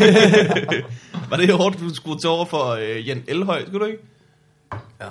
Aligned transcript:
Var 1.30 1.36
det 1.36 1.50
hårdt, 1.54 1.80
du 1.80 1.94
skulle 1.94 2.18
til 2.20 2.28
over 2.28 2.44
for 2.46 2.64
øh, 2.70 3.08
Jan 3.08 3.22
Elhøj, 3.28 3.62
skulle 3.66 3.86
du 3.86 3.90
ikke? 3.92 4.02
Ja. 5.00 5.06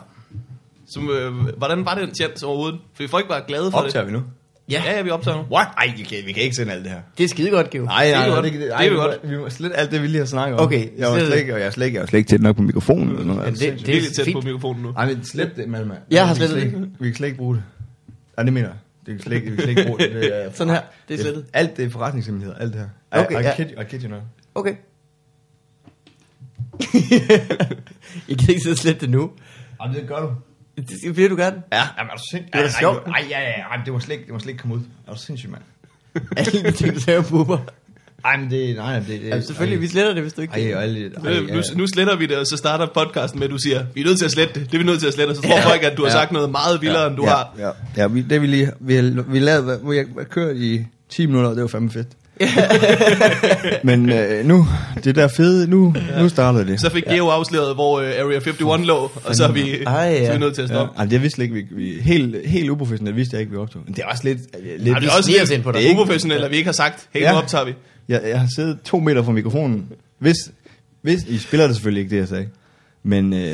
Som, 0.87 1.09
øh, 1.09 1.33
hvordan 1.57 1.85
var 1.85 1.95
det 1.95 2.03
en 2.03 2.15
chance 2.15 2.45
overhovedet? 2.45 2.79
For 2.93 3.03
folk 3.09 3.29
var 3.29 3.43
glade 3.47 3.71
for 3.71 3.77
Optager 3.77 4.05
det. 4.05 4.13
vi 4.13 4.17
nu? 4.17 4.23
Ja, 4.71 4.81
ja, 4.85 5.01
vi 5.01 5.09
optager 5.09 5.37
nu. 5.37 5.43
What? 5.51 5.67
Ej, 5.77 5.93
vi 5.97 6.03
kan, 6.03 6.17
vi 6.25 6.31
kan 6.31 6.43
ikke 6.43 6.55
sende 6.55 6.71
alt 6.73 6.83
det 6.83 6.91
her. 6.91 7.01
Det 7.17 7.23
er 7.23 7.27
skide 7.27 7.49
godt, 7.49 7.70
Geo. 7.70 7.85
Nej, 7.85 8.03
Det 8.05 8.13
er 8.13 8.20
nej, 8.20 8.29
godt. 8.29 8.43
det, 8.45 8.53
det, 8.53 8.61
Det 8.61 8.71
er 8.87 8.93
godt. 8.95 9.20
vi 9.23 9.37
må 9.37 9.49
slet 9.49 9.71
alt 9.75 9.91
det, 9.91 10.01
vi 10.01 10.07
lige 10.07 10.17
har 10.20 10.25
snakket 10.25 10.59
om. 10.59 10.65
Okay, 10.65 10.87
jeg 10.98 11.07
var 11.07 11.13
slet 11.13 11.21
slet 11.27 11.31
det. 11.34 11.39
ikke, 11.39 11.53
og 11.53 11.59
jeg 11.59 11.67
er 11.67 11.71
slet 11.71 11.85
ikke, 11.85 11.95
jeg 11.98 12.03
er 12.03 12.07
slet 12.07 12.20
ikke 12.20 12.29
tæt 12.29 12.41
nok 12.41 12.55
på 12.55 12.61
mikrofonen. 12.61 13.09
Eller 13.09 13.25
noget. 13.25 13.43
Men 13.45 13.53
det, 13.53 13.59
det 13.61 13.71
Virkelig 13.87 14.09
er 14.09 14.13
tæt 14.13 14.25
fint. 14.25 14.35
på 14.35 14.41
mikrofonen 14.41 14.84
nu. 14.84 14.91
Ej, 14.98 15.05
men 15.07 15.23
slet 15.25 15.51
det, 15.55 15.70
Malma. 15.70 15.95
Jeg 16.11 16.27
har 16.27 16.34
slettet 16.35 16.57
slet 16.61 16.65
ikke- 16.65 16.87
Vi 16.99 17.07
kan 17.07 17.15
slet 17.15 17.27
ikke 17.27 17.37
bruge 17.37 17.55
det. 17.55 17.63
Nej, 18.37 18.43
det 18.43 18.53
mener 18.53 18.67
jeg. 18.67 18.77
Det 19.05 19.13
kan 19.15 19.21
slet 19.23 19.35
ikke, 19.35 19.49
vi 19.49 19.55
kan 19.55 19.63
slet 19.63 19.70
ikke 19.77 19.85
bruge 19.87 19.99
det. 19.99 20.11
det 20.11 20.45
er, 20.45 20.51
Sådan 20.53 20.73
her. 20.73 20.81
Det 21.07 21.13
er 21.13 21.21
slettet. 21.21 21.45
Alt 21.53 21.77
det 21.77 21.85
er 21.85 21.89
forretningshemmeligheder, 21.89 22.59
alt 22.59 22.73
det 22.73 22.81
her. 22.81 23.20
I, 23.21 23.25
Okay, 23.25 23.41
I, 23.41 23.43
ja. 23.43 23.55
kid, 23.55 23.65
I 23.65 23.84
kid 23.89 24.03
you 24.03 24.09
not. 24.09 24.21
Okay. 24.55 24.75
jeg 28.29 28.37
kan 28.37 28.49
ikke 28.49 28.61
sidde 28.61 28.73
og 28.73 28.77
slette 28.77 29.01
det 29.01 29.09
nu. 29.09 29.31
Jamen, 29.83 29.95
det 29.95 30.07
gør 30.07 30.19
du. 30.21 30.29
Det 31.03 31.17
vil 31.17 31.29
du 31.29 31.35
gerne. 31.35 31.62
Ja, 31.73 31.84
jamen, 31.98 32.09
er 32.12 32.15
du 32.15 32.21
sindssygt? 32.31 32.53
Det 32.53 32.65
er 32.65 32.70
sjovt. 32.79 33.07
Nej, 33.07 33.26
ja, 33.29 33.39
ja, 33.39 33.48
ja, 33.49 33.81
det 33.85 33.93
må 33.93 33.99
slet 33.99 34.13
ikke, 34.15 34.26
det 34.26 34.34
må 34.34 34.39
slet 34.39 34.49
ikke 34.49 34.61
komme 34.61 34.76
ud. 34.76 34.81
Er 35.07 35.13
du 35.13 35.20
sindssygt, 35.20 35.51
mand? 35.51 35.61
Alle 36.37 36.63
de 36.63 36.71
ting, 36.71 36.95
du 36.95 36.99
sagde 36.99 37.17
om 37.20 37.26
buber. 37.29 37.57
Ej, 38.26 38.37
men 38.37 38.51
det, 38.51 38.76
nej, 38.76 38.99
det, 38.99 39.07
det 39.07 39.23
Jamen, 39.27 39.43
selvfølgelig, 39.43 39.81
vi 39.81 39.87
sletter 39.87 40.13
det, 40.13 40.21
hvis 40.21 40.34
du 40.34 40.41
ikke 40.41 40.54
Ej, 40.73 40.81
alle, 40.81 41.11
ej, 41.23 41.31
Øh, 41.31 41.48
Nu, 41.49 41.61
nu 41.76 41.87
sletter 41.87 42.15
vi 42.15 42.26
det, 42.26 42.37
og 42.37 42.48
så 42.48 42.57
starter 42.57 42.85
podcasten 42.93 43.39
med, 43.39 43.48
at 43.48 43.51
du 43.51 43.57
siger, 43.57 43.85
vi 43.93 44.01
er 44.01 44.05
nødt 44.05 44.17
til 44.17 44.26
at 44.26 44.31
slette 44.31 44.59
det. 44.59 44.71
Det 44.71 44.73
er 44.73 44.77
vi 44.77 44.83
nødt 44.85 44.99
til 44.99 45.07
at 45.07 45.13
slette, 45.13 45.31
og 45.31 45.35
så 45.35 45.41
tror 45.41 45.61
folk, 45.61 45.83
at 45.83 45.98
du 45.98 46.01
har 46.01 46.09
Ja. 46.09 46.13
sagt 46.15 46.31
noget 46.31 46.49
meget 46.51 46.81
vildere, 46.81 47.07
end 47.07 47.15
du 47.15 47.23
ja, 47.23 47.29
har. 47.29 47.55
Ja, 47.57 47.70
ja 47.98 48.07
vi, 48.07 48.21
det 48.21 48.41
vi 48.41 48.48
lige, 48.48 48.71
vi, 48.79 48.95
har- 48.95 49.23
vi 49.27 49.39
lavede, 49.39 49.79
vi 49.89 49.98
har 49.98 50.23
kørt 50.23 50.55
i 50.57 50.85
10 51.09 51.26
minutter, 51.26 51.49
og 51.49 51.55
det 51.55 51.61
var 51.61 51.67
fandme 51.67 51.91
fedt. 51.91 52.07
Men 53.84 54.10
øh, 54.12 54.46
nu, 54.46 54.68
det 55.04 55.15
der 55.15 55.27
fede, 55.27 55.68
nu, 55.68 55.96
nu 56.20 56.29
starter 56.29 56.63
det. 56.63 56.79
Så 56.82 56.90
fik 56.91 57.04
Geo 57.04 57.27
afsløret, 57.27 57.76
hvor 57.76 57.98
uh, 57.99 58.04
Area 58.05 58.35
51 58.40 58.88
lå, 58.88 59.12
og 59.26 59.35
så 59.35 59.43
er 59.46 59.51
vi, 59.51 59.84
Ej, 59.84 59.93
ja. 59.93 60.26
så 60.26 60.32
er 60.32 60.34
vi 60.34 60.40
nødt 60.40 60.55
til 60.55 60.62
at 60.62 60.70
Ja, 60.70 60.73
stoppe. 60.76 60.99
ej, 60.99 61.05
det 61.05 61.21
vidste 61.21 61.41
jeg 61.41 61.57
ikke, 61.57 61.68
vi, 61.76 61.84
vi 61.84 61.98
helt, 62.01 62.48
helt 62.49 62.70
uprofessionelt 62.70 63.15
vidste 63.15 63.34
jeg 63.34 63.41
ikke, 63.41 63.51
vi 63.51 63.57
optog. 63.57 63.82
Men 63.85 63.96
det 63.96 64.01
er 64.03 64.07
også 64.07 64.23
lidt... 64.23 64.40
lidt 64.63 64.88
Ja, 64.96 65.00
det 65.00 65.07
er 65.09 65.18
også 65.18 65.31
lidt 65.40 65.51
ind 65.51 65.63
på 65.63 65.72
dig. 65.72 65.91
uprofessionelt, 65.91 66.44
at 66.44 66.51
vi 66.51 66.56
ikke 66.56 66.68
har 66.68 66.73
sagt, 66.73 67.07
hey, 67.13 67.22
Ja. 67.22 67.31
nu 67.31 67.38
optager 67.38 67.66
vi. 67.66 67.73
jeg, 68.09 68.22
jeg 68.25 68.40
har 68.40 68.47
siddet 68.56 68.78
to 68.85 69.00
meter 69.00 69.23
fra 69.23 69.31
mikrofonen. 69.31 69.85
Hvis, 70.19 70.35
hvis 71.01 71.23
I 71.23 71.38
spiller 71.38 71.68
det 71.68 71.75
selvfølgelig 71.75 72.01
ikke, 72.03 72.16
det 72.16 72.19
jeg 72.19 72.28
sagde. 72.28 72.47
Men, 73.03 73.34
øh, 73.34 73.45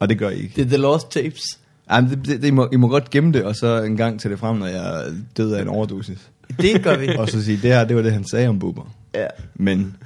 og 0.00 0.08
det 0.08 0.18
gør 0.18 0.30
I 0.30 0.36
ikke. 0.42 0.52
Det 0.56 0.62
er 0.64 0.68
The 0.68 0.76
Lost 0.76 1.10
Tapes. 1.10 1.42
Ej, 1.90 2.00
det, 2.00 2.10
det, 2.26 2.42
det, 2.42 2.48
I, 2.48 2.50
må, 2.50 2.68
I 2.72 2.76
må 2.76 2.88
godt 2.88 3.10
gemme 3.10 3.32
det, 3.32 3.42
og 3.42 3.56
så 3.56 3.82
en 3.82 3.96
gang 3.96 4.20
til 4.20 4.30
det 4.30 4.38
frem, 4.38 4.56
når 4.56 4.66
jeg 4.66 5.04
døde 5.36 5.58
af 5.58 5.62
en 5.62 5.68
overdosis. 5.68 6.18
Det 6.60 6.82
gør 6.82 6.96
vi. 6.96 7.08
Og 7.08 7.28
så 7.28 7.44
sige, 7.44 7.58
det 7.62 7.72
her, 7.72 7.84
det 7.84 7.96
var 7.96 8.02
det, 8.02 8.12
han 8.12 8.24
sagde 8.28 8.48
om 8.48 8.58
Bubber. 8.58 8.94
ja. 9.14 9.26
Men, 9.54 9.78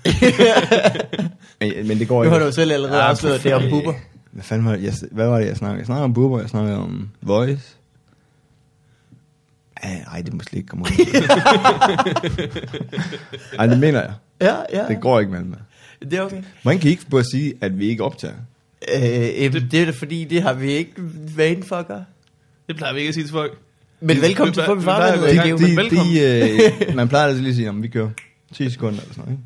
men, 1.61 1.73
men 1.89 1.99
det 1.99 2.09
går 2.09 2.17
Nu 2.19 2.23
ikke. 2.23 2.33
har 2.33 2.39
du 2.39 2.45
jo 2.45 2.53
selv 2.53 2.73
allerede 2.73 3.03
Ah, 3.03 3.11
afsløret 3.11 3.43
det 3.45 3.55
om 3.55 3.63
buber. 3.71 3.95
Hvad 4.33 4.43
fanden 4.45 4.67
var 4.67 4.77
det, 4.77 4.83
jeg, 4.85 4.93
hvad 5.11 5.27
var 5.29 5.39
det, 5.39 5.47
jeg 5.47 5.57
snakkede? 5.57 5.79
Jeg 5.79 5.87
snakkede 5.87 6.05
om 6.05 6.15
Bubber, 6.15 6.41
jeg 6.41 6.49
snakkede 6.49 6.77
om 6.79 7.09
Voice. 7.23 7.63
Ej, 9.83 10.05
ej, 10.13 10.23
det 10.23 10.33
må 10.35 10.41
slet 10.43 10.59
ikke 10.59 10.69
komme 10.69 10.85
ud. 10.85 10.91
Ej, 13.59 13.67
det 13.67 13.79
mener 13.79 14.01
jeg. 14.01 14.13
Ja, 14.41 14.55
ja. 14.83 14.89
Det 14.89 15.01
går 15.01 15.21
ikke, 15.21 15.33
mand. 15.33 15.55
Det 16.03 16.13
er 16.13 16.23
okay. 16.23 16.43
Hvordan 16.63 16.79
kan 16.81 16.89
I 16.89 16.91
ikke 16.91 17.07
bare 17.11 17.25
sige, 17.25 17.55
at 17.61 17.79
vi 17.79 17.89
ikke 17.89 18.05
optager? 18.05 18.35
Øh, 18.95 19.53
det, 19.53 19.69
det 19.73 19.81
er 19.81 19.85
da 19.85 19.91
fordi, 19.91 20.25
det 20.25 20.43
har 20.43 20.53
vi 20.53 20.71
ikke 20.73 20.93
vane 21.37 21.63
for 21.63 21.77
at 21.77 21.87
gøre. 21.89 22.05
Det 22.69 22.77
plejer 22.77 22.93
vi 22.93 22.99
ikke 22.99 23.09
at 23.09 23.15
sige 23.15 23.25
til 23.25 23.33
folk. 23.33 23.59
Men 24.01 24.21
velkommen 24.21 24.55
til 24.55 24.63
i 24.63 24.67
Farvandet, 24.67 25.35
gang. 25.35 25.49
Geo. 25.49 25.59
men 25.59 25.77
velkommen. 25.77 26.15
de, 26.15 26.87
øh, 26.89 26.97
man 26.97 27.09
plejer 27.09 27.27
altid 27.27 27.41
lige 27.41 27.51
at 27.51 27.57
sige, 27.57 27.69
at 27.69 27.83
vi 27.83 27.89
kører 27.89 28.11
10 28.55 28.71
sekunder 28.71 29.01
eller 29.01 29.15
sådan 29.15 29.25
noget, 29.25 29.39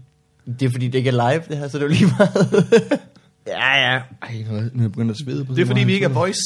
ikke? 0.47 0.59
Det 0.61 0.67
er 0.67 0.71
fordi, 0.71 0.87
det 0.87 0.95
ikke 0.99 1.11
er 1.11 1.31
live, 1.33 1.43
det 1.49 1.57
her, 1.59 1.69
så 1.69 1.79
det 1.79 1.85
er 1.85 1.89
jo 1.89 1.93
lige 1.93 2.07
meget. 2.19 2.67
ja, 3.47 3.93
ja. 3.93 4.01
Ej, 4.23 4.45
nu 4.51 4.57
er 4.57 4.61
jeg- 4.61 4.85
er 4.85 4.89
begyndt 4.89 5.11
at 5.11 5.17
svede 5.25 5.45
på 5.45 5.55
Det 5.55 5.63
er 5.63 5.67
fordi, 5.67 5.85
vi 5.85 5.93
ikke 5.95 6.05
er 6.05 6.09
voice. 6.11 6.41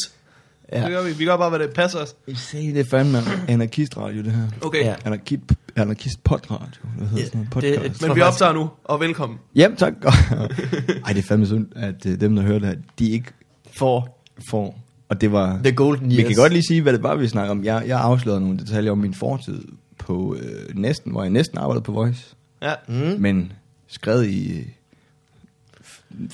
Ja. 0.73 0.81
Det 0.83 0.91
gør 0.91 1.03
vi. 1.03 1.13
Vi 1.13 1.25
gør 1.25 1.37
bare, 1.37 1.49
hvad 1.51 1.59
det 1.59 1.71
passer 1.71 1.99
os. 1.99 2.15
I 2.27 2.35
sagde 2.35 2.75
det 2.75 2.87
fandme 2.91 3.19
anarkistradio, 3.49 4.23
det 4.23 4.33
her. 4.33 4.43
Okay. 4.63 4.85
Ja. 4.85 4.95
Anarkist, 5.05 5.41
anarkist 5.77 6.25
podradio. 6.25 6.81
Hvad 6.99 7.09
hedder 7.09 7.23
Ja, 7.23 7.29
sådan 7.29 7.49
noget? 7.55 7.65
det- 7.65 7.75
Podcast. 7.81 8.01
tror 8.01 8.09
Men 8.09 8.17
vi 8.17 8.21
optager 8.21 8.53
nu, 8.53 8.71
og 8.85 9.01
velkommen. 9.01 9.39
Jamen, 9.55 9.77
tak. 9.77 9.93
Ej, 10.05 11.13
det 11.13 11.19
er 11.19 11.23
fandme 11.29 11.47
sundt, 11.47 11.73
at 11.77 12.07
øh, 12.07 12.21
dem, 12.21 12.37
der 12.37 12.43
hører 12.43 12.59
det 12.59 12.69
her, 12.69 12.77
de 12.99 13.11
ikke 13.11 13.31
For 13.79 14.19
får... 14.51 14.86
Og 15.09 15.21
det 15.21 15.33
var... 15.33 15.61
The 15.65 15.73
Golden 15.73 16.13
Years. 16.13 16.17
Vi 16.17 16.23
kan 16.23 16.37
godt 16.37 16.53
lige 16.53 16.63
sige, 16.69 16.83
hvad 16.83 16.93
det 16.93 17.03
var, 17.03 17.15
vi 17.15 17.29
snakker 17.29 17.51
om. 17.51 17.65
Jeg, 17.65 17.85
jeg 17.87 18.01
afslørede 18.01 18.41
nogle 18.41 18.59
detaljer 18.59 18.93
om 18.93 18.99
min 18.99 19.15
fortid 19.15 19.63
på 19.99 20.37
øh, 20.41 20.79
næsten, 20.79 21.13
hvor 21.13 21.23
jeg 21.23 21.31
næsten 21.31 21.59
arbejdede 21.59 21.83
på 21.83 21.93
Voice. 21.93 22.37
Ja. 22.63 22.73
Mm. 22.89 23.21
Men 23.21 23.53
skrevet 23.87 24.27
i... 24.27 24.65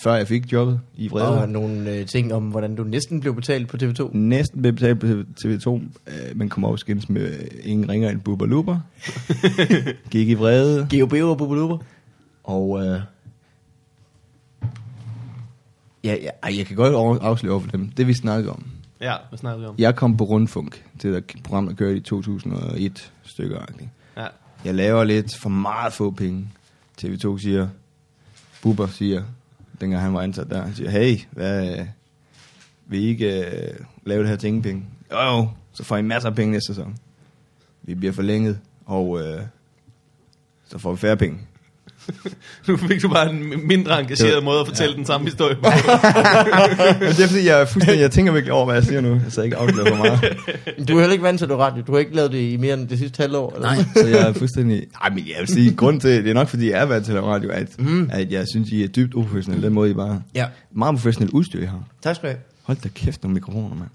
Før 0.02 0.14
jeg 0.14 0.28
fik 0.28 0.52
jobbet 0.52 0.80
i 0.96 1.08
Vrede. 1.08 1.40
Og 1.40 1.48
nogle 1.48 1.90
øh, 1.90 2.06
ting 2.06 2.34
om, 2.34 2.42
hvordan 2.42 2.74
du 2.74 2.84
næsten 2.84 3.20
blev 3.20 3.34
betalt 3.34 3.68
på 3.68 3.76
TV2. 3.76 4.16
Næsten 4.16 4.62
blev 4.62 4.72
betalt 4.72 5.00
på 5.00 5.06
TV2, 5.44 5.70
øh, 6.06 6.36
men 6.36 6.48
kom 6.48 6.64
over 6.64 6.76
skins 6.76 7.08
med 7.08 7.22
øh, 7.22 7.46
ingen 7.62 7.88
ringer 7.88 8.10
end 8.10 8.20
Bubber 8.20 8.46
Luber. 8.46 8.80
Gik 10.10 10.28
i 10.28 10.34
vrede, 10.34 10.88
GOB 10.90 11.12
og 11.12 11.38
Bubuluber. 11.38 11.78
og... 12.44 12.86
Øh, 12.86 13.00
ja, 16.04 16.14
ja, 16.22 16.30
ej, 16.42 16.58
jeg 16.58 16.66
kan 16.66 16.76
godt 16.76 16.94
over- 16.94 17.18
afsløre 17.18 17.60
for 17.60 17.70
dem. 17.70 17.88
Det 17.88 18.06
vi 18.06 18.14
snakkede 18.14 18.52
om. 18.52 18.66
Ja, 19.00 19.14
hvad 19.28 19.38
snakker 19.38 19.60
vi 19.60 19.66
om? 19.66 19.74
Jeg 19.78 19.96
kom 19.96 20.16
på 20.16 20.24
Rundfunk, 20.24 20.84
det 21.02 21.14
der 21.14 21.20
program, 21.44 21.66
der 21.66 21.74
kørte 21.74 21.96
i 21.96 22.00
2001 22.00 23.12
stykker. 23.22 23.60
Ja. 24.16 24.26
Jeg 24.64 24.74
laver 24.74 25.04
lidt 25.04 25.32
for 25.42 25.48
meget 25.48 25.92
få 25.92 26.10
penge. 26.10 26.48
TV2 27.02 27.38
siger, 27.38 27.68
Bubber 28.62 28.86
siger, 28.86 29.22
dengang 29.80 30.02
han 30.02 30.14
var 30.14 30.20
ansat 30.20 30.50
der, 30.50 30.62
han 30.62 30.74
siger, 30.74 30.90
hey, 30.90 31.18
hvad, 31.30 31.86
vil 32.86 33.00
I 33.00 33.04
ikke 33.06 33.44
uh, 33.78 33.84
lave 34.06 34.20
det 34.20 34.28
her 34.28 34.36
til 34.36 34.46
ingen 34.46 34.62
penge? 34.62 34.84
Jo, 35.12 35.18
jo, 35.20 35.48
så 35.72 35.84
får 35.84 35.96
I 35.96 36.02
masser 36.02 36.28
af 36.28 36.34
penge 36.36 36.52
næste 36.52 36.66
sæson. 36.74 36.96
Vi 37.82 37.94
bliver 37.94 38.12
forlænget, 38.12 38.58
og 38.86 39.08
uh, 39.08 39.20
så 40.68 40.78
får 40.78 40.92
vi 40.92 40.98
færre 40.98 41.16
penge. 41.16 41.38
Nu 42.68 42.76
fik 42.76 43.02
du 43.02 43.08
bare 43.08 43.30
en 43.30 43.66
mindre 43.66 44.00
engageret 44.00 44.34
Det- 44.34 44.44
måde 44.44 44.60
at 44.60 44.66
fortælle 44.66 44.96
den 44.96 45.06
samme 45.06 45.26
historie 45.26 45.54
på. 45.54 45.62
Men 47.00 47.08
det 47.08 47.20
er 47.20 47.26
fordi, 47.28 47.46
jeg, 47.46 47.60
er 47.60 47.64
fuldstændig, 47.64 48.02
jeg 48.02 48.10
tænker 48.10 48.32
virkelig 48.32 48.52
over, 48.52 48.64
hvad 48.64 48.74
jeg 48.74 48.84
siger 48.84 49.00
nu, 49.00 49.20
så 49.28 49.40
jeg 49.40 49.44
ikke 49.44 49.56
afslører 49.56 49.88
for 49.88 49.96
meget. 49.96 50.20
Du 50.88 50.96
er 50.96 50.98
heller 51.00 51.12
ikke 51.12 51.24
vant 51.24 51.38
til 51.38 51.44
at 51.44 51.58
radio. 51.58 51.82
Du 51.86 51.92
har 51.92 51.98
ikke 51.98 52.14
lavet 52.14 52.32
det 52.32 52.38
i 52.52 52.56
mere 52.56 52.74
end 52.74 52.88
det 52.88 52.98
sidste 52.98 53.20
halvår. 53.22 53.52
Eller? 53.54 53.74
Nej, 53.74 53.84
så 53.96 54.06
jeg 54.08 54.28
er 54.28 54.32
fuldstændig... 54.32 54.86
Nej, 55.02 55.10
men 55.14 55.18
jeg 55.18 55.34
vil 55.38 55.48
sige, 55.48 55.74
grund 55.74 56.00
til, 56.00 56.10
det 56.24 56.30
er 56.30 56.34
nok 56.34 56.48
fordi, 56.48 56.70
jeg 56.70 56.80
er 56.80 56.84
vant 56.86 57.04
til 57.06 57.12
at 57.12 57.22
radio, 57.24 57.50
at, 57.50 57.78
mm. 57.78 58.10
at 58.12 58.32
jeg 58.32 58.46
synes, 58.52 58.70
I 58.70 58.82
er 58.82 58.88
dybt 58.88 59.14
uprofessionelle. 59.14 59.66
Den 59.66 59.74
måde, 59.74 59.90
I 59.90 59.94
bare... 59.94 60.22
Ja. 60.34 60.46
Meget 60.74 60.94
professionelt 60.94 61.32
udstyr, 61.32 61.62
I 61.62 61.64
har. 61.66 61.84
Tak 62.02 62.16
skal 62.16 62.28
du 62.28 62.32
have. 62.32 62.40
Hold 62.62 62.78
da 62.84 62.88
kæft 62.88 63.22
nogle 63.22 63.34
mikrofoner, 63.34 63.74
mand. 63.76 63.90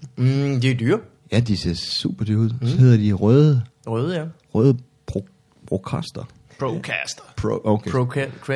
Mm, 0.54 0.60
de 0.60 0.70
er 0.70 0.74
dyre. 0.74 0.98
Ja, 1.32 1.40
de 1.40 1.56
ser 1.56 1.74
super 1.74 2.24
dyre 2.24 2.38
ud. 2.38 2.50
Så 2.62 2.76
hedder 2.76 2.96
de 2.96 3.12
røde, 3.12 3.62
Røde, 3.86 4.16
ja. 4.18 4.24
røde 4.54 4.76
pro, 5.06 5.26
Procaster. 5.68 6.28
Procaster. 6.58 7.22
Pro, 7.36 7.60
okay. 7.64 7.90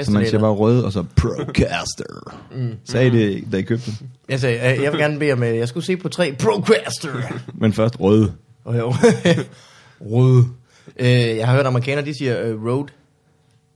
så 0.05 0.11
man 0.11 0.27
siger 0.27 0.39
bare 0.41 0.53
røde, 0.53 0.85
og 0.85 0.93
så 0.93 1.05
Procaster. 1.17 2.35
Mm. 2.57 2.75
Sagde 2.85 3.07
I 3.07 3.11
det, 3.11 3.53
da 3.53 3.57
I 3.57 3.63
købte 3.63 3.91
den? 3.91 4.11
Jeg 4.29 4.41
sagde, 4.41 4.57
øh, 4.77 4.83
jeg 4.83 4.93
vil 4.93 5.01
gerne 5.01 5.19
bede 5.19 5.33
om, 5.33 5.43
jeg 5.43 5.69
skulle 5.69 5.87
se 5.87 5.97
på 5.97 6.09
tre 6.09 6.35
Procaster. 6.39 7.09
Men 7.55 7.73
først 7.73 8.01
røde. 8.01 8.33
Og 8.65 8.79
jo. 8.79 8.95
Røde. 10.13 10.45
Øh, 10.97 11.07
jeg 11.37 11.47
har 11.49 11.55
hørt 11.57 11.67
amerikanere, 11.67 12.05
de 12.05 12.19
siger 12.19 12.43
øh, 12.43 12.65
road. 12.65 12.87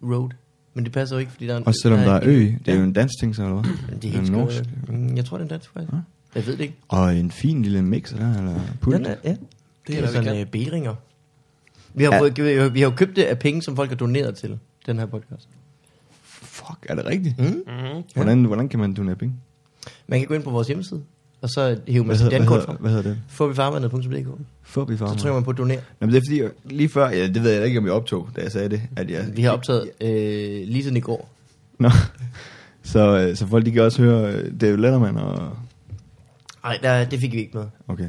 Road. 0.03 0.31
Men 0.75 0.85
det 0.85 0.93
passer 0.93 1.17
jo 1.17 1.21
ikke, 1.21 1.33
fordi 1.33 1.47
der 1.47 1.53
er 1.55 1.57
en... 1.59 1.67
Også 1.67 1.81
selvom 1.83 2.01
der 2.01 2.13
er 2.13 2.21
en- 2.21 2.29
ø. 2.29 2.39
Det 2.41 2.49
er 2.67 2.73
Ja. 2.73 2.79
jo 2.79 2.85
en 2.85 2.93
dansk 2.93 3.15
ting, 3.21 3.37
så 3.37 3.43
eller 3.43 3.55
hvad? 3.63 3.71
Men 3.91 3.99
det 4.03 4.05
er 4.05 4.15
en 4.15 4.21
helt 4.21 4.33
norsk. 4.33 4.63
Mm, 4.89 5.17
Jeg 5.17 5.25
tror, 5.25 5.37
det 5.37 5.43
er 5.43 5.45
en 5.45 5.51
dansk 5.51 5.71
faktisk. 5.73 5.93
Ja. 5.93 5.99
Jeg 6.35 6.47
ved 6.47 6.53
det 6.57 6.61
ikke. 6.61 6.75
Og 6.89 7.17
en 7.17 7.31
fin 7.31 7.63
lille 7.63 7.83
mixer 7.83 8.17
der, 8.19 8.39
eller 8.39 8.61
pult. 8.81 8.97
Den 8.97 9.07
er, 9.07 9.15
ja. 9.25 9.37
Det 9.87 9.99
er, 9.99 10.03
er, 10.03 10.07
sådan 10.07 10.25
kan. 10.25 10.37
øh, 10.41 10.47
bilringer. 10.47 10.95
Vi 11.97 12.05
har, 12.05 12.13
Ja. 12.15 12.21
fået, 12.21 12.37
vi, 12.39 12.53
har, 12.57 12.69
vi 12.69 12.81
har 12.81 12.91
jo 12.91 12.97
købt 12.97 13.17
det 13.17 13.23
af 13.25 13.39
penge, 13.39 13.63
som 13.63 13.77
folk 13.77 13.89
har 13.91 13.97
doneret 13.97 14.35
til 14.35 14.59
den 14.87 14.99
her 14.99 15.07
podcast. 15.07 15.49
Fuck, 16.23 16.87
er 16.89 16.95
det 16.95 17.07
rigtigt? 17.07 17.39
Mm. 17.39 17.45
Mm-hmm. 17.45 18.03
Hvordan, 18.15 18.45
hvordan 18.45 18.69
kan 18.69 18.81
man 18.81 18.95
donere 18.95 19.17
penge? 19.17 19.35
Man 20.07 20.19
kan 20.19 20.29
gå 20.29 20.35
ind 20.35 20.43
på 20.43 20.51
vores 20.51 20.67
hjemmeside, 20.69 21.03
og 21.41 21.49
så 21.51 21.79
hive 21.89 22.05
man 22.05 22.17
sit 22.19 22.31
dankort 22.31 22.63
frem. 22.63 22.77
hvad 22.81 22.91
hedder 22.91 23.03
det? 23.11 23.19
Fåbifarvandet.dk 23.29 24.29
Fubi 24.63 24.97
Så 24.97 25.05
trykker 25.07 25.33
man 25.35 25.45
på 25.45 25.53
donere. 25.53 25.81
Jamen, 26.01 26.15
det 26.15 26.21
er 26.21 26.23
fordi, 26.29 26.75
lige 26.77 26.89
før, 26.89 27.09
ja, 27.11 27.27
det 27.27 27.43
ved 27.43 27.51
jeg 27.51 27.67
ikke, 27.67 27.79
om 27.79 27.85
jeg 27.85 27.93
optog, 27.93 28.29
da 28.37 28.41
jeg 28.43 28.53
sagde 28.53 28.69
det, 28.69 28.83
at 28.97 29.11
jeg... 29.11 29.25
Vi 29.37 29.43
har 29.43 29.51
optaget 29.51 29.91
øh, 30.01 30.69
lige 30.69 30.83
siden 30.83 30.97
i 30.97 31.01
går. 31.01 31.29
Nå. 31.79 31.91
Så, 32.83 33.19
øh, 33.19 33.37
så 33.37 33.47
folk, 33.47 33.67
de 33.67 33.71
kan 33.71 33.83
også 33.83 34.03
høre 34.03 34.33
øh, 34.33 34.61
David 34.61 34.77
Letterman 34.77 35.17
og... 35.17 35.57
Nej, 36.65 36.79
der, 36.83 37.05
det 37.05 37.21
fik 37.21 37.33
vi 37.33 37.39
ikke 37.39 37.57
med. 37.59 37.65
Okay. 37.89 38.09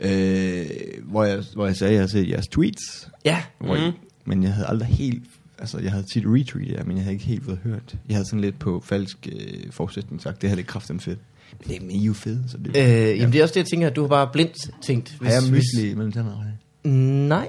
Øh, 0.00 0.66
hvor, 1.04 1.24
jeg, 1.24 1.44
hvor 1.54 1.66
jeg 1.66 1.76
sagde, 1.76 1.90
at 1.90 1.94
jeg 1.94 2.00
havde 2.00 2.10
set 2.12 2.28
jeres 2.28 2.48
tweets, 2.48 3.08
Ja, 3.24 3.42
hvor 3.58 3.74
Mhm. 3.76 3.84
I, 3.86 3.92
men 4.24 4.42
jeg 4.42 4.52
havde 4.52 4.66
aldrig 4.68 4.88
helt... 4.88 5.22
Altså, 5.58 5.78
jeg 5.78 5.90
havde 5.92 6.04
tit 6.14 6.24
retweetet 6.26 6.72
jer, 6.72 6.84
men 6.84 6.96
jeg 6.96 7.04
havde 7.04 7.12
ikke 7.14 7.24
helt 7.26 7.44
fået 7.44 7.58
hørt. 7.64 7.96
Jeg 8.08 8.16
havde 8.16 8.26
sådan 8.26 8.40
lidt 8.40 8.58
på 8.58 8.82
falsk 8.86 9.28
øh, 9.32 9.72
forudsætning 9.72 10.22
sagt, 10.22 10.42
det 10.42 10.48
her 10.50 10.56
det 10.56 10.62
er 10.62 10.66
kraften 10.66 11.00
fedt. 11.00 11.18
Men, 11.66 11.90
I 11.90 12.00
er 12.02 12.04
jo 12.06 12.12
fede, 12.12 12.44
så 12.48 12.56
det... 12.58 12.66
øh, 12.66 13.18
jamen 13.18 13.32
det 13.32 13.38
er 13.38 13.42
også 13.42 13.52
det, 13.52 13.60
jeg 13.60 13.66
tænker, 13.66 13.86
at 13.86 13.96
du 13.96 14.00
har 14.00 14.08
bare 14.08 14.28
blindt 14.32 14.56
tænkt. 14.82 15.16
har 15.22 15.30
jeg 15.30 15.42
mysli 15.50 15.94
mellem 15.94 16.12
tænderne? 16.12 17.28
Nej, 17.28 17.48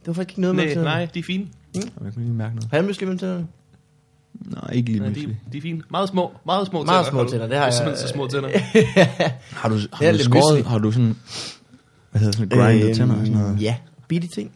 det 0.00 0.06
var 0.06 0.12
faktisk 0.12 0.30
ikke 0.32 0.40
noget 0.40 0.56
med 0.56 0.64
Nej, 0.64 0.74
tænderne. 0.74 0.96
nej, 0.96 1.08
de 1.14 1.18
er 1.18 1.22
fine. 1.22 1.46
Jeg 1.74 1.82
kunne 2.14 2.24
lige 2.24 2.34
mærke 2.34 2.54
noget. 2.54 2.70
Har 2.70 2.76
jeg 2.78 2.84
mysli 2.84 3.04
mellem 3.06 3.18
tænderne? 3.18 3.46
Nej, 4.50 4.70
ikke 4.72 4.88
lige 4.90 5.00
Nej, 5.00 5.08
de, 5.08 5.36
de 5.52 5.58
er 5.58 5.62
fine. 5.62 5.82
Meget 5.90 6.08
små, 6.08 6.32
meget 6.46 6.66
små 6.66 6.84
Meget 6.84 7.06
tænder. 7.06 7.22
små 7.22 7.30
tænder, 7.30 7.46
det 7.46 7.56
har 7.58 7.64
det 7.70 7.74
er 7.76 7.84
jeg- 7.84 7.96
simpelthen 7.96 8.08
så 8.08 8.12
små 8.12 8.26
tænder. 8.26 8.48
Har 9.60 9.68
du, 9.68 9.74
har 9.92 10.06
du 10.06 10.12
lidt 10.12 10.22
skåret, 10.22 10.58
mysli. 10.58 10.68
har 10.70 10.78
du 10.78 10.92
sådan, 10.92 11.16
hvad 12.14 12.20
hedder 12.20 12.32
sådan, 12.38 12.48
grindet 12.58 12.86
Øhm, 12.86 12.94
tænder 12.94 13.14
og 13.20 13.26
sådan 13.26 13.40
noget? 13.40 13.62
Ja, 13.62 13.76
bitte 14.08 14.28
ting. 14.28 14.50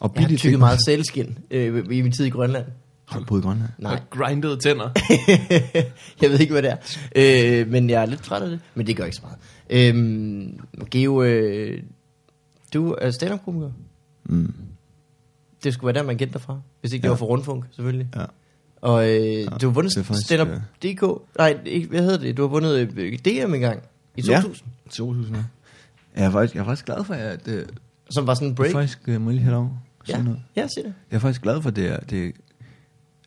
Og 0.00 0.12
Jeg 0.14 0.22
har 0.22 0.28
bitte 0.28 0.40
tykket 0.42 0.52
ting. 0.52 0.58
meget 0.58 0.78
sælskin 0.84 1.38
øh, 1.50 1.84
i 1.90 2.02
min 2.02 2.12
tid 2.12 2.24
i 2.24 2.30
Grønland. 2.30 2.64
Har 3.08 3.18
du 3.18 3.24
boet 3.24 3.40
i 3.40 3.42
Grønland? 3.42 3.68
Nej, 3.78 3.92
Og 3.92 3.98
grindede 4.10 4.56
tænder. 4.56 4.90
jeg 6.22 6.30
ved 6.30 6.40
ikke, 6.40 6.52
hvad 6.52 6.62
det 6.62 6.70
er. 6.70 6.76
Øh, 7.60 7.68
men 7.68 7.90
jeg 7.90 8.02
er 8.02 8.06
lidt 8.06 8.22
træt 8.22 8.42
af 8.42 8.50
det. 8.50 8.60
Men 8.74 8.86
det 8.86 8.96
gør 8.96 9.04
ikke 9.04 9.16
så 9.16 9.22
meget. 9.22 9.38
Øhm, 9.70 10.60
Geo, 10.90 11.22
øh, 11.22 11.82
du 12.74 12.92
er 13.00 13.10
stand-up-komiker. 13.10 13.70
Mm. 14.24 14.54
Det 15.64 15.74
skulle 15.74 15.94
være 15.94 16.02
der, 16.02 16.06
man 16.06 16.18
kendte 16.18 16.32
dig 16.32 16.40
fra. 16.42 16.60
Hvis 16.80 16.92
ikke 16.92 17.02
det 17.02 17.06
Ja. 17.08 17.10
var 17.10 17.16
for 17.16 17.26
Rundfunk, 17.26 17.64
selvfølgelig. 17.74 18.08
Ja. 18.16 18.24
Og 18.80 19.08
øh, 19.10 19.46
du 19.60 19.66
har 19.68 19.74
vundet 19.74 19.94
det 19.94 20.00
er 20.00 20.04
faktisk, 20.04 20.26
stand-up.dk. 20.26 21.22
Nej, 21.38 21.58
ikke, 21.64 21.88
hvad 21.88 22.02
hedder 22.02 22.18
det? 22.18 22.36
Du 22.36 22.42
har 22.42 22.48
vundet 22.48 22.88
øh, 22.96 23.18
DM 23.18 23.54
engang 23.54 23.82
i 24.16 24.22
Ja. 24.28 24.36
2000. 24.40 24.68
2000, 24.90 25.36
ja. 25.36 25.42
Jeg 26.16 26.24
er 26.24 26.30
faktisk, 26.30 26.54
jeg 26.54 26.60
er 26.60 26.64
faktisk 26.64 26.84
glad 26.86 27.04
for, 27.04 27.14
at 27.14 27.48
øh, 27.48 27.64
Som 28.10 28.26
var 28.26 28.34
sådan 28.34 28.48
en 28.48 28.50
jeg 28.50 28.52
er 28.52 28.62
break. 28.62 28.72
faktisk, 28.72 28.98
øh, 29.08 29.20
må 29.20 29.30
jeg 29.30 29.34
lige 29.34 29.44
have 29.44 29.54
lov? 29.54 29.70
at 30.00 30.06
sige 30.06 30.16
Ja, 30.18 30.22
noget? 30.24 30.40
ja, 30.56 30.62
sig 30.68 30.84
det. 30.84 30.94
Jeg 31.10 31.16
er 31.16 31.20
faktisk 31.20 31.42
glad 31.42 31.62
for 31.62 31.70
det, 31.70 31.86
er- 31.88 32.00
det 32.00 32.32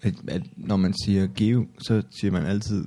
at, 0.04 0.14
at, 0.28 0.42
når 0.58 0.78
man 0.78 0.94
siger 1.06 1.28
geo, 1.36 1.66
så 1.88 2.02
siger 2.20 2.32
man 2.32 2.46
altid, 2.46 2.86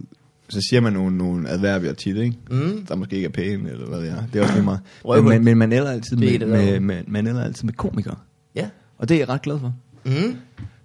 så 0.49 0.67
siger 0.71 0.81
man 0.81 0.93
nogle, 0.93 1.17
nogle 1.19 1.49
adverbier 1.49 1.93
tit, 1.93 2.17
ikke? 2.17 2.37
Mm. 2.51 2.87
Der 2.87 2.97
måske 2.97 3.17
ikke 3.17 3.27
er 3.27 3.31
pæne, 3.33 3.71
eller 3.71 3.87
hvad 3.89 4.01
det 4.01 4.11
er. 4.11 4.27
Det 4.33 4.39
er 4.39 4.43
også 4.43 4.55
lige 4.55 4.65
meget. 4.65 4.81
Røvhul. 5.05 5.29
Men, 5.33 5.39
men, 5.39 5.45
men 5.45 5.59
man 5.59 5.73
ælder 5.73 5.91
altid 5.91 6.17
Det 6.17 6.35
er 6.35 6.39
med, 6.39 6.39
det, 6.41 6.49
med, 6.49 6.73
der- 6.75 6.81
med, 6.81 7.03
man 7.07 7.27
ælder 7.27 7.45
altid 7.45 7.65
med 7.65 7.73
komikere. 7.75 8.17
Ja. 8.55 8.69
Og 8.99 9.09
det 9.09 9.15
er 9.15 9.19
jeg 9.19 9.29
ret 9.29 9.43
glad 9.43 9.59
for. 9.59 9.75
Mm. 10.05 10.37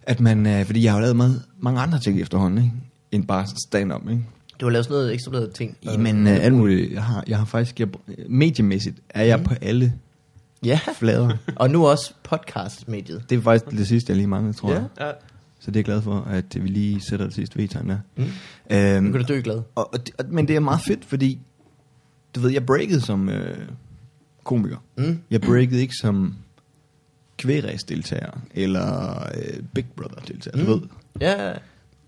At 0.03 0.19
man, 0.19 0.45
øh, 0.47 0.65
fordi 0.65 0.83
jeg 0.83 0.91
har 0.91 0.99
jo 0.99 1.01
lavet 1.01 1.15
meget, 1.15 1.41
mange 1.59 1.79
andre 1.81 1.99
ting 1.99 2.21
efterhånden, 2.21 2.57
ikke? 2.63 2.71
End 3.11 3.27
bare 3.27 3.45
stand-up, 3.67 4.09
ikke? 4.09 4.23
Du 4.59 4.65
har 4.65 4.71
lavet 4.71 4.85
sådan 4.85 4.95
noget 4.95 5.13
ekstrabladet 5.13 5.53
ting. 5.53 5.77
Jamen, 5.85 6.27
øh, 6.27 6.45
alt 6.45 6.53
muligt. 6.53 6.91
Jeg 6.93 7.03
har, 7.03 7.23
jeg 7.27 7.37
har 7.37 7.45
faktisk, 7.45 7.79
jeg, 7.79 7.87
mediemæssigt 8.29 8.99
er 9.09 9.23
jeg 9.23 9.37
Mm. 9.37 9.43
på 9.43 9.53
alle 9.61 9.93
Ja, 10.65 10.79
flader. 10.95 11.37
og 11.55 11.69
nu 11.69 11.87
også 11.87 12.13
podcast-mediet. 12.23 13.23
Det 13.29 13.37
er 13.37 13.41
faktisk 13.41 13.77
det 13.77 13.87
sidste, 13.87 14.11
jeg 14.11 14.17
lige 14.17 14.27
manglede, 14.27 14.53
tror 14.57 14.69
Ja. 14.71 14.75
jeg. 14.75 14.85
Ja. 14.99 15.11
Så 15.59 15.71
det 15.71 15.75
er 15.75 15.79
jeg 15.79 15.85
glad 15.85 16.01
for, 16.01 16.21
at 16.21 16.63
vi 16.63 16.67
lige 16.67 17.01
sætter 17.09 17.25
det 17.25 17.35
sidste 17.35 17.59
V-tegn 17.63 17.89
der. 17.89 17.97
Mm. 18.17 18.23
Øhm, 18.71 19.03
Nu 19.03 19.11
kan 19.11 19.21
du 19.21 19.33
dø 19.33 19.41
glad. 19.41 19.55
og, 19.75 19.93
og, 19.93 19.99
og, 20.19 20.25
men 20.29 20.47
det 20.47 20.55
er 20.55 20.59
meget 20.59 20.81
fedt, 20.81 21.05
fordi, 21.05 21.39
du 22.35 22.39
ved, 22.39 22.51
jeg 22.51 22.65
breakede 22.65 23.01
som 23.01 23.29
øh, 23.29 23.57
komiker. 24.43 24.77
Mm. 24.97 25.19
Jeg 25.31 25.41
breakede 25.41 25.81
ikke 25.81 25.93
som 26.01 26.35
kvægræsdeltager, 27.37 28.31
eller 28.53 29.19
øh, 29.35 29.63
Big 29.73 29.85
Brother-deltager, 29.97 30.57
Mm. 30.57 30.65
du 30.65 30.71
ved. 30.73 30.81
Ja, 31.21 31.53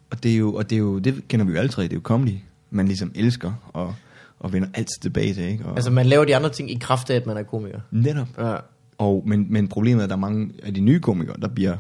Og 0.09 0.23
det 0.23 0.33
er 0.33 0.37
jo, 0.37 0.53
og 0.53 0.69
det 0.69 0.75
er 0.75 0.79
jo, 0.79 0.99
det 0.99 1.27
kender 1.27 1.45
vi 1.45 1.51
jo 1.51 1.57
alle 1.57 1.69
tre, 1.69 1.83
det 1.83 1.91
er 1.91 1.95
jo 1.95 2.01
comedy, 2.01 2.37
man 2.69 2.87
ligesom 2.87 3.11
elsker, 3.15 3.69
og, 3.73 3.95
og 4.39 4.53
vender 4.53 4.67
altid 4.73 5.01
tilbage 5.01 5.33
til, 5.33 5.43
ikke? 5.43 5.65
Og, 5.65 5.75
altså 5.75 5.91
man 5.91 6.05
laver 6.05 6.25
de 6.25 6.35
andre 6.35 6.49
ting 6.49 6.71
i 6.71 6.77
kraft 6.81 7.09
af, 7.09 7.15
at 7.15 7.25
man 7.25 7.37
er 7.37 7.43
komiker. 7.43 7.79
Netop. 7.91 8.27
Ja. 8.37 8.55
Og, 8.97 9.23
men, 9.25 9.45
men 9.49 9.67
problemet 9.67 9.99
er, 9.99 10.03
at 10.03 10.09
der 10.09 10.15
er 10.15 10.19
mange 10.19 10.51
af 10.63 10.73
de 10.73 10.81
nye 10.81 10.99
komikere, 10.99 11.35
der 11.41 11.47
bliver 11.47 11.77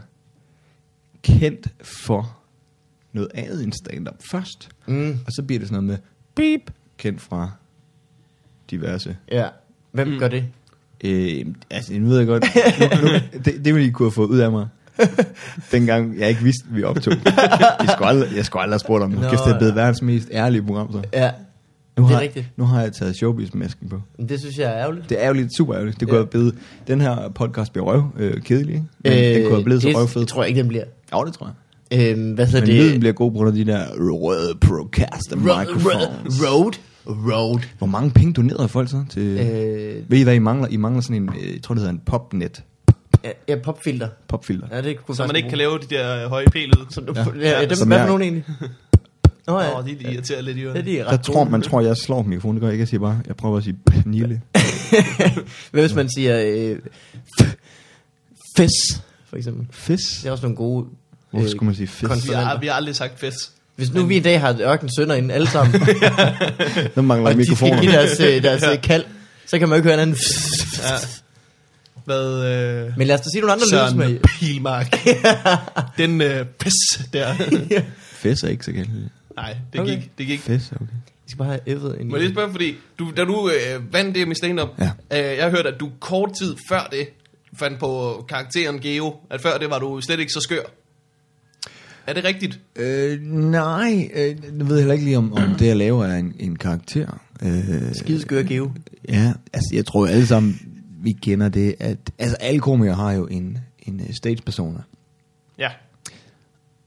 kendt 1.23 1.67
for 1.81 2.37
noget 3.13 3.29
andet 3.33 3.63
end 3.63 3.73
stand-up 3.73 4.15
først. 4.31 4.69
Mm. 4.85 5.19
Og 5.25 5.31
så 5.31 5.43
bliver 5.43 5.59
det 5.59 5.67
sådan 5.67 5.83
noget 5.83 5.99
med 5.99 6.09
beep, 6.35 6.71
kendt 6.97 7.21
fra 7.21 7.51
diverse. 8.71 9.17
Ja. 9.31 9.47
Hvem 9.91 10.07
mm. 10.07 10.19
gør 10.19 10.27
det? 10.27 10.45
Øh, 11.03 11.45
altså, 11.69 11.93
nu 11.93 12.07
ved 12.07 12.17
jeg 12.17 12.27
godt, 12.27 12.43
nu, 12.79 13.01
nu, 13.01 13.19
det, 13.45 13.65
det 13.65 13.73
ville 13.73 13.87
I 13.87 13.91
kunne 13.91 14.05
have 14.05 14.11
fået 14.11 14.27
ud 14.27 14.37
af 14.37 14.51
mig. 14.51 14.67
Dengang 15.71 16.19
jeg 16.19 16.29
ikke 16.29 16.41
vidste, 16.43 16.65
vi 16.71 16.83
optog. 16.83 17.13
Jeg 17.81 17.89
skulle 17.91 18.07
aldrig, 18.07 18.29
jeg 18.35 18.45
skulle 18.45 18.63
aldrig 18.63 18.73
have 18.73 18.79
spurgt 18.79 19.03
om 19.03 19.11
det. 19.11 19.21
Nå, 19.21 19.29
Kæft, 19.29 19.41
det 19.45 19.53
er 19.53 19.57
blevet 19.57 19.75
verdens 19.75 20.01
mest 20.01 20.27
ærlige 20.31 20.61
program, 20.63 20.91
så. 20.91 21.01
Ja, 21.13 21.31
Nu 21.97 22.03
det 22.03 22.09
er 22.11 22.15
har, 22.15 22.21
rigtigt. 22.21 22.45
Nu 22.57 22.63
har 22.65 22.81
jeg 22.81 22.93
taget 22.93 23.15
showbiz-masken 23.15 23.89
på. 23.89 24.01
Men 24.17 24.29
det 24.29 24.39
synes 24.39 24.57
jeg 24.57 24.71
er 24.71 24.77
ærgerligt. 24.77 25.09
Det 25.09 25.23
er 25.25 25.33
lidt 25.33 25.55
super 25.57 25.73
ærgerligt. 25.75 25.99
Det 25.99 26.07
kunne 26.07 26.17
Ja. 26.17 26.21
have 26.23 26.27
blevet, 26.29 26.55
den 26.87 27.01
her 27.01 27.29
podcast 27.35 27.71
bliver 27.73 27.85
røv 27.85 28.03
øh, 28.17 28.41
kedelig, 28.41 28.73
ikke? 28.75 28.85
Men 29.03 29.13
øh, 29.13 29.19
den 29.19 29.43
kunne 29.43 29.53
have 29.55 29.63
blevet 29.63 29.81
så 29.81 29.87
det, 29.87 29.97
røvfed. 29.97 30.21
det 30.21 30.29
tror 30.29 30.41
jeg 30.43 30.49
ikke, 30.49 30.59
den 30.61 30.67
bliver. 30.67 30.83
Ja, 31.13 31.19
det 31.25 31.33
tror 31.33 31.51
jeg. 31.91 32.11
Øhm, 32.17 32.31
hvad 32.33 32.45
hedder 32.45 32.59
Men 32.59 32.69
det? 32.69 32.75
lyden 32.85 32.99
bliver 32.99 33.13
god 33.13 33.31
på 33.31 33.35
grund 33.37 33.47
af 33.49 33.53
de 33.55 33.65
der 33.71 33.83
røde 33.99 34.55
Procaster 34.61 35.35
Ro- 35.35 35.59
microphones. 35.59 36.41
ro- 36.41 36.45
Road. 36.63 36.71
Road. 37.07 37.59
Hvor 37.77 37.87
mange 37.87 38.11
penge 38.11 38.33
donerede 38.33 38.67
folk 38.69 38.89
så 38.89 39.03
til... 39.09 39.21
Øh. 39.21 39.95
Øh, 39.97 40.03
Ved 40.11 40.17
I 40.19 40.23
hvad 40.23 40.35
I 40.35 40.39
mangler? 40.39 40.67
I 40.67 40.77
mangler 40.77 41.01
sådan 41.01 41.15
en, 41.23 41.29
øh, 41.29 41.53
jeg 41.53 41.61
tror 41.63 41.75
det 41.75 41.81
hedder 41.81 41.93
en 41.93 42.01
popnet. 42.05 42.63
Ja, 43.25 43.31
ja, 43.47 43.55
popfilter. 43.63 44.07
Popfilter. 44.27 44.67
Ja, 44.71 44.81
det 44.81 45.05
kunne 45.05 45.15
Så 45.15 45.27
man 45.27 45.35
ikke 45.35 45.49
kan 45.49 45.57
bruge. 45.57 45.79
lave 45.89 46.05
de 46.09 46.19
der 46.23 46.29
høje 46.29 46.45
p-lyde. 46.45 46.85
Så 46.89 47.01
du, 47.01 47.13
Ja. 47.15 47.25
ja, 47.49 47.59
ja, 47.59 47.65
dem, 47.65 47.75
Som 47.75 47.87
hvad 47.87 47.97
jeg- 47.97 48.03
for 48.07 48.17
nogen 48.17 48.21
egentlig? 48.21 48.43
Nå 49.47 49.59
ja. 49.61 49.79
Åh, 49.79 49.85
de, 49.85 49.95
de 49.95 50.13
irriterer 50.13 50.41
lidt 50.41 50.57
i 50.57 50.61
ja, 50.61 50.65
ørerne. 50.67 50.81
de 50.85 50.99
er 50.99 51.03
Der 51.03 51.11
ret 51.11 51.21
tror 51.21 51.33
gode. 51.33 51.49
man 51.51 51.61
tror, 51.61 51.81
jeg 51.81 51.97
slår 51.97 52.21
mikrofonen. 52.21 52.55
Det 52.55 52.61
gør 52.61 52.67
jeg 52.67 52.73
ikke. 52.73 52.81
Jeg 52.81 52.87
siger 52.87 52.99
bare, 53.01 53.21
jeg 53.27 53.35
prøver 53.35 53.57
at 53.57 53.63
sige 53.63 53.75
pernille. 53.85 54.41
Hvad 55.71 55.81
hvis 55.83 55.93
man 55.95 56.09
siger 56.15 56.41
øh, 56.45 56.77
f- 57.41 57.55
fes, 58.57 58.71
for 59.29 59.37
eksempel? 59.37 59.67
Fis. 59.71 60.01
Det 60.21 60.27
er 60.27 60.31
også 60.31 60.41
nogle 60.41 60.55
gode... 60.57 60.85
Hvorfor 61.31 61.49
skulle 61.49 61.65
man 61.65 61.75
sige 61.75 61.87
fis? 61.87 62.27
Vi 62.29 62.33
har, 62.33 62.59
vi 62.59 62.67
har 62.67 62.73
aldrig 62.73 62.95
sagt 62.95 63.19
fest. 63.19 63.37
Hvis 63.75 63.93
nu 63.93 64.05
vi 64.05 64.15
i 64.15 64.19
dag 64.19 64.41
har 64.41 64.57
ørken 64.61 64.89
sønder 64.97 65.15
inde 65.15 65.33
alle 65.33 65.47
sammen, 65.49 65.81
Der 66.95 67.01
mangler 67.01 67.29
og 67.29 67.35
de 67.35 67.43
skal 67.45 67.51
mikrofoner. 67.51 67.81
give 67.81 67.91
deres, 67.91 68.19
øh, 68.19 68.43
deres 68.43 68.63
øh, 68.73 68.81
kald, 68.81 69.03
så 69.47 69.59
kan 69.59 69.69
man 69.69 69.75
jo 69.75 69.79
ikke 69.79 69.87
høre 69.87 69.93
en 69.93 69.99
anden. 69.99 70.15
Ja. 70.83 70.95
Hvad... 72.05 72.45
Øh, 72.87 72.97
Men 72.97 73.07
lad 73.07 73.15
os 73.15 73.21
da 73.21 73.29
sige 73.33 73.41
nogle 73.41 73.53
andre 73.53 73.65
lyde, 73.71 73.89
som 73.89 73.99
Søren 73.99 74.15
er... 74.15 74.19
Pilmark. 74.39 74.95
Den 75.97 76.21
øh, 76.21 76.45
pis 76.45 76.71
der. 77.13 77.33
Fis 77.97 78.43
er 78.43 78.47
ikke 78.47 78.65
så 78.65 78.71
galt. 78.71 78.89
Nej, 79.35 79.57
det 79.73 79.81
Okay. 79.81 79.95
gik, 79.95 80.11
det 80.17 80.27
gik. 80.27 80.49
Er 80.49 80.53
okay. 80.75 80.85
Vi 81.25 81.29
skal 81.31 81.37
bare 81.37 81.47
have 81.47 81.59
ævet 81.67 82.01
en... 82.01 82.07
Må 82.09 82.15
jeg 82.15 82.23
lige 82.23 82.33
spørge, 82.33 82.51
fordi 82.51 82.75
du, 82.99 83.11
da 83.17 83.23
du 83.23 83.49
øh, 83.49 83.93
vandt 83.93 84.15
det 84.15 84.27
med 84.27 84.35
stand-up, 84.35 84.69
Ja. 84.79 84.91
øh, 85.31 85.37
jeg 85.37 85.43
har 85.43 85.49
hørt, 85.51 85.65
at 85.65 85.79
du 85.79 85.89
kort 85.99 86.29
tid 86.41 86.55
før 86.69 86.87
det 86.91 87.07
fandt 87.59 87.79
på 87.79 88.25
karakteren 88.29 88.79
Geo, 88.79 89.13
at 89.29 89.41
før 89.41 89.57
det 89.57 89.69
var 89.69 89.79
du 89.79 90.01
slet 90.01 90.19
ikke 90.19 90.31
så 90.33 90.39
skør. 90.41 90.61
Er 92.07 92.13
det 92.13 92.23
rigtigt? 92.23 92.59
Øh, 92.75 93.21
nej, 93.31 94.09
øh, 94.13 94.27
jeg 94.27 94.69
ved 94.69 94.77
heller 94.77 94.93
ikke 94.93 95.05
lige, 95.05 95.17
om, 95.17 95.33
om 95.33 95.55
det, 95.59 95.67
jeg 95.67 95.77
laver, 95.77 96.05
er 96.05 96.17
en, 96.17 96.33
en 96.39 96.55
karakter. 96.55 97.19
Øh, 97.41 97.93
Skideskør 97.93 98.43
Geo. 98.43 98.71
Ja, 99.09 99.33
altså 99.53 99.69
jeg 99.73 99.85
tror 99.85 100.07
alle 100.07 100.27
sammen, 100.27 100.59
vi 101.05 101.11
kender 101.11 101.49
det, 101.49 101.75
at 101.79 102.11
altså 102.19 102.37
alle 102.39 102.59
komikere 102.59 102.95
har 102.95 103.11
jo 103.11 103.25
en, 103.25 103.57
en 103.79 103.99
uh, 103.99 104.13
stage-persona. 104.13 104.79
Ja. 105.57 105.71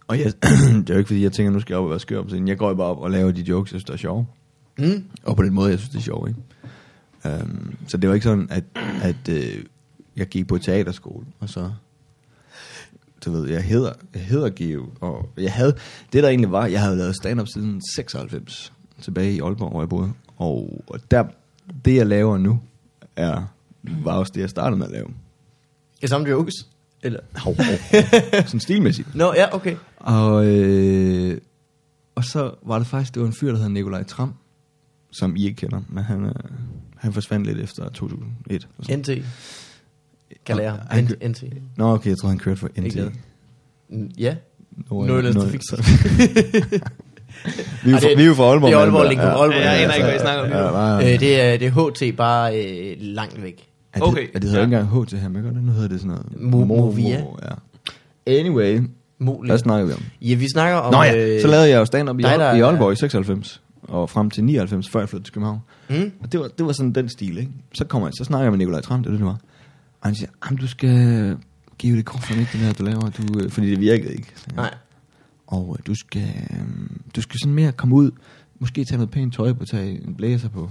Og 0.06 0.18
jeg, 0.18 0.32
det 0.80 0.90
er 0.90 0.94
jo 0.94 0.98
ikke 0.98 1.08
fordi, 1.08 1.22
jeg 1.22 1.32
tænker, 1.32 1.52
nu 1.52 1.60
skal 1.60 1.75
jeg 1.75 1.78
op 1.78 1.84
og 1.84 1.90
være 1.90 2.00
skør 2.00 2.22
på 2.22 2.28
scenen. 2.28 2.48
Jeg 2.48 2.58
går 2.58 2.75
bare 2.75 2.87
op 2.87 2.98
og 2.98 3.10
laver 3.10 3.30
de 3.30 3.40
jokes, 3.40 3.72
jeg 3.72 3.80
synes, 3.80 3.84
der 3.84 3.92
er 3.92 3.96
sjove. 3.96 4.26
Mm. 4.78 5.04
Og 5.22 5.37
på 5.37 5.42
den 5.42 5.54
måde, 5.54 5.70
jeg 5.70 5.78
synes, 5.78 5.90
det 5.90 5.98
er 5.98 6.02
sjovt, 6.02 6.28
ikke? 6.28 6.40
Um, 7.42 7.76
så 7.88 7.96
det 7.96 8.08
var 8.08 8.14
ikke 8.14 8.25
sådan, 8.25 8.48
at, 8.50 8.64
at 9.02 9.28
uh, 9.28 9.64
jeg 10.16 10.26
gik 10.26 10.46
på 10.46 10.58
teaterskole, 10.58 11.26
og 11.40 11.48
så... 11.48 11.70
Du 13.25 13.30
ved, 13.30 13.48
jeg 13.48 13.62
hedder, 13.62 13.92
jeg 14.14 14.22
hedder 14.22 14.50
Geo, 14.50 14.87
og 15.00 15.28
jeg 15.37 15.52
havde... 15.52 15.76
Det 16.12 16.22
der 16.22 16.28
egentlig 16.28 16.50
var, 16.52 16.66
jeg 16.66 16.80
havde 16.80 16.96
lavet 16.96 17.16
stand-up 17.16 17.46
siden 17.48 17.82
96, 17.94 18.72
tilbage 19.00 19.32
i 19.32 19.40
Aalborg, 19.40 19.70
hvor 19.70 19.80
jeg 19.80 19.88
boede. 19.88 20.12
Og, 20.37 20.82
og 20.87 21.00
der, 21.10 21.25
det 21.84 21.94
jeg 21.94 22.06
laver 22.06 22.38
nu, 22.38 22.60
er, 23.16 23.42
var 23.82 24.12
også 24.12 24.32
det, 24.35 24.40
jeg 24.40 24.50
startede 24.50 24.78
med 24.78 24.87
at 24.87 24.92
lave. 24.92 25.06
Det 26.00 26.08
samme 26.11 26.28
jokes? 26.28 26.54
Eller? 27.02 27.20
Hov, 27.37 27.56
hov, 27.56 27.64
hov. 27.66 28.02
Sådan 28.47 28.61
stilmæssigt. 28.61 29.14
Nå, 29.14 29.35
ja, 29.37 29.54
okay. 29.54 29.76
Og, 29.97 30.47
øh, 30.47 31.38
og 32.14 32.25
så 32.25 32.50
var 32.66 32.78
det 32.78 32.87
faktisk, 32.87 33.14
det 33.14 33.23
var 33.23 33.28
en 33.28 33.35
fyr, 33.35 33.49
der 33.49 33.56
hedder 33.56 33.70
Nikolaj 33.70 34.02
Tram, 34.04 34.35
som 35.11 35.37
I 35.37 35.44
ikke 35.44 35.56
kender, 35.56 35.80
men 35.88 36.04
han, 36.04 36.25
øh, 36.25 36.32
han 36.97 37.12
forsvandt 37.12 37.47
lidt 37.47 37.58
efter 37.58 37.88
2001. 37.88 38.68
og 38.78 38.85
sådan. 38.85 38.99
NT. 39.00 39.08
Kalder 40.47 40.62
jeg 40.62 40.73
ham. 40.73 41.04
NT. 41.30 41.44
Nå, 41.76 41.94
okay, 41.94 42.11
jeg 42.11 42.18
tror 42.18 42.28
han 42.28 42.38
kørte 42.38 42.56
for 42.61 42.68
NT. 42.68 42.85
Ikke. 42.85 43.12
Mm, 43.90 44.11
Ja. 44.18 44.35
Nord- 44.90 45.06
Nordjyllands 45.06 45.37
Nord- 45.37 45.44
Trafik. 45.44 45.62
vi, 47.85 47.90
er 47.92 48.16
vi 48.16 48.23
er 48.23 48.26
jo 48.26 48.35
fra 48.35 48.44
Aalborg. 48.44 48.70
det 48.70 48.76
er. 48.76 48.80
Aalborg, 48.80 49.08
Lincoln, 49.08 49.28
Aalborg. 49.28 49.50
Ja, 49.50 49.70
jeg 49.70 49.82
aner 49.82 49.94
ikke, 49.94 50.06
hvad 50.06 50.16
I 50.16 50.18
snakker 50.18 50.42
om. 50.42 51.00
Ja, 51.00 51.12
Øh, 51.14 51.20
det, 51.20 51.40
er, 51.40 51.56
det 51.56 51.66
er 51.68 52.08
HT 52.11 52.16
bare 52.16 52.64
øh, 52.64 52.97
langt 53.00 53.42
væk. 53.42 53.67
Det, 53.98 54.08
okay. 54.08 54.26
Er 54.34 54.38
det 54.38 54.44
hedder 54.50 54.58
Ja. 54.58 54.64
ikke 54.66 54.76
engang 54.76 55.04
HT 55.06 55.12
her, 55.12 55.28
men 55.28 55.42
gør 55.42 55.50
det? 55.50 55.64
Nu 55.64 55.72
hedder 55.72 55.88
det 55.88 56.00
sådan 56.00 56.16
noget. 56.38 56.54
Mo- 56.54 56.64
Movia. 56.66 57.24
ja. 57.42 57.54
Anyway, 58.26 58.80
Muligt. 59.18 59.50
hvad 59.52 59.58
snakker 59.58 59.86
vi 59.86 59.92
om? 59.92 60.02
Ja, 60.22 60.34
vi 60.34 60.48
snakker 60.48 60.76
om... 60.78 60.92
Nå 60.92 61.02
ja, 61.02 61.40
så 61.40 61.48
lavede 61.48 61.68
jeg 61.68 61.78
jo 61.78 61.84
stand-up 61.84 62.18
i, 62.18 62.22
der 62.22 62.54
i 62.54 62.60
Aalborg 62.60 62.92
i 62.92 62.96
96, 62.96 63.62
og 63.82 64.10
frem 64.10 64.30
til 64.30 64.44
99, 64.44 64.88
før 64.88 65.00
jeg 65.00 65.08
flyttede 65.08 65.26
til 65.28 65.34
København. 65.34 65.58
Mm? 65.90 66.12
Og 66.20 66.32
det 66.32 66.40
var, 66.40 66.48
det 66.58 66.66
var 66.66 66.72
sådan 66.72 66.92
den 66.92 67.08
stil, 67.08 67.38
ikke? 67.38 67.50
Så 67.74 67.84
kommer 67.84 68.08
jeg, 68.08 68.12
så 68.18 68.24
snakker 68.24 68.44
jeg 68.44 68.50
med 68.52 68.58
Nikolaj 68.58 68.80
Tram, 68.80 69.00
det 69.02 69.06
er 69.06 69.10
det, 69.10 69.18
det 69.20 69.26
var. 69.26 69.38
Og 70.00 70.08
han 70.08 70.14
siger, 70.14 70.28
jamen 70.46 70.58
du 70.58 70.66
skal 70.68 71.36
give 71.78 71.96
det 71.96 72.04
kort 72.04 72.22
for 72.22 72.34
ikke, 72.34 72.50
den 72.52 72.60
her, 72.60 72.72
du 72.72 72.82
laver. 72.84 73.00
Du, 73.10 73.38
øh," 73.40 73.50
fordi 73.50 73.70
det 73.70 73.80
virkede 73.80 74.12
ikke. 74.12 74.32
Så, 74.36 74.46
Nej. 74.56 74.74
Og 75.46 75.76
øh, 75.78 75.86
du 75.86 75.94
skal, 75.94 76.28
øh, 76.50 76.58
du 77.16 77.20
skal 77.20 77.40
sådan 77.40 77.54
mere 77.54 77.72
komme 77.72 77.94
ud, 77.94 78.10
måske 78.58 78.84
tage 78.84 78.96
noget 78.98 79.10
pænt 79.10 79.34
tøj 79.34 79.52
på, 79.52 79.64
tage 79.64 80.04
en 80.06 80.14
blæser 80.14 80.48
på, 80.48 80.70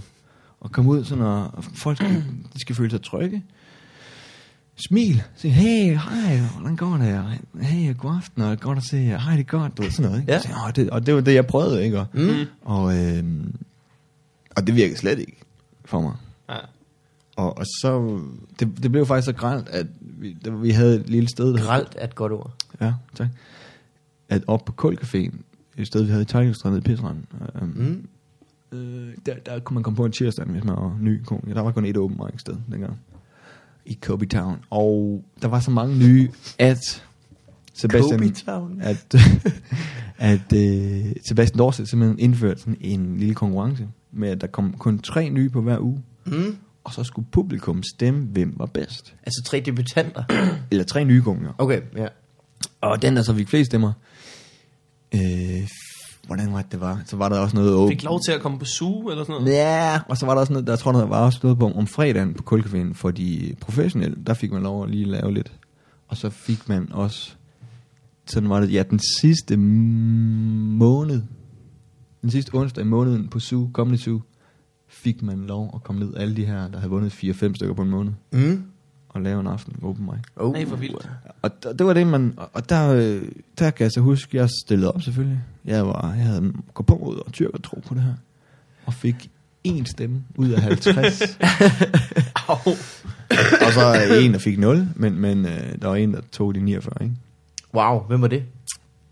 og 0.68 0.72
komme 0.72 0.92
ud 0.92 1.04
sådan, 1.04 1.24
og, 1.24 1.50
og 1.54 1.64
folk 1.64 1.98
skal, 1.98 2.24
de 2.54 2.60
skal 2.62 2.76
føle 2.76 2.90
sig 2.90 3.02
trygge. 3.02 3.44
smil, 4.76 5.24
sige, 5.36 5.52
hey, 5.52 5.94
hej, 5.98 6.38
hvordan 6.60 6.76
går 6.76 6.98
det? 6.98 7.20
Og, 7.20 7.26
Hey, 7.66 7.98
god 7.98 8.16
aften, 8.16 8.42
og 8.42 8.60
godt 8.60 8.78
at 8.78 8.84
se 8.84 8.98
jer. 8.98 9.20
Hej, 9.20 9.32
det 9.32 9.40
er 9.40 9.44
godt, 9.44 9.78
du 9.78 9.82
ved, 9.82 9.92
sådan 9.92 10.12
noget, 10.12 10.22
ikke? 10.22 10.32
Ja. 10.32 10.38
Og, 10.38 10.44
så, 10.44 10.50
"Åh, 10.66 10.72
det, 10.76 10.90
og 10.90 11.06
det 11.06 11.16
var 11.16 11.22
det, 11.22 11.34
jeg 11.34 11.48
prøvede, 11.48 11.86
ikke? 11.86 12.00
Og, 12.00 12.06
Mm. 12.14 12.30
og, 12.62 12.98
øh, 12.98 13.24
og 14.56 14.68
det 14.68 14.76
virkede 14.76 14.98
slet 14.98 15.20
ikke 15.20 15.38
for 15.86 16.02
mig. 16.02 16.14
Ja. 16.50 16.58
Og, 17.36 17.58
og 17.58 17.66
så, 17.66 18.20
det, 18.60 18.84
det 18.84 18.92
blev 18.92 19.06
faktisk 19.06 19.26
så 19.26 19.34
gralt, 19.34 19.70
at 19.70 19.88
vi, 20.02 20.38
da 20.46 20.50
vi 20.50 20.72
havde 20.72 20.96
et 20.96 21.10
lille 21.10 21.30
sted, 21.30 21.54
der 21.54 21.62
Gralt 21.66 21.96
er 21.98 22.04
et 22.06 22.16
godt 22.16 22.32
ord. 22.32 22.54
Ja, 22.82 22.94
tak. 23.16 23.28
At 24.30 24.44
op 24.48 24.66
på 24.66 24.88
Kulcaféen, 24.88 25.36
et 25.78 25.88
sted, 25.88 26.04
vi 26.04 26.10
havde 26.10 26.22
i 26.22 26.26
Tejlingstrand 26.26 26.78
i 26.78 26.82
Pisrand, 26.82 27.18
øh, 27.56 27.62
Mm. 27.76 28.08
Øh, 28.72 29.14
der, 29.26 29.36
der 29.46 29.60
kunne 29.60 29.76
man 29.76 29.84
komme 29.84 29.98
på 29.98 30.06
en 30.06 30.12
tirsdag, 30.12 30.46
hvis 30.46 30.64
man 30.64 30.76
var 30.76 30.98
ny 31.02 31.24
komik. 31.24 31.56
Der 31.56 31.62
var 31.62 31.72
kun 31.72 31.86
et 31.86 31.98
åbent 31.98 32.20
mic 32.20 32.42
sted 32.42 32.56
dengang. 32.72 33.00
I 33.86 33.94
Kobe 34.02 34.26
Town. 34.26 34.58
Og 34.70 35.24
der 35.42 35.48
var 35.48 35.60
så 35.60 35.72
mange 35.72 35.98
nye, 35.98 36.30
at 36.60 37.04
Sebastian, 37.74 38.20
Kobe 38.20 38.34
Town. 38.34 38.82
at, 38.82 39.16
at 40.32 40.54
øh, 40.54 41.06
Sebastian 41.28 41.58
Dorset 41.58 41.90
simpelthen 41.90 42.20
indførte 42.20 42.60
sådan 42.60 42.78
en 42.82 43.18
lille 43.18 43.36
konkurrence 43.36 43.88
med, 44.12 44.30
at 44.30 44.42
der 44.42 44.48
kom 44.48 44.74
kun 44.74 45.00
tre 45.00 45.30
nye 45.30 45.50
på 45.50 45.62
hver 45.62 45.80
uge. 45.80 46.04
Mm. 46.26 46.58
Og 46.84 46.94
så 46.94 47.04
skulle 47.04 47.28
publikum 47.32 47.84
stemme, 47.84 48.26
hvem 48.26 48.54
var 48.58 48.66
bedst. 48.66 49.16
Altså 49.24 49.44
tre 49.46 49.60
debutanter. 49.60 50.24
Eller 50.72 50.84
tre 50.84 51.06
nye 51.06 51.22
komikere. 51.22 51.54
Okay, 51.58 51.82
ja. 51.96 52.08
Og 52.82 53.02
den, 53.02 53.16
der 53.16 53.22
så 53.22 53.36
fik 53.36 53.48
flest 53.48 53.70
stemmer, 53.72 53.94
øh, 55.16 55.68
hvordan 56.28 56.54
var 56.54 56.62
det, 56.62 56.72
det 56.72 56.82
var? 56.82 57.02
Så 57.06 57.18
var 57.18 57.30
der 57.30 57.40
også 57.40 57.56
noget 57.56 57.74
åbent. 57.74 57.92
Fik 58.00 58.04
lov 58.04 58.20
til 58.26 58.32
at 58.32 58.42
komme 58.42 58.60
på 58.60 58.66
suge 58.66 59.12
eller 59.12 59.24
sådan 59.26 59.42
noget? 59.42 59.54
Ja, 59.56 60.00
og 60.10 60.18
så 60.18 60.26
var 60.26 60.34
der 60.34 60.42
også 60.42 60.54
noget, 60.54 60.68
der 60.68 60.74
jeg 60.74 60.80
tror, 60.80 60.92
der 60.92 61.06
var 61.06 61.26
også 61.26 61.40
noget 61.44 61.60
på 61.60 61.72
om 61.72 61.88
fredagen 61.88 62.34
på 62.34 62.56
Kulcaféen 62.56 62.94
for 62.94 63.12
de 63.12 63.56
professionelle. 63.62 64.18
Der 64.28 64.34
fik 64.34 64.52
man 64.52 64.64
lov 64.64 64.84
at 64.84 64.90
lige 64.90 65.06
lave 65.06 65.34
lidt. 65.34 65.52
Og 66.08 66.18
så 66.18 66.30
fik 66.30 66.70
man 66.70 66.92
også, 66.92 67.36
sådan 68.26 68.50
var 68.50 68.60
det, 68.60 68.74
ja, 68.74 68.84
den 68.90 69.00
sidste 69.20 69.58
måned, 69.58 71.22
den 72.22 72.32
sidste 72.32 72.56
onsdag 72.56 72.82
i 72.84 72.88
måneden 72.88 73.28
på 73.28 73.40
Zoo, 73.40 73.70
Comedy 73.74 73.98
Zoo, 73.98 74.22
fik 74.88 75.22
man 75.22 75.40
lov 75.40 75.72
at 75.76 75.84
komme 75.84 76.06
ned, 76.06 76.16
alle 76.18 76.36
de 76.36 76.46
her, 76.46 76.68
der 76.68 76.78
havde 76.78 76.90
vundet 76.90 77.12
4-5 77.12 77.54
stykker 77.56 77.74
på 77.76 77.82
en 77.82 77.90
måned, 77.90 78.12
Mm. 78.32 78.64
Og 79.10 79.22
lave 79.22 79.40
en 79.40 79.48
aften 79.48 79.76
open 79.84 80.06
mic. 80.06 80.24
Oh. 80.36 80.54
Nej, 80.54 80.64
hvor 80.64 80.78
vildt. 80.78 81.10
Og 81.42 81.64
der, 81.64 81.74
det 81.74 81.86
var 81.86 81.94
det, 81.94 82.08
man... 82.08 82.34
Og 82.54 82.70
der, 82.70 82.90
øh, 82.90 83.22
der 83.60 83.72
kan 83.72 83.84
jeg 83.84 83.92
så 83.92 84.02
huske, 84.02 84.38
jeg 84.38 84.50
stillede 84.66 84.94
op 84.94 85.02
selvfølgelig. 85.02 85.40
Jeg, 85.66 85.88
var, 85.88 86.14
jeg 86.18 86.26
havde 86.26 86.54
gået 86.74 86.86
på 86.86 86.98
mod 86.98 87.18
og 87.26 87.34
tyrk 87.34 87.50
og 87.54 87.64
tro 87.64 87.80
på 87.88 87.94
det 87.94 88.04
her. 88.04 88.14
Og 88.86 88.94
fik 88.94 89.32
en 89.64 89.86
stemme 89.86 90.24
ud 90.36 90.50
af 90.50 90.62
50. 90.62 91.22
Au. 92.48 92.72
og 93.66 93.74
så 93.74 94.08
en, 94.22 94.34
der 94.34 94.40
fik 94.40 94.60
0. 94.60 94.88
Men, 94.96 95.20
men 95.20 95.46
øh, 95.46 95.82
der 95.82 95.88
var 95.88 95.96
en, 95.96 96.14
der 96.14 96.22
tog 96.32 96.56
de 96.56 96.60
49, 96.60 96.94
ikke? 97.02 97.16
Wow, 97.74 98.00
hvem 98.00 98.22
var 98.22 98.28
det? 98.28 98.44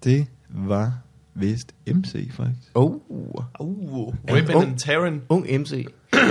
Det 0.03 0.27
var 0.49 0.93
vist 1.33 1.73
MC, 1.87 2.31
faktisk. 2.31 2.71
Oh. 2.73 2.91
Uh, 3.09 4.13
Ribbon 4.31 4.55
ung. 4.55 4.67
and 4.67 4.77
Taran. 4.77 5.21
Ung 5.29 5.61
MC. 5.61 5.87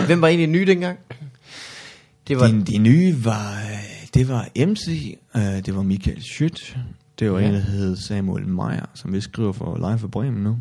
Hvem 0.06 0.20
var 0.20 0.28
egentlig 0.28 0.48
ny 0.48 0.62
dengang? 0.62 0.98
Det 2.28 2.40
var... 2.40 2.46
De, 2.46 2.62
de 2.62 2.78
nye 2.78 3.24
var... 3.24 3.52
øh, 3.52 4.08
Det 4.14 4.28
var 4.28 4.48
MC, 4.66 5.18
øh, 5.36 5.42
det 5.42 5.76
var 5.76 5.82
Michael 5.82 6.16
Schütz. 6.18 6.76
Det 7.18 7.32
var 7.32 7.38
Ja. 7.38 7.48
en, 7.48 7.54
der 7.54 7.60
hed 7.60 7.96
Samuel 7.96 8.48
Meyer, 8.48 8.86
som 8.94 9.12
vi 9.12 9.20
skriver 9.20 9.52
for 9.52 9.76
Live 9.88 9.98
for 9.98 10.08
Bremen 10.08 10.42
nu. 10.42 10.56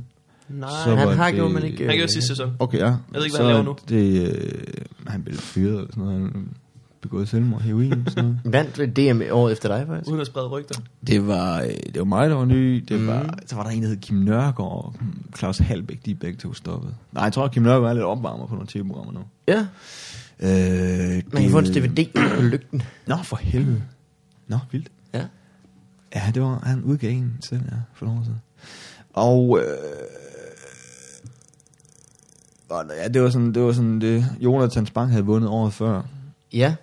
Nej, 0.50 0.70
Så 0.86 0.96
han 0.96 1.18
har 1.18 1.26
det- 1.26 1.36
gjort, 1.36 1.52
men 1.52 1.64
ikke... 1.64 1.86
han 1.88 1.96
gjorde 1.96 2.12
sidste 2.14 2.28
sæson. 2.28 2.52
Okay, 2.60 2.78
ja. 2.78 2.86
Jeg 2.86 2.98
ved 3.14 3.24
ikke, 3.24 3.38
hvad 3.38 3.38
så 3.38 3.44
han 3.44 3.52
laver 3.52 3.64
nu. 3.64 3.76
Det, 3.90 4.28
øh, 4.36 4.62
han 5.08 5.24
blev 5.24 5.38
fyret 5.38 5.74
eller 5.78 5.88
sådan 5.92 6.04
noget. 6.04 6.22
Han 6.22 6.50
begået 7.02 7.30
selvmord, 7.30 7.62
heroin 7.62 7.92
og 7.94 8.00
sådan 8.12 8.24
noget. 8.24 8.40
Vandt 8.78 8.96
DM 8.98 9.22
året 9.32 9.52
efter 9.52 9.70
dig, 9.78 9.86
faktisk. 9.88 10.10
Uden 10.10 10.22
at 10.22 10.28
sprede 10.28 10.48
rygter. 10.48 10.76
Det 11.08 11.28
var, 11.28 11.62
øh, 11.62 11.68
det 11.70 11.98
var 11.98 12.04
mig, 12.04 12.30
der 12.30 12.36
var 12.36 12.46
ny. 12.46 12.84
Det 12.90 12.98
Mhm. 13.00 13.08
var, 13.08 13.38
så 13.46 13.56
var 13.56 13.64
der 13.64 13.70
en, 13.70 13.82
der 13.82 13.88
hed 13.88 13.98
Kim 13.98 14.18
Nørgaard 14.18 14.56
og 14.86 14.96
Claus 15.38 15.58
Halbæk. 15.58 16.06
De 16.06 16.12
er 16.12 16.16
begge 16.16 16.38
to 16.38 16.54
stoppet. 16.54 16.96
Nej, 17.12 17.24
jeg 17.24 17.34
tror, 17.34 17.48
Kim 17.48 17.64
Nørgaard 17.64 17.90
er 17.90 17.94
lidt 17.94 18.06
opvarmer 18.06 18.46
på 18.48 18.54
nogle 18.54 18.68
tv-programmer 18.70 19.14
nu. 19.14 19.20
Ja, 19.48 19.66
Øh, 20.44 21.24
man 21.34 21.42
kan 21.42 21.52
få 21.52 21.60
en 21.60 21.66
DVD 21.66 22.36
på 22.38 22.42
lygten. 22.42 22.84
Nå, 23.08 23.16
for 23.24 23.36
helvede. 23.36 23.84
Nå, 24.48 24.58
vildt. 24.72 24.92
Ja. 25.14 25.26
Ja, 26.16 26.32
det 26.34 26.42
var, 26.42 26.62
han 26.64 26.84
udgav 26.84 27.12
en 27.12 27.38
selv, 27.50 27.62
ja, 27.72 27.78
for 27.94 28.06
nogle 28.06 28.20
år 28.20 28.24
siden. 28.24 28.42
Og, 29.14 29.60
øh, 29.60 29.68
og 32.70 32.86
ja, 33.04 33.08
det 33.08 33.22
var 33.22 33.30
sådan, 33.30 33.54
det 33.54 33.62
var 33.62 33.72
sådan 33.72 34.02
det, 34.02 34.26
Jonathan 34.40 34.86
Spang 34.86 35.12
havde 35.12 35.26
vundet 35.26 35.50
året 35.50 35.74
før. 35.74 36.02
Ja. 36.54 36.76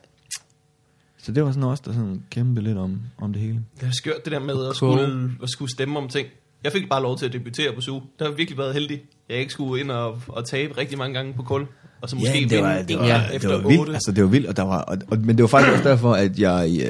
Så 1.18 1.32
det 1.32 1.44
var 1.44 1.50
sådan 1.50 1.62
også, 1.62 1.82
der 1.86 1.92
sådan 1.92 2.22
kæmpe 2.30 2.60
lidt 2.60 2.78
om, 2.78 3.00
om 3.18 3.32
det 3.32 3.42
hele. 3.42 3.64
Det 3.80 3.86
er 3.88 3.92
skørt 3.92 4.24
det 4.24 4.32
der 4.32 4.40
med 4.40 4.68
at 4.68 4.76
skulle, 4.76 5.30
at 5.42 5.50
skulle 5.50 5.70
stemme 5.70 5.98
om 5.98 6.08
ting. 6.08 6.28
Jeg 6.64 6.72
fik 6.72 6.88
bare 6.88 7.02
lov 7.02 7.18
til 7.18 7.26
at 7.26 7.32
debutere 7.32 7.74
på 7.74 7.80
SUG. 7.80 8.02
Der 8.18 8.24
har 8.24 8.32
virkelig 8.32 8.58
været 8.58 8.74
heldig. 8.74 9.02
Jeg 9.28 9.38
ikke 9.38 9.52
skulle 9.52 9.80
ind 9.80 9.90
og, 9.90 10.22
og 10.28 10.44
tabe 10.44 10.76
rigtig 10.76 10.98
mange 10.98 11.14
gange 11.14 11.34
på 11.34 11.42
kul. 11.42 11.66
Og 12.02 12.08
så 12.08 12.16
måske 12.16 12.46
det 12.50 12.62
var, 12.62 12.74
vinde 12.74 12.88
det 12.88 12.94
en 12.94 12.98
var, 13.00 13.06
gang 13.08 13.26
det 13.28 13.36
efter 13.36 13.48
var 13.48 13.56
8. 13.56 13.68
vildt, 13.68 13.90
altså 13.94 14.12
det 14.12 14.24
var 14.24 14.30
vildt, 14.30 14.46
og 14.46 14.56
der 14.56 14.62
var, 14.62 14.78
og, 14.80 14.98
og, 15.10 15.18
men 15.18 15.36
det 15.36 15.42
var 15.42 15.48
faktisk 15.48 15.72
også 15.72 15.88
derfor, 15.88 16.14
at 16.14 16.38
jeg, 16.38 16.80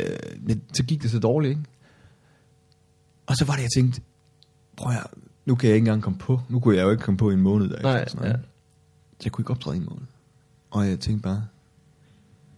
øh, 0.49 0.57
så 0.73 0.83
gik 0.85 1.03
det 1.03 1.11
så 1.11 1.19
dårligt, 1.19 1.51
ikke? 1.51 1.63
Og 3.27 3.37
så 3.37 3.45
var 3.45 3.55
det, 3.55 3.63
jeg 3.63 3.71
tænkte, 3.77 4.01
prøv 4.77 4.93
at, 4.93 5.07
nu 5.47 5.55
kan 5.55 5.69
jeg 5.69 5.77
ikke 5.77 5.85
engang 5.85 6.03
komme 6.03 6.19
på, 6.19 6.41
nu 6.49 6.61
kunne 6.61 6.77
jeg 6.77 6.83
jo 6.83 6.91
ikke 6.91 7.03
komme 7.03 7.19
på 7.19 7.31
i 7.31 7.35
en 7.35 7.41
måned, 7.41 7.69
der 7.69 7.83
Nej, 7.83 8.09
sådan 8.09 8.21
noget. 8.21 8.33
ja. 8.33 8.39
Så 9.11 9.25
jeg 9.25 9.33
kunne 9.33 9.43
ikke 9.43 9.51
optræde 9.51 9.77
i 9.77 9.81
en 9.81 9.87
måned. 9.91 10.03
Og 10.71 10.89
jeg 10.89 11.01
tænkte 11.01 11.23
bare, 11.23 11.45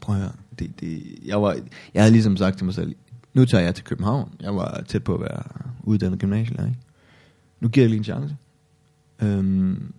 prøv 0.01 0.15
at 0.15 0.21
høre, 0.21 0.33
det, 0.59 0.81
det, 0.81 1.03
jeg, 1.25 1.43
var, 1.43 1.57
jeg 1.95 2.03
havde 2.03 2.13
ligesom 2.13 2.37
sagt 2.37 2.57
til 2.57 2.65
mig 2.65 2.75
selv, 2.75 2.95
nu 3.35 3.45
tager 3.45 3.65
jeg 3.65 3.75
til 3.75 3.85
København, 3.85 4.33
jeg 4.41 4.57
var 4.57 4.83
tæt 4.89 5.05
på 5.05 5.15
at 5.15 5.21
være 5.21 5.43
uddannet 5.83 6.19
gymnasielærer, 6.19 6.67
ikke? 6.67 6.79
Nu 7.61 7.69
giver 7.69 7.85
jeg 7.85 7.91
lige 7.91 7.99
en 7.99 8.05
chance. 8.05 8.37
Øhm, 9.21 9.93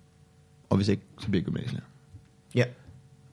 og 0.70 0.78
hvis 0.78 0.88
ikke, 0.88 1.04
så 1.20 1.28
bliver 1.28 1.42
jeg 1.42 1.46
gymnasielærer. 1.46 1.86
Ja. 2.56 2.64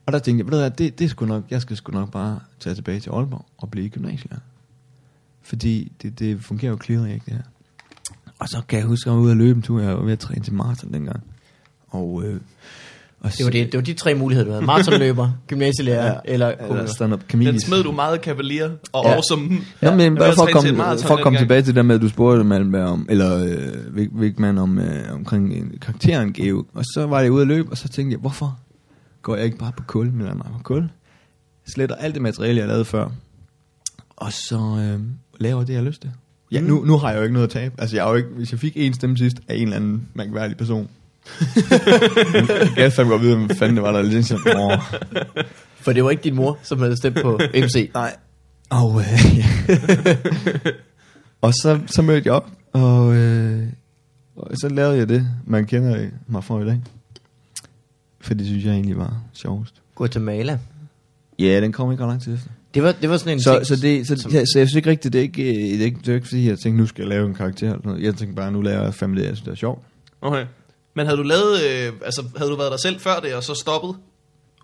Og 0.05 0.13
der 0.13 0.19
tænkte 0.19 0.39
jeg, 0.41 0.45
ved 0.45 0.51
du 0.51 0.57
hvad, 0.57 0.71
det, 0.71 0.99
det 0.99 1.05
er 1.05 1.09
sgu 1.09 1.25
nok, 1.25 1.43
jeg 1.49 1.61
skal 1.61 1.77
sgu 1.77 1.91
nok 1.91 2.11
bare 2.11 2.39
tage 2.59 2.75
tilbage 2.75 2.99
til 2.99 3.09
Aalborg 3.09 3.45
og 3.57 3.71
blive 3.71 3.89
gymnasielærer. 3.89 4.39
Fordi 5.41 5.91
det, 6.01 6.19
det 6.19 6.41
fungerer 6.43 6.71
jo 6.71 6.77
clear 6.85 7.05
ikke 7.05 7.25
det 7.25 7.33
her. 7.33 7.41
Og 8.39 8.49
så 8.49 8.61
kan 8.69 8.79
jeg 8.79 8.87
huske, 8.87 9.03
at 9.03 9.11
jeg 9.11 9.17
var 9.17 9.21
ude 9.23 9.31
at 9.31 9.37
løbe 9.37 9.57
en 9.57 9.61
tur, 9.61 9.81
jeg 9.81 9.97
var 9.97 10.03
ved 10.03 10.13
at 10.13 10.19
træne 10.19 10.43
til 10.43 10.53
maraton 10.53 10.93
dengang. 10.93 11.23
Og, 11.89 12.23
øh, 12.25 12.39
og 13.21 13.31
Det 13.37 13.45
var, 13.45 13.51
det, 13.51 13.65
det 13.71 13.77
var 13.77 13.81
de 13.83 13.93
tre 13.93 14.15
muligheder, 14.15 14.45
du 14.47 14.51
havde. 14.53 14.65
Maratonløber, 14.65 15.31
gymnasielærer 15.47 16.05
ja, 16.05 16.19
eller 16.25 16.47
eller 16.47 16.67
komiker. 16.67 16.85
stand-up 16.85 17.21
comedian. 17.31 17.53
Den 17.53 17.61
smed 17.61 17.83
du 17.83 17.91
meget 17.91 18.21
kavalier 18.21 18.71
og 18.93 19.03
Ja. 19.05 19.09
ja. 19.09 19.15
awesome. 19.15 19.49
Nå, 19.81 19.91
men 19.91 19.99
Jeg 19.99 20.15
bare 20.15 20.35
for 20.35 20.43
at 20.43 20.53
komme, 20.53 20.77
for 21.07 21.15
at 21.15 21.23
komme 21.23 21.39
tilbage 21.39 21.61
til 21.61 21.75
det 21.75 21.85
med, 21.85 21.95
at 21.95 22.01
du 22.01 22.09
spurgte 22.09 22.43
Malmberg 22.43 22.85
om, 22.87 23.05
eller 23.09 23.37
øh, 23.45 23.95
Vig, 23.95 24.09
Vigman 24.11 24.57
om, 24.57 24.79
øh, 24.79 25.13
omkring 25.13 25.53
en 25.53 25.77
karakteren 25.81 26.33
Geo. 26.33 26.65
Og 26.73 26.83
så 26.93 27.05
var 27.05 27.19
jeg 27.21 27.31
ude 27.31 27.41
at 27.41 27.47
løbe, 27.47 27.71
og 27.71 27.77
så 27.77 27.87
tænkte 27.87 28.13
jeg, 28.13 28.19
hvorfor 28.19 28.59
går 29.21 29.35
jeg 29.35 29.45
ikke 29.45 29.57
bare 29.57 29.71
på 29.77 29.83
kul, 29.87 30.05
men 30.11 30.17
mig 30.25 30.47
på 30.57 30.63
kul? 30.63 30.89
Sletter 31.67 31.95
alt 31.95 32.13
det 32.13 32.21
materiale, 32.21 32.59
jeg 32.59 32.67
lavede 32.67 32.85
før, 32.85 33.09
og 34.15 34.33
så 34.33 34.57
øh, 34.57 34.99
laver 35.39 35.63
det, 35.63 35.73
jeg 35.73 35.81
har 35.81 35.85
lyst 35.87 36.01
til. 36.01 36.11
Ja, 36.51 36.61
Mm. 36.61 36.67
nu, 36.67 36.83
nu 36.85 36.97
har 36.97 37.09
jeg 37.09 37.17
jo 37.17 37.23
ikke 37.23 37.33
noget 37.33 37.47
at 37.47 37.51
tabe. 37.53 37.75
Altså, 37.77 37.95
jeg 37.95 38.03
har 38.05 38.09
jo 38.09 38.15
ikke, 38.15 38.29
hvis 38.29 38.51
jeg 38.51 38.59
fik 38.59 38.73
en 38.75 38.93
stemme 38.93 39.17
sidst 39.17 39.37
af 39.47 39.55
en 39.55 39.61
eller 39.63 39.75
anden 39.75 40.07
mærkværdig 40.13 40.57
person, 40.57 40.89
jeg 42.75 42.75
kan 42.75 42.91
fandme 42.91 43.11
godt 43.11 43.21
vide, 43.21 43.45
hvad 43.45 43.55
fanden 43.55 43.75
det 43.75 43.83
var, 43.83 43.91
der 43.91 44.01
lidt 44.01 44.25
sådan, 44.25 44.57
åh, 44.57 44.77
For 45.75 45.93
det 45.93 46.03
var 46.03 46.09
ikke 46.09 46.23
din 46.23 46.35
mor, 46.35 46.59
som 46.63 46.79
havde 46.79 46.97
stemt 46.97 47.21
på 47.21 47.39
MC. 47.53 47.91
Nej. 47.93 48.15
Og, 48.69 48.99
øh, 49.01 49.37
ja. 49.37 49.45
og 51.41 51.53
så, 51.53 51.79
så 51.87 52.01
mødte 52.01 52.27
jeg 52.27 52.33
op, 52.33 52.49
og, 52.73 53.15
øh, 53.15 53.63
og 54.35 54.51
så 54.61 54.69
lavede 54.69 54.97
jeg 54.97 55.09
det, 55.09 55.27
man 55.45 55.65
kender 55.65 56.07
mig 56.27 56.43
for 56.43 56.61
i 56.61 56.65
dag. 56.65 56.81
For 58.21 58.33
det 58.33 58.45
synes 58.47 58.65
jeg 58.65 58.73
egentlig 58.73 58.97
var 58.97 59.21
sjovest. 59.33 59.81
Guatemala. 59.95 60.59
Ja, 61.39 61.61
den 61.61 61.71
kom 61.71 61.91
ikke 61.91 62.03
ret 62.03 62.09
lang 62.09 62.21
tid 62.21 62.33
efter. 62.33 62.49
Det 62.73 62.83
var, 62.83 62.91
det 62.91 63.09
var 63.09 63.17
sådan 63.17 63.33
en 63.33 63.41
Så, 63.41 63.53
ting, 63.53 63.65
så, 63.65 63.75
det, 63.75 64.07
så, 64.07 64.15
som- 64.17 64.31
ja, 64.31 64.39
så 64.45 64.59
jeg 64.59 64.67
synes 64.67 64.75
ikke 64.75 64.89
rigtigt, 64.89 65.13
det 65.13 65.19
er 65.19 65.23
ikke, 65.23 65.43
øh, 65.43 65.55
det 65.71 65.81
er 65.81 65.85
ikke, 65.85 65.99
det 65.99 66.07
er 66.07 66.13
ikke 66.13 66.27
fordi, 66.27 66.49
jeg 66.49 66.59
tænkte, 66.59 66.81
nu 66.81 66.87
skal 66.87 67.01
jeg 67.01 67.09
lave 67.09 67.27
en 67.27 67.33
karakter. 67.33 67.67
Eller 67.73 67.81
noget. 67.85 68.03
Jeg 68.03 68.15
tænkte 68.15 68.35
bare, 68.35 68.51
nu 68.51 68.61
laver 68.61 68.83
jeg 68.83 68.93
det, 69.01 69.17
jeg 69.17 69.25
synes, 69.25 69.41
det 69.41 69.51
er 69.51 69.55
sjovt. 69.55 69.81
Okay. 70.21 70.45
Men 70.93 71.05
havde 71.05 71.17
du 71.17 71.23
lavet, 71.23 71.53
øh, 71.69 71.93
altså 72.05 72.23
havde 72.37 72.51
du 72.51 72.55
været 72.55 72.71
dig 72.71 72.79
selv 72.79 72.99
før 72.99 73.19
det, 73.23 73.35
og 73.35 73.43
så 73.43 73.53
stoppet, 73.53 73.95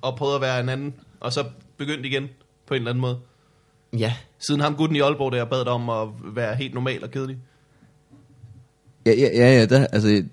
og 0.01 0.15
prøvet 0.17 0.35
at 0.35 0.41
være 0.41 0.59
en 0.59 0.69
anden, 0.69 0.93
og 1.19 1.33
så 1.33 1.43
begyndt 1.77 2.05
igen 2.05 2.23
på 2.67 2.73
en 2.73 2.77
eller 2.77 2.89
anden 2.91 3.01
måde? 3.01 3.17
Ja. 3.97 4.13
Siden 4.39 4.61
ham 4.61 4.75
gutten 4.75 4.95
i 4.95 4.99
Aalborg, 4.99 5.31
der 5.31 5.45
bad 5.45 5.59
dig 5.65 5.73
om 5.73 5.89
at 5.89 6.07
være 6.35 6.55
helt 6.55 6.73
normal 6.73 7.03
og 7.03 7.11
kedelig. 7.11 7.37
Ja, 9.05 9.11
ja, 9.11 9.27
ja, 9.33 9.59
ja 9.59 9.65
der, 9.65 9.87
altså, 9.87 10.23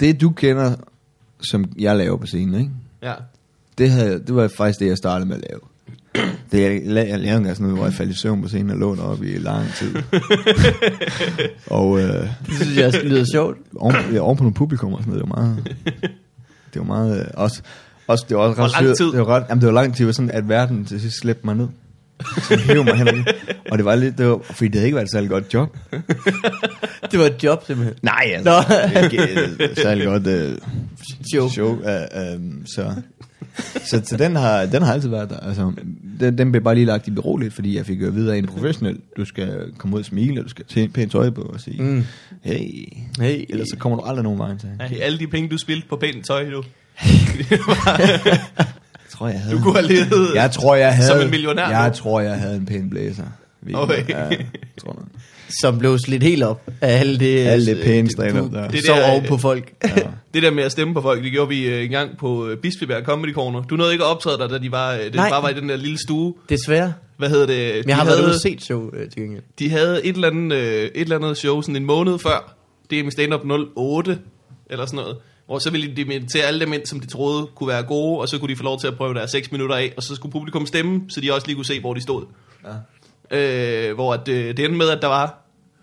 det 0.00 0.20
du 0.20 0.30
kender, 0.30 0.76
som 1.50 1.64
jeg 1.78 1.96
laver 1.96 2.16
på 2.16 2.26
scenen, 2.26 2.60
ikke? 2.60 2.70
Ja. 3.02 3.12
Det, 3.78 3.90
havde, 3.90 4.22
det 4.26 4.34
var 4.34 4.48
faktisk 4.48 4.80
det, 4.80 4.86
jeg 4.86 4.96
startede 4.96 5.28
med 5.28 5.36
at 5.36 5.44
lave. 5.50 5.60
Det, 6.52 6.60
jeg, 6.62 6.70
la- 6.82 7.08
jeg 7.10 7.18
lavede 7.18 7.36
engang 7.36 7.56
sådan 7.56 7.62
noget, 7.62 7.76
hvor 7.76 7.84
jeg 7.86 7.94
faldt 7.94 8.10
i 8.12 8.14
søvn 8.14 8.42
på 8.42 8.48
scenen 8.48 8.70
og 8.70 8.76
lå 8.76 8.96
op 9.02 9.22
i 9.22 9.38
lang 9.38 9.66
tid. 9.74 9.94
og 11.66 12.00
øh, 12.00 12.26
Det 12.46 12.54
synes 12.54 12.76
jeg 12.76 12.86
også 12.86 13.00
lyder 13.04 13.24
sjovt. 13.32 13.58
oven, 13.76 13.94
ja, 14.12 14.20
oven 14.20 14.36
på 14.36 14.42
nogle 14.42 14.54
publikum 14.54 14.92
og 14.94 15.02
sådan 15.02 15.12
noget, 15.12 15.24
det 15.24 15.30
var 15.36 15.42
meget... 15.42 15.76
Det 16.74 16.78
var 16.80 16.84
meget... 16.86 17.20
Øh, 17.20 17.26
også, 17.34 17.62
også, 18.06 18.24
det 18.28 18.36
var 18.36 18.42
også 18.42 18.62
ret 18.62 18.84
lang 18.84 18.96
tid? 18.96 19.06
Det 19.06 19.18
var, 19.18 19.26
ret, 19.26 19.44
jamen, 19.48 19.60
det 19.60 19.66
var 19.66 19.72
lang 19.74 19.92
tid, 19.94 19.98
det 19.98 20.06
var 20.06 20.12
sådan, 20.12 20.30
at 20.30 20.48
verden 20.48 20.84
til 20.84 21.00
sidst 21.00 21.18
slæbte 21.20 21.46
mig 21.46 21.54
ned. 21.54 21.68
Så 22.48 22.56
hævde 22.66 22.84
mig 22.84 22.96
hen. 22.96 23.26
Og 23.70 23.78
det 23.78 23.84
var 23.84 23.94
lidt, 23.94 24.18
det 24.18 24.26
var, 24.28 24.38
fordi 24.44 24.64
det 24.68 24.74
havde 24.74 24.86
ikke 24.86 24.94
været 24.96 25.06
et 25.06 25.12
særlig 25.12 25.30
godt 25.30 25.54
job. 25.54 25.76
Det 27.10 27.18
var 27.18 27.26
et 27.26 27.44
job 27.44 27.64
simpelthen. 27.66 27.96
Nej, 28.02 28.32
altså. 28.34 28.64
Nå. 28.94 29.00
Ikke 29.02 29.18
et 29.64 29.78
særlig 29.78 30.04
godt 30.06 30.26
uh, 30.26 30.56
Show. 31.32 31.48
show. 31.48 31.68
Uh, 31.72 32.34
um, 32.36 32.66
så, 32.66 32.94
så, 33.90 34.02
så 34.04 34.16
den, 34.16 34.36
har, 34.36 34.66
den 34.66 34.82
har 34.82 34.92
altid 34.92 35.08
været 35.08 35.30
der. 35.30 35.36
Altså, 35.40 35.72
den, 36.20 36.38
den 36.38 36.52
blev 36.52 36.64
bare 36.64 36.74
lige 36.74 36.84
lagt 36.84 37.08
i 37.08 37.10
bero 37.10 37.36
lidt, 37.36 37.54
fordi 37.54 37.76
jeg 37.76 37.86
fik 37.86 38.00
jo 38.02 38.06
at 38.06 38.14
vide 38.14 38.32
af 38.34 38.38
en 38.38 38.46
professionel, 38.46 38.98
du 39.16 39.24
skal 39.24 39.72
komme 39.78 39.94
ud 39.96 40.00
og 40.00 40.06
smile, 40.06 40.40
og 40.40 40.44
du 40.44 40.48
skal 40.50 40.64
tage 40.64 40.88
pænt 40.88 41.12
tøj 41.12 41.30
på 41.30 41.40
og 41.42 41.60
sige, 41.60 41.82
Mm. 41.82 42.04
hey, 42.42 42.58
Hey. 43.20 43.44
ellers 43.48 43.68
så 43.68 43.76
kommer 43.78 43.98
du 43.98 44.04
aldrig 44.04 44.24
nogen 44.24 44.38
vej 44.38 44.56
til. 44.58 44.68
Ja, 44.80 44.96
alle 45.04 45.18
de 45.18 45.26
penge, 45.26 45.48
du 45.48 45.58
spildte 45.58 45.88
på 45.88 45.96
pænt 45.96 46.26
tøj, 46.26 46.50
du. 46.50 46.62
Jeg 49.26 49.34
tror, 49.34 49.38
jeg 49.38 49.40
havde. 49.40 49.56
Du 49.56 49.62
kunne 49.62 49.74
have 49.74 49.86
levet 49.88 50.34
Jeg 50.34 50.50
tror, 50.50 50.74
jeg 50.74 50.94
havde... 50.94 51.08
som 51.08 51.20
en 51.20 51.30
millionær 51.30 51.68
Jeg 51.68 51.88
nu. 51.88 51.94
tror, 51.94 52.20
jeg 52.20 52.34
havde 52.34 52.56
en 52.56 52.66
pæn 52.66 52.90
blæser. 52.90 53.24
Okay. 53.74 54.08
Ja, 54.08 54.18
jeg 54.18 54.46
tror 54.84 54.92
nok. 54.92 55.06
Som 55.62 55.78
blev 55.78 55.98
slidt 55.98 56.22
helt 56.22 56.42
op 56.42 56.70
af 56.80 56.98
alle 57.00 57.18
det... 57.18 57.46
Alle 57.46 57.66
det 57.66 57.84
pæne 57.84 58.08
du 58.08 58.48
der. 58.52 58.68
Det 58.68 58.86
sov 58.86 58.96
der, 58.96 59.10
oven 59.10 59.24
på 59.28 59.36
folk. 59.36 59.72
Ja. 59.96 60.02
Det 60.34 60.42
der 60.42 60.50
med 60.50 60.64
at 60.64 60.72
stemme 60.72 60.94
på 60.94 61.00
folk, 61.00 61.22
det 61.24 61.32
gjorde 61.32 61.48
vi 61.48 61.66
øh, 61.68 61.84
en 61.84 61.90
gang 61.90 62.18
på 62.18 62.48
øh, 62.48 62.56
Bispebjerg 62.56 63.04
Comedy 63.04 63.34
Corner. 63.34 63.62
Du 63.62 63.76
nåede 63.76 63.92
ikke 63.92 64.04
at 64.04 64.10
optræde 64.10 64.38
der, 64.38 64.48
da 64.48 64.58
de 64.58 64.72
var, 64.72 64.92
øh, 64.92 65.04
det 65.04 65.14
Nej. 65.14 65.30
bare 65.30 65.42
var 65.42 65.48
i 65.48 65.54
den 65.54 65.68
der 65.68 65.76
lille 65.76 65.98
stue. 65.98 66.34
Desværre. 66.48 66.92
Hvad 67.16 67.28
hedder 67.28 67.46
det? 67.46 67.74
Men 67.76 67.88
jeg 67.88 67.96
har 67.96 68.02
de 68.04 68.06
været 68.06 68.18
havde, 68.18 68.30
ude 68.32 68.40
set 68.40 68.62
show 68.62 68.90
øh, 68.92 69.10
til 69.10 69.22
gengæld. 69.22 69.42
De 69.58 69.70
havde 69.70 70.06
et 70.06 70.14
eller, 70.14 70.28
andet, 70.28 70.56
øh, 70.56 70.84
et 70.84 70.90
eller 70.94 71.16
andet 71.16 71.36
show 71.36 71.60
sådan 71.60 71.76
en 71.76 71.84
måned 71.86 72.18
før. 72.18 72.54
Det 72.90 72.98
er 72.98 73.04
med 73.04 73.12
stand-up 73.12 73.40
08, 73.76 74.18
eller 74.70 74.86
sådan 74.86 74.96
noget. 74.96 75.16
Hvor 75.52 75.58
så 75.58 75.70
ville 75.70 75.96
de 75.96 76.00
invitere 76.00 76.44
alle 76.44 76.60
dem 76.60 76.72
ind, 76.72 76.86
som 76.86 77.00
de 77.00 77.06
troede 77.06 77.46
kunne 77.54 77.68
være 77.68 77.82
gode, 77.82 78.20
og 78.20 78.28
så 78.28 78.38
kunne 78.38 78.48
de 78.48 78.56
få 78.56 78.62
lov 78.62 78.80
til 78.80 78.86
at 78.86 78.96
prøve 78.96 79.14
der 79.14 79.26
6 79.26 79.52
minutter 79.52 79.76
af, 79.76 79.92
og 79.96 80.02
så 80.02 80.14
skulle 80.14 80.32
publikum 80.32 80.66
stemme, 80.66 81.02
så 81.08 81.20
de 81.20 81.34
også 81.34 81.46
lige 81.46 81.56
kunne 81.56 81.66
se, 81.66 81.80
hvor 81.80 81.94
de 81.94 82.02
stod. 82.02 82.24
Ja. 83.30 83.38
Øh, 83.88 83.94
hvor 83.94 84.14
at, 84.14 84.28
øh, 84.28 84.56
det 84.56 84.58
endte 84.58 84.78
med, 84.78 84.88
at 84.88 85.02
der 85.02 85.08
var 85.08 85.38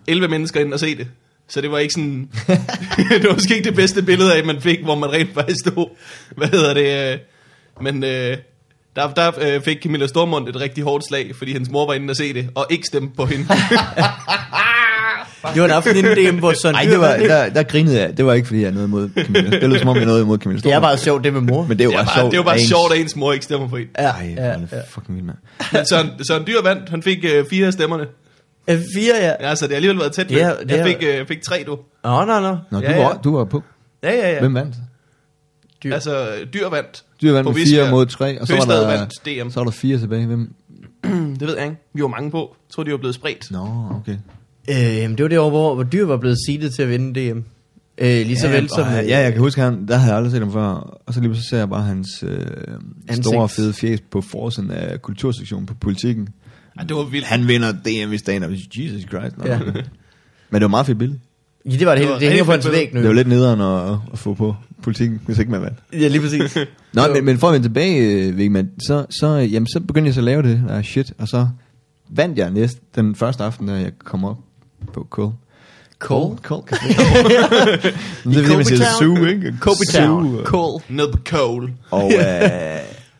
11 0.06 0.28
mennesker 0.28 0.60
ind 0.60 0.72
og 0.72 0.80
se 0.80 0.96
det. 0.96 1.08
Så 1.48 1.60
det 1.60 1.70
var 1.70 1.78
ikke 1.78 1.94
sådan... 1.94 2.30
det 3.20 3.28
var 3.28 3.32
måske 3.32 3.56
ikke 3.56 3.68
det 3.68 3.76
bedste 3.76 4.02
billede 4.02 4.34
af, 4.34 4.44
man 4.44 4.60
fik, 4.60 4.82
hvor 4.82 4.94
man 4.94 5.12
rent 5.12 5.34
faktisk 5.34 5.58
stod. 5.66 5.88
Hvad 6.36 6.48
hedder 6.48 6.74
det? 6.74 7.12
øh, 7.12 7.18
Men 7.80 8.04
øh, 8.04 8.36
der, 8.96 9.12
der 9.14 9.32
øh, 9.40 9.62
fik 9.62 9.82
Camilla 9.82 10.06
Stormont 10.06 10.48
et 10.48 10.60
rigtig 10.60 10.84
hårdt 10.84 11.04
slag, 11.08 11.36
fordi 11.36 11.52
hendes 11.52 11.70
mor 11.70 11.86
var 11.86 11.94
inde 11.94 12.10
og 12.10 12.16
se 12.16 12.34
det, 12.34 12.50
og 12.54 12.66
ikke 12.70 12.86
stemte 12.86 13.16
på 13.16 13.26
hende. 13.26 13.44
Det 15.54 15.60
var 15.62 15.68
en 15.68 15.70
aften 15.74 15.96
inden 15.96 16.16
DM, 16.34 16.38
hvor 16.38 16.52
Søren 16.62 16.74
Ej, 16.74 16.84
Dyr 16.84 16.90
det 16.90 17.00
var, 17.00 17.16
der, 17.16 17.48
der 17.48 17.62
grinede 17.62 18.00
jeg. 18.00 18.16
Det 18.16 18.26
var 18.26 18.32
ikke, 18.32 18.46
fordi 18.46 18.60
jeg 18.60 18.72
havde 18.72 18.88
noget 18.88 18.88
imod 18.88 19.24
Camilla. 19.24 19.60
Det 19.60 19.68
lød 19.70 19.78
som 19.78 19.88
om, 19.88 19.96
jeg 19.96 20.00
havde 20.00 20.06
noget 20.06 20.22
imod 20.22 20.38
Camilla 20.38 20.60
Det 20.62 20.72
er 20.72 20.80
bare 20.80 20.98
sjovt, 20.98 21.24
det 21.24 21.32
med 21.32 21.40
mor. 21.40 21.66
Men 21.66 21.78
det 21.78 21.84
er 21.84 21.84
jo 21.84 21.90
Det 21.90 21.98
var 21.98 22.04
bare 22.04 22.14
sjovt. 22.20 22.30
det 22.30 22.38
var 22.38 22.44
bare 22.44 22.56
ens- 22.56 22.68
sjovt, 22.68 22.92
at 22.92 23.00
ens 23.00 23.16
mor 23.16 23.32
ikke 23.32 23.44
stemmer 23.44 23.68
på 23.68 23.76
hende. 23.76 23.90
Ja, 23.98 24.08
Ej, 24.08 24.34
ja, 24.36 24.44
ja, 24.44 24.50
ja. 24.50 24.58
ja. 24.72 24.80
fucking 24.88 25.14
vildt, 25.16 25.26
mand. 25.26 25.36
Men 25.72 25.86
Søren, 25.86 26.10
Søren 26.24 26.46
Dyr 26.46 26.62
vandt, 26.62 26.88
han 26.88 27.02
fik 27.02 27.18
øh, 27.34 27.44
fire 27.50 27.66
af 27.66 27.72
stemmerne. 27.72 28.04
Øh, 28.70 28.78
Fire, 28.94 29.14
ja. 29.20 29.48
Ja, 29.48 29.54
så 29.54 29.64
det 29.64 29.70
har 29.72 29.76
alligevel 29.76 29.98
været 29.98 30.12
tæt. 30.12 30.32
Er- 30.32 30.46
med. 30.48 30.56
det 30.66 30.70
Jeg 30.70 30.78
er- 30.78 30.84
fik, 30.86 30.96
øh, 31.20 31.26
fik 31.26 31.42
tre, 31.42 31.64
du. 31.66 31.78
Nå, 32.04 32.24
nå, 32.24 32.40
nå. 32.40 32.56
Nå, 32.70 32.80
du, 32.80 32.84
Ja, 32.84 32.92
ja. 32.98 33.02
Var, 33.04 33.20
du 33.24 33.36
var 33.36 33.44
på. 33.44 33.62
Ja, 34.02 34.12
ja, 34.12 34.32
ja. 34.32 34.40
Hvem 34.40 34.54
vandt? 34.54 34.74
Dyr. 35.84 35.94
Altså, 35.94 36.26
Dyr 36.54 36.68
vandt. 36.68 37.02
Du 37.22 37.32
vandt 37.32 37.46
På 37.46 37.52
med 37.52 37.66
fire 37.66 37.90
mod 37.90 38.06
tre, 38.06 38.40
og 38.40 38.46
så 38.46 38.56
var, 38.56 38.64
der, 38.74 38.86
vandt 38.86 39.12
DM. 39.26 39.50
så 39.50 39.60
var 39.60 39.64
der 39.64 39.70
fire 39.70 39.98
tilbage. 39.98 40.26
Hvem? 40.26 40.52
Det 41.40 41.40
ved 41.48 41.56
jeg 41.56 41.64
ikke. 41.64 41.76
Vi 41.94 42.02
var 42.02 42.08
mange 42.08 42.30
på. 42.30 42.38
Jeg 42.68 42.74
tror, 42.74 42.82
de 42.82 42.90
var 42.90 42.96
blevet 42.96 43.14
spredt. 43.14 43.50
Nå, 43.50 43.66
okay. 44.00 44.16
Øh, 44.70 44.76
det 44.76 45.22
var 45.22 45.28
det 45.28 45.38
år, 45.38 45.50
hvor, 45.50 45.74
hvor 45.74 45.84
Dyr 45.84 46.04
var 46.04 46.16
blevet 46.16 46.38
seedet 46.46 46.74
til 46.74 46.82
at 46.82 46.88
vinde 46.88 47.30
DM. 47.30 47.38
Øh, 47.98 48.26
lige 48.26 48.38
så 48.38 48.48
vel 48.48 48.68
som... 48.68 48.88
øh, 48.88 49.08
ja, 49.08 49.18
jeg 49.18 49.32
kan 49.32 49.40
huske, 49.40 49.60
han, 49.60 49.88
der 49.88 49.96
havde 49.96 50.10
jeg 50.10 50.16
aldrig 50.16 50.32
set 50.32 50.40
ham 50.40 50.52
før. 50.52 51.00
Og 51.06 51.14
så 51.14 51.20
lige 51.20 51.36
så 51.36 51.42
ser 51.42 51.58
jeg 51.58 51.68
bare 51.68 51.82
hans 51.82 52.08
øh, 52.22 52.46
Ansigt. 53.08 53.26
store 53.26 53.48
fede 53.48 53.72
fjes 53.72 54.00
på 54.10 54.20
forsiden 54.20 54.70
af 54.70 55.02
kultursektionen 55.02 55.66
på 55.66 55.74
politikken. 55.74 56.28
Ja, 56.78 56.84
det 56.84 56.96
var 56.96 57.04
vildt. 57.04 57.26
Han 57.26 57.48
vinder 57.48 57.72
DM 57.72 58.12
i 58.12 58.18
stand-up. 58.18 58.50
Jesus 58.50 59.02
Christ. 59.08 59.38
Nå. 59.38 59.46
Ja. 59.46 59.58
Men 60.50 60.54
det 60.54 60.62
var 60.62 60.68
meget 60.68 60.86
fedt 60.86 60.98
billede. 60.98 61.20
Ja, 61.66 61.76
det 61.76 61.86
var 61.86 61.94
det 61.94 62.08
Det 62.08 62.20
Det 62.20 62.28
hænger 62.28 62.44
på 62.44 62.50
hans 62.52 62.70
væg 62.70 62.94
nu. 62.94 63.00
Det 63.00 63.08
var 63.08 63.14
lidt 63.14 63.28
nederen 63.28 63.60
at, 63.60 63.98
at 64.12 64.18
få 64.18 64.34
på 64.34 64.56
politikken, 64.82 65.20
hvis 65.26 65.38
ikke 65.38 65.50
man 65.50 65.62
vandt. 65.62 65.78
Ja, 65.92 66.08
lige 66.08 66.20
præcis. 66.20 66.56
Nå, 66.94 67.02
men, 67.14 67.24
men 67.24 67.38
for 67.38 67.46
at 67.48 67.52
vende 67.52 67.64
tilbage, 67.64 68.26
øh, 68.28 68.36
Vigman, 68.36 68.70
så, 68.86 69.06
så, 69.20 69.26
jamen, 69.36 69.66
så 69.66 69.80
begyndte 69.80 70.06
jeg 70.06 70.14
så 70.14 70.20
at 70.20 70.24
lave 70.24 70.42
det 70.42 70.62
der 70.68 70.82
shit, 70.82 71.12
og 71.18 71.28
så 71.28 71.48
vandt 72.10 72.38
jeg 72.38 72.50
næste, 72.50 72.80
den 72.94 73.14
første 73.14 73.44
aften, 73.44 73.68
da 73.68 73.72
jeg 73.72 73.92
kom 74.04 74.24
op 74.24 74.36
på 74.92 75.06
Cole. 75.10 75.32
Cole? 75.98 76.36
Cole 76.42 76.62
Café. 76.72 76.88
det 78.28 78.36
er 78.38 78.42
fordi, 78.42 78.56
man 78.56 78.64
siger. 78.64 78.84
Zoo, 78.98 79.24
ikke? 79.26 79.54
Zoo, 79.92 80.18
og- 80.38 80.44
Cole. 80.44 80.84
Ned 80.88 81.12
på 81.12 81.18
Cole. 81.28 81.68
Og, 81.90 82.12
øh, 82.18 82.20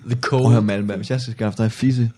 The 0.06 0.16
prøv 0.28 0.40
at 0.44 0.50
høre. 0.50 0.62
Malmberg, 0.62 0.96
hvis 0.96 1.10
jeg 1.10 1.20
skal 1.20 1.34
skaffe 1.34 1.62
dig 1.62 1.72
fisse 1.72 2.10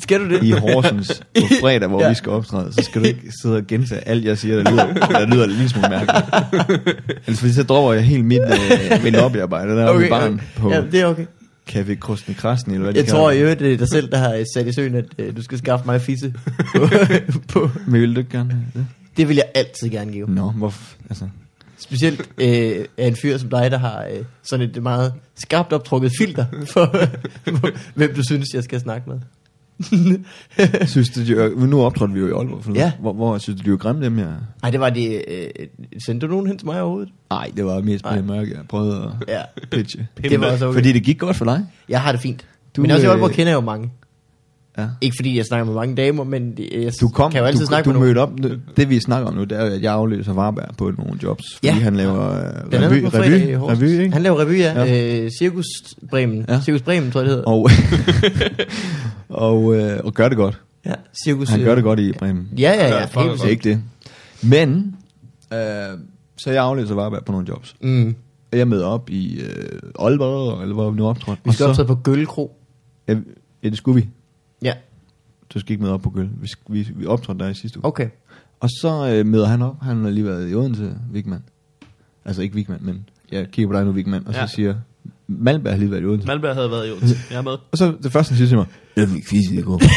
Skal 0.00 0.20
du 0.20 0.28
det? 0.34 0.42
i 0.42 0.50
Horsens 0.50 1.22
på 1.38 1.42
fredag, 1.60 1.88
hvor 1.88 2.02
Ja. 2.02 2.08
vi 2.08 2.14
skal 2.14 2.32
optræde, 2.32 2.72
så 2.72 2.82
skal 2.84 3.00
du 3.02 3.06
ikke 3.06 3.20
sidde 3.42 3.56
og 3.56 3.66
gentage 3.66 4.08
alt, 4.08 4.24
jeg 4.24 4.38
siger, 4.38 4.62
der 4.62 4.70
lyder, 4.70 4.92
der 4.94 5.26
lyder 5.26 5.46
lidt 5.46 5.70
smule 5.70 5.88
mærkeligt. 5.88 6.24
Ellers 7.26 7.40
fordi 7.40 7.52
så 7.52 7.62
dropper 7.62 7.92
jeg 7.92 8.02
helt 8.04 8.24
mit, 8.24 8.40
øh, 8.40 9.02
mit 9.02 9.12
lobbyarbejde 9.12 9.76
der 9.76 9.88
okay, 9.88 10.06
i 10.06 10.08
barn 10.08 10.40
på 10.56 10.70
Ja, 10.70 10.82
det 10.92 11.00
er 11.00 11.06
okay. 11.06 11.26
Café 11.70 11.94
Krusne 11.94 12.34
Krasten, 12.34 12.72
eller 12.72 12.84
hvad 12.84 12.94
de 12.94 12.98
Jeg 12.98 13.08
tror 13.08 13.30
i 13.30 13.40
øvrigt, 13.40 13.60
det 13.60 13.72
er 13.72 13.76
dig 13.76 13.88
selv, 13.88 14.10
der 14.10 14.18
har 14.18 14.44
sat 14.54 14.66
i 14.66 14.72
søen, 14.72 14.94
at 14.94 15.04
øh, 15.18 15.36
du 15.36 15.42
skal 15.42 15.58
skaffe 15.58 15.86
mig 15.86 16.00
fisse. 16.00 16.34
på, 16.76 16.86
på. 17.52 17.70
det. 17.74 17.86
Men 17.86 18.00
vil 18.00 18.14
du 18.14 18.20
ikke 18.20 18.30
gerne 18.30 18.50
have 18.52 18.64
det? 18.74 18.86
Det 19.16 19.28
vil 19.28 19.36
jeg 19.36 19.44
altid 19.54 19.88
gerne 19.88 20.12
give. 20.12 20.30
Nå, 20.30 20.50
hvorfor? 20.50 20.94
Altså, 21.10 21.28
Specielt 21.78 22.20
øh, 22.38 22.84
af 22.98 23.06
en 23.06 23.16
fyr 23.16 23.36
som 23.38 23.50
dig, 23.50 23.70
der 23.70 23.78
har 23.78 24.04
øh, 24.04 24.24
sådan 24.42 24.70
et 24.70 24.82
meget 24.82 25.12
skarpt 25.34 25.72
optrukket 25.72 26.12
filter 26.18 26.46
for, 26.68 26.96
hvem 27.98 28.14
du 28.14 28.22
synes, 28.28 28.48
jeg 28.54 28.64
skal 28.64 28.80
snakke 28.80 29.10
med. 29.10 29.18
synes 30.86 31.10
du, 31.10 31.24
de, 31.26 31.32
er- 31.32 31.66
nu 31.66 31.82
optrådte 31.82 32.14
vi 32.14 32.20
jo 32.20 32.26
i 32.28 32.30
Aalborg, 32.30 32.64
for 32.64 32.72
Ja. 32.74 32.92
hvor, 33.00 33.12
hvor 33.12 33.38
synes 33.38 33.60
du, 33.60 33.64
de 33.64 33.70
var 33.70 33.76
grimme 33.76 34.04
dem, 34.04 34.18
jeg... 34.18 34.32
Nej, 34.62 34.70
det 34.70 34.80
var 34.80 34.90
det... 34.90 35.22
Øh, 35.28 35.66
sendte 36.06 36.26
du 36.26 36.32
nogen 36.32 36.46
hen 36.46 36.58
til 36.58 36.66
mig 36.66 36.80
overhovedet? 36.82 37.12
Nej, 37.30 37.50
det 37.56 37.64
var 37.64 37.80
mest 37.80 38.04
på 38.04 38.14
mørke, 38.24 38.50
jeg 38.56 38.60
prøvede 38.68 39.16
at 39.28 39.28
Ja, 39.34 39.60
pitche. 39.70 40.06
det 40.22 40.40
var 40.40 40.46
også 40.52 40.66
okay. 40.66 40.74
Fordi 40.76 40.92
det 40.92 41.02
gik 41.02 41.18
godt 41.18 41.36
for 41.36 41.44
dig. 41.44 41.66
Jeg 41.88 42.00
har 42.02 42.12
det 42.12 42.20
fint. 42.20 42.46
Du, 42.76 42.80
men 42.82 42.90
også 42.90 43.02
i 43.02 43.06
øh, 43.06 43.10
Aalborg 43.12 43.30
kender 43.30 43.52
jeg 43.52 43.56
jo 43.56 43.60
mange. 43.60 43.90
Ja. 44.78 44.86
Ikke 45.00 45.16
fordi 45.18 45.36
jeg 45.36 45.44
snakker 45.44 45.64
med 45.64 45.74
mange 45.74 45.94
damer, 45.96 46.24
men 46.24 46.58
jeg 46.72 46.92
Du 47.00 47.08
kom, 47.08 47.30
kan 47.30 47.40
jo 47.40 47.46
altid 47.46 47.60
du, 47.60 47.66
snakke 47.66 47.84
du 47.84 47.90
med 47.92 47.94
nogen. 48.00 48.08
mødte 48.08 48.18
op. 48.18 48.38
Nu- 48.38 48.60
Det 48.76 48.90
vi 48.90 49.00
snakker 49.00 49.28
om 49.28 49.34
nu, 49.34 49.44
det 49.44 49.52
er 49.52 49.64
at 49.64 49.82
jeg 49.82 49.92
afløser 49.92 50.32
Varberg 50.32 50.76
på 50.78 50.90
nogle 50.98 51.18
jobs. 51.22 51.42
Fordi 51.54 51.66
Ja. 51.66 51.72
han 51.72 51.96
laver 51.96 52.30
øh, 52.30 52.68
Blandt 52.70 52.86
andet 52.86 53.14
revy, 53.14 53.24
revy, 53.24 53.54
Horsens. 53.56 53.80
revy, 53.82 54.00
ikke? 54.00 54.12
Han 54.12 54.22
laver 54.22 54.40
revy, 54.40 54.58
ja. 54.58 54.72
Ja. 54.84 54.84
ja. 54.84 55.24
Øh, 55.24 55.30
Cirkus 55.38 55.66
Bremen. 56.10 56.44
Ja. 56.48 56.54
Ja. 56.54 56.60
Cirkus 56.60 56.82
Bremen, 56.82 57.10
tror 57.10 57.20
jeg, 57.20 57.28
det 57.28 57.36
hedder. 57.36 57.50
Og, 57.50 57.70
og, 59.28 59.74
øh, 59.76 60.00
og 60.04 60.14
gør 60.14 60.28
det 60.28 60.36
godt. 60.36 60.60
Ja, 60.86 60.92
Cirkus... 61.24 61.48
Han 61.48 61.60
øh, 61.60 61.66
gør 61.66 61.74
det 61.74 61.84
godt 61.84 62.00
i 62.00 62.12
Bremen. 62.12 62.48
Ja, 62.58 62.72
ja, 62.72 62.88
Ja, 62.88 62.94
ja. 62.94 63.20
helt 63.22 63.32
Det 63.40 63.44
er 63.44 63.48
ikke 63.48 63.68
det. 63.70 63.80
Men, 64.42 64.96
øh, 65.52 65.58
så 66.36 66.50
jeg 66.50 66.64
afløser 66.64 66.94
Varberg 66.94 67.24
på 67.24 67.32
nogle 67.32 67.46
jobs. 67.48 67.76
Mm. 67.82 68.14
Og 68.52 68.58
Jeg 68.58 68.68
møder 68.68 68.86
op 68.86 69.10
i 69.10 69.40
øh, 69.40 69.78
Aalborg, 69.98 70.62
eller 70.62 70.74
hvor 70.74 70.90
vi 70.90 70.96
nu 70.96 71.06
optrådte. 71.06 71.42
Vi 71.44 71.52
skal 71.52 71.66
optræde 71.66 71.88
på 71.88 71.94
Gøllekro. 71.94 72.56
Ja, 73.08 73.16
ja, 73.64 73.68
det 73.68 73.76
skulle 73.76 74.02
vi. 74.02 74.08
Du 75.54 75.58
skal 75.60 75.72
ikke 75.72 75.82
møde 75.82 75.94
op 75.94 76.00
på 76.02 76.10
Gøl. 76.10 76.30
Vi, 76.40 76.48
vi, 76.68 76.88
vi 76.94 77.06
optrådte 77.06 77.44
der 77.44 77.50
i 77.50 77.54
sidste 77.54 77.78
uge. 77.78 77.86
okay. 77.86 78.08
Og 78.60 78.70
så 78.70 79.12
øh, 79.14 79.26
møder 79.26 79.46
han 79.46 79.62
op. 79.62 79.82
Han 79.82 80.02
har 80.04 80.10
lige 80.10 80.24
været 80.24 80.50
i 80.50 80.54
Odense, 80.54 80.96
Vigman. 81.12 81.42
Altså 82.24 82.42
ikke 82.42 82.54
Vigman, 82.54 82.78
men 82.82 83.08
jeg 83.32 83.50
kigger 83.50 83.72
på 83.72 83.76
dig 83.78 83.84
nu, 83.84 83.92
Vigman. 83.92 84.26
Og 84.26 84.32
Ja. 84.34 84.46
så 84.46 84.54
siger 84.54 84.74
Malberg 85.28 85.72
har 85.72 85.78
lige 85.78 85.90
været 85.90 86.02
i 86.02 86.04
Odense. 86.04 86.26
Malberg 86.26 86.54
havde 86.54 86.70
været 86.70 86.88
i 86.88 86.90
Odense. 86.90 87.16
Jeg 87.30 87.38
er 87.38 87.42
med. 87.42 87.52
Og 87.72 87.78
så 87.78 87.92
det 88.02 88.12
første, 88.12 88.30
han 88.30 88.36
siger 88.36 88.48
til 88.48 88.56
mig, 88.56 88.66
jeg 88.96 89.08
fik 89.08 89.28
fisse 89.28 89.54
i 89.54 89.62
går. 89.62 89.78
det 89.78 89.88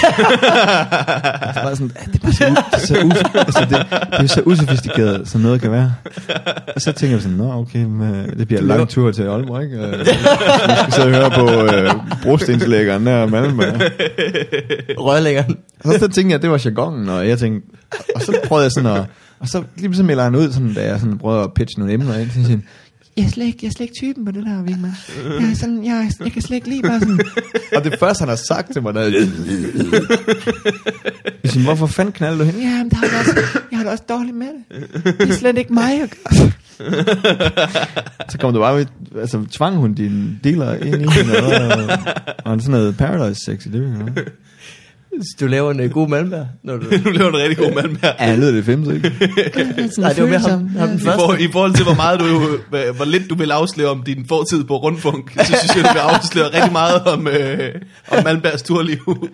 er 1.56 1.64
bare 1.64 1.76
sådan, 1.76 1.92
"Ah, 2.00 2.06
det 2.06 2.16
er 2.16 2.20
bare 2.20 2.34
så, 2.34 2.46
u- 2.46 2.76
det 2.76 2.82
så, 2.88 2.94
u- 2.94 3.38
altså 3.40 3.66
det, 3.70 3.86
det 4.12 4.24
er 4.24 4.28
så 4.28 4.42
usofistikeret, 4.46 5.28
som 5.28 5.42
noget 5.42 5.62
kan 5.62 5.72
være. 5.72 5.94
Og 6.76 6.82
så 6.82 6.92
tænker 6.92 7.16
jeg 7.16 7.22
sådan, 7.22 7.38
nå 7.38 7.52
okay, 7.54 7.84
men, 7.84 8.16
øh, 8.16 8.38
det 8.38 8.48
bliver 8.48 8.62
en 8.62 8.68
lang 8.68 8.90
tur 8.90 9.12
til 9.12 9.24
Aalborg, 9.24 9.64
ikke? 9.64 9.78
Øh, 9.78 10.00
Vi 10.00 10.06
skal 10.82 10.94
sidde 10.94 11.08
og 11.08 11.14
høre 11.16 11.32
på 11.32 11.76
øh, 11.76 11.92
brostenslæggeren 12.24 13.06
der 13.06 13.16
og 13.22 13.32
Malmberg. 13.32 13.82
Rørlæggeren. 14.98 15.58
Og 15.84 15.94
så, 15.94 16.00
så 16.00 16.08
tænkte 16.08 16.32
jeg, 16.32 16.36
at 16.36 16.42
det 16.42 16.50
var 16.52 16.62
jargonen, 16.66 17.10
og 17.10 17.28
jeg 17.30 17.40
tænkte, 17.40 17.68
og 18.16 18.22
så 18.22 18.40
prøvede 18.46 18.64
jeg 18.64 18.72
sådan 18.72 18.90
at, 18.98 19.04
og 19.40 19.48
så 19.48 19.64
lige 19.76 19.88
pludselig 19.90 20.06
melder 20.06 20.24
han 20.24 20.36
ud, 20.36 20.52
sådan, 20.52 20.74
da 20.74 20.86
jeg 20.86 21.00
sådan 21.00 21.18
prøvede 21.18 21.44
at 21.44 21.54
pitche 21.56 21.80
nogle 21.80 21.94
emner 21.94 22.18
ind, 22.18 22.30
så 22.30 22.44
siger 22.46 22.60
jeg 23.18 23.26
er 23.26 23.30
slet 23.30 23.46
ikke, 23.46 23.58
jeg 23.62 23.68
er 23.68 23.72
slet 23.72 23.84
ikke 23.90 23.96
typen 24.02 24.26
på 24.26 24.32
det 24.32 24.46
der, 24.46 24.64
Vigman. 24.64 24.92
Jeg, 25.42 25.52
er 25.52 25.56
sådan, 25.56 25.86
jeg, 25.86 25.98
er- 25.98 26.24
jeg 26.24 26.32
kan 26.32 26.42
slet 26.42 26.56
ikke 26.56 26.70
lide 26.70 26.82
bare 26.82 27.00
sådan. 27.00 27.20
og 27.76 27.84
det 27.84 28.00
første, 28.00 28.22
han 28.22 28.30
har 28.30 28.36
sagt 28.48 28.74
til 28.74 28.82
mig, 28.84 28.94
der 28.94 29.02
er, 29.02 29.06
jeg 31.44 31.52
siger, 31.52 31.64
hvorfor 31.64 31.88
fanden 31.88 32.12
knalder 32.14 32.38
du 32.38 32.44
hen? 32.44 32.62
Ja, 32.62 32.84
men 32.84 32.90
der 32.90 32.96
har 32.98 33.06
jeg, 33.08 33.20
også, 33.20 33.36
jeg 33.72 33.80
har 33.80 33.84
det 33.84 33.92
også 33.92 34.04
dårligt 34.10 34.36
med 34.38 34.48
det. 34.48 35.20
Det 35.20 35.30
er 35.30 35.34
slet 35.34 35.58
ikke 35.58 35.74
mig. 35.74 36.02
at 36.02 36.10
gøre." 36.10 36.52
så 38.30 38.38
kom 38.40 38.54
du 38.54 38.60
bare 38.60 38.76
ved, 38.78 38.86
altså 39.20 39.46
tvang 39.52 39.76
hun 39.76 39.94
din 39.94 40.40
dealer 40.44 40.74
ind 40.74 40.86
i 41.02 41.08
hende, 41.12 41.38
og, 41.44 41.52
og 42.46 42.52
han 42.52 42.60
sådan 42.60 42.72
noget 42.72 42.98
paradise 42.98 43.42
sex 43.46 43.66
i 43.66 43.70
det, 43.70 44.08
ikke? 44.08 44.32
Du 45.40 45.48
laver 45.48 45.72
en 45.72 45.80
uh, 45.80 45.92
god 45.92 46.08
Malmberg, 46.10 46.48
når 46.64 46.78
du... 46.78 46.86
Nu 47.06 47.12
lever 47.12 47.30
en 47.30 47.36
rigtig 47.38 47.58
god 47.58 47.74
med. 47.84 47.98
Ja, 48.04 48.12
han 48.18 48.40
lyder 48.40 48.52
det 48.52 48.66
femte, 48.66 48.96
ikke? 48.96 49.12
Nej, 49.98 50.14
det 50.14 50.24
var 50.24 50.30
med 50.30 50.40
ham, 50.40 50.68
ham 50.68 50.90
den 50.90 50.98
I, 50.98 51.02
første. 51.02 51.20
for, 51.26 51.34
I 51.40 51.48
forhold 51.52 51.74
til, 51.74 51.84
hvor 51.86 51.94
meget 51.96 52.20
du, 52.20 52.26
hvor- 52.70 52.92
hvor 52.96 53.06
lidt 53.06 53.30
du 53.30 53.36
vil 53.36 53.52
afsløre 53.52 53.88
om 53.90 54.04
din 54.04 54.26
fortid 54.28 54.64
på 54.64 54.78
Rundfunk, 54.78 55.32
så 55.32 55.46
synes 55.46 55.76
jeg, 55.76 55.84
du 55.84 55.90
vil 55.94 56.00
afsløre 56.00 56.46
rigtig 56.54 56.72
meget 56.72 57.02
om, 57.04 57.28
øh, 57.28 57.60
om 58.12 58.24
Malmbergs 58.24 58.62
turliv. 58.64 59.28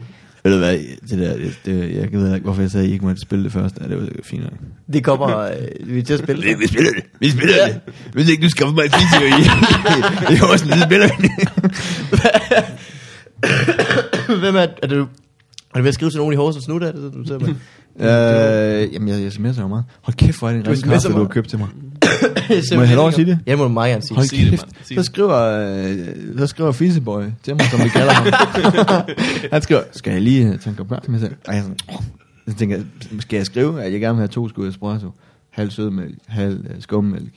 Ved 0.43 0.51
du 0.53 0.57
hvad, 0.57 0.77
det 1.09 1.19
der, 1.19 1.33
det, 1.38 1.59
det, 1.65 1.95
jeg 1.95 2.07
ved 2.12 2.33
ikke, 2.33 2.43
hvorfor 2.43 2.62
jeg 2.62 2.71
sagde, 2.71 2.83
at 2.86 2.89
I 2.89 2.93
ikke 2.93 3.05
måtte 3.05 3.21
spille 3.21 3.43
det 3.43 3.51
først. 3.51 3.75
Ja, 3.81 3.88
det 3.88 3.97
var 3.97 4.07
fint 4.23 4.43
nok. 4.43 4.53
Det 4.93 5.03
kommer, 5.03 5.38
øh, 5.39 5.53
vi 5.93 5.99
er 5.99 6.03
til 6.03 6.13
at 6.13 6.19
spille. 6.19 6.43
Vi, 6.43 6.53
vi 6.59 6.67
spiller 6.67 6.91
det. 6.91 7.03
Vi 7.19 7.29
spiller 7.29 7.53
det. 7.65 7.79
Hvis 8.13 8.29
ikke 8.29 8.43
du 8.43 8.49
skaffer 8.49 8.75
mig 8.75 8.83
et 8.86 8.93
video 8.93 9.38
i, 9.38 9.41
i 10.33 10.38
Horsens, 10.38 10.73
så 10.73 10.81
spiller 10.86 11.07
vi 11.19 11.27
det. 11.27 11.31
Hvem 14.39 14.55
er, 14.55 14.67
er 14.83 14.88
du, 14.88 15.07
er 15.73 15.79
du 15.79 15.81
ved 15.81 15.88
at 15.88 15.93
skrive 15.93 16.12
til 16.12 16.17
nogen 16.17 16.33
i 16.33 16.36
Horsens 16.36 16.67
nu, 16.67 16.79
der? 16.79 16.88
er 16.88 16.91
det, 16.91 17.13
Du 17.13 17.23
sidder 17.23 17.39
med? 17.39 17.55
Øh, 17.99 18.93
jamen, 18.93 19.07
jeg, 19.07 19.21
jeg 19.21 19.27
sms'er 19.27 19.62
jo 19.62 19.67
meget. 19.67 19.86
Hold 20.01 20.15
kæft, 20.15 20.39
hvor 20.39 20.47
er 20.49 20.53
det 20.53 20.59
en 20.59 20.67
rigtig 20.67 20.89
kaffe, 20.89 21.09
du 21.09 21.17
har 21.17 21.25
købt 21.25 21.49
til 21.49 21.59
mig. 21.59 21.67
Må 22.73 22.79
jeg 22.79 22.88
have 22.88 22.95
lov 22.95 23.07
at 23.07 23.13
sige 23.13 23.25
det? 23.25 23.39
Ja, 23.47 23.55
må 23.55 23.63
du 23.63 23.69
meget 23.69 23.91
gerne 23.91 24.01
sige. 24.03 24.15
Hold 24.15 24.27
Sig 24.27 24.38
det, 24.38 24.49
kæft, 24.49 24.65
så 24.95 25.03
skriver, 25.03 25.36
øh, 25.36 26.38
så 26.38 26.47
skriver 26.47 26.71
Fiseboy 26.71 27.23
til 27.43 27.55
mig, 27.55 27.65
som 27.65 27.83
vi 27.83 27.89
kalder 27.89 28.13
ham. 28.13 28.25
Han 29.53 29.62
skriver, 29.62 29.81
skal 29.91 30.13
jeg 30.13 30.21
lige 30.21 30.47
øh, 30.47 30.59
tage 30.59 30.69
en 30.69 30.75
kop 30.75 30.89
kaffe 30.89 31.12
med 31.12 31.19
sig? 31.19 31.31
Og 31.47 31.55
jeg 31.55 31.63
sådan, 31.63 31.77
så 32.47 32.55
tænker 32.55 32.75
jeg, 32.75 32.86
skal 33.19 33.38
jeg 33.38 33.45
skrive, 33.45 33.83
at 33.83 33.91
jeg 33.91 33.99
gerne 33.99 34.15
vil 34.15 34.21
have 34.21 34.27
to 34.27 34.49
skud 34.49 34.67
espresso, 34.67 35.12
halv 35.49 35.71
sødmælk, 35.71 36.15
halv 36.27 36.65
øh, 36.69 36.75
skummælk, 36.81 37.33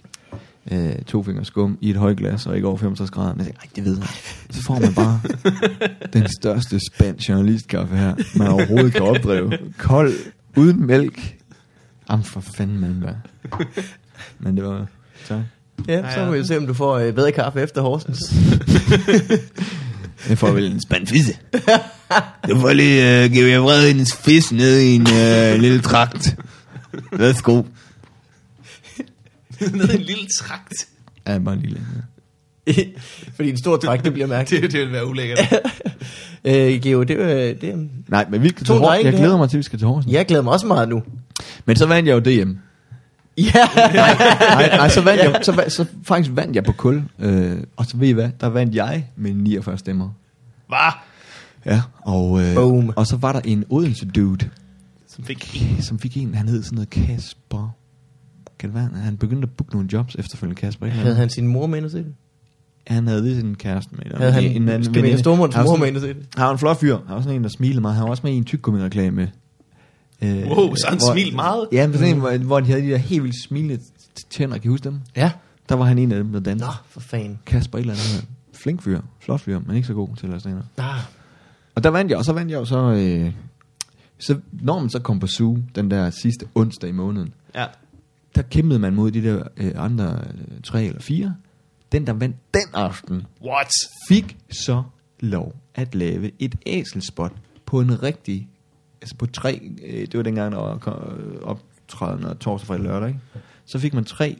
øh, 0.72 0.92
to 1.06 1.22
fingre 1.22 1.44
skum 1.44 1.78
i 1.80 1.90
et 1.90 1.96
højt 1.96 2.16
glas, 2.16 2.46
og 2.46 2.56
ikke 2.56 2.68
over 2.68 2.76
65 2.76 3.10
grader. 3.10 3.34
Men 3.34 3.38
jeg 3.38 3.46
tænker, 3.46 3.60
"Ej, 3.62 3.68
det 3.76 3.84
ved 3.84 3.96
man. 3.98 4.08
Så 4.50 4.62
får 4.66 4.78
man 4.78 4.94
bare 4.94 5.20
den 6.20 6.28
største 6.40 6.80
spand 6.92 7.18
journalistkaffe 7.28 7.96
her, 7.96 8.14
man 8.36 8.48
overhovedet 8.48 8.92
kan 8.92 9.02
opdrive. 9.02 9.52
Kold, 9.78 10.12
uden 10.56 10.86
mælk. 10.86 11.36
Jamen 12.10 12.24
for 12.24 12.40
fanden, 12.40 12.78
man 12.80 13.02
bare. 13.04 13.16
Men 14.38 14.56
det 14.56 14.64
var... 14.64 14.86
Tak. 15.28 15.38
Ja, 15.88 16.14
så 16.14 16.24
må 16.24 16.30
vi 16.30 16.44
se, 16.44 16.56
om 16.58 16.66
du 16.66 16.74
får 16.74 16.94
øh, 16.98 17.12
bedre 17.14 17.32
kaffe 17.32 17.60
efter 17.60 17.80
Horsens. 17.82 18.18
Jeg 20.28 20.38
får 20.38 20.50
vel 20.50 20.72
en 20.72 20.80
spand 20.80 21.06
fisse. 21.06 21.32
Du 22.48 22.60
får 22.60 22.72
lige 22.72 23.24
uh, 23.24 23.32
give 23.32 23.46
jer 23.50 23.58
vred 23.58 23.90
en 23.90 24.06
fisk 24.24 24.52
ned 24.52 24.78
i 24.78 24.94
en 24.94 25.02
uh, 25.02 25.60
lille 25.60 25.80
trakt. 25.80 26.36
Værsgo. 27.12 27.62
Nede 29.74 29.92
i 29.92 29.96
en 29.96 30.02
lille 30.02 30.26
trakt. 30.40 30.74
Ja, 31.26 31.38
bare 31.38 31.54
en 31.54 31.60
lille. 31.60 31.80
Fordi 33.36 33.50
en 33.50 33.56
stor 33.58 33.76
træk, 33.76 34.04
det 34.04 34.12
bliver 34.12 34.26
mærkeligt. 34.28 34.62
Det, 34.62 34.72
det 34.72 34.80
vil 34.80 34.92
være 34.92 35.06
ulækkert. 35.06 35.38
øh, 36.44 36.80
Geo, 36.82 37.02
det, 37.02 37.20
er, 37.20 37.54
det 37.54 37.68
er, 37.68 37.86
Nej, 38.08 38.26
men 38.30 38.42
vi 38.42 38.48
skal 38.48 38.66
til 38.66 38.74
drenge, 38.74 38.92
Jeg 38.92 39.04
det 39.04 39.12
glæder 39.14 39.30
her. 39.30 39.38
mig 39.38 39.50
til, 39.50 39.56
at 39.56 39.58
vi 39.58 39.62
skal 39.62 39.78
til 39.78 39.88
Horsens. 39.88 40.12
jeg 40.12 40.26
glæder 40.26 40.42
mig 40.42 40.52
også 40.52 40.66
meget 40.66 40.88
nu. 40.88 41.02
Men 41.64 41.76
så 41.76 41.86
vandt 41.86 42.08
jeg 42.08 42.14
jo 42.14 42.20
DM. 42.44 42.50
Ja, 43.38 43.52
nej, 43.76 44.76
nej, 44.76 44.88
så 44.88 45.00
vandt 45.00 45.22
jeg, 45.22 45.40
så, 45.42 45.64
så 45.68 45.84
faktisk 46.04 46.30
vandt 46.36 46.56
jeg 46.56 46.64
på 46.64 46.72
kul. 46.72 47.02
Øh, 47.18 47.56
og 47.76 47.86
så 47.86 47.96
ved 47.96 48.08
I 48.08 48.12
hvad, 48.12 48.28
der 48.40 48.46
vandt 48.46 48.74
jeg 48.74 49.06
med 49.16 49.34
49 49.34 49.78
stemmer. 49.78 50.10
Hvad? 50.68 50.92
Ja, 51.66 51.82
og, 52.02 52.42
øh, 52.44 52.54
Boom. 52.54 52.92
og 52.96 53.06
så 53.06 53.16
var 53.16 53.32
der 53.32 53.40
en 53.44 53.64
Odense 53.70 54.06
dude, 54.06 54.48
Som 55.08 55.24
fik 55.24 55.60
en. 55.76 55.82
som 55.82 55.98
fik 55.98 56.16
en, 56.16 56.34
han 56.34 56.48
hed 56.48 56.62
sådan 56.62 56.74
noget 56.76 56.90
Kasper. 56.90 57.70
Kan 58.58 58.68
det 58.68 58.74
være, 58.74 58.88
han 58.94 59.16
begyndte 59.16 59.42
at 59.46 59.50
booke 59.56 59.72
nogle 59.72 59.88
jobs 59.92 60.14
efterfølgende 60.18 60.60
Kasper. 60.60 60.86
ikke? 60.86 60.98
havde 60.98 61.14
han 61.16 61.30
sin 61.30 61.46
mor 61.46 61.66
med 61.66 61.76
ind 61.78 61.84
og 61.84 61.90
se 61.90 61.98
det? 61.98 62.14
Han 62.86 63.06
havde 63.06 63.22
vist 63.22 63.44
en 63.44 63.54
kæreste 63.54 63.94
med. 63.94 64.16
Havde 64.18 64.32
han 64.32 64.44
en 64.44 64.68
anden 64.68 64.94
veninde. 64.94 65.18
Stormunds 65.18 65.56
mor 65.56 65.64
sådan- 65.64 65.80
med 65.80 65.88
ind 65.88 65.96
og 65.96 66.02
se 66.02 66.08
det? 66.08 66.16
Han 66.36 66.44
var 66.46 66.52
en 66.52 66.58
flot 66.58 66.76
fyr. 66.80 66.96
Han 67.06 67.14
var 67.16 67.20
sådan 67.22 67.36
en, 67.36 67.42
der 67.42 67.48
smilede 67.48 67.80
meget. 67.80 67.96
Han 67.96 68.04
var 68.04 68.10
også 68.10 68.20
med 68.24 68.32
i 68.32 68.36
en 68.36 68.44
tykkummi-reklame. 68.44 69.32
Øh, 70.22 70.46
Wow, 70.46 70.74
så 70.74 70.86
han 70.88 70.98
hvor- 70.98 71.12
smilte 71.12 71.36
meget? 71.36 71.68
Ja, 71.72 71.86
men 71.86 71.98
sådan 71.98 72.14
en, 72.14 72.20
hvor, 72.20 72.36
hvor 72.38 72.60
de 72.60 72.66
havde 72.66 72.82
de 72.82 72.88
der 72.90 72.96
helt 72.96 73.22
vildt 73.22 73.44
smilende 73.48 73.78
tænder. 74.30 74.58
Kan 74.58 74.64
I 74.64 74.68
huske 74.68 74.84
dem? 74.84 75.00
Ja. 75.16 75.32
Der 75.68 75.74
var 75.74 75.84
han 75.84 75.98
en 75.98 76.12
af 76.12 76.18
dem, 76.24 76.32
der 76.32 76.40
dansede. 76.40 76.68
Nå, 76.70 76.74
for 76.88 77.00
fanden. 77.00 77.38
Kasper 77.46 77.78
et 77.78 77.82
eller 77.82 77.94
andet. 77.94 78.26
Flink 78.54 78.82
fyr. 78.82 79.00
Flot 79.20 79.40
fyr, 79.40 79.58
men 79.66 79.76
ikke 79.76 79.88
så 79.88 79.94
god 79.94 80.08
til 80.16 80.26
at 80.26 80.44
lade 80.44 80.62
Ah, 80.78 80.98
Og 81.74 81.84
der 81.84 81.90
vandt 81.90 82.10
jeg, 82.10 82.18
og 82.18 82.24
så 82.24 82.32
vandt 82.32 82.50
jeg 82.50 82.58
jo 82.58 82.64
så... 82.64 82.78
Øh, 82.92 83.32
så 84.18 84.38
når 84.52 84.78
man 84.80 84.90
så 84.90 84.98
kom 84.98 85.18
på 85.20 85.26
Zoo 85.26 85.58
den 85.74 85.90
der 85.90 86.10
sidste 86.10 86.46
onsdag 86.54 86.88
i 86.90 86.92
måneden, 86.92 87.32
Ja. 87.54 87.64
Der 88.36 88.42
kæmpede 88.42 88.78
man 88.78 88.94
mod 88.94 89.10
de 89.10 89.22
der 89.22 89.42
øh, 89.56 89.72
andre 89.76 90.24
øh, 90.34 90.60
tre 90.64 90.84
eller 90.84 91.00
fire. 91.00 91.34
Den, 91.92 92.06
der 92.06 92.12
vandt 92.12 92.36
den 92.54 92.74
aften, 92.74 93.22
What? 93.42 93.70
fik 94.08 94.36
så 94.50 94.82
lov 95.20 95.54
at 95.74 95.94
lave 95.94 96.30
et 96.38 96.54
æselspot 96.66 97.32
på 97.66 97.80
en 97.80 98.02
rigtig, 98.02 98.48
altså 99.00 99.16
på 99.16 99.26
tre, 99.26 99.70
øh, 99.84 100.00
det 100.00 100.16
var 100.16 100.22
dengang, 100.22 100.52
der 100.52 100.58
var 100.58 101.14
øh, 101.18 101.42
optrædende 101.42 102.34
torsdag, 102.40 102.66
fredag, 102.66 102.84
lørdag, 102.84 103.08
ikke? 103.08 103.20
Så 103.66 103.78
fik 103.78 103.94
man 103.94 104.04
tre 104.04 104.38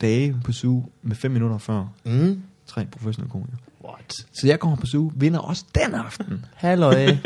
dage 0.00 0.36
på 0.44 0.52
suge 0.52 0.86
med 1.02 1.16
fem 1.16 1.30
minutter 1.30 1.58
før 1.58 1.86
mm. 2.04 2.42
tre 2.66 2.86
professionelle 2.86 3.30
komikere. 3.30 3.56
What? 3.84 4.12
Så 4.32 4.46
jeg 4.46 4.60
kommer 4.60 4.76
på 4.76 4.86
suge, 4.86 5.12
vinder 5.16 5.38
også 5.38 5.64
den 5.74 5.94
aften. 5.94 6.44
Halløj. 6.54 7.16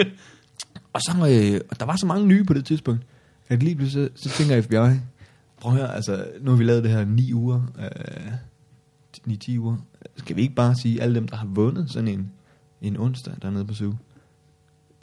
Og 0.93 1.01
så, 1.01 1.13
øh, 1.13 1.61
og 1.71 1.81
der 1.81 1.87
var 1.87 1.97
så 1.97 2.07
mange 2.07 2.27
nye 2.27 2.45
på 2.45 2.55
det 2.55 2.65
tidspunkt, 2.65 3.03
at 3.49 3.63
lige 3.63 3.77
pludselig 3.77 4.11
så, 4.15 4.29
så 4.29 4.37
tænker 4.37 4.63
FBI, 4.63 5.01
prøv 5.63 5.73
at 5.73 5.79
høre, 5.79 5.95
altså, 5.95 6.25
nu 6.41 6.51
har 6.51 6.59
vi 6.59 6.65
lavet 6.65 6.83
det 6.85 6.91
her 6.93 7.05
ni 7.05 7.33
uger, 7.35 7.61
øh, 7.79 8.33
9-10 9.29 9.59
uger. 9.59 9.77
Skal 10.17 10.37
vi 10.37 10.43
ikke 10.43 10.55
bare 10.55 10.75
sige, 10.83 11.03
alle 11.03 11.15
dem, 11.15 11.29
der 11.29 11.37
har 11.37 11.47
vundet 11.47 11.91
sådan 11.91 12.09
en, 12.09 12.31
en 12.83 12.97
onsdag 12.97 13.35
dernede 13.43 13.65
på 13.65 13.75
SUG, 13.75 13.95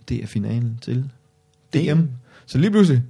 det 0.10 0.24
er 0.24 0.28
finalen 0.28 0.78
til 0.82 1.10
DM. 1.74 1.78
DM. 1.78 2.02
Så 2.46 2.58
lige 2.58 2.72
pludselig, 2.72 3.04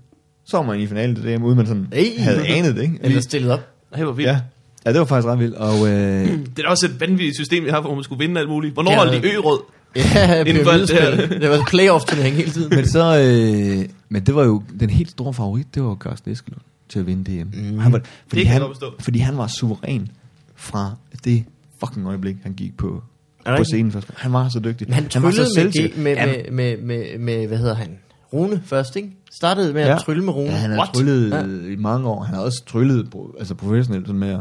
så 0.46 0.58
var 0.58 0.64
man 0.66 0.80
i 0.80 0.88
finalen 0.88 1.16
til 1.16 1.24
DM, 1.38 1.44
uden 1.44 1.58
man 1.58 1.68
sådan 1.68 1.88
Hey. 1.94 2.20
havde 2.20 2.48
anet 2.48 2.76
det, 2.76 2.82
ikke? 2.82 3.00
Eller 3.02 3.22
stillet 3.22 3.52
op. 3.52 3.60
Det 3.96 4.06
var 4.06 4.12
vildt. 4.12 4.30
ja. 4.30 4.42
ja, 4.86 4.92
det 4.92 5.00
var 5.00 5.06
faktisk 5.06 5.28
ret 5.28 5.40
vildt. 5.40 5.56
Og 5.56 5.88
øh, 5.88 6.28
Det 6.56 6.66
er 6.66 6.70
også 6.70 6.86
et 6.86 7.00
vanvittigt 7.00 7.36
system, 7.36 7.64
vi 7.66 7.70
har, 7.70 7.82
hvor 7.82 7.96
man 7.96 8.04
skulle 8.04 8.20
vinde 8.20 8.40
alt 8.40 8.50
muligt. 8.50 8.74
Hvornår 8.74 8.92
Ja. 8.92 8.98
holdt 8.98 9.24
de 9.24 9.34
ø-råd? 9.34 9.62
Ja, 9.96 10.44
Inden 10.44 10.64
for 10.64 10.72
det 10.72 10.90
her. 10.90 11.28
Det 11.40 11.50
var 11.50 11.66
playoff-turnering 11.70 12.36
hele 12.36 12.52
tiden. 12.52 12.76
men 12.76 12.88
så, 12.88 13.20
øh, 13.20 13.90
men 14.10 14.26
det 14.26 14.36
var 14.36 14.44
jo 14.46 14.64
den 14.80 14.90
helt 14.90 15.10
store 15.12 15.34
favorit, 15.34 15.76
det 15.76 15.84
var 15.84 15.96
Carsten 15.96 16.32
Eskelund 16.32 16.62
til 16.90 17.00
at 17.00 17.08
vinde 17.08 17.44
DM. 17.44 17.48
Mm. 17.72 17.78
Han 17.80 17.92
var, 17.92 18.02
fordi, 18.28 18.44
han, 18.44 18.62
fordi 19.00 19.20
han 19.20 19.38
var 19.38 19.48
suveræn 19.48 20.08
fra 20.56 20.96
det 21.24 21.44
fucking 21.80 22.08
øjeblik, 22.08 22.36
han 22.44 22.54
gik 22.54 22.78
på, 22.78 23.04
det 23.46 23.58
på 23.58 23.64
scenen 23.64 23.92
først. 23.92 24.12
Han 24.18 24.34
var 24.34 24.50
så 24.50 24.60
dygtig. 24.60 24.88
Men 24.88 24.94
han 24.94 25.04
var 25.04 25.10
tryllede 25.10 25.38
med, 25.42 25.48
selvsikker. 25.56 25.98
med, 25.98 26.04
med, 26.04 26.18
Han- 26.18 26.30
med, 26.56 26.78
med, 26.78 26.78
med, 26.82 27.20
med, 27.20 27.48
hvad 27.48 27.58
hedder 27.58 27.76
han? 27.76 27.98
Rune 28.34 28.62
først, 28.66 28.96
ikke? 28.96 29.12
Startede 29.32 29.74
med 29.74 29.82
at 29.82 29.88
Ja. 29.90 29.98
trylle 29.98 30.24
med 30.24 30.34
Rune. 30.34 30.50
Ja, 30.50 30.56
han 30.56 30.72
har 30.72 30.90
tryllet 30.96 31.30
Ja. 31.32 31.44
i 31.74 31.76
mange 31.76 32.08
år. 32.08 32.24
Han 32.24 32.36
har 32.36 32.42
også 32.42 32.64
tryllet 32.68 33.14
altså 33.40 33.56
professionelt 33.56 34.08
sådan 34.08 34.20
med 34.20 34.30
at 34.30 34.40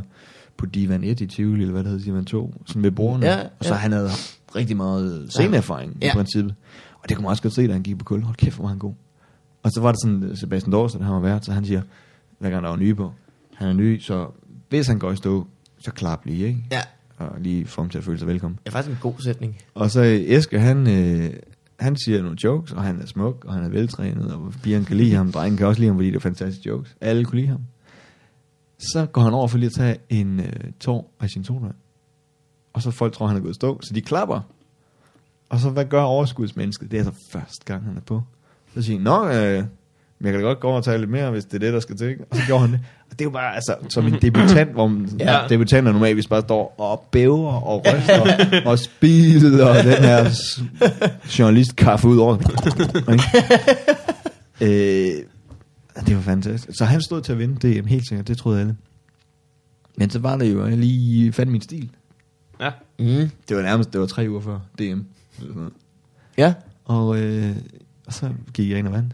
på 0.57 0.67
Divan 0.67 1.05
1 1.05 1.21
i 1.21 1.27
Tivoli, 1.27 1.61
eller 1.61 1.73
hvad 1.73 1.83
det 1.85 1.91
hedder, 1.91 2.05
Divan 2.05 2.25
2, 2.25 2.55
sådan 2.67 2.83
ved 2.83 2.91
bordene. 2.91 3.27
Ja, 3.27 3.39
og 3.59 3.65
så 3.65 3.75
han 3.75 3.93
havde 3.93 4.09
rigtig 4.57 4.77
meget 4.77 5.27
sceneerfaring. 5.31 5.97
Ja. 6.03 6.09
i 6.11 6.11
princippet. 6.13 6.55
Og 7.03 7.09
det 7.09 7.17
kunne 7.17 7.23
man 7.23 7.31
også 7.31 7.43
godt 7.43 7.55
se, 7.55 7.67
da 7.67 7.73
han 7.73 7.83
gik 7.83 7.99
på 7.99 8.05
kul. 8.05 8.23
Hold 8.23 8.37
kæft, 8.37 8.55
hvor 8.57 8.63
var 8.63 8.69
han 8.69 8.79
god. 8.79 8.93
Og 9.63 9.71
så 9.71 9.81
var 9.81 9.93
det 9.93 10.01
sådan, 10.03 10.37
Sebastian 10.37 10.73
Dorsen, 10.73 11.03
han 11.03 11.13
var 11.15 11.21
vært, 11.21 11.45
så 11.45 11.53
han 11.53 11.65
siger, 11.65 11.83
hver 12.39 12.51
gang 12.51 12.63
der 12.63 12.69
var 12.71 12.77
nye 12.77 12.95
på, 12.95 13.13
han 13.55 13.69
er 13.69 13.73
ny, 13.73 14.01
så 14.01 14.27
hvis 14.69 14.87
han 14.87 14.99
går 14.99 15.13
i 15.13 15.17
stå, 15.17 15.47
så 15.79 15.91
klap 15.93 16.25
lige, 16.27 16.47
ikke? 16.47 16.65
Ja, 16.71 16.81
Og 17.17 17.41
lige 17.41 17.67
få 17.67 17.81
ham 17.83 17.91
til 17.91 17.99
at 17.99 18.05
føle 18.05 18.19
sig 18.19 18.29
velkommen. 18.29 18.59
det 18.65 18.69
er 18.69 18.73
faktisk 18.73 18.95
en 18.95 18.99
god 19.01 19.15
sætning. 19.21 19.59
Og 19.75 19.91
så 19.91 20.03
Eske, 20.27 20.61
han, 20.61 20.87
øh, 20.87 21.31
han 21.81 21.97
siger 21.97 22.23
nogle 22.23 22.39
jokes, 22.45 22.73
og 22.73 22.83
han 22.83 23.01
er 23.01 23.07
smuk, 23.07 23.45
og 23.45 23.55
han 23.55 23.65
er 23.65 23.69
veltrænet, 23.69 24.33
og 24.35 24.53
pigerne 24.63 24.85
kan 24.85 24.97
lide 24.97 25.13
ham, 25.15 25.33
drengen 25.33 25.57
kan 25.57 25.67
også 25.67 25.81
lide 25.81 25.89
ham, 25.89 25.97
fordi 25.97 26.09
det 26.11 26.17
er 26.17 26.21
fantastiske 26.21 26.69
jokes. 26.69 26.97
Alle 27.01 27.25
kunne 27.25 27.37
lide 27.41 27.49
ham. 27.49 27.61
Så 28.79 29.07
går 29.07 29.21
han 29.21 29.33
over 29.35 29.49
for 29.49 29.59
lige 29.59 29.67
at 29.67 29.73
tage 29.73 29.97
en 30.09 30.41
øh, 30.41 30.53
tår 30.81 31.11
af 31.21 31.31
sin 31.31 31.45
solvand. 31.45 31.75
Og 32.73 32.83
så 32.83 32.91
folk 32.91 33.13
tror, 33.13 33.27
han 33.27 33.37
er 33.37 33.41
gået 33.41 33.51
i 33.51 33.55
stå, 33.55 33.81
så 33.83 33.95
de 33.95 34.01
klapper. 34.01 34.41
Og 35.49 35.59
så 35.61 35.71
hvad 35.71 35.85
gør 35.85 36.03
overskudsmennesket? 36.03 36.91
Det 36.91 37.01
er 37.01 37.05
altså 37.05 37.29
første 37.33 37.65
gang, 37.65 37.85
han 37.85 37.97
er 37.97 38.01
på. 38.01 38.23
Så 38.75 38.83
siger 38.83 38.97
han, 38.99 39.05
nå, 39.05 39.29
øh, 39.29 39.65
men 40.21 40.27
jeg 40.27 40.33
kan 40.33 40.41
da 40.43 40.47
godt 40.47 40.61
gå 40.61 40.69
over 40.69 40.77
og 40.77 40.85
tage 40.85 40.99
lidt 40.99 41.11
mere, 41.11 41.31
hvis 41.31 41.45
det 41.45 41.55
er 41.55 41.59
det, 41.59 41.73
der 41.73 41.81
skal 41.81 41.97
til. 41.97 42.09
ikke?" 42.09 42.25
Og 42.31 42.37
så 42.37 42.43
gjorde 42.47 42.61
han 42.61 42.73
det. 42.73 42.81
Og 43.11 43.19
det 43.19 43.21
er 43.21 43.25
jo 43.25 43.31
bare, 43.31 43.55
altså, 43.55 43.75
som 43.89 44.07
en 44.07 44.15
debutant, 44.23 44.73
hvor 44.73 44.87
man, 44.87 45.11
Ja. 45.19 45.41
debutanter 45.49 45.93
normalt 45.93 46.29
bare 46.29 46.41
står 46.41 46.75
og 46.79 47.09
bæver 47.11 47.53
og 47.53 47.85
ryster 47.87 48.67
og 48.67 48.79
spiser 48.79 49.67
og 49.67 49.85
den 49.85 49.93
her 50.05 50.31
s- 50.31 50.63
journalistkaffe 51.39 52.09
ud 52.09 52.19
over. 52.19 52.37
øh, 54.61 54.69
det 56.07 56.17
var 56.17 56.23
fantastisk. 56.23 56.79
Så 56.79 56.85
han 56.85 57.01
stod 57.03 57.23
til 57.23 57.33
at 57.33 57.39
vinde 57.39 57.81
DM, 57.81 57.87
helt 57.87 58.09
sikkert. 58.09 58.29
Det 58.29 58.39
troede 58.39 58.61
alle. 58.61 58.77
Men 59.97 60.11
så 60.11 60.19
var 60.19 60.37
det 60.37 60.53
jo, 60.53 60.63
at 60.63 60.71
jeg 60.71 60.79
lige 60.79 61.33
fandt 61.33 61.53
min 61.53 61.61
stil. 61.61 61.91
Ja. 62.61 62.71
Mm. 62.99 63.31
Det 63.49 63.57
var 63.57 63.63
nærmest, 63.63 63.93
det 63.93 64.01
var 64.01 64.07
tre 64.07 64.27
uger 64.29 64.41
før 64.41 64.59
DM. 64.79 65.01
Ja. 66.39 66.55
Og, 66.85 67.19
øh, 67.19 67.57
og 68.07 68.13
så 68.13 68.31
gik 68.55 68.71
jeg 68.71 68.79
ind 68.79 68.87
og 68.87 68.93
vandt. 68.93 69.13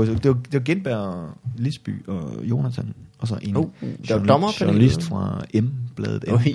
Det 0.00 0.08
var, 0.08 0.14
det 0.14 0.28
var, 0.28 0.34
det 0.34 0.52
var 0.52 0.58
Gindberg, 0.60 1.28
Lisby 1.56 2.06
og 2.06 2.32
Jonathan. 2.42 2.94
Og 3.18 3.28
så 3.28 3.38
en 3.42 3.56
Oh, 3.56 3.64
der 3.82 3.86
var 4.14 4.18
journal- 4.20 4.28
dommerpanel. 4.28 4.66
journalist 4.72 5.02
fra 5.02 5.40
M-bladet. 5.54 6.24
M. 6.28 6.32
Oj. 6.34 6.42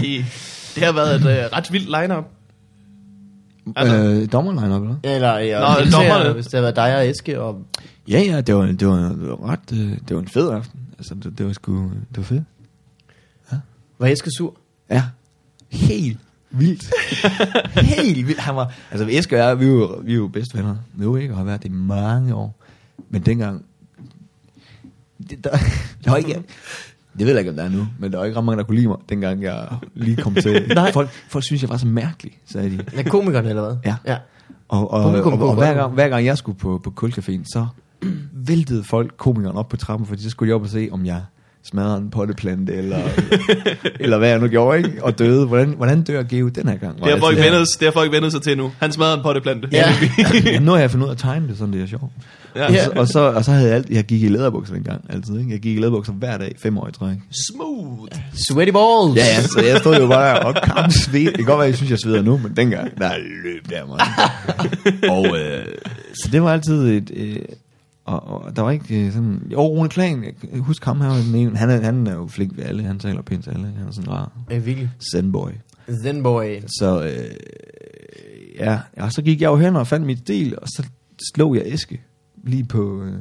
Det, 0.00 0.24
det 0.74 0.82
har 0.84 0.92
været 0.92 1.14
et 1.20 1.20
øh, 1.44 1.52
ret 1.52 1.72
vildt 1.72 1.86
line-up. 2.00 2.24
Altså- 3.76 3.96
Øh, 3.96 4.32
dommerline 4.32 4.64
eller 4.74 4.78
hvad? 4.78 5.12
Eller, 5.14 5.38
ja, 5.38 5.60
Nå, 5.60 5.66
dommerne. 5.92 6.32
hvis 6.32 6.44
det 6.44 6.52
havde 6.54 6.62
været 6.62 6.76
dig 6.76 6.96
og 6.96 7.08
Eske. 7.08 7.40
Og, 7.40 7.62
Ja, 8.08 8.20
ja, 8.20 8.40
det 8.40 8.54
var, 8.54 8.66
det 8.66 8.86
var, 8.88 8.96
det 8.96 9.28
var 9.28 9.50
ret, 9.50 9.72
øh, 9.72 9.98
det 10.08 10.16
var 10.16 10.22
en 10.22 10.28
fed 10.28 10.50
aften. 10.50 10.80
Altså, 10.98 11.14
det, 11.14 11.38
det 11.38 11.46
var 11.46 11.52
sgu, 11.52 11.82
det 11.82 12.16
var 12.16 12.22
fedt. 12.22 12.42
var 13.98 14.06
Eske 14.06 14.30
sur? 14.36 14.54
Ja, 14.90 15.04
helt 15.70 16.18
vildt. 16.52 16.90
Helt 17.96 18.26
vildt. 18.26 18.40
Han 18.40 18.56
var, 18.56 18.72
altså 18.90 19.08
Eske 19.10 19.36
og 19.36 19.48
jeg, 19.48 19.60
vi 19.60 19.64
er 19.64 19.68
jo, 19.68 20.00
vi 20.04 20.14
jo 20.14 20.28
bedste 20.28 20.58
venner 20.58 20.76
nu, 20.94 21.16
ikke? 21.16 21.34
Og 21.34 21.38
har 21.38 21.44
været 21.44 21.62
det 21.62 21.68
i 21.68 21.72
mange 21.72 22.34
år. 22.34 22.62
Men 23.10 23.22
dengang, 23.22 23.64
det, 25.30 25.44
der, 25.44 25.50
der 26.04 26.10
var 26.10 26.16
ikke, 26.16 26.42
det 27.18 27.26
ved 27.26 27.28
jeg 27.28 27.38
ikke, 27.38 27.50
om 27.50 27.56
der 27.56 27.64
er 27.64 27.68
nu, 27.68 27.86
men 27.98 28.12
der 28.12 28.18
var 28.18 28.24
ikke 28.24 28.38
ret 28.38 28.44
mange, 28.44 28.58
der 28.58 28.64
kunne 28.64 28.76
lide 28.76 28.88
mig, 28.88 28.96
dengang 29.08 29.42
jeg 29.42 29.68
lige 29.94 30.16
kom 30.16 30.34
til. 30.34 30.66
Nej. 30.74 30.92
folk, 30.92 31.10
folk 31.28 31.44
synes, 31.44 31.62
jeg 31.62 31.70
var 31.70 31.76
så 31.76 31.86
mærkelig, 31.86 32.38
sagde 32.46 32.70
de. 32.70 32.84
Er 32.96 33.02
komikeren 33.02 33.46
eller 33.46 33.62
hvad? 33.62 33.76
Ja. 33.84 33.96
ja. 34.06 34.18
Og, 34.68 34.90
og, 34.90 35.02
Publikum 35.02 35.32
og, 35.32 35.38
og, 35.38 35.46
godt 35.46 35.58
hver, 35.58 35.74
gang, 35.74 35.92
hver 35.92 36.08
gang 36.08 36.24
jeg 36.24 36.38
skulle 36.38 36.58
på, 36.58 36.80
på 36.84 37.04
Kulcaféen, 37.04 37.44
så 37.44 37.66
væltede 38.32 38.84
folk 38.84 39.14
komikeren 39.16 39.56
op 39.56 39.68
på 39.68 39.76
trappen, 39.76 40.06
fordi 40.06 40.22
så 40.22 40.30
skulle 40.30 40.50
de 40.50 40.54
op 40.54 40.62
og 40.62 40.68
se, 40.68 40.88
om 40.92 41.06
jeg 41.06 41.22
smadrede 41.64 41.98
en 41.98 42.10
potteplante, 42.10 42.72
eller, 42.74 42.98
eller 44.00 44.18
hvad 44.18 44.28
jeg 44.28 44.38
nu 44.38 44.48
gjorde, 44.48 44.78
ikke? 44.78 45.04
Og 45.04 45.18
døde. 45.18 45.46
Hvordan, 45.46 45.68
hvordan 45.68 46.02
dør 46.02 46.22
Geo 46.22 46.48
den 46.48 46.68
her 46.68 46.76
gang? 46.76 46.98
Det 46.98 47.12
har, 47.12 47.18
folk 47.18 47.38
vendet, 47.38 47.68
det 47.80 47.86
har 47.86 47.92
folk 47.92 48.12
vendet 48.12 48.32
sig 48.32 48.42
til 48.42 48.56
nu. 48.58 48.72
Han 48.78 48.92
smadrede 48.92 49.16
en 49.16 49.22
potteplante. 49.22 49.68
Ja. 49.72 49.84
Ja, 50.44 50.58
nu 50.58 50.70
har 50.70 50.78
jeg 50.78 50.90
fundet 50.90 51.04
ud 51.06 51.10
af 51.10 51.14
at 51.14 51.18
tegne 51.18 51.48
det, 51.48 51.58
sådan 51.58 51.72
det 51.74 51.82
er 51.82 51.86
sjovt. 51.86 52.04
ja. 52.56 52.66
Og, 52.66 52.74
så, 52.74 52.90
og, 52.96 53.08
så, 53.08 53.20
og 53.20 53.44
så 53.44 53.50
havde 53.50 53.66
jeg 53.66 53.76
alt, 53.76 53.90
jeg 53.90 54.04
gik 54.04 54.22
i 54.22 54.28
læderbukser 54.28 54.74
engang, 54.74 55.04
altid, 55.08 55.38
ikke? 55.38 55.50
Jeg 55.50 55.60
gik 55.60 55.76
i 55.76 55.80
læderbukser 55.80 56.12
hver 56.12 56.38
dag, 56.38 56.54
fem 56.62 56.78
år 56.78 56.88
i 56.88 56.92
træk. 56.92 57.16
Smooth. 57.48 58.16
Sweaty 58.48 58.70
balls. 58.72 59.16
Ja, 59.16 59.24
ja, 59.36 59.42
så 59.42 59.64
jeg 59.68 59.78
stod 59.78 59.96
jo 59.96 60.06
bare 60.06 60.40
og 60.40 60.54
kam 60.54 60.90
sved. 60.90 61.26
Det 61.26 61.34
kan 61.36 61.44
godt 61.44 61.58
være, 61.58 61.66
jeg 61.66 61.76
synes, 61.76 61.90
jeg 61.90 61.98
sveder 61.98 62.22
nu, 62.22 62.38
men 62.38 62.52
dengang, 62.56 62.98
der 62.98 63.12
løb 63.44 63.70
der, 63.70 63.86
man. 63.86 64.00
og 65.16 65.38
øh, 65.38 65.64
så 66.14 66.28
det 66.32 66.42
var 66.42 66.52
altid 66.52 66.88
et... 66.88 67.10
Øh, 67.14 67.36
og, 68.04 68.28
og, 68.28 68.56
der 68.56 68.62
var 68.62 68.70
ikke 68.70 69.06
øh, 69.06 69.12
sådan... 69.12 69.42
Jo, 69.52 69.60
Rune 69.60 69.88
kan 69.88 70.34
huske 70.60 70.86
ham 70.86 71.00
her, 71.00 71.08
var 71.08 71.38
ene. 71.38 71.56
Han 71.56 71.70
er, 71.70 71.80
han 71.80 72.06
er 72.06 72.14
jo 72.14 72.26
flink 72.26 72.56
ved 72.56 72.64
alle, 72.64 72.82
han 72.82 72.98
taler 72.98 73.22
pænt 73.22 73.44
til 73.44 73.50
alle. 73.50 73.66
Han 73.78 73.88
er 73.88 73.92
sådan 73.92 74.10
rar 74.10 74.32
Ja, 74.50 74.58
virkelig. 74.58 74.90
sendboy. 75.12 75.50
Zen 76.02 76.22
boy. 76.22 76.60
Så 76.66 77.02
øh, 77.04 77.30
ja, 78.58 78.78
og 78.96 79.12
så 79.12 79.22
gik 79.22 79.40
jeg 79.40 79.48
jo 79.48 79.56
hen 79.56 79.76
og 79.76 79.86
fandt 79.86 80.06
mit 80.06 80.18
stil, 80.18 80.54
og 80.62 80.68
så 80.68 80.82
slog 81.34 81.56
jeg 81.56 81.62
Eske 81.66 82.00
lige 82.44 82.64
på... 82.64 83.02
Øh, 83.02 83.12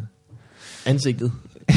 Ansigtet. 0.86 1.32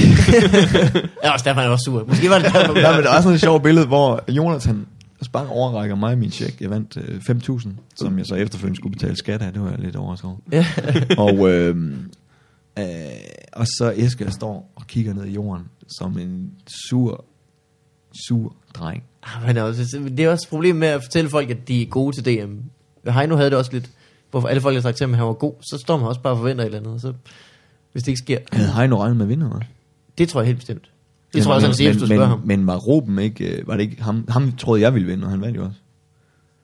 ja, 1.25 1.33
også 1.33 1.45
derfor 1.45 1.61
er 1.61 1.65
han 1.65 1.71
også 1.73 1.85
sur. 1.85 2.05
Måske 2.09 2.31
var 2.31 2.39
det 2.39 2.45
derfor. 2.45 2.75
Nej, 2.83 2.95
men 2.97 3.05
der 3.05 3.11
er 3.11 3.21
sådan 3.21 3.35
et 3.35 3.41
sjovt 3.41 3.63
billede, 3.63 3.87
hvor 3.87 4.25
Jonathan 4.29 4.87
bare 5.33 5.47
overrækker 5.47 5.97
mig 5.97 6.19
min 6.19 6.31
check. 6.31 6.61
Jeg 6.61 6.71
vandt 6.71 6.97
øh, 6.97 7.21
5.000, 7.61 7.69
som 7.97 8.19
jeg 8.19 8.27
så 8.27 8.35
efterfølgende 8.35 8.77
skulle 8.77 8.93
betale 8.93 9.17
skat 9.17 9.43
af. 9.43 9.53
Det 9.53 9.63
var 9.63 9.71
jeg 9.71 9.79
lidt 9.79 9.97
overrasket 9.97 10.29
over. 10.31 10.39
Ja. 10.53 10.67
og, 11.19 11.51
øh, 11.53 11.77
øh, 12.79 12.85
og 13.53 13.67
så 13.67 13.93
Eske 13.97 14.31
står 14.31 14.73
og 14.75 14.87
kigger 14.87 15.15
ned 15.15 15.25
i 15.25 15.33
jorden 15.33 15.65
som 15.99 16.19
en 16.19 16.53
sur, 16.67 17.25
sur 18.27 18.57
dreng. 18.75 19.03
Ah, 19.23 19.47
Men 19.47 19.57
også, 19.57 19.99
det 20.17 20.21
er 20.21 20.31
også 20.31 20.47
et 20.47 20.51
problem 20.51 20.77
med 20.77 20.89
at 20.89 21.03
fortælle 21.03 21.31
folk, 21.31 21.51
at 21.51 21.69
de 21.69 21.83
er 21.83 21.87
gode 21.87 22.17
til 22.17 22.25
DM. 22.25 22.57
Heino 23.11 23.37
havde 23.37 23.51
det 23.51 23.59
også 23.59 23.73
lidt, 23.73 23.91
hvorfor 24.31 24.49
alle 24.49 24.61
folk 24.61 24.75
har 24.75 24.83
sagt 24.83 24.97
til 24.97 25.05
ham, 25.05 25.15
at 25.15 25.19
han 25.19 25.27
var 25.27 25.33
god, 25.33 25.55
så 25.61 25.79
står 25.79 25.97
man 25.97 26.09
også 26.09 26.21
bare 26.21 26.33
og 26.33 26.39
forventer 26.39 26.65
et 26.65 26.67
eller 26.67 26.79
andet, 26.79 27.01
så, 27.01 27.13
hvis 27.93 28.03
det 28.03 28.09
ikke 28.09 28.19
sker. 28.19 28.39
Havde 28.53 28.73
Heino 28.73 28.99
regnet 28.99 29.17
med 29.17 29.25
at 29.25 29.29
vinde, 29.29 29.47
eller? 29.47 29.61
Det 30.19 30.29
tror 30.29 30.41
jeg 30.41 30.47
helt 30.47 30.59
bestemt. 30.59 30.91
Det 31.35 31.43
tror 31.43 31.53
jeg 31.53 31.55
også, 31.55 31.67
han 31.67 31.75
siger, 31.75 31.91
hvis 31.91 32.03
du 32.03 32.07
men, 32.07 32.17
spørger 32.17 32.29
ham. 32.29 32.41
Men 32.45 32.67
var 32.67 32.77
Ruben 32.77 33.19
ikke, 33.19 33.45
øh, 33.45 33.69
var 33.69 33.77
det 33.77 33.83
ikke 33.83 34.03
ham, 34.03 34.25
ham 34.29 34.53
troede 34.53 34.83
jeg 34.83 34.95
ville 34.95 35.09
vinde, 35.09 35.25
og 35.25 35.31
han 35.31 35.41
vandt 35.41 35.57
jo 35.57 35.65
også. 35.65 35.79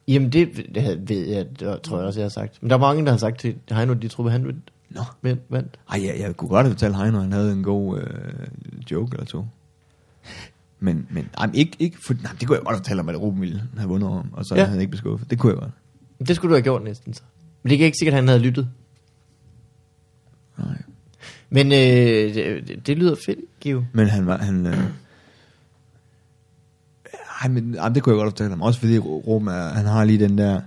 Jamen 0.08 0.32
det, 0.32 0.48
det 0.74 1.08
ved 1.08 1.26
jeg, 1.28 1.46
det 1.60 1.82
tror 1.82 1.98
jeg 1.98 2.06
også, 2.06 2.20
jeg 2.20 2.24
har 2.24 2.30
sagt. 2.30 2.62
Men 2.62 2.70
der 2.70 2.76
er 2.76 2.80
mange, 2.80 3.04
der 3.04 3.10
har 3.10 3.18
sagt 3.18 3.40
til 3.40 3.54
Heino, 3.70 3.92
at 3.92 4.02
de 4.02 4.08
troede, 4.08 4.30
han 4.32 4.46
vandt. 4.46 4.70
Nå. 4.90 5.00
Men, 5.22 5.40
vandt. 5.48 5.78
Ej, 5.92 6.06
jeg, 6.06 6.16
jeg 6.20 6.36
kunne 6.36 6.48
godt 6.48 6.66
have 6.66 6.72
fortalt 6.74 6.96
Heino, 6.96 7.20
han 7.20 7.32
havde 7.32 7.52
en 7.52 7.62
god 7.62 8.00
øh, 8.00 8.06
joke 8.90 9.12
eller 9.12 9.26
to. 9.26 9.44
Men, 10.80 11.06
men 11.10 11.28
ej, 11.38 11.50
ikke, 11.54 11.76
ikke 11.78 11.98
for, 12.06 12.14
nej, 12.22 12.32
det 12.40 12.48
kunne 12.48 12.56
jeg 12.56 12.64
godt 12.64 12.76
fortælle 12.76 13.02
ham, 13.02 13.08
at 13.08 13.20
Ruben 13.20 13.40
ville 13.40 13.62
have 13.76 13.88
vundet 13.88 14.12
ham, 14.12 14.28
og 14.32 14.44
så 14.44 14.54
Ja. 14.54 14.60
havde 14.60 14.70
han 14.70 14.80
ikke 14.80 14.90
beskuffet. 14.90 15.30
Det 15.30 15.38
kunne 15.38 15.52
jeg 15.52 15.58
godt. 15.60 16.28
Det 16.28 16.36
skulle 16.36 16.50
du 16.50 16.54
have 16.54 16.62
gjort 16.62 16.82
næsten 16.84 17.14
så. 17.14 17.22
Men 17.62 17.70
det 17.70 17.80
er 17.80 17.84
ikke 17.84 17.98
sikkert, 17.98 18.12
at 18.14 18.16
han 18.18 18.28
havde 18.28 18.40
lyttet. 18.40 18.68
Nej. 20.58 20.82
Men 21.50 21.66
øh, 21.72 22.34
det, 22.34 22.86
det, 22.86 22.98
lyder 22.98 23.16
fedt, 23.26 23.38
Gio. 23.60 23.84
Men 23.92 24.08
han 24.08 24.26
var, 24.26 24.36
han... 24.38 24.66
Øh, 24.66 24.78
ej, 27.42 27.48
men 27.48 27.74
ej, 27.74 27.88
det 27.88 28.02
kunne 28.02 28.14
jeg 28.14 28.22
godt 28.22 28.32
fortælle 28.32 28.50
ham. 28.50 28.62
Også 28.62 28.80
fordi 28.80 28.94
er, 28.96 29.68
han 29.74 29.86
har 29.86 30.04
lige 30.04 30.18
den 30.18 30.38
der... 30.38 30.60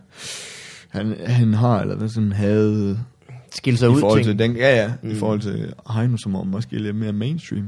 Han, 0.89 1.15
han 1.25 1.53
har, 1.53 1.81
eller 1.81 1.95
hvad 1.95 2.09
sådan 2.09 2.31
havde... 2.31 2.99
Skille 3.55 3.77
sig 3.79 3.85
I 3.87 3.89
ud 3.89 3.99
forhold 3.99 4.23
ting. 4.23 4.39
til 4.39 4.47
den, 4.49 4.55
ja, 4.57 4.75
ja, 4.83 4.91
mm. 5.03 5.11
i 5.11 5.15
forhold 5.15 5.39
til 5.39 5.73
Heino, 5.95 6.17
som 6.17 6.35
er 6.35 6.43
måske 6.43 6.77
lidt 6.79 6.95
mere 6.95 7.13
mainstream. 7.13 7.65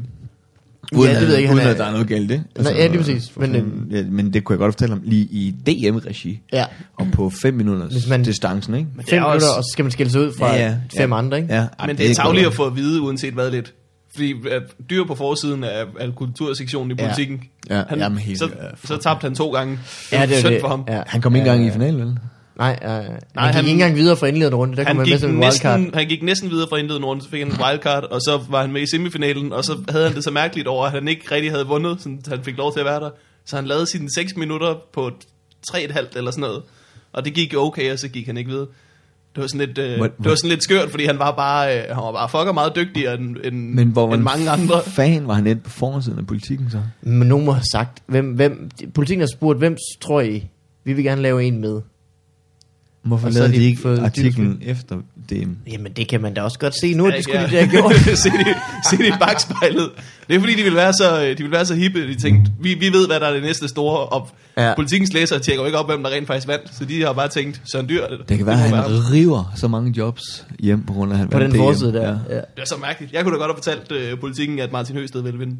Ja, 0.94 0.98
det 0.98 1.22
ved 1.22 1.28
jeg 1.30 1.38
ikke, 1.38 1.48
han 1.48 1.56
uden 1.58 1.68
er- 1.68 1.72
at 1.72 1.78
der 1.78 1.86
er 1.86 1.92
noget 1.92 2.08
galt 2.08 2.32
i 2.32 2.34
det. 2.34 2.44
Altså, 2.56 2.74
Nej, 2.74 2.82
ja, 2.82 2.88
lige 2.88 2.98
præcis. 2.98 3.38
Men, 3.38 3.52
Men, 3.52 3.62
men, 3.64 3.92
ja, 3.92 4.04
men 4.10 4.34
det 4.34 4.44
kunne 4.44 4.54
jeg 4.54 4.60
godt 4.60 4.74
fortælle 4.74 4.96
ham 4.96 5.02
lige 5.06 5.24
i 5.24 5.52
DM-regi. 5.68 6.42
Ja. 6.54 6.66
Og 7.00 7.08
på 7.14 7.30
5 7.30 7.54
minutters 7.54 7.92
Hvis 7.92 8.08
man- 8.10 8.24
distancen, 8.24 8.74
ikke? 8.76 8.88
Men 8.96 9.00
det 9.00 9.10
Fem 9.10 9.18
er 9.18 9.22
minutter, 9.22 9.36
også, 9.48 9.58
og 9.58 9.64
så 9.64 9.70
skal 9.72 9.86
man 9.86 9.92
skille 9.92 10.12
sig 10.12 10.22
ud 10.22 10.34
fra 10.40 10.54
Ja, 10.56 10.62
ja, 10.66 10.78
fem 10.98 11.12
ja. 11.12 11.18
andre, 11.18 11.38
ikke? 11.42 11.54
Ja, 11.54 11.60
ej, 11.80 11.88
men 11.88 11.98
det 11.98 12.04
er 12.04 12.08
kunne 12.08 12.16
tageligt 12.26 12.48
at 12.48 12.54
få 12.54 12.66
at 12.66 12.76
vide, 12.76 13.02
uanset 13.02 13.34
hvad 13.34 13.52
lidt. 13.52 13.74
Fordi 14.16 14.34
at 14.52 14.64
dyr 14.90 15.04
på 15.06 15.16
forsiden 15.16 15.64
af, 15.64 15.84
af 16.00 16.16
kultursektionen 16.16 16.92
i 16.92 16.96
Ja. 17.00 17.04
politikken, 17.08 17.42
Ja, 17.70 17.84
han, 17.90 18.00
jamen 18.00 18.18
helt, 18.18 18.40
så, 18.40 18.46
ja, 18.46 18.68
så 18.88 18.98
tabte 18.98 19.26
han 19.26 19.36
to 19.36 19.52
gange. 19.52 19.72
Det 19.72 20.12
Ja, 20.12 20.20
var 20.20 20.26
det 20.26 20.36
er 20.36 20.40
synd 20.40 20.52
det. 20.54 20.62
for 20.62 20.68
ham. 20.68 20.84
Ja. 20.88 21.02
Han 21.08 21.22
kom 21.22 21.36
ikke 21.36 21.48
engang 21.50 21.64
Ja. 21.64 21.70
i 21.70 21.74
finalen, 21.74 22.00
vel? 22.02 22.18
Nej, 22.58 22.80
øh, 22.84 22.88
han, 22.90 23.18
han- 23.36 23.54
gik 23.54 23.60
ikke 23.60 23.72
engang 23.72 23.96
videre 23.96 24.18
fra 24.18 24.28
indledende 24.28 24.58
runde. 24.58 24.78
Der 24.78 24.84
kom 24.84 24.88
Han 24.88 24.96
han 24.96 24.98
med 24.98 25.06
gik, 25.06 25.20
som 25.20 25.30
en 25.32 25.40
wildcard. 25.40 25.80
næsten, 25.80 25.94
han 25.96 26.08
gik 26.08 26.24
næsten 26.24 26.50
videre 26.50 26.68
fra 26.70 26.78
indledende 26.78 27.08
runde, 27.08 27.24
så 27.24 27.30
fik 27.30 27.40
han 27.40 27.48
en 27.52 27.58
wildcard, 27.68 28.04
og 28.04 28.22
så 28.22 28.40
var 28.50 28.62
han 28.62 28.72
med 28.72 28.82
i 28.82 28.86
semifinalen, 28.92 29.54
og 29.54 29.64
så 29.66 29.78
havde 29.90 30.06
han 30.08 30.16
det 30.16 30.24
så 30.24 30.32
mærkeligt 30.32 30.68
over, 30.68 30.86
at 30.86 30.92
han 30.92 31.08
ikke 31.08 31.32
rigtig 31.32 31.52
havde 31.52 31.66
vundet, 31.66 32.02
så 32.02 32.10
han 32.28 32.44
fik 32.44 32.58
lov 32.58 32.74
til 32.74 32.80
at 32.80 32.86
være 32.86 33.00
der. 33.00 33.10
Så 33.46 33.56
han 33.56 33.66
lavede 33.66 33.86
sine 33.88 34.10
6 34.16 34.36
minutter 34.38 34.76
på 34.94 35.12
3,5 35.72 36.18
eller 36.18 36.32
sådan 36.32 36.42
noget. 36.42 36.64
Og 37.14 37.26
det 37.26 37.34
gik 37.34 37.54
okay, 37.58 37.92
og 37.94 38.00
så 38.00 38.08
gik 38.08 38.26
han 38.28 38.38
ikke 38.38 38.50
videre. 38.50 38.68
Det 39.36 39.42
var 39.42 39.48
sådan 39.48 39.68
lidt, 39.68 39.78
øh, 39.78 39.98
Hvor- 39.98 40.06
det 40.08 40.30
var 40.30 40.36
sådan 40.36 40.50
lidt 40.50 40.64
skørt, 40.64 40.90
fordi 40.92 41.06
han 41.06 41.20
var 41.20 41.32
bare, 41.32 41.78
øh, 41.78 41.84
han 41.96 42.04
var 42.04 42.12
bare 42.12 42.30
fucker 42.30 42.52
meget 42.54 42.76
dygtigere 42.76 43.14
end, 43.14 43.36
end, 43.44 43.74
Men 43.74 43.88
hvor 43.88 44.14
end 44.14 44.22
mange 44.24 44.50
andre. 44.50 44.82
fan 44.84 45.28
var 45.28 45.34
han 45.34 45.48
endt 45.48 45.64
på 45.64 45.70
forsiden 45.70 46.20
af 46.20 46.28
politikken 46.28 46.70
så? 46.72 46.78
Men 47.02 47.28
nogen 47.28 47.46
må 47.46 47.52
have 47.52 47.64
sagt, 47.72 48.04
hvem, 48.08 48.26
hvem, 48.34 48.70
politikken 48.94 49.22
har 49.22 49.30
spurgt, 49.38 49.60
hvem 49.60 49.78
tror 50.02 50.22
I, 50.22 50.48
vi 50.84 50.94
vil 50.94 51.04
gerne 51.04 51.22
lave 51.22 51.44
en 51.44 51.62
med? 51.62 51.82
Hvorfor 53.06 53.28
Og 53.28 53.34
så 53.34 53.40
har 53.40 53.48
lavede 53.48 53.60
de 53.60 53.64
de 53.64 53.70
ikke 53.70 54.02
artiklen 54.02 54.60
efter 54.62 54.96
DM? 55.30 55.52
Jamen 55.72 55.92
det 55.92 56.08
kan 56.08 56.22
man 56.22 56.34
da 56.34 56.42
også 56.42 56.60
godt 56.60 56.80
se 56.80 56.94
nu, 56.94 57.06
det 57.12 57.24
skulle 57.24 57.40
Ja, 57.40 57.46
de 57.48 57.52
da 57.52 57.58
have 57.60 57.70
gjort. 57.70 57.96
se, 57.96 58.30
det, 58.30 58.48
se 58.90 58.98
det 58.98 59.06
i 59.08 59.12
bagspejlet. 59.20 59.90
Det 60.28 60.36
er 60.36 60.40
fordi, 60.40 60.56
de 60.56 60.64
vil 60.64 60.76
være 60.76 60.94
så, 60.94 61.34
de 61.38 61.44
vil 61.44 61.52
være 61.52 61.66
så 61.66 61.76
hippe. 61.76 62.08
De 62.08 62.16
tænkte, 62.16 62.52
vi, 62.60 62.74
vi 62.74 62.94
ved, 62.94 63.08
hvad 63.08 63.20
der 63.20 63.26
er 63.28 63.34
det 63.34 63.42
næste 63.44 63.68
store. 63.68 64.00
Og 64.00 64.28
Ja. 64.58 64.68
ja. 64.68 64.76
politikens 64.76 65.14
læsere 65.14 65.40
tjekker 65.40 65.62
jo 65.64 65.66
ikke 65.66 65.78
op, 65.78 65.90
hvem 65.90 66.04
der 66.04 66.10
rent 66.10 66.28
faktisk 66.28 66.48
vandt. 66.48 66.76
Så 66.76 66.86
de 66.86 67.02
har 67.02 67.14
bare 67.14 67.28
tænkt, 67.28 67.62
Søren 67.72 67.90
Dyr. 67.90 68.02
Det 68.30 68.38
kan 68.38 68.46
være, 68.46 68.56
at 68.56 68.70
han 68.70 68.84
river 69.12 69.52
så 69.56 69.68
mange 69.68 69.94
jobs 69.98 70.46
hjem 70.60 70.84
på 70.86 70.94
grund 70.94 71.12
af, 71.12 71.18
han 71.18 71.28
På 71.30 71.40
den 71.40 71.56
forside 71.56 71.94
der. 71.94 72.02
Ja. 72.02 72.36
Ja. 72.36 72.36
Det 72.36 72.62
er 72.62 72.66
så 72.66 72.76
mærkeligt. 72.82 73.14
Jeg 73.14 73.24
kunne 73.24 73.34
da 73.34 73.40
godt 73.46 73.52
have 73.66 73.76
fortalt 73.80 74.12
øh, 74.12 74.20
politikken, 74.20 74.60
at 74.60 74.72
Martin 74.72 74.96
Høsted 74.96 75.22
ville 75.22 75.40
vinde. 75.40 75.58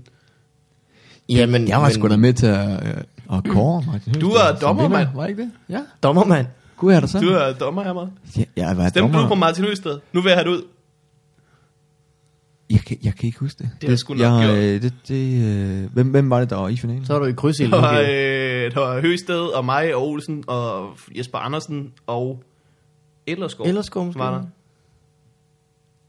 Jamen, 1.30 1.68
Jeg 1.68 1.78
var 1.78 1.84
men, 1.84 1.94
sgu 1.94 2.08
da 2.08 2.16
med 2.18 2.34
til 2.34 2.46
at, 2.46 2.70
øh, 2.88 3.38
at 3.38 3.44
kåre 3.50 3.84
Martin 3.92 4.14
Du 4.14 4.32
var 4.34 4.48
som 4.52 4.60
dommer, 4.62 4.84
vinder. 4.84 4.98
mand. 4.98 5.08
Var 5.16 5.26
ikke 5.26 5.42
det? 5.42 5.52
Ja. 5.70 5.80
Dommermand. 6.04 6.46
Gud 6.78 6.94
er 6.94 7.00
der 7.00 7.08
så? 7.08 7.20
Du 7.20 7.28
er 7.30 7.54
dommer 7.54 7.84
her, 7.84 7.94
meget. 7.94 8.12
Ja, 8.38 8.44
jeg 8.56 8.78
var 8.78 8.90
Stemte 8.90 9.00
dommer. 9.00 9.22
du 9.22 9.28
på 9.28 9.36
Martin 9.36 9.64
Høsted? 9.64 10.00
Nu 10.14 10.22
vil 10.22 10.30
jeg 10.30 10.38
have 10.38 10.50
det 10.52 10.58
ud. 10.58 10.64
Jeg 12.70 12.80
kan, 12.80 12.98
jeg 13.04 13.16
kan 13.16 13.28
ikke 13.28 13.40
huske 13.40 13.64
det. 13.64 13.70
Det 13.82 13.90
jeg 13.90 14.00
sgu 14.00 14.14
nok 14.14 14.22
jeg, 14.22 14.48
gjort. 14.48 14.58
øh, 14.58 14.82
det, 14.82 14.94
det, 15.08 15.84
øh, 15.84 15.94
hvem, 15.94 16.08
hvem 16.12 16.30
var 16.30 16.40
det, 16.40 16.50
der 16.50 16.56
var 16.56 16.68
i 16.70 16.76
finalen? 16.78 17.06
Så 17.06 17.14
var 17.14 17.20
du 17.20 17.26
i 17.26 17.32
krydsild. 17.32 17.72
Der 17.72 17.82
var, 17.82 18.00
øh, 18.00 18.72
der 18.72 18.80
var 18.80 19.02
Høsted 19.02 19.40
og 19.42 19.66
mig 19.66 19.96
og 19.96 20.08
Olsen 20.08 20.44
og 20.48 20.98
Jesper 21.18 21.38
Andersen 21.38 21.94
og 22.08 22.44
Ellerskov. 23.28 23.68
Ellerskov 23.68 24.06
måske. 24.06 24.20
var 24.20 24.32
der. 24.38 24.44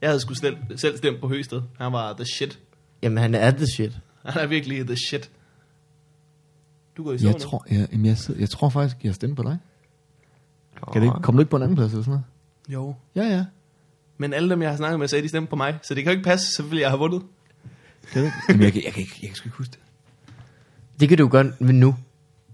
Jeg 0.00 0.08
havde 0.10 0.20
sgu 0.20 0.34
selv, 0.34 0.56
selv 0.76 0.96
stemt 0.96 1.20
på 1.20 1.28
Høsted. 1.28 1.62
Han 1.78 1.92
var 1.92 2.12
the 2.12 2.24
shit. 2.24 2.58
Jamen 3.02 3.18
han 3.18 3.34
er 3.34 3.50
the 3.50 3.66
shit. 3.66 3.92
Han 4.26 4.42
er 4.42 4.46
virkelig 4.46 4.86
the 4.86 4.96
shit. 4.96 5.30
Du 6.96 7.04
går 7.04 7.12
i 7.12 7.16
jeg, 7.22 7.36
tror, 7.36 7.66
jeg, 7.70 7.88
jamen, 7.92 8.06
jeg, 8.06 8.18
sidder, 8.18 8.40
jeg 8.40 8.50
tror 8.50 8.68
faktisk, 8.68 8.96
jeg 9.04 9.14
stemte 9.14 9.36
på 9.36 9.42
dig. 9.42 9.58
Kan 10.92 11.02
det, 11.02 11.12
kom 11.22 11.34
du 11.34 11.40
ikke 11.40 11.50
på 11.50 11.56
en 11.56 11.62
anden 11.62 11.76
plads 11.76 11.92
eller 11.92 12.04
sådan 12.04 12.10
noget? 12.10 12.24
Jo. 12.68 12.94
Ja, 13.14 13.22
ja. 13.36 13.44
Men 14.18 14.32
alle 14.34 14.50
dem, 14.50 14.62
jeg 14.62 14.70
har 14.70 14.76
snakket 14.76 14.98
med, 15.00 15.08
sagde, 15.08 15.22
de 15.22 15.28
stemte 15.28 15.50
på 15.50 15.56
mig. 15.56 15.78
Så 15.82 15.94
det 15.94 16.02
kan 16.04 16.12
jo 16.12 16.16
ikke 16.18 16.28
passe, 16.28 16.54
så 16.54 16.62
vil 16.62 16.78
jeg 16.78 16.88
have 16.90 16.98
vundet. 16.98 17.22
Kan 18.12 18.24
det? 18.24 18.32
Jamen, 18.48 18.62
jeg, 18.62 18.72
kan, 18.72 18.82
jeg, 18.84 18.92
kan 18.92 19.00
ikke, 19.00 19.18
jeg 19.22 19.28
kan 19.28 19.36
sgu 19.36 19.46
ikke 19.46 19.56
huske 19.58 19.70
det. 19.70 19.78
Det 21.00 21.08
kan 21.08 21.18
du 21.18 21.28
gøre 21.28 21.52
med 21.58 21.72
nu. 21.74 21.94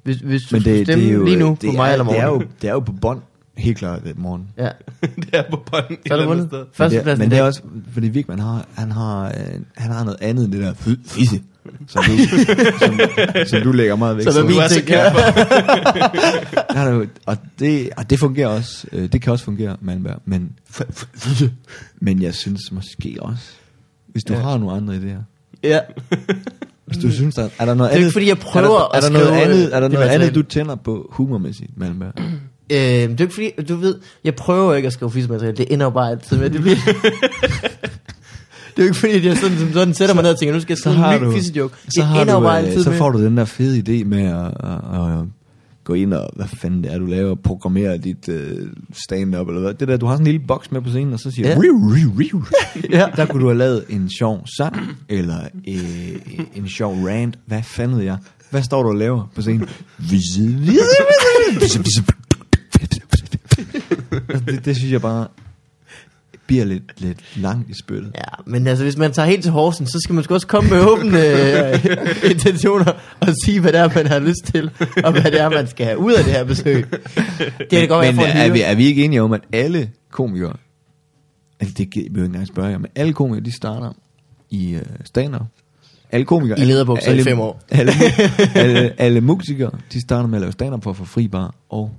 Hvis, 0.03 0.17
hvis 0.17 0.43
du 0.43 0.57
Men 0.57 0.65
det, 0.65 0.87
stemme 0.87 1.05
det 1.05 1.11
er 1.11 1.15
jo, 1.15 1.25
lige 1.25 1.37
nu 1.39 1.57
det 1.61 1.71
på 1.71 1.77
mig 1.77 1.89
er, 1.89 1.93
eller 1.93 2.05
morgen. 2.05 2.21
Det 2.21 2.25
er, 2.29 2.33
jo, 2.33 2.43
det 2.63 2.69
er 2.69 2.73
jo 2.73 2.81
på 2.81 2.93
bånd, 2.93 3.21
helt 3.57 3.79
klart, 3.79 4.05
det 4.05 4.19
morgen. 4.19 4.49
Ja, 4.57 4.69
det 5.23 5.29
er 5.33 5.51
på 5.51 5.57
bånden 5.71 5.93
et 5.93 5.99
så 6.09 6.15
er 6.15 6.21
du 6.23 6.29
vundet. 6.29 6.47
sted. 6.47 6.67
Men 6.79 7.07
det, 7.07 7.19
men 7.19 7.31
det 7.31 7.39
er 7.39 7.43
også, 7.43 7.63
fordi 7.93 8.09
Vigman 8.09 8.39
har, 8.39 8.67
han 8.75 8.91
har, 8.91 9.27
øh, 9.27 9.61
han 9.77 9.91
har 9.91 10.05
noget 10.05 10.19
andet 10.23 10.45
end 10.45 10.53
det 10.53 10.61
der 10.61 10.75
fy- 10.75 11.07
fisse, 11.07 11.43
som 11.89 12.03
du, 12.05 12.17
som, 12.79 13.01
som 13.47 13.63
du 13.63 13.73
lægger 13.73 13.97
meget 13.97 14.17
væk. 14.17 14.25
Som 14.25 14.37
er 14.37 14.41
Du 14.41 14.47
min 14.47 14.59
er 14.59 14.69
så 14.69 14.75
ting, 14.75 14.87
kær 14.87 15.05
er 16.77 16.91
jo, 16.91 17.07
og, 17.27 17.37
det, 17.59 17.91
og 17.97 18.11
det 18.11 18.19
fungerer 18.19 18.49
også, 18.49 18.87
øh, 18.93 19.13
det 19.13 19.23
kan 19.23 19.33
også 19.33 19.45
fungere, 19.45 19.77
Malmberg, 19.81 20.21
men, 20.25 20.53
men 22.01 22.23
jeg 22.23 22.35
synes 22.35 22.61
måske 22.73 23.17
også, 23.21 23.45
hvis 24.07 24.25
du 24.25 24.33
Ja. 24.33 24.41
har 24.41 24.59
nogle 24.59 24.77
andre 24.77 24.95
idéer, 24.95 25.23
Ja. 25.65 25.79
Hvis 26.87 26.99
du 26.99 27.11
synes, 27.13 27.35
der 27.35 27.49
er 27.59 27.65
der 27.65 27.75
noget 27.75 27.91
Det 27.91 27.95
er 27.95 27.99
andet... 27.99 27.99
ikke, 28.07 28.13
fordi 28.13 28.29
jeg 28.29 28.39
prøver 28.39 28.67
er 28.67 28.71
der, 28.71 28.85
er 28.93 28.97
at 28.97 29.03
der 29.03 29.11
noget 29.11 29.27
skrive, 29.27 29.43
andet, 29.43 29.67
øh, 29.67 29.73
er 29.73 29.81
der 29.81 29.89
det 29.89 29.93
noget 29.99 30.09
andet, 30.09 30.35
du 30.35 30.43
tænder 30.43 30.75
på 30.75 31.07
humormæssigt, 31.13 31.71
Malmberg? 31.77 32.13
Øh, 32.73 32.79
det 32.79 33.21
er 33.21 33.25
ikke 33.25 33.35
fordi, 33.35 33.51
du 33.69 33.77
ved, 33.77 33.99
jeg 34.25 34.35
prøver 34.35 34.75
ikke 34.75 34.87
at 34.87 34.93
skrive 34.93 35.11
fissemateriale, 35.13 35.57
det 35.57 35.67
ender 35.73 35.91
bare 35.91 36.11
altid 36.11 36.37
med, 36.39 36.51
det 36.51 36.61
bliver... 36.61 36.77
det 38.77 38.79
er 38.79 38.83
jo 38.83 38.89
ikke 38.89 38.97
fordi, 38.97 39.13
at 39.13 39.25
jeg 39.25 39.37
sådan, 39.37 39.59
som 39.59 39.73
sådan 39.73 39.95
sætter 39.95 40.15
mig 40.15 40.23
ned 40.23 40.31
og 40.31 40.39
tænker, 40.39 40.55
nu 40.55 40.61
skal 40.61 40.73
jeg 40.73 40.79
Så 40.79 40.83
skrive 40.83 41.23
en 41.23 41.29
ny 41.29 41.35
fissejoke. 41.35 41.75
Så, 41.85 41.91
Det 41.97 42.05
har 42.05 42.25
du, 42.25 42.41
bare 42.41 42.63
øh, 42.63 42.67
altid 42.69 42.83
så 42.83 42.93
får 42.93 43.11
du 43.11 43.25
den 43.25 43.37
der 43.37 43.45
fede 43.45 43.79
idé 43.79 44.05
med 44.05 44.23
at, 44.23 44.47
at, 44.47 45.19
at, 45.19 45.25
gå 45.85 45.95
ind 45.95 46.15
og, 46.15 46.31
hvad 46.37 46.47
fanden 46.47 46.85
det 46.85 46.93
er, 46.93 46.99
du 46.99 47.07
laver, 47.07 47.35
programmere 47.35 47.99
dit 47.99 48.29
uh, 48.29 48.35
stand-up, 49.07 49.49
eller 49.49 49.61
hvad. 49.61 49.75
Det 49.75 49.89
der, 49.89 49.97
du 49.97 50.07
har 50.07 50.15
sådan 50.15 50.27
en 50.27 50.33
lille 50.33 50.47
boks 50.47 50.73
med 50.73 50.81
på 50.81 50.89
scenen, 50.89 51.13
og 51.13 51.21
så 51.21 51.31
siger 51.31 51.49
Ja. 51.49 51.55
"Riu, 51.55 51.91
riu, 51.95 52.11
riu." 52.19 52.43
Ja. 52.99 53.07
der 53.17 53.27
kunne 53.27 53.43
du 53.43 53.49
have 53.49 53.59
lavet 53.59 53.85
en 53.89 54.11
sjov 54.19 54.47
sang, 54.57 54.77
eller 55.09 55.39
øh, 55.69 56.39
en 56.55 56.69
sjov 56.69 56.95
rant, 56.95 57.39
hvad 57.47 57.63
fanden 57.63 57.97
ved 57.97 58.05
jeg. 58.05 58.17
Hvad 58.51 58.63
står 58.63 58.83
du 58.83 58.89
og 58.89 58.97
laver 58.97 59.31
på 59.35 59.43
scenen? 59.43 59.69
Altså, 64.29 64.45
det, 64.47 64.65
det 64.65 64.77
synes 64.77 64.93
jeg 64.93 65.01
bare 65.01 65.27
bliver 66.53 66.65
lidt, 66.65 67.01
lidt 67.01 67.37
langt 67.37 67.71
i 67.71 67.75
spyttet. 67.75 68.13
Ja, 68.15 68.43
men 68.47 68.67
altså, 68.67 68.85
hvis 68.85 68.97
man 68.97 69.13
tager 69.13 69.29
helt 69.29 69.43
til 69.43 69.53
Horsens, 69.53 69.91
så 69.91 69.99
skal 70.03 70.15
man 70.15 70.25
også 70.31 70.47
komme 70.47 70.71
med 70.71 70.81
åbne 70.81 71.19
øh, 71.19 71.85
intentioner 72.33 72.93
og 73.21 73.29
sige, 73.45 73.61
hvad 73.61 73.73
det 73.73 73.81
er, 73.81 73.89
man 73.95 74.07
har 74.07 74.19
lyst 74.19 74.45
til, 74.45 74.71
og 75.05 75.13
hvad 75.13 75.23
det 75.23 75.41
er, 75.41 75.49
man 75.49 75.67
skal 75.67 75.87
have 75.87 75.99
ud 75.99 76.13
af 76.13 76.25
det 76.25 76.33
her 76.33 76.45
besøg. 76.45 76.87
Det 76.91 77.69
kan 77.71 77.81
det 77.81 77.89
godt 77.89 78.07
men 78.07 78.07
jeg 78.07 78.15
får 78.15 78.23
en 78.23 78.37
er, 78.37 78.53
vi, 78.53 78.61
er 78.61 78.75
vi 78.75 78.85
ikke 78.85 79.05
enige 79.05 79.23
om, 79.23 79.33
at 79.33 79.41
alle 79.53 79.91
komikere, 80.11 80.57
altså 81.61 81.75
det 81.79 81.97
jeg 81.97 82.05
ikke 82.05 82.25
engang 82.25 82.47
spørge 82.47 82.69
jer, 82.69 82.79
men 82.79 82.91
alle 82.95 83.13
komikere, 83.13 83.45
de 83.45 83.53
starter 83.53 83.93
i 84.51 84.75
uh, 84.75 84.83
stand-up. 85.05 85.47
Alle 86.11 86.27
komikere. 86.27 86.61
I 86.61 86.65
lederbukser 86.65 87.09
i 87.09 87.11
alle, 87.11 87.25
fem 87.25 87.41
år. 87.41 87.63
Alle, 87.71 87.93
alle, 88.63 88.95
alle 89.01 89.21
musikere, 89.21 89.71
de 89.93 90.01
starter 90.01 90.29
med 90.29 90.39
at 90.39 90.41
lave 90.41 90.53
stand-up 90.53 90.83
for 90.83 90.91
at 90.91 90.97
få 90.97 91.05
fri 91.05 91.29
bar, 91.29 91.55
og 91.69 91.91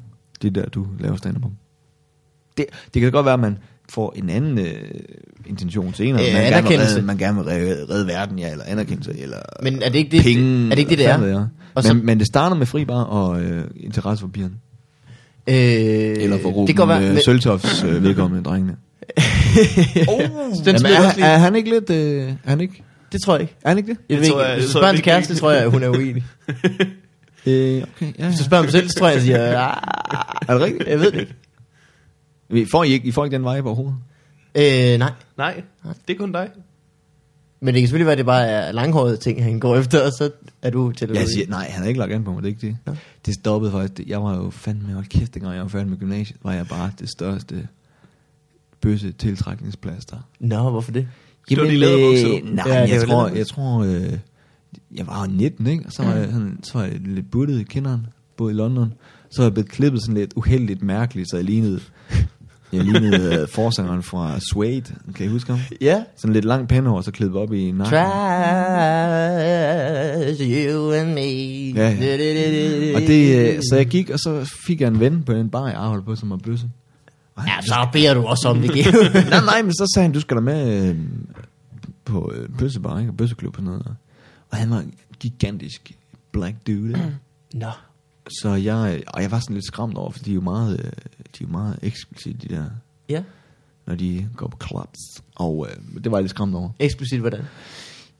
det 0.41 0.57
er 0.57 0.61
der, 0.61 0.69
du 0.69 0.87
laver 0.99 1.15
stand-up 1.15 1.45
om. 1.45 1.51
Det, 2.57 2.65
det 2.93 3.01
kan 3.01 3.11
godt 3.11 3.25
være, 3.25 3.33
at 3.33 3.39
man 3.39 3.57
får 3.89 4.13
en 4.15 4.29
anden 4.29 4.59
øh, 4.59 4.73
intention 5.45 5.93
senere. 5.93 6.27
Øh, 6.27 6.33
man, 6.33 6.43
gerne 6.53 6.67
vil 6.67 6.77
redde, 6.77 7.01
man 7.01 7.17
gerne 7.17 7.37
vil 7.37 7.45
redde, 7.45 7.85
redde 7.89 8.07
verden, 8.07 8.39
ja, 8.39 8.51
eller 8.51 8.63
anerkendelse, 8.67 9.19
eller 9.21 9.37
Men 9.63 9.81
er 9.83 9.89
det 9.89 9.95
ikke 9.99 10.11
det, 10.17 10.23
penge. 10.23 10.65
er 10.65 10.69
det, 10.69 10.77
ikke 10.79 10.89
det, 10.89 10.97
det 10.97 11.07
er? 11.07 11.17
ved 11.17 11.29
jeg. 11.29 11.45
Og 11.75 11.83
så- 11.83 11.93
Men, 11.93 12.05
men 12.05 12.19
det 12.19 12.27
starter 12.27 12.55
med 12.55 12.65
fri 12.65 12.85
bar 12.85 13.03
og 13.03 13.41
øh, 13.41 13.63
interesse 13.77 14.21
for 14.21 14.27
pigerne. 14.27 14.53
Øh, 15.47 15.55
Eller 16.23 16.37
for 16.41 16.49
Ruben 16.49 16.67
det 16.67 16.75
kan 16.75 16.87
godt 16.87 16.99
være, 16.99 17.07
øh, 17.09 17.13
men, 17.13 17.23
Søltofs 17.25 17.83
øh, 17.83 18.03
vedkommende 18.03 18.43
drengene. 18.49 18.75
oh, 20.07 20.19
den 20.65 20.75
Jamen, 20.75 20.85
er, 20.85 21.25
er, 21.25 21.37
han 21.37 21.55
ikke 21.55 21.69
lidt... 21.69 21.89
Øh, 21.89 22.27
er 22.29 22.49
han 22.49 22.61
ikke? 22.61 22.83
Det 23.11 23.21
tror 23.21 23.33
jeg 23.33 23.41
ikke. 23.41 23.55
Er 23.63 23.69
han 23.69 23.77
ikke 23.77 23.91
det? 23.91 23.97
Jeg 24.09 24.17
Det 24.17 24.23
ved 24.25 24.31
tror 24.31 24.39
ikke, 24.41 24.49
jeg- 24.49 24.55
hvis 24.55 24.65
det 24.65 24.73
du 24.73 24.77
spørger 24.79 24.89
en 24.89 24.95
ikke, 24.95 25.05
kæreste, 25.05 25.35
tror 25.35 25.51
jeg, 25.51 25.61
at 25.63 25.71
hun 25.71 25.83
er 25.83 25.89
uenig. 25.89 26.23
Øh, 27.45 27.83
okay, 27.95 28.13
ja. 28.19 28.27
Hvis 28.27 28.37
du 28.39 28.43
spørger 28.45 28.63
mig 28.63 28.71
selv, 28.71 28.89
så 28.89 28.95
tror 28.99 29.07
jeg, 29.07 29.15
jeg 29.15 29.23
siger, 29.23 29.57
ah, 29.59 29.77
Er 30.47 30.53
det 30.53 30.61
rigtigt? 30.61 30.89
jeg 30.89 30.99
ved 30.99 31.11
det 31.11 31.19
ikke. 31.19 31.33
I 32.49 32.65
får 32.71 32.83
I 32.83 32.91
ikke, 32.91 33.07
I 33.07 33.11
får 33.11 33.25
ikke 33.25 33.35
den 33.37 33.55
vibe 33.55 33.67
overhovedet? 33.67 33.97
Øh, 34.55 34.99
nej. 34.99 35.11
Nej, 35.37 35.63
det 36.07 36.13
er 36.13 36.17
kun 36.17 36.31
dig. 36.31 36.49
Men 37.59 37.73
det 37.73 37.81
kan 37.81 37.87
selvfølgelig 37.87 38.05
være, 38.05 38.11
at 38.11 38.17
det 38.17 38.25
bare 38.25 38.45
er 38.47 38.71
langhårede 38.71 39.17
ting, 39.17 39.43
han 39.43 39.59
går 39.59 39.75
efter, 39.77 40.05
og 40.05 40.11
så 40.11 40.31
er 40.61 40.69
du 40.69 40.91
til 40.91 41.05
at 41.05 41.15
Jeg 41.15 41.27
siger, 41.27 41.47
nej, 41.49 41.69
han 41.69 41.81
har 41.81 41.87
ikke 41.87 41.99
lagt 41.99 42.11
an 42.13 42.23
på 42.23 42.31
mig, 42.31 42.43
det 42.43 42.49
er 42.49 42.55
ikke 42.55 42.67
det. 42.67 42.77
Nå. 42.85 42.95
Det 43.25 43.33
stoppede 43.33 43.71
faktisk. 43.71 44.09
Jeg 44.09 44.23
var 44.23 44.35
jo 44.35 44.49
fandme, 44.49 44.93
hold 44.93 45.05
kæft, 45.05 45.33
dengang 45.33 45.55
jeg 45.55 45.61
var 45.61 45.69
færdig 45.69 45.89
med 45.89 45.97
gymnasiet, 45.97 46.37
var 46.43 46.53
jeg 46.53 46.67
bare 46.67 46.91
det 46.99 47.09
største 47.09 47.67
bøsse 48.81 49.11
tiltrækningsplaster. 49.11 50.17
Nå, 50.39 50.69
hvorfor 50.69 50.91
det? 50.91 51.07
Det 51.49 51.57
var 51.57 51.63
de 51.63 51.73
øh, 51.73 52.55
nej, 52.55 52.67
Ja, 52.67 52.73
ja, 52.73 52.89
jeg, 52.89 53.07
tror, 53.07 53.27
jeg 53.27 53.47
tror, 53.47 53.83
øh, 53.83 54.17
jeg 54.95 55.07
var 55.07 55.25
jo 55.25 55.31
19, 55.31 55.67
ikke? 55.67 55.85
Og 55.85 55.91
så 55.91 56.03
var, 56.03 56.13
jeg, 56.13 56.29
sådan, 56.31 56.59
så 56.63 56.77
var 56.77 56.85
jeg 56.85 56.99
lidt 56.99 57.31
buttet 57.31 57.59
i 57.59 57.63
kinderen, 57.63 58.07
boede 58.37 58.53
i 58.53 58.55
London. 58.55 58.93
Så 59.31 59.41
var 59.41 59.45
jeg 59.45 59.53
blevet 59.53 59.69
klippet 59.69 60.01
sådan 60.01 60.15
lidt 60.15 60.33
uheldigt 60.35 60.83
mærkeligt, 60.83 61.29
så 61.29 61.35
jeg 61.37 61.45
lignede, 61.45 61.79
jeg 62.73 62.83
lignede 62.83 63.41
øh, 63.41 63.47
forsangeren 63.47 64.03
fra 64.03 64.39
Suede. 64.39 64.83
Kan 65.15 65.25
I 65.25 65.29
huske 65.29 65.51
ham? 65.51 65.59
Ja. 65.81 66.03
Sådan 66.15 66.33
lidt 66.33 66.45
langt 66.45 66.69
pænhår, 66.69 66.97
og 66.97 67.03
så 67.03 67.11
klippet 67.11 67.41
op 67.41 67.53
i 67.53 67.71
nakken. 67.71 67.93
Trash, 69.03 70.41
you 70.41 70.91
and 70.91 71.13
me. 71.13 71.21
Ja, 71.81 71.89
ja. 71.89 72.95
Og 72.95 73.01
det, 73.01 73.53
øh, 73.55 73.61
så 73.69 73.75
jeg 73.75 73.85
gik, 73.85 74.09
og 74.09 74.19
så 74.19 74.51
fik 74.67 74.81
jeg 74.81 74.87
en 74.87 74.99
ven 74.99 75.23
på 75.23 75.33
den 75.33 75.49
bar, 75.49 75.67
jeg 75.67 75.75
arbejdede 75.75 76.05
på, 76.05 76.15
som 76.15 76.29
var 76.29 76.37
bøsse. 76.37 76.69
Han- 77.37 77.47
Ja, 77.47 77.61
så 77.61 77.87
beder 77.93 78.13
du 78.13 78.23
også 78.23 78.47
om 78.47 78.61
det, 78.61 78.71
Geo. 78.73 78.91
nej, 79.29 79.41
nej, 79.45 79.61
men 79.61 79.73
så 79.73 79.91
sagde 79.95 80.03
han, 80.03 80.13
du 80.13 80.19
skal 80.19 80.37
da 80.37 80.41
med 80.41 80.89
øh, 80.89 80.95
på 82.05 82.31
øh, 82.35 82.49
bøssebar, 82.57 82.99
ikke? 82.99 83.11
Og 83.11 83.17
bøsseklub 83.17 83.57
og 83.57 83.63
noget. 83.63 83.85
Og 84.51 84.57
han 84.57 84.69
var 84.69 84.79
en 84.79 84.93
gigantisk 85.19 85.91
black 86.31 86.55
dude, 86.67 86.87
ikke? 86.89 87.11
Nå. 87.53 87.67
Så 88.41 88.49
jeg, 88.53 89.01
og 89.07 89.21
jeg 89.21 89.31
var 89.31 89.39
sådan 89.39 89.53
lidt 89.53 89.65
skræmt 89.65 89.97
over, 89.97 90.11
for 90.11 90.19
de 90.19 90.31
er 90.31 90.35
jo 90.35 90.41
meget, 90.41 90.79
øh, 90.85 90.91
de 91.39 91.43
er 91.43 91.47
meget 91.47 91.79
eksplicit, 91.81 92.41
de 92.43 92.47
der, 92.55 92.63
Ja, 93.09 93.23
når 93.87 93.95
de 93.95 94.27
går 94.35 94.47
på 94.47 94.57
clubs. 94.67 95.23
Og 95.35 95.67
øh, 95.69 96.03
det 96.03 96.11
var 96.11 96.17
jeg 96.17 96.23
lidt 96.23 96.29
skræmt 96.29 96.55
over. 96.55 96.69
eksplicit 96.79 97.19
hvordan? 97.19 97.39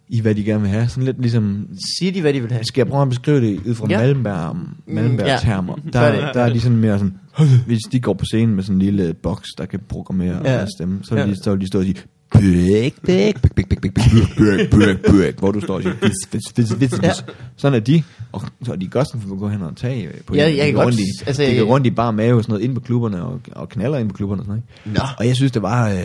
I 0.09 0.21
hvad 0.21 0.35
de 0.35 0.43
gerne 0.43 0.61
vil 0.61 0.69
have. 0.69 0.87
Sådan 0.87 1.03
lidt 1.03 1.21
ligesom, 1.21 1.67
Siger 1.99 2.11
de, 2.11 2.21
hvad 2.21 2.33
de 2.33 2.41
vil 2.41 2.51
have? 2.51 2.63
skal 2.63 2.79
jeg 2.81 2.87
prøve 2.87 3.01
at 3.01 3.09
beskrive 3.09 3.41
det 3.41 3.67
ud 3.67 3.75
fra 3.75 3.87
Ja. 3.89 3.97
Malmberg, 3.97 4.57
Malmberg-termer? 4.87 5.75
ja. 5.85 5.89
Der, 5.99 6.31
der 6.31 6.41
er 6.41 6.53
de 6.53 6.59
sådan 6.61 6.77
mere 6.77 6.99
sådan, 6.99 7.17
hvis 7.67 7.79
de 7.91 7.99
går 7.99 8.13
på 8.13 8.25
scenen 8.25 8.55
med 8.55 8.63
sådan 8.63 8.75
en 8.75 8.81
lille 8.81 9.13
boks, 9.13 9.49
der 9.57 9.65
kan 9.65 9.79
programmere 9.89 10.41
Ja. 10.43 10.59
ja. 10.59 10.65
stemme, 10.77 10.99
så 11.03 11.15
vil, 11.15 11.21
Ja. 11.21 11.27
de, 11.29 11.43
så 11.43 11.51
vil 11.51 11.61
de 11.61 11.67
stå 11.67 11.79
og 11.79 11.85
sige, 11.85 11.95
bæk, 12.33 12.95
bæk, 13.05 13.41
bæk, 13.41 13.53
bæk, 13.55 13.69
bæk, 13.69 13.81
bæk, 13.81 13.93
bæk, 13.93 14.69
bæk, 14.71 15.11
bæk, 15.11 15.39
hvor 15.39 15.51
du 15.51 15.61
står 15.61 15.75
og 15.75 15.81
siger, 15.81 15.95
vis, 16.01 16.11
vis, 16.31 16.57
vis, 16.57 16.79
vis, 16.79 17.01
vis. 17.01 17.23
Sådan 17.55 17.75
er 17.75 17.79
de, 17.79 18.03
og 18.31 18.41
så 18.65 18.71
er 18.71 18.75
de 18.75 18.89
sådan 18.91 19.21
for 19.21 19.33
at 19.33 19.39
gå 19.39 19.47
hen 19.49 19.61
og 19.61 19.75
tage 19.75 20.07
øh, 20.07 20.13
på 20.25 20.35
Ja, 20.35 20.55
jeg 20.57 20.71
kan 20.71 20.81
rundt 20.83 20.99
i, 20.99 21.03
altså, 21.25 21.43
de 21.43 21.57
går 21.57 21.65
rundt 21.65 21.87
i 21.87 21.91
bare 21.91 22.13
mave 22.13 22.37
og 22.37 22.43
sådan 22.43 22.53
noget, 22.53 22.63
ind 22.63 22.75
på 22.75 22.81
klubberne, 22.81 23.23
og, 23.23 23.39
og 23.51 23.69
knaller 23.69 23.97
ind 23.97 24.09
på 24.09 24.13
klubberne 24.15 24.41
og 24.41 24.45
sådan 24.45 24.63
noget. 24.85 24.97
Nå. 24.97 25.03
Og 25.17 25.27
jeg 25.27 25.35
synes, 25.35 25.51
det 25.51 25.61
var, 25.61 25.89
øh, 25.89 25.97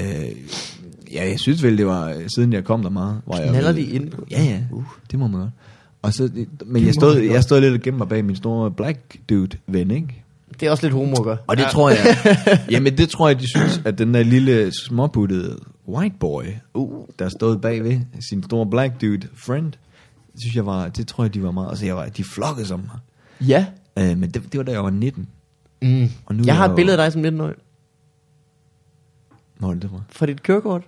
ja, 1.12 1.28
jeg 1.28 1.40
synes 1.40 1.62
vel, 1.62 1.78
det 1.78 1.86
var, 1.86 2.08
øh, 2.08 2.14
siden 2.34 2.52
jeg 2.52 2.64
kom 2.64 2.82
der 2.82 2.90
meget, 2.90 3.20
hvor 3.26 3.36
jeg... 3.36 3.48
Knaller 3.48 3.72
de 3.72 3.82
ind? 3.82 4.10
Ja, 4.30 4.42
ja, 4.42 4.58
uh. 4.72 4.84
det 5.10 5.18
må 5.18 5.26
man 5.26 5.40
godt. 5.40 5.50
Og 6.02 6.14
så, 6.14 6.30
men 6.66 6.86
jeg 6.86 6.94
stod, 6.94 7.18
jeg 7.18 7.42
stod 7.42 7.60
lidt 7.60 7.74
og 7.74 7.80
gemte 7.80 7.98
mig 7.98 8.08
bag 8.08 8.24
min 8.24 8.36
store 8.36 8.70
black 8.70 8.98
dude 9.30 9.56
ven, 9.66 9.90
ikke? 9.90 10.24
Det 10.60 10.66
er 10.66 10.70
også 10.70 10.88
lidt 10.88 11.24
gøre. 11.24 11.36
Og 11.46 11.56
det 11.56 11.62
Ja. 11.62 11.68
tror 11.68 11.90
jeg, 11.90 11.98
jamen 12.70 12.98
det 12.98 13.08
tror 13.08 13.28
jeg, 13.28 13.40
de 13.40 13.48
synes, 13.48 13.82
at 13.84 13.98
den 13.98 14.14
der 14.14 14.22
lille 14.22 14.72
småbuttede 14.86 15.58
white 15.88 16.16
boy, 16.20 16.44
uh, 16.74 17.04
der 17.18 17.28
stod 17.28 17.58
bagved 17.58 18.00
sin 18.20 18.42
store 18.42 18.66
black 18.66 19.00
dude 19.00 19.28
friend, 19.36 19.72
det 20.32 20.40
synes 20.40 20.56
jeg 20.56 20.66
var, 20.66 20.88
det 20.88 21.06
tror 21.08 21.24
jeg, 21.24 21.34
de 21.34 21.42
var 21.42 21.50
meget, 21.50 21.68
altså 21.68 21.86
jeg 21.86 21.96
var, 21.96 22.06
de 22.06 22.24
flokkede 22.24 22.66
som 22.66 22.80
mig. 22.80 22.98
Ja. 23.48 23.66
Øh, 23.98 24.18
men 24.18 24.30
det, 24.30 24.34
det 24.52 24.58
var 24.58 24.64
da 24.64 24.72
jeg 24.72 24.84
var 24.84 24.90
19. 24.90 25.28
Mm. 25.82 26.08
Og 26.26 26.34
nu 26.34 26.42
Jeg 26.46 26.56
har 26.56 26.64
jeg 26.64 26.70
et 26.72 26.76
billede 26.76 26.96
af 26.98 27.04
dig 27.06 27.12
som 27.12 27.22
19 27.22 27.40
år 27.40 27.52
Hvor 29.58 29.74
det 29.74 29.90
fra? 29.90 30.00
fra 30.10 30.26
dit 30.26 30.42
kørekort. 30.42 30.82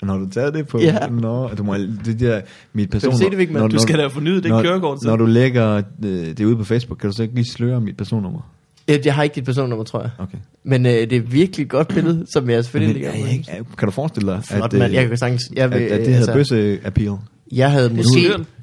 Og 0.00 0.06
når 0.06 0.16
du 0.18 0.30
tager 0.30 0.50
det 0.50 0.68
på, 0.68 0.78
Ja. 0.80 1.06
Nå, 1.08 1.48
du 1.48 1.62
må, 1.62 1.74
det 1.76 2.20
der, 2.20 2.40
mit 2.72 2.90
person, 2.90 3.08
Vil 3.10 3.18
du 3.18 3.24
se 3.24 3.30
det, 3.30 3.38
Vigman? 3.38 3.70
Du 3.70 3.78
skal 3.78 3.94
da 3.96 4.00
have 4.00 4.10
fornyet 4.10 4.42
det 4.42 4.50
når, 4.50 4.62
kørekort. 4.62 5.02
så. 5.02 5.08
Når 5.08 5.16
du 5.16 5.26
lægger 5.26 5.82
øh, 6.04 6.36
det 6.36 6.44
ud 6.44 6.56
på 6.56 6.64
Facebook, 6.64 6.98
kan 6.98 7.10
du 7.10 7.16
så 7.16 7.22
ikke 7.22 7.34
lige 7.34 7.44
sløre 7.44 7.80
mit 7.80 7.96
personnummer? 7.96 8.52
Øh, 8.98 9.06
Jeg 9.06 9.14
har 9.14 9.22
ikke 9.22 9.34
dit 9.34 9.44
personnummer, 9.44 9.84
tror 9.84 10.00
jeg. 10.00 10.10
Okay. 10.18 10.38
Men 10.64 10.86
øh, 10.86 10.92
det 10.92 11.12
er 11.12 11.20
virkelig 11.20 11.64
et 11.64 11.70
godt 11.70 11.88
billede, 11.88 12.26
som 12.32 12.50
jeg 12.50 12.64
selvfølgelig 12.64 13.02
ja, 13.02 13.08
op. 13.08 13.14
ja, 13.16 13.54
ja, 13.56 13.62
kan 13.78 13.86
du 13.88 13.90
forestille 13.90 14.32
dig, 14.32 14.44
Flot, 14.44 14.64
at, 14.74 14.78
mand. 14.78 14.90
øh, 14.90 14.94
Jeg 14.94 15.08
kan 15.08 15.16
sagtens... 15.18 15.42
Jeg, 15.56 15.64
at, 15.64 15.70
vil, 15.70 15.76
at 15.78 16.00
det 16.00 16.14
hedder 16.14 16.16
altså, 16.16 16.32
bøsse 16.32 16.78
appeal? 16.84 17.16
Jeg 17.52 17.70
havde 17.70 17.90
måske. 17.94 18.20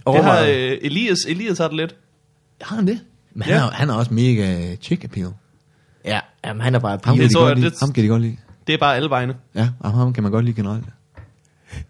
Det 0.08 0.24
har 0.24 0.40
øh, 0.42 0.78
Elias, 0.82 1.18
Elias 1.28 1.58
har 1.58 1.68
det 1.68 1.78
lidt. 1.78 1.96
Har 2.62 2.76
han 2.76 2.88
det? 2.88 3.00
Men 3.36 3.48
Ja. 3.48 3.54
han, 3.54 3.64
er, 3.64 3.72
han 3.72 3.90
er 3.90 3.94
også 3.94 4.14
mega 4.14 4.76
chick 4.76 5.04
appeal. 5.04 5.28
Ja, 6.06 6.20
jamen, 6.46 6.62
han 6.62 6.76
er 6.76 6.80
bare 6.80 7.00
Ham 7.04 7.16
pige. 7.16 7.22
kan, 7.22 7.24
Det 7.24 7.30
de 7.30 7.36
tror 7.36 7.48
jeg, 7.48 7.56
det- 7.58 7.74
ham 7.80 7.92
kan 7.94 8.04
de 8.04 8.08
godt 8.10 8.22
lide. 8.22 8.36
Det 8.68 8.74
er 8.74 8.78
bare 8.80 8.96
alle 8.96 9.10
vegne. 9.10 9.34
Ja, 9.56 9.70
og 9.80 9.92
ham 9.92 10.14
kan 10.14 10.24
man 10.24 10.32
godt 10.32 10.46
lide 10.46 10.56
generelt. 10.56 10.84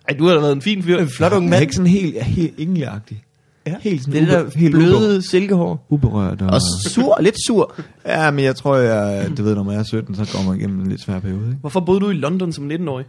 Ej, 0.10 0.16
du 0.20 0.26
har 0.28 0.34
da 0.34 0.40
været 0.40 0.52
en 0.52 0.62
fin 0.62 0.84
fyr. 0.84 0.98
En 0.98 1.10
flot 1.10 1.32
ung 1.34 1.42
Han 1.44 1.48
er 1.48 1.50
mand. 1.50 1.62
ikke 1.62 1.74
sådan 1.74 1.92
helt, 1.92 2.24
helt 2.24 2.54
engleagtig. 2.58 3.24
Ja. 3.70 3.76
Helt 3.82 4.04
sådan 4.04 4.22
Det 4.22 4.34
er 4.34 4.44
der 4.44 4.60
helt 4.60 4.76
bløde 4.76 5.22
silkehår. 5.22 5.86
Uberørt. 5.90 6.42
Og, 6.42 6.50
Og 6.54 6.62
sur, 6.88 7.18
lidt 7.22 7.36
sur. 7.48 7.76
ja, 8.06 8.32
men 8.32 8.46
jeg 8.46 8.56
tror, 8.56 8.76
jeg, 8.76 9.32
du 9.38 9.44
ved, 9.44 9.56
når 9.56 9.64
man 9.64 9.80
er 9.80 9.84
17, 9.84 10.16
så 10.16 10.38
går 10.38 10.50
man 10.50 10.60
igennem 10.60 10.80
en 10.80 10.88
lidt 10.88 11.02
svær 11.02 11.20
periode. 11.20 11.46
Ikke? 11.48 11.58
Hvorfor 11.62 11.80
boede 11.80 12.00
du 12.00 12.10
i 12.10 12.14
London 12.14 12.54
som 12.54 12.72
19-årig? 12.72 13.06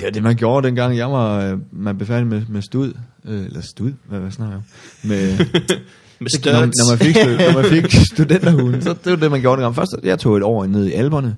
Det 0.00 0.04
var 0.04 0.10
det, 0.10 0.22
man 0.22 0.36
gjorde 0.36 0.66
dengang, 0.66 0.96
jeg 0.96 1.10
var, 1.10 1.40
øh, 1.44 1.58
man 1.72 1.96
blev 1.96 2.06
færdig 2.06 2.26
med, 2.26 2.42
med 2.48 2.62
stud. 2.62 2.92
Øh, 3.24 3.44
eller 3.44 3.60
stud, 3.60 3.92
hvad, 4.08 4.20
hvad 4.20 4.30
snakker 4.30 4.54
jeg 4.54 4.56
om? 4.56 5.08
Med, 5.08 5.38
Med 6.20 6.20
når, 6.20 6.28
studs. 6.28 6.44
når, 6.44 6.90
man 6.90 6.98
fik, 6.98 7.16
når 7.38 7.62
man 7.62 7.64
fik 7.64 8.00
studenterhuen, 8.14 8.82
så 8.82 8.94
det 9.04 9.12
var 9.12 9.16
det, 9.16 9.30
man 9.30 9.40
gjorde 9.40 9.56
dengang. 9.56 9.74
Først, 9.74 9.94
jeg 10.02 10.18
tog 10.18 10.36
et 10.36 10.42
år 10.42 10.66
ned 10.66 10.86
i 10.86 10.92
Alberne, 10.92 11.36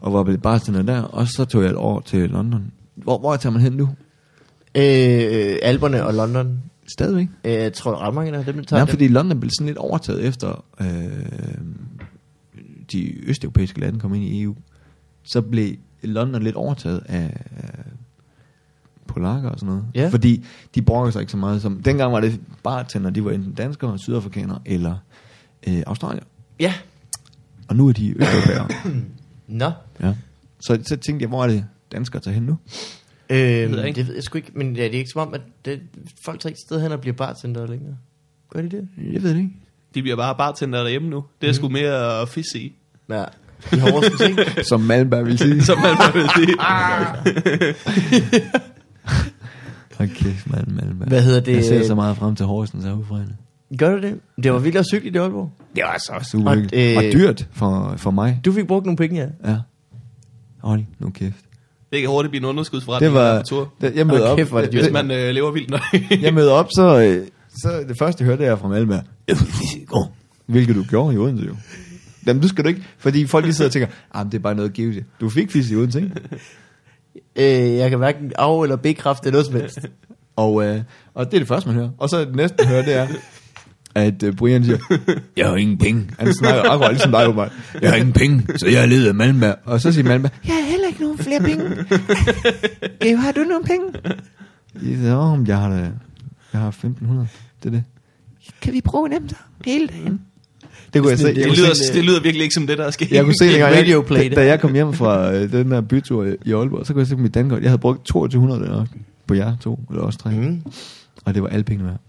og 0.00 0.12
var 0.12 0.22
blevet 0.22 0.42
bartender 0.42 0.82
der, 0.82 1.02
og 1.02 1.28
så 1.28 1.44
tog 1.44 1.62
jeg 1.62 1.70
et 1.70 1.76
år 1.76 2.00
til 2.00 2.30
London. 2.30 2.62
Hvor, 2.96 3.18
hvor 3.18 3.36
tager 3.36 3.52
man 3.52 3.62
hen 3.62 3.72
nu? 3.72 3.88
Øh, 4.74 5.56
Alberne 5.62 6.04
og 6.06 6.14
London. 6.14 6.58
Stadigvæk? 6.92 7.28
Øh, 7.44 7.52
jeg 7.52 7.72
tror, 7.72 7.96
ret 7.96 8.14
mange 8.14 8.38
af 8.38 8.44
dem, 8.44 8.56
der 8.56 8.62
tager 8.62 8.84
Nej, 8.84 8.90
fordi 8.90 9.08
London 9.08 9.40
blev 9.40 9.50
sådan 9.50 9.66
lidt 9.66 9.78
overtaget 9.78 10.24
efter 10.24 10.64
øh, 10.80 10.86
de 12.92 13.28
østeuropæiske 13.28 13.80
lande 13.80 14.00
kom 14.00 14.14
ind 14.14 14.24
i 14.24 14.42
EU. 14.42 14.56
Så 15.22 15.40
blev 15.40 15.74
London 16.02 16.42
lidt 16.42 16.56
overtaget 16.56 17.02
af, 17.06 17.44
af 17.56 17.84
polakker 19.06 19.50
og 19.50 19.58
sådan 19.58 19.74
noget. 19.74 19.84
Ja. 19.94 20.08
Fordi 20.08 20.44
de 20.74 20.82
brokker 20.82 21.10
sig 21.10 21.20
ikke 21.20 21.32
så 21.32 21.36
meget 21.38 21.62
som... 21.62 21.82
Dengang 21.82 22.12
var 22.12 22.20
det 22.20 22.40
bartender, 22.62 23.10
de 23.10 23.24
var 23.24 23.30
enten 23.30 23.52
danskere, 23.52 23.98
sydafrikanere 23.98 24.58
eller 24.64 24.96
øh, 25.68 25.82
australier. 25.86 26.24
Ja. 26.60 26.74
Og 27.68 27.76
nu 27.76 27.88
er 27.88 27.92
de 27.92 28.14
østeuropæere. 28.18 28.68
Nå. 29.46 29.72
ja. 30.00 30.14
Så, 30.60 30.78
så 30.82 30.96
tænkte 30.96 31.22
jeg, 31.22 31.28
hvor 31.28 31.42
er 31.42 31.48
det 31.48 31.64
danskere 31.92 32.22
tager 32.22 32.34
hen 32.34 32.42
nu? 32.42 32.58
Øhm, 33.30 33.74
jeg 33.74 33.86
ikke. 33.86 34.00
det 34.00 34.08
ved 34.08 34.14
jeg 34.14 34.22
sgu 34.22 34.38
ikke, 34.38 34.50
men 34.54 34.76
ja, 34.76 34.84
det 34.84 34.94
er 34.94 34.98
ikke 34.98 35.10
som 35.10 35.28
om, 35.28 35.34
at 35.34 35.40
det, 35.64 35.80
folk 36.24 36.40
tager 36.40 36.50
ikke 36.50 36.60
sted 36.66 36.82
hen 36.82 36.92
og 36.92 37.00
bliver 37.00 37.16
bartender 37.16 37.66
længere. 37.66 37.96
Gør 38.50 38.62
de 38.62 38.68
det? 38.68 38.88
Jeg 39.12 39.22
ved 39.22 39.30
det 39.30 39.36
ikke. 39.36 39.50
De 39.94 40.02
bliver 40.02 40.16
bare 40.16 40.34
bartender 40.34 40.82
derhjemme 40.82 41.08
nu. 41.08 41.24
Det 41.40 41.48
er 41.48 41.52
sgu 41.52 41.68
mere 41.68 42.26
fisk 42.26 42.56
i, 42.56 42.76
Ja. 43.10 43.24
I 43.72 43.78
Horsens, 43.78 44.20
ikke? 44.20 44.64
Som 44.68 44.80
Malmberg 44.80 45.26
vil 45.26 45.38
sige. 45.38 45.62
som 45.70 45.78
man 45.78 45.96
bare 45.96 46.12
vil 46.12 46.28
sige. 46.36 46.56
Okay, 50.00 50.34
mand, 50.46 50.66
Malmberg. 50.66 51.08
Hvad 51.08 51.22
hedder 51.22 51.40
det? 51.40 51.56
Jeg 51.56 51.64
ser 51.64 51.86
så 51.86 51.94
meget 51.94 52.16
frem 52.16 52.36
til 52.36 52.46
Horsens 52.46 52.84
herude 52.84 53.36
Gør 53.78 53.96
du 53.96 54.02
det? 54.02 54.20
Det 54.42 54.52
var 54.52 54.58
vildt 54.58 54.76
også 54.76 54.90
hyggeligt 54.92 55.16
i 55.16 55.18
Aalborg. 55.18 55.52
Det 55.76 55.84
var 55.84 55.98
så 55.98 56.28
super 56.30 56.50
Og, 56.50 56.56
hyggeligt. 56.56 56.98
Og, 56.98 57.04
øh, 57.04 57.12
dyrt 57.12 57.48
for, 57.52 57.94
for 57.96 58.10
mig. 58.10 58.40
Du 58.44 58.52
fik 58.52 58.66
brugt 58.66 58.86
nogle 58.86 58.96
penge, 58.96 59.20
ja. 59.20 59.50
Ja. 59.50 59.56
Hold 60.58 60.84
nu 60.98 61.10
kæft. 61.10 61.44
Det 61.90 62.00
kan 62.00 62.08
hurtigt 62.10 62.30
blive 62.30 62.40
en 62.42 62.48
underskudsforretning. 62.48 63.12
Det 63.14 63.20
var... 63.20 63.40
på 63.40 63.46
tur. 63.46 63.72
Det, 63.80 63.94
jeg 63.94 64.06
mødte 64.06 64.22
op, 64.22 64.36
kæft, 64.38 64.52
er 64.52 64.60
det. 64.60 64.74
Hvis 64.74 64.92
man 64.92 65.10
øh, 65.10 65.30
lever 65.30 65.50
vildt 65.50 65.70
nøje. 65.70 65.82
jeg 66.26 66.34
mødte 66.34 66.50
op, 66.50 66.68
så, 66.76 67.00
øh, 67.00 67.26
så 67.62 67.84
det 67.88 67.98
første, 67.98 68.24
jeg 68.24 68.26
hørte, 68.30 68.44
er 68.44 68.56
fra 68.56 68.68
gå. 69.86 70.04
Hvilket 70.52 70.76
du 70.76 70.84
gjorde 70.84 71.14
i 71.14 71.18
Odense 71.18 71.44
jo. 71.44 71.56
Jamen, 72.26 72.42
du 72.42 72.48
skal 72.48 72.64
du 72.64 72.68
ikke, 72.68 72.82
fordi 72.98 73.26
folk 73.26 73.44
lige 73.44 73.54
sidder 73.54 73.68
og 73.68 73.72
tænker, 73.72 73.88
ah, 74.14 74.24
det 74.26 74.34
er 74.34 74.38
bare 74.38 74.54
noget 74.54 74.72
givet. 74.72 75.04
Du 75.20 75.28
fik 75.28 75.50
fisk 75.50 75.70
i 75.70 75.76
Odense, 75.76 76.00
ikke? 76.00 76.14
Øh, 77.36 77.74
jeg 77.76 77.90
kan 77.90 77.98
hverken 77.98 78.32
af- 78.38 78.62
eller 78.62 78.76
bekræfte 78.76 79.30
noget 79.30 79.46
som 79.46 79.54
helst. 79.54 79.78
Og, 80.36 80.64
øh, 80.66 80.80
og 81.14 81.26
det 81.26 81.34
er 81.34 81.38
det 81.38 81.48
første, 81.48 81.68
man 81.68 81.76
hører. 81.76 81.90
Og 81.98 82.08
så 82.08 82.20
det 82.20 82.36
næste, 82.36 82.56
man 82.58 82.66
hører, 82.66 82.82
det 82.84 82.94
er, 82.94 83.06
at 83.94 84.22
øh, 84.22 84.34
Brian 84.34 84.64
siger, 84.64 84.78
jeg 85.36 85.48
har 85.48 85.56
ingen 85.56 85.78
penge. 85.78 86.06
Han 86.18 86.34
snakker 86.34 86.70
akkurat 86.70 86.92
ligesom 86.92 87.10
dig, 87.12 87.24
åbenbart. 87.28 87.52
Jeg 87.82 87.90
har 87.90 87.96
ingen 87.96 88.12
penge, 88.12 88.42
så 88.56 88.66
jeg 88.66 88.82
er 88.82 88.86
ledet 88.86 89.08
af 89.08 89.14
Malmberg. 89.14 89.54
Og 89.64 89.80
så 89.80 89.92
siger 89.92 90.04
Malmberg, 90.04 90.32
jeg 90.46 90.54
har 90.54 90.70
heller 90.70 90.86
ikke 90.88 91.00
nogen 91.02 91.18
flere 91.18 91.40
penge. 91.40 91.64
Gav, 93.00 93.16
har 93.16 93.32
du 93.32 93.40
nogen 93.40 93.64
penge? 93.64 93.86
Jeg 94.74 94.96
siger, 94.98 95.16
åh, 95.16 95.48
jeg 95.48 95.58
har 95.58 95.68
da, 95.70 95.76
jeg 96.52 96.60
har 96.60 96.68
1500. 96.68 97.28
Det 97.62 97.68
er 97.68 97.70
det. 97.70 97.84
Kan 98.62 98.72
vi 98.72 98.80
prøve 98.80 99.08
dem 99.08 99.28
så? 99.28 99.34
Hele 99.64 99.86
dagen. 99.86 100.20
Det 100.94 101.02
kunne 101.02 101.10
jeg 101.10 101.18
se. 101.18 101.26
Jeg 101.26 101.34
Det 101.34 101.58
lyder, 101.58 101.74
se, 101.74 101.92
det 101.94 102.04
lyder 102.04 102.20
virkelig 102.22 102.42
ikke 102.42 102.54
som 102.54 102.66
det, 102.66 102.78
der 102.78 102.84
er 102.84 102.90
sket. 102.90 103.10
jeg 103.12 103.24
kunne 103.24 103.34
se, 103.40 103.46
Det 103.54 103.64
radio 103.64 104.02
play, 104.02 104.18
jeg, 104.22 104.30
det. 104.30 104.36
da 104.36 104.44
jeg 104.46 104.60
kom 104.60 104.72
hjem 104.74 104.92
fra 104.92 105.32
øh, 105.34 105.52
den 105.52 105.70
der 105.70 105.80
bytur 105.80 106.24
i, 106.24 106.34
i 106.46 106.52
Aalborg, 106.52 106.86
så 106.86 106.92
kunne 106.92 107.00
jeg 107.00 107.06
se 107.06 107.16
på 107.16 107.22
mit 107.22 107.34
dankort. 107.34 107.62
Jeg 107.62 107.70
havde 107.70 107.78
brugt 107.80 108.04
2200 108.06 108.64
der 108.64 108.84
på 109.26 109.34
jer 109.34 109.56
to, 109.56 109.80
eller 109.90 110.02
også 110.02 110.18
tre. 110.18 110.30
Mm. 110.30 110.62
Og 111.24 111.34
det 111.34 111.42
var 111.42 111.48
alle 111.48 111.64
pengene 111.64 111.88
værd. 111.88 112.00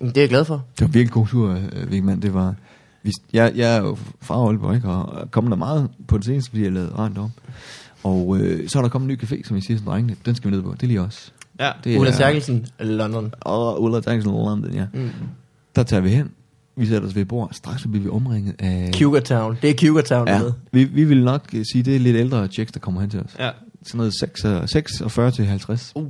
Det 0.00 0.16
er 0.16 0.20
jeg 0.20 0.28
glad 0.28 0.44
for. 0.44 0.64
Det 0.78 0.80
var 0.80 0.86
virkelig 0.92 1.12
god 1.12 1.26
tur, 1.26 1.50
øh, 1.72 1.90
Vigman. 1.90 2.22
Det 2.22 2.34
var... 2.34 2.54
Vi, 3.02 3.12
jeg, 3.32 3.52
jeg 3.56 3.76
er 3.76 3.80
jo 3.80 3.98
fra 4.20 4.34
Aalborg, 4.46 4.74
ikke? 4.74 4.88
Og 4.88 5.30
kommet 5.30 5.50
der 5.50 5.56
meget 5.56 5.88
på 6.08 6.16
det 6.16 6.24
seneste, 6.24 6.50
fordi 6.50 6.62
jeg 6.64 6.72
lavede 6.72 6.92
rent 6.98 7.18
om. 7.18 7.30
Og 8.04 8.36
øh, 8.40 8.68
så 8.68 8.78
er 8.78 8.82
der 8.82 8.88
kommet 8.88 9.10
en 9.10 9.14
ny 9.14 9.24
café, 9.24 9.46
som 9.48 9.56
jeg 9.56 9.62
siger 9.62 9.78
til 9.78 9.86
drengene. 9.86 10.16
Den 10.26 10.34
skal 10.34 10.50
vi 10.50 10.56
ned 10.56 10.62
på. 10.62 10.72
Det 10.72 10.82
er 10.82 10.86
lige 10.86 11.00
os. 11.00 11.32
Ja. 11.60 11.70
Det 11.84 11.98
Ulla 11.98 12.10
er- 12.12 12.16
Terkelsen, 12.16 12.66
London. 12.80 13.34
Og 13.40 13.82
Ulla 13.82 14.00
Terkelsen 14.00 14.32
London, 14.32 14.72
ja. 14.74 14.86
Mm. 14.94 15.10
Der 15.76 15.82
tager 15.82 16.00
vi 16.00 16.08
hen. 16.10 16.30
Vi 16.76 16.86
sætter 16.86 17.08
os 17.08 17.14
ved 17.14 17.22
et 17.22 17.28
bord. 17.28 17.48
Straks 17.52 17.82
så 17.82 17.88
bliver 17.88 18.02
vi 18.02 18.08
omringet 18.10 18.54
af... 18.58 18.90
Cougar 18.94 19.20
Town. 19.20 19.58
Det 19.62 19.70
er 19.70 19.74
Cougar 19.86 20.02
Town, 20.02 20.28
Ja, 20.28 20.40
vi, 20.72 20.84
vi 20.84 21.04
vil 21.04 21.24
nok 21.24 21.42
øh, 21.54 21.64
sige, 21.72 21.82
det 21.82 21.96
er 21.96 22.00
lidt 22.00 22.16
ældre 22.16 22.46
checks, 22.46 22.72
der 22.72 22.80
kommer 22.80 23.00
hen 23.00 23.10
til 23.10 23.20
os. 23.20 23.36
ja. 23.38 23.50
Sådan 23.82 23.98
noget 23.98 24.14
6, 24.14 24.44
og- 24.44 24.68
46 24.68 25.30
til 25.30 25.44
50. 25.46 25.92
Uh. 25.94 26.06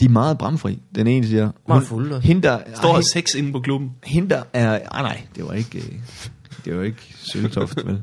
De 0.00 0.04
er 0.04 0.08
meget 0.08 0.38
bramfri. 0.38 0.82
Den 0.94 1.06
ene 1.06 1.26
siger... 1.26 1.50
Meget 1.68 1.82
fulde 1.82 2.16
også. 2.16 2.26
Hende, 2.28 2.42
der, 2.42 2.58
Står 2.76 2.94
ej, 2.94 3.00
sex 3.02 3.34
inde 3.34 3.52
på 3.52 3.60
klubben. 3.60 3.90
hende 4.04 4.28
der 4.30 4.42
er... 4.52 4.70
Ej, 4.92 5.02
nej, 5.02 5.22
det 5.36 5.44
var 5.44 5.52
ikke... 5.52 5.78
øh, 5.78 5.84
Det 6.64 6.76
var 6.76 6.82
ikke 6.82 7.14
sølvtoft, 7.16 7.78
vel? 7.86 8.02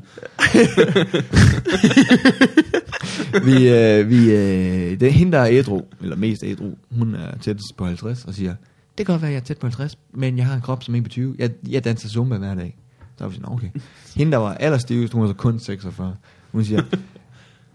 vi, 3.44 3.68
øh, 3.68 4.08
vi, 4.10 4.30
øh, 4.32 5.00
det 5.00 5.02
er 5.02 5.10
hende, 5.10 5.32
der 5.32 5.38
er 5.38 5.48
ædru, 5.50 5.82
eller 6.02 6.16
mest 6.16 6.42
ædru. 6.44 6.70
Hun 6.98 7.14
er 7.14 7.38
tættest 7.38 7.76
på 7.76 7.84
50 7.86 8.24
og 8.24 8.34
siger, 8.34 8.54
det 8.98 9.06
kan 9.06 9.12
godt 9.12 9.22
være, 9.22 9.30
jeg 9.30 9.36
er 9.36 9.42
tæt 9.44 9.58
på 9.58 9.66
50, 9.66 9.98
men 10.14 10.38
jeg 10.38 10.46
har 10.46 10.54
en 10.54 10.60
krop 10.60 10.82
som 10.84 10.94
en 10.94 11.02
på 11.02 11.08
20. 11.08 11.34
Jeg, 11.38 11.50
jeg 11.68 11.84
danser 11.84 12.08
zumba 12.08 12.36
hver 12.36 12.54
dag. 12.54 12.76
Så 13.18 13.24
var 13.24 13.28
vi 13.28 13.34
sådan, 13.36 13.52
okay. 13.52 13.68
Hende, 14.16 14.32
der 14.32 14.38
var 14.38 14.54
allerstivest, 14.54 15.12
hun 15.12 15.22
var 15.22 15.28
så 15.28 15.34
kun 15.34 15.58
46. 15.60 16.14
Hun 16.52 16.64
siger, 16.64 16.82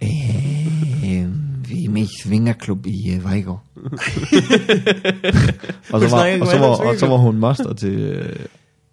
øh, 0.03 1.27
vi 1.69 1.85
er 1.85 1.89
med 1.89 2.01
i 2.01 2.07
Svingerklub 2.23 2.85
i 2.85 3.15
uh, 3.17 3.23
Vejgaard. 3.25 3.63
og, 5.93 6.01
så 6.01 6.07
var, 6.09 6.37
og, 6.41 6.47
så 6.47 6.57
var, 6.59 6.67
og 6.67 6.95
så 6.97 7.07
var 7.07 7.17
hun 7.17 7.37
master 7.37 7.73
til 7.73 7.99
øh, 7.99 8.35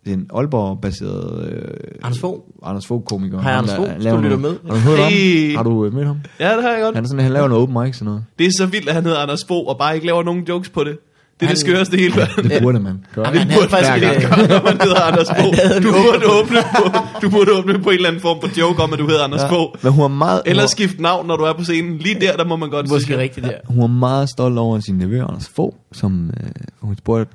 en 0.07 0.27
Aalborg-baseret... 0.35 1.53
Øh, 1.53 1.63
Anders 2.03 2.19
Fogh. 2.21 2.41
Anders 2.63 2.87
Fogh 2.87 3.05
komiker. 3.05 3.41
Hej, 3.41 3.51
Han 3.53 3.59
Anders 3.59 3.71
der 3.71 3.77
Fogh. 3.87 4.03
laver 4.03 4.17
Du 4.17 4.23
lytter 4.23 4.37
noget- 4.39 4.59
med. 4.65 4.71
Har 4.73 4.79
du 4.79 4.97
hørt 4.97 5.13
Hey. 5.13 5.49
ham? 5.51 5.57
Har 5.57 5.63
du 5.73 5.85
øh, 5.87 5.95
mødt 5.95 6.07
ham? 6.07 6.17
Ja, 6.41 6.55
det 6.57 6.63
har 6.63 6.71
jeg 6.71 6.81
godt. 6.83 6.95
Han 6.95 7.05
er 7.05 7.09
sådan, 7.09 7.23
han 7.25 7.33
laver 7.33 7.49
noget 7.49 7.63
open 7.63 7.83
mic 7.83 7.95
sådan 7.97 8.07
noget. 8.07 8.25
Det 8.39 8.47
er 8.47 8.51
så 8.59 8.67
vildt, 8.67 8.89
at 8.89 8.95
han 8.95 9.05
hedder 9.05 9.19
Anders 9.19 9.45
Bo, 9.45 9.65
og 9.67 9.79
bare 9.79 9.95
ikke 9.95 10.07
laver 10.07 10.23
nogen 10.23 10.45
jokes 10.49 10.69
på 10.69 10.85
det. 10.85 10.99
Det 11.41 11.43
er 11.43 11.47
Han- 11.47 11.55
det 11.57 11.61
skøreste 11.61 11.97
i 11.97 12.01
hele 12.01 12.17
verden. 12.17 12.51
Det 12.51 12.63
burde 12.63 12.81
man 12.81 13.05
gøre. 13.15 13.29
Jamen, 13.29 13.49
Det 13.49 13.57
burde 13.57 13.69
faktisk 13.69 13.95
ikke 13.95 14.07
gøre, 14.29 14.49
når 14.49 14.63
man 14.65 14.81
hedder 14.81 15.01
Anders 15.03 15.29
Bo. 15.29 15.47
Du 15.89 15.93
burde, 15.93 16.27
åbne 16.41 16.59
på, 16.77 16.99
du 17.23 17.31
burde 17.31 17.53
åbne 17.59 17.79
på 17.79 17.89
en 17.91 17.95
eller 17.97 18.09
anden 18.09 18.23
form 18.23 18.41
for 18.41 18.59
joke 18.61 18.83
om, 18.83 18.93
at 18.93 18.99
du 18.99 19.07
hedder 19.07 19.25
Anders 19.25 19.41
Ja, 19.43 19.49
Bo. 19.49 19.77
men 19.83 19.93
hun 19.93 20.05
er 20.05 20.09
meget, 20.09 20.43
Eller 20.47 20.63
er- 20.63 20.67
skift 20.67 21.01
navn, 21.01 21.27
når 21.27 21.37
du 21.37 21.43
er 21.45 21.53
på 21.53 21.65
scenen. 21.65 21.99
Lige 21.99 22.21
der, 22.21 22.37
der 22.37 22.45
må 22.45 22.57
man 22.57 22.71
godt 22.71 22.89
Måske 22.89 23.19
rigtigt 23.19 23.47
der. 23.47 23.53
hun 23.69 23.83
er 23.83 23.87
meget 23.87 24.29
stolt 24.31 24.59
over 24.59 24.81
sin 24.81 24.95
nevø, 24.95 25.23
Anders 25.23 25.49
Fogh, 25.49 25.75
som 25.93 26.31
øh, 26.41 26.51
hun 26.81 26.97
spurgte 26.97 27.35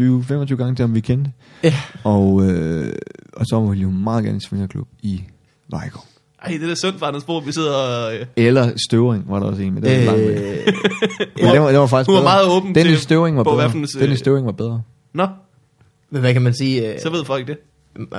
20-25 0.00 0.56
gange 0.56 0.74
til, 0.74 0.84
om 0.84 0.94
vi 0.94 1.00
kendte. 1.00 1.30
Ja. 1.62 1.74
Og, 2.04 2.42
øh, 2.50 2.92
og 3.36 3.46
så 3.46 3.60
ville 3.60 3.84
hun 3.84 4.04
meget 4.04 4.24
gerne 4.24 4.36
i 4.36 4.40
Svingerklub 4.40 4.86
i 5.02 5.22
Vejgaard. 5.70 6.04
Ej, 6.44 6.52
det 6.52 6.62
er 6.62 6.68
da 6.68 6.74
synd 6.74 6.98
for 6.98 7.06
Anders 7.06 7.24
Bo, 7.24 7.38
vi 7.38 7.52
sidder 7.52 7.72
og... 7.74 8.14
Øh, 8.14 8.26
Eller 8.36 8.72
Støvring 8.88 9.24
var 9.28 9.38
der 9.38 9.46
også 9.46 9.62
en, 9.62 9.74
men 9.74 9.82
det 9.82 10.06
var 10.06 10.14
øh, 10.14 10.20
langt 10.20 10.28
væk. 10.28 10.38
Øh, 10.66 10.74
Ja, 11.38 11.52
det 11.52 11.60
var, 11.60 11.70
det 11.70 11.78
var 11.78 11.86
faktisk 11.86 12.06
hun 12.08 12.14
var 12.14 12.20
bedre. 12.20 12.24
meget 12.34 12.46
åben 12.48 12.74
den 12.74 12.84
til- 12.86 12.94
i 12.94 12.96
Støvring 12.96 13.36
var 13.36 13.42
på, 13.44 13.50
bedre. 13.50 13.72
Den 14.00 14.12
i 14.12 14.16
Støvring 14.16 14.46
var 14.46 14.52
bedre. 14.52 14.82
Nå, 15.14 15.26
men 16.10 16.20
hvad 16.20 16.32
kan 16.32 16.42
man 16.42 16.54
sige? 16.54 16.92
Øh, 16.94 17.00
så 17.00 17.10
ved 17.10 17.24
folk 17.24 17.46
det. 17.48 17.56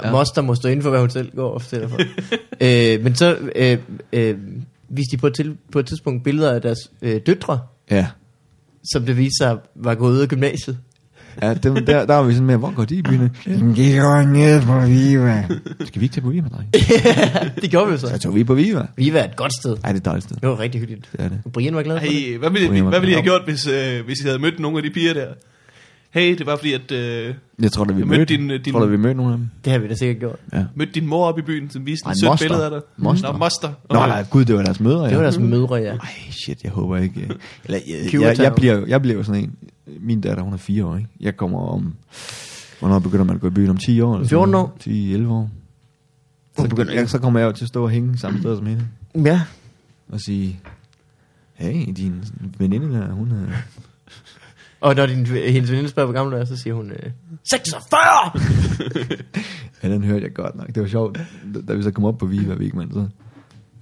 Ja. 0.04 0.12
Moster 0.12 0.42
må 0.42 0.56
stå 0.56 0.68
inden 0.70 0.84
for, 0.84 0.90
hvad 0.90 1.00
hun 1.00 1.10
selv 1.10 1.36
går 1.36 1.50
og 1.52 1.62
fortæller 1.62 1.88
for. 1.88 2.00
øh, 2.62 3.04
men 3.04 3.16
så 3.16 3.38
øh, 3.56 3.78
øh, 4.14 4.36
viste 4.90 5.12
de 5.12 5.18
på 5.22 5.28
et, 5.28 5.34
til, 5.34 5.58
på 5.72 5.80
et 5.80 5.86
tidspunkt 5.86 6.24
billeder 6.24 6.52
af 6.52 6.62
deres 6.62 6.80
øh, 7.02 7.22
døtre, 7.26 7.60
Ja. 7.92 8.08
som 8.94 9.06
det 9.06 9.18
viste 9.18 9.38
sig 9.38 9.58
var 9.76 9.96
gået 9.96 10.12
ud 10.14 10.20
af 10.20 10.28
gymnasiet. 10.28 10.78
Ja, 11.42 11.54
dem, 11.54 11.76
der, 11.86 12.06
der 12.06 12.16
var 12.16 12.24
vi 12.24 12.34
sådan 12.34 12.48
med, 12.48 12.58
hvor 12.58 12.72
går 12.76 12.86
de 12.86 12.96
i 12.96 13.02
byen? 13.02 13.32
De 13.76 13.98
går 14.00 14.22
ned 14.22 14.62
på 14.62 14.80
Viva. 14.80 15.46
Skal 15.86 16.00
vi 16.02 16.06
ikke 16.06 16.14
tage 16.14 16.22
på 16.22 16.30
Viva, 16.30 16.48
dreng? 16.48 16.74
det 17.62 17.70
gjorde 17.72 17.86
vi 17.88 17.92
jo 17.92 17.98
Så 17.98 18.08
så. 18.08 18.18
tog 18.20 18.36
vi 18.36 18.44
på 18.44 18.54
Viva. 18.54 18.88
Vi 18.98 19.14
var 19.14 19.20
et 19.20 19.36
godt 19.36 19.54
sted. 19.54 19.78
Ej, 19.84 19.92
det 19.92 19.96
er 19.98 20.02
et 20.02 20.06
dejligt 20.06 20.24
sted. 20.26 20.38
Det 20.42 20.50
var 20.50 20.60
rigtig 20.60 20.82
hyggeligt. 20.82 21.10
Det 21.12 21.20
er 21.22 21.30
det. 21.30 21.40
Brian 21.54 21.76
var 21.76 21.84
glad 21.84 22.00
for 22.00 22.06
det. 22.06 22.14
Hey, 22.16 22.38
hvad 22.38 22.50
ville, 22.50 22.68
Problemer. 22.68 22.90
hvad 22.90 23.00
ville 23.00 23.12
I 23.12 23.16
have 23.16 23.24
gjort, 23.24 23.42
hvis, 23.46 23.68
øh, 23.68 24.06
hvis 24.06 24.20
I 24.20 24.24
havde 24.26 24.40
mødt 24.40 24.60
nogle 24.60 24.78
af 24.78 24.84
de 24.84 24.90
piger 24.90 25.14
der? 25.14 25.28
Hey, 26.16 26.38
det 26.38 26.46
var 26.46 26.56
fordi, 26.56 26.74
at 26.74 26.92
øh, 26.92 27.36
Jeg 27.62 27.72
tror 27.72 27.84
da, 27.84 27.94
vi 27.94 28.00
Jeg 28.00 28.08
mødte 28.08 28.20
mødte, 28.20 28.34
din- 28.38 28.48
din, 28.50 28.62
din- 28.64 28.74
tror 28.74 28.80
da, 28.80 28.86
vi 28.86 28.98
mødte 28.98 29.14
nogle 29.18 29.32
af 29.32 29.38
dem. 29.38 29.50
Det 29.66 29.72
har 29.72 29.80
vi 29.80 29.88
da 29.88 29.96
sikkert 29.96 30.20
gjort. 30.20 30.36
Ja. 30.54 30.66
mødte 30.76 30.92
din 30.92 31.08
mor 31.08 31.26
op 31.26 31.40
i 31.40 31.42
byen, 31.42 31.70
som 31.70 31.86
viste 31.86 32.10
et 32.10 32.20
sødt 32.20 32.40
billede 32.40 32.66
af 32.66 32.72
dig. 32.72 32.82
Moster. 32.98 33.32
Nå, 33.32 33.38
moster. 33.38 33.68
Nå, 33.90 33.96
nej, 34.00 34.26
gud, 34.30 34.46
det 34.46 34.56
var 34.56 34.62
deres 34.64 34.80
mødre, 34.80 35.04
ja. 35.04 35.10
Det 35.10 35.18
var 35.18 35.24
deres 35.24 35.38
mødre, 35.40 35.76
ja. 35.76 35.92
Ej, 35.96 36.08
shit, 36.30 36.64
jeg 36.64 36.72
håber 36.72 36.98
ikke. 36.98 37.22
øh, 37.22 37.30
Eller, 37.66 37.80
jeg, 37.88 38.14
jeg, 38.14 38.22
jeg, 38.22 38.38
Town. 38.38 38.56
bliver, 38.56 38.86
jeg 38.88 39.02
bliver 39.02 39.24
sådan 39.24 39.44
en. 39.44 39.56
Min 40.00 40.22
datter, 40.22 40.44
hun 40.44 40.54
er 40.54 40.58
fire 40.58 40.86
år, 40.86 40.96
ikke? 40.98 41.10
Jeg 41.20 41.38
kommer 41.38 41.60
om... 41.60 41.96
Hvornår 42.80 43.00
begynder 43.00 43.24
man 43.26 43.36
at 43.36 43.42
gå 43.42 43.48
i 43.48 43.50
byen? 43.50 43.70
Om 43.70 43.78
10 43.78 44.02
år? 44.02 44.16
eller 44.16 44.28
14 44.28 44.52
sådan 44.54 44.56
år. 44.56 44.78
noget? 44.88 45.26
10-11 45.28 45.32
år. 45.32 45.50
Så, 46.58 46.68
begynder 46.70 46.94
jeg, 46.94 47.10
så 47.10 47.20
kommer 47.20 47.40
jeg 47.40 47.48
jo 47.48 47.52
til 47.52 47.64
at 47.66 47.68
stå 47.70 47.84
og 47.84 47.90
hænge 47.90 48.18
samme 48.18 48.40
sted 48.40 48.58
som 48.58 48.66
hende. 48.66 48.88
Ja. 49.26 49.42
Og 50.10 50.20
sige, 50.20 50.60
hey, 51.54 51.86
din 51.98 52.24
veninde 52.58 52.94
der, 52.96 53.12
hun 53.12 53.32
er... 53.32 53.46
Og 54.86 54.96
når 54.96 55.06
din, 55.06 55.26
hendes 55.26 55.72
veninde 55.72 55.90
spørger, 55.90 56.06
hvor 56.08 56.14
gammel 56.14 56.36
du 56.36 56.42
er, 56.42 56.46
så 56.46 56.58
siger 56.58 56.74
hun, 56.74 56.92
øh, 56.92 57.12
46! 57.44 58.00
Ja, 59.84 59.90
den 59.90 60.04
hørte 60.04 60.24
jeg 60.26 60.34
godt 60.34 60.56
nok. 60.56 60.68
Det 60.68 60.82
var 60.84 60.88
sjovt, 60.90 61.20
da- 61.68 61.74
vi 61.74 61.84
så 61.84 61.92
kom 61.92 62.06
op 62.06 62.18
på 62.18 62.26
Viva 62.26 62.54
Vigman, 62.54 62.92
så 62.94 63.08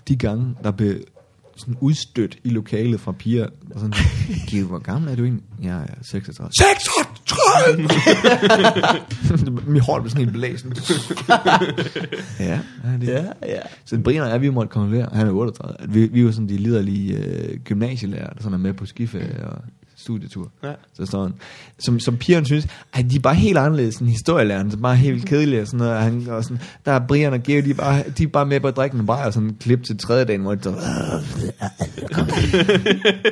de 0.07 0.15
gange, 0.15 0.55
der 0.63 0.71
blev 0.71 0.95
sådan 1.57 1.77
udstødt 1.81 2.37
i 2.43 2.49
lokalet 2.49 2.99
fra 2.99 3.11
piger, 3.11 3.47
og 3.73 3.79
sådan, 3.79 3.93
Giv, 4.47 4.67
hvor 4.67 4.79
gammel 4.79 5.11
er 5.11 5.15
du 5.15 5.23
egentlig? 5.23 5.43
Jeg 5.63 5.81
er 5.81 5.93
36. 6.01 6.51
36! 6.59 7.89
Min 9.71 9.81
hår 9.81 9.99
blev 9.99 10.09
sådan 10.09 10.25
helt 10.25 10.33
blæsen. 10.33 10.73
ja, 12.39 12.59
ja, 12.83 12.91
det 13.01 13.07
ja, 13.07 13.23
ja. 13.45 13.59
Så 13.85 13.99
Brian 13.99 14.23
og 14.23 14.29
jeg, 14.29 14.41
vi 14.41 14.49
måtte 14.49 14.69
konkludere, 14.69 15.09
han 15.13 15.27
er 15.27 15.31
38, 15.31 15.75
at 15.81 15.93
vi, 15.93 16.05
vi 16.07 16.25
var 16.25 16.31
sådan 16.31 16.49
de 16.49 16.57
liderlige 16.57 17.17
øh, 17.17 17.59
gymnasielærer, 17.59 18.33
der 18.33 18.41
sådan 18.41 18.53
er 18.53 18.57
med 18.57 18.73
på 18.73 18.85
skiferie 18.85 19.47
og 19.47 19.61
studietur. 20.03 20.51
Ja. 20.63 20.71
Så 20.93 21.05
står 21.05 21.23
han, 21.23 21.33
som, 21.79 21.99
som 21.99 22.17
pigerne 22.17 22.45
synes, 22.45 22.67
at 22.93 23.05
de 23.11 23.15
er 23.15 23.19
bare 23.19 23.35
helt 23.35 23.57
anderledes, 23.57 23.95
sådan 23.95 24.07
historielæreren, 24.07 24.71
så 24.71 24.77
bare 24.77 24.95
helt 24.95 25.25
kedelige 25.25 25.61
og 25.61 25.67
sådan 25.67 25.77
noget. 25.77 25.93
Og 25.93 26.01
han, 26.01 26.27
og 26.29 26.43
sådan, 26.43 26.59
der 26.85 26.91
er 26.91 26.99
Brian 27.07 27.33
og 27.33 27.43
Geo, 27.43 27.61
de 27.61 27.69
er 27.69 27.73
bare, 27.73 28.03
de 28.17 28.23
er 28.23 28.27
bare 28.27 28.45
med 28.45 28.59
på 28.59 28.67
at 28.67 28.75
drikke 28.75 28.97
en 28.97 29.05
bajer, 29.05 29.25
og 29.25 29.33
sådan 29.33 29.49
en 29.49 29.55
klip 29.59 29.83
til 29.83 29.97
tredje 29.97 30.25
dagen, 30.25 30.41
hvor 30.41 30.55
de 30.55 30.63
så, 30.63 30.71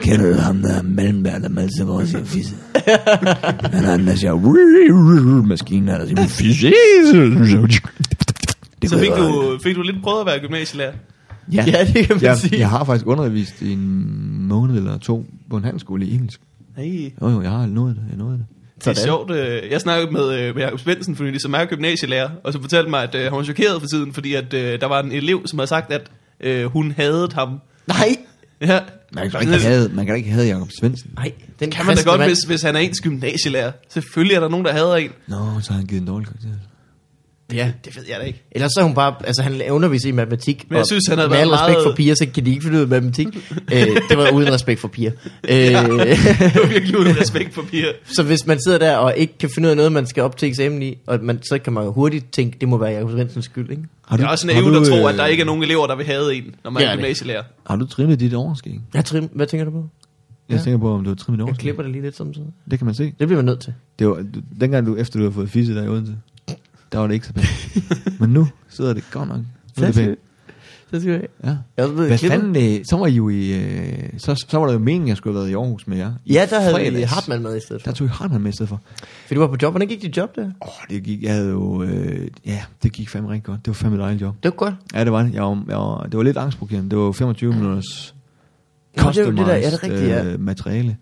kender 0.03 0.33
du 0.33 0.39
ham 0.39 0.61
der 0.61 0.81
Malmberg, 0.81 1.41
der 1.41 1.49
malser 1.49 1.85
vores 1.85 2.15
fisse? 2.25 2.55
Han 3.75 3.83
har 3.83 3.97
den 3.97 4.07
der 4.07 4.15
siger, 4.15 5.41
maskinen, 5.47 5.87
der 5.87 6.05
siger, 6.05 6.27
fisse. 6.27 6.73
Så 8.87 8.99
fik 8.99 9.09
du, 9.09 9.59
fik 9.63 9.75
du 9.75 9.81
lidt 9.81 10.03
prøvet 10.03 10.19
at 10.19 10.25
være 10.25 10.39
gymnasielærer. 10.39 10.93
Ja, 11.51 11.87
det 11.93 12.07
kan 12.07 12.15
man 12.15 12.23
jeg, 12.23 12.37
sige. 12.37 12.59
jeg 12.59 12.69
har 12.69 12.83
faktisk 12.83 13.07
undervist 13.07 13.61
i 13.61 13.73
en 13.73 14.47
måned 14.47 14.75
eller 14.75 14.97
to 14.97 15.25
på 15.49 15.57
en 15.57 15.63
handelsskole 15.63 16.05
i 16.05 16.15
engelsk. 16.15 16.41
Hey. 16.77 17.11
Jo, 17.21 17.29
jo, 17.29 17.41
jeg 17.41 17.51
har 17.51 17.65
nået 17.65 17.95
det. 17.95 18.03
Jeg 18.09 18.17
nåede 18.17 18.37
det. 18.37 18.45
Det 18.75 18.87
er 18.87 18.93
Sådan. 18.93 19.07
sjovt. 19.07 19.31
øh, 19.31 19.71
Jeg 19.71 19.81
snakkede 19.81 20.11
med, 20.11 20.39
øh, 20.39 20.55
med 20.55 20.63
Jacob 20.63 20.79
Svendsen, 20.79 21.15
fordi 21.15 21.39
som 21.39 21.53
er 21.53 21.65
gymnasielærer, 21.65 22.29
og 22.43 22.53
så 22.53 22.61
fortalte 22.61 22.89
mig, 22.89 23.03
at 23.03 23.15
øh, 23.15 23.23
han 23.23 23.31
var 23.31 23.43
chokeret 23.43 23.81
for 23.81 23.87
tiden, 23.87 24.13
fordi 24.13 24.33
at, 24.33 24.53
øh, 24.53 24.81
der 24.81 24.87
var 24.87 25.01
en 25.03 25.11
elev, 25.11 25.41
som 25.47 25.59
havde 25.59 25.67
sagt, 25.67 25.91
at 25.91 26.11
øh, 26.39 26.65
hun 26.65 26.91
hadede 26.97 27.29
ham. 27.33 27.59
Nej, 27.87 28.15
Ja. 28.61 28.79
Man 29.13 29.23
kan 29.29 29.31
da 29.31 29.39
ikke 29.53 29.67
have, 29.67 29.89
man 29.93 30.05
kan 30.05 30.13
da 30.13 30.17
ikke 30.17 30.29
have 30.29 30.47
Jacob 30.47 30.69
Svendsen. 30.79 31.11
nej. 31.15 31.31
Den 31.59 31.71
Kan 31.71 31.85
man 31.85 31.95
da 31.95 31.95
kristne 31.95 32.11
godt, 32.11 32.19
mand. 32.19 32.29
hvis, 32.29 32.39
hvis 32.43 32.61
han 32.61 32.75
er 32.75 32.79
ens 32.79 33.01
gymnasielærer. 33.01 33.71
Selvfølgelig 33.89 34.35
er 34.35 34.39
der 34.39 34.49
nogen, 34.49 34.65
der 34.65 34.71
hader 34.73 34.95
en. 34.95 35.09
Nå, 35.27 35.35
så 35.61 35.71
har 35.71 35.77
han 35.77 35.85
givet 35.87 36.01
en 36.01 36.07
dårlig 36.07 36.27
karakter. 36.27 36.47
Ja. 37.53 37.71
Det 37.85 37.95
ved 37.97 38.03
jeg 38.09 38.19
da 38.19 38.25
ikke. 38.25 38.43
Ellers 38.51 38.71
så 38.73 38.79
er 38.79 38.83
hun 38.83 38.93
bare, 38.95 39.15
altså 39.27 39.41
han 39.41 39.61
underviser 39.71 40.09
i 40.09 40.11
matematik. 40.11 40.65
Men 40.69 40.73
jeg 40.75 40.81
og 40.81 40.87
synes, 40.87 41.07
han 41.07 41.17
havde 41.17 41.29
med 41.29 41.37
været 41.37 41.41
al 41.47 41.49
respekt 41.53 41.75
meget- 41.77 41.83
for 41.91 41.95
piger, 41.95 42.15
så 42.15 42.27
kan 42.33 42.45
de 42.45 42.49
ikke 42.49 42.61
finde 42.63 42.77
ud 42.77 42.81
af 42.81 42.87
matematik. 42.87 43.27
øh, 43.73 43.87
det 44.09 44.17
var 44.17 44.31
uden 44.31 44.53
respekt 44.53 44.79
for 44.79 44.87
piger. 44.87 45.11
Øh, 45.49 45.55
Det 45.57 45.73
var 46.55 46.67
virkelig 46.67 46.99
uden 46.99 47.19
respekt 47.21 47.53
for 47.53 47.61
piger. 47.61 47.91
så 48.15 48.23
hvis 48.23 48.47
man 48.47 48.59
sidder 48.61 48.77
der 48.77 48.97
og 48.97 49.13
ikke 49.17 49.37
kan 49.37 49.49
finde 49.55 49.67
ud 49.67 49.71
af 49.71 49.77
noget, 49.77 49.91
man 49.91 50.05
skal 50.07 50.23
op 50.23 50.37
til 50.37 50.47
eksamen 50.49 50.81
i, 50.83 50.97
og 51.07 51.19
man, 51.23 51.39
så 51.43 51.57
kan 51.59 51.73
man 51.73 51.87
hurtigt 51.93 52.31
tænke, 52.33 52.57
det 52.61 52.69
må 52.69 52.77
være 52.77 52.91
Jacob 52.91 53.11
Svendsens 53.11 53.45
skyld, 53.45 53.69
ikke? 53.71 53.83
Har 54.07 54.17
Det 54.17 54.25
er 54.25 54.29
også 54.29 54.47
har 54.53 54.61
naivt 54.61 54.75
at 54.77 54.87
tro, 54.87 54.95
øh, 55.07 55.09
at 55.13 55.15
der 55.17 55.25
ikke 55.25 55.41
er 55.41 55.45
nogen 55.45 55.63
elever, 55.63 55.87
der 55.87 55.95
vil 55.95 56.05
have 56.05 56.35
en, 56.35 56.43
når 56.63 56.71
man 56.71 56.81
Det 56.81 56.87
er 56.87 56.91
er 56.91 56.95
gymnasielærer. 56.95 57.43
Har 57.67 57.75
du 57.75 57.85
trimmet 57.85 58.19
dit 58.19 58.33
overskæg? 58.33 58.79
Jeg 58.93 59.05
trim, 59.05 59.29
hvad 59.33 59.47
tænker 59.47 59.65
du 59.65 59.71
på? 59.71 59.85
Jeg 60.49 60.57
Ja. 60.57 60.63
tænker 60.63 60.77
på, 60.79 60.93
om 60.93 61.03
du 61.03 61.09
har 61.09 61.15
trimmet 61.15 61.37
dit 61.37 61.39
Jeg 61.39 61.43
overskæg. 61.45 61.61
klipper 61.63 61.83
det 61.83 61.91
lige 61.91 62.01
lidt 62.01 62.15
samtidig. 62.17 62.47
Det 62.71 62.79
kan 62.79 62.85
man 62.85 62.95
se. 62.95 63.03
Det 63.03 63.27
bliver 63.27 63.35
man 63.35 63.45
nødt 63.45 63.59
til. 63.59 63.73
Det 63.99 64.07
var, 64.07 64.13
du, 64.15 64.41
dengang 64.59 64.85
du, 64.85 64.95
efter 64.95 65.19
du 65.19 65.23
havde 65.23 65.33
fået 65.33 65.49
fisse 65.49 65.75
der 65.75 65.83
i 65.83 65.87
Odense, 65.87 66.13
der 66.91 66.99
var 66.99 67.07
det 67.07 67.13
ikke 67.13 67.27
så 67.27 67.33
pænt. 67.33 67.47
Men 68.19 68.29
nu 68.29 68.47
sidder 68.69 68.93
det 68.93 69.03
godt 69.11 69.29
nok. 69.29 69.37
Nu 69.77 69.83
er 69.83 69.85
det 69.87 69.95
pænt. 69.95 70.19
Så 70.93 70.99
skal 70.99 71.11
jeg. 71.11 71.21
Ja. 71.43 71.49
Jeg 71.77 71.89
blevet 71.89 72.07
Hvad 72.07 72.17
klippet. 72.17 72.39
fanden, 72.41 72.79
øh, 72.79 72.85
så 72.85 72.97
var 72.97 73.07
I 73.07 73.11
jo 73.13 73.29
i, 73.29 73.53
øh, 73.59 74.09
så, 74.17 74.45
så 74.49 74.57
var 74.57 74.65
der 74.65 74.73
jo 74.73 74.79
meningen, 74.79 75.03
at 75.03 75.09
jeg 75.09 75.17
skulle 75.17 75.33
have 75.33 75.41
været 75.43 75.51
i 75.51 75.55
Aarhus 75.55 75.87
med 75.87 75.97
jer. 75.97 76.13
I 76.25 76.33
Ja, 76.33 76.45
der 76.49 76.59
havde 76.59 76.75
vi 76.79 76.85
fredags. 76.91 77.11
Hartmann 77.13 77.43
med 77.43 77.57
i 77.57 77.59
stedet 77.59 77.81
for. 77.81 77.91
Der 77.91 77.95
tog 77.95 78.07
I 78.07 78.09
Hartmann 78.09 78.43
med 78.43 78.51
i 78.51 78.55
stedet 78.55 78.69
for. 78.69 78.81
For 79.27 79.33
du 79.33 79.39
var 79.39 79.47
på 79.47 79.55
job, 79.61 79.71
hvordan 79.73 79.87
gik 79.87 80.01
dit 80.01 80.17
job 80.17 80.35
der? 80.35 80.41
Åh, 80.45 80.49
oh, 80.61 80.67
det 80.89 81.03
gik, 81.03 81.23
jeg 81.23 81.33
havde 81.33 81.49
jo, 81.49 81.83
øh, 81.83 82.27
ja, 82.45 82.63
det 82.83 82.91
gik 82.91 83.09
fandme 83.09 83.29
rigtig 83.29 83.43
godt. 83.43 83.59
Det 83.65 83.67
var 83.67 83.73
fandme 83.73 83.97
et 83.97 84.01
dejligt 84.01 84.21
job. 84.21 84.35
Det 84.43 84.49
var 84.51 84.55
godt. 84.55 84.73
Ja, 84.93 85.03
det 85.03 85.11
var 85.11 85.23
det. 85.23 85.33
Jeg 85.33 85.43
var, 85.43 85.63
jeg 85.69 85.77
var, 85.77 86.03
det 86.03 86.17
var 86.17 86.23
lidt 86.23 86.37
angstprovokerende. 86.37 86.89
Det 86.89 86.97
var 86.97 87.05
jo 87.05 87.11
25 87.11 87.53
minutters 87.53 88.15
Nå, 88.97 89.09
det 89.09 89.17
er 89.17 89.25
jo 89.25 89.31
det 89.31 89.37
der- 89.37 89.55
ja, 89.55 89.71
det 89.71 89.83
rigtigt, 89.83 90.01
ja. 90.09 90.25
øh, 90.25 90.39
materiale. 90.39 90.97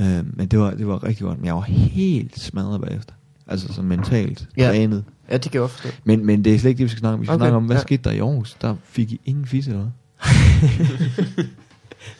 Øh, 0.00 0.06
men 0.36 0.46
det 0.48 0.58
var, 0.58 0.70
det 0.70 0.86
var 0.86 1.04
rigtig 1.04 1.24
godt. 1.26 1.38
Men 1.38 1.46
jeg 1.46 1.54
var 1.54 1.60
helt 1.60 2.40
smadret 2.40 2.80
bagefter. 2.80 3.14
Altså 3.48 3.72
så 3.72 3.82
mentalt 3.82 4.46
Ja. 4.56 4.66
trænet. 4.68 5.04
Ja, 5.30 5.34
det 5.36 5.42
kan 5.42 5.52
jeg 5.54 5.60
godt 5.60 5.70
forstå. 5.70 5.88
Men, 6.04 6.26
men 6.26 6.44
det 6.44 6.54
er 6.54 6.58
slet 6.58 6.68
ikke 6.70 6.78
det, 6.78 6.84
vi 6.84 6.88
skal 6.88 6.98
snakke 7.00 7.14
om. 7.14 7.20
Vi 7.20 7.26
skal 7.26 7.34
Okay, 7.34 7.42
snakke 7.42 7.56
om, 7.56 7.64
hvad 7.64 7.76
ja. 7.76 7.82
skete 7.82 8.02
der 8.02 8.10
i 8.10 8.18
Aarhus? 8.18 8.56
Der 8.62 8.74
fik 8.84 9.12
I 9.12 9.20
ingen 9.24 9.46
fisse, 9.46 9.70
eller? 9.70 9.90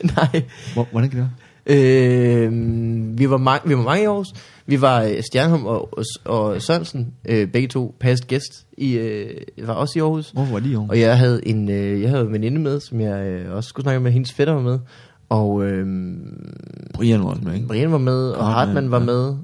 Nej. 0.16 0.43
Hvor, 0.75 0.89
hvordan 0.91 1.11
kan 1.11 1.18
det 1.18 1.27
være? 1.27 1.31
Øh, 1.66 2.53
vi, 3.18 3.31
var 3.31 3.37
mange, 3.37 3.68
vi 3.68 3.77
var 3.77 3.83
mange 3.83 4.03
i 4.03 4.07
Aarhus. 4.07 4.29
Vi 4.66 4.81
var 4.81 5.03
øh, 5.03 5.22
Stjernholm 5.22 5.66
og, 5.66 5.99
og, 5.99 6.05
og 6.25 6.62
Sørensen, 6.62 7.12
øh, 7.29 7.49
begge 7.49 7.68
to 7.68 7.95
past 8.01 8.27
gæst, 8.27 8.66
i, 8.79 8.93
øh, 8.93 9.31
var 9.66 9.72
også 9.72 9.99
i 9.99 10.03
Aarhus. 10.03 10.31
Hvorfor 10.31 10.53
var 10.53 10.61
de 10.61 10.70
i 10.70 10.75
Aarhus? 10.75 10.91
Og 10.91 11.01
jeg 11.01 11.18
havde 11.18 11.49
en, 11.49 11.70
øh, 11.70 12.03
jeg 12.03 12.11
havde 12.11 12.25
en 12.25 12.33
veninde 12.33 12.61
med, 12.61 12.81
som 12.81 13.01
jeg 13.01 13.27
øh, 13.27 13.55
også 13.57 13.68
skulle 13.68 13.85
snakke 13.85 14.01
med, 14.01 14.12
hendes 14.12 14.33
fætter 14.33 14.55
var 14.55 14.62
med. 14.62 14.79
Og 15.29 15.64
øh, 15.64 15.87
Brian 16.95 17.20
var 17.20 17.27
også 17.27 17.43
med, 17.43 17.55
ikke? 17.55 17.66
Brian 17.66 17.93
var 17.93 17.99
med, 17.99 18.29
og 18.31 18.47
Hartmann, 18.47 18.66
Hartmann 18.66 18.91
var 18.91 18.99
ja. 18.99 19.05
med. 19.05 19.37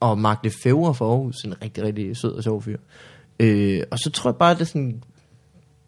Og 0.00 0.18
Mark 0.18 0.38
Lefebvre 0.44 0.94
fra 0.94 1.04
Aarhus, 1.04 1.36
en 1.44 1.54
rigtig, 1.62 1.84
rigtig 1.84 2.16
sød 2.16 2.32
og 2.32 2.42
sjov 2.42 2.62
fyr. 2.62 2.76
Øh, 3.40 3.82
og 3.90 3.98
så 3.98 4.10
tror 4.10 4.30
jeg 4.30 4.36
bare, 4.36 4.50
at 4.50 4.58
det 4.58 4.68
sådan 4.68 5.02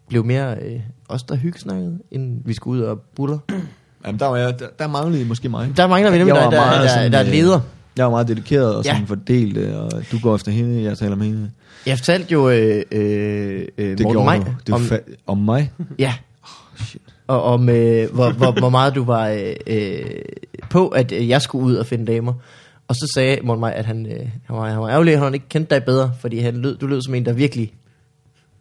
blev 0.09 0.25
mere 0.25 0.55
øh, 0.61 0.79
os, 1.09 1.23
der 1.23 1.35
hyggesnakkede, 1.35 1.99
end 2.11 2.41
vi 2.45 2.53
skulle 2.53 2.81
ud 2.81 2.87
og 2.87 2.99
buller. 3.15 3.37
Jamen, 4.05 4.19
der, 4.19 4.25
var 4.25 4.37
jeg, 4.37 4.59
der, 4.59 4.67
der 4.79 4.87
manglede 4.87 5.21
I 5.21 5.25
måske 5.25 5.49
mig. 5.49 5.73
Der 5.77 5.87
mangler 5.87 6.11
vi 6.11 6.17
nemlig, 6.17 6.35
der, 6.35 6.49
der, 6.49 6.81
der, 6.81 6.87
sådan, 6.87 7.11
der 7.11 7.17
er 7.17 7.25
øh, 7.25 7.31
leder. 7.31 7.59
Jeg 7.97 8.05
var 8.05 8.11
meget 8.11 8.27
dedikeret 8.27 8.75
og 8.75 8.85
Ja. 8.85 8.91
sådan 8.93 9.07
fordelt, 9.07 9.57
øh, 9.57 9.77
og 9.77 9.91
du 10.11 10.19
går 10.23 10.35
efter 10.35 10.51
hende, 10.51 10.83
jeg 10.83 10.97
taler 10.97 11.15
med 11.15 11.25
hende. 11.25 11.51
Jeg 11.85 11.97
fortalte 11.97 12.31
jo 12.33 12.49
øh, 12.49 12.83
øh, 12.91 13.67
øh, 13.77 13.97
Det 13.97 14.01
Morten 14.03 14.41
du. 14.41 14.47
Det 14.67 14.75
om, 14.75 14.81
om, 14.81 14.87
fa- 14.87 15.15
om 15.27 15.37
mig? 15.37 15.71
ja, 15.99 16.13
Shit. 16.85 17.01
og 17.27 17.43
om 17.43 17.69
øh, 17.69 18.13
hvor, 18.13 18.31
hvor, 18.31 18.51
hvor 18.59 18.69
meget 18.69 18.95
du 18.95 19.03
var 19.03 19.27
øh, 19.27 19.53
øh, 19.67 20.01
på, 20.69 20.87
at 20.87 21.11
jeg 21.27 21.41
skulle 21.41 21.65
ud 21.65 21.75
og 21.75 21.85
finde 21.85 22.11
damer. 22.13 22.33
Og 22.89 22.95
så 22.95 23.11
sagde 23.15 23.39
Morten 23.43 23.59
Maj, 23.61 23.71
at 23.75 23.85
han, 23.85 24.05
øh, 24.05 24.19
han, 24.45 24.55
var, 24.55 24.69
han 24.69 24.79
var 24.79 24.89
ærgerlig, 24.89 25.13
at 25.13 25.19
han 25.19 25.33
ikke 25.33 25.49
kendte 25.49 25.75
dig 25.75 25.83
bedre, 25.83 26.13
fordi 26.19 26.39
han 26.39 26.57
lød, 26.61 26.77
du 26.77 26.87
lød 26.87 27.01
som 27.01 27.13
en, 27.13 27.25
der 27.25 27.33
virkelig 27.33 27.73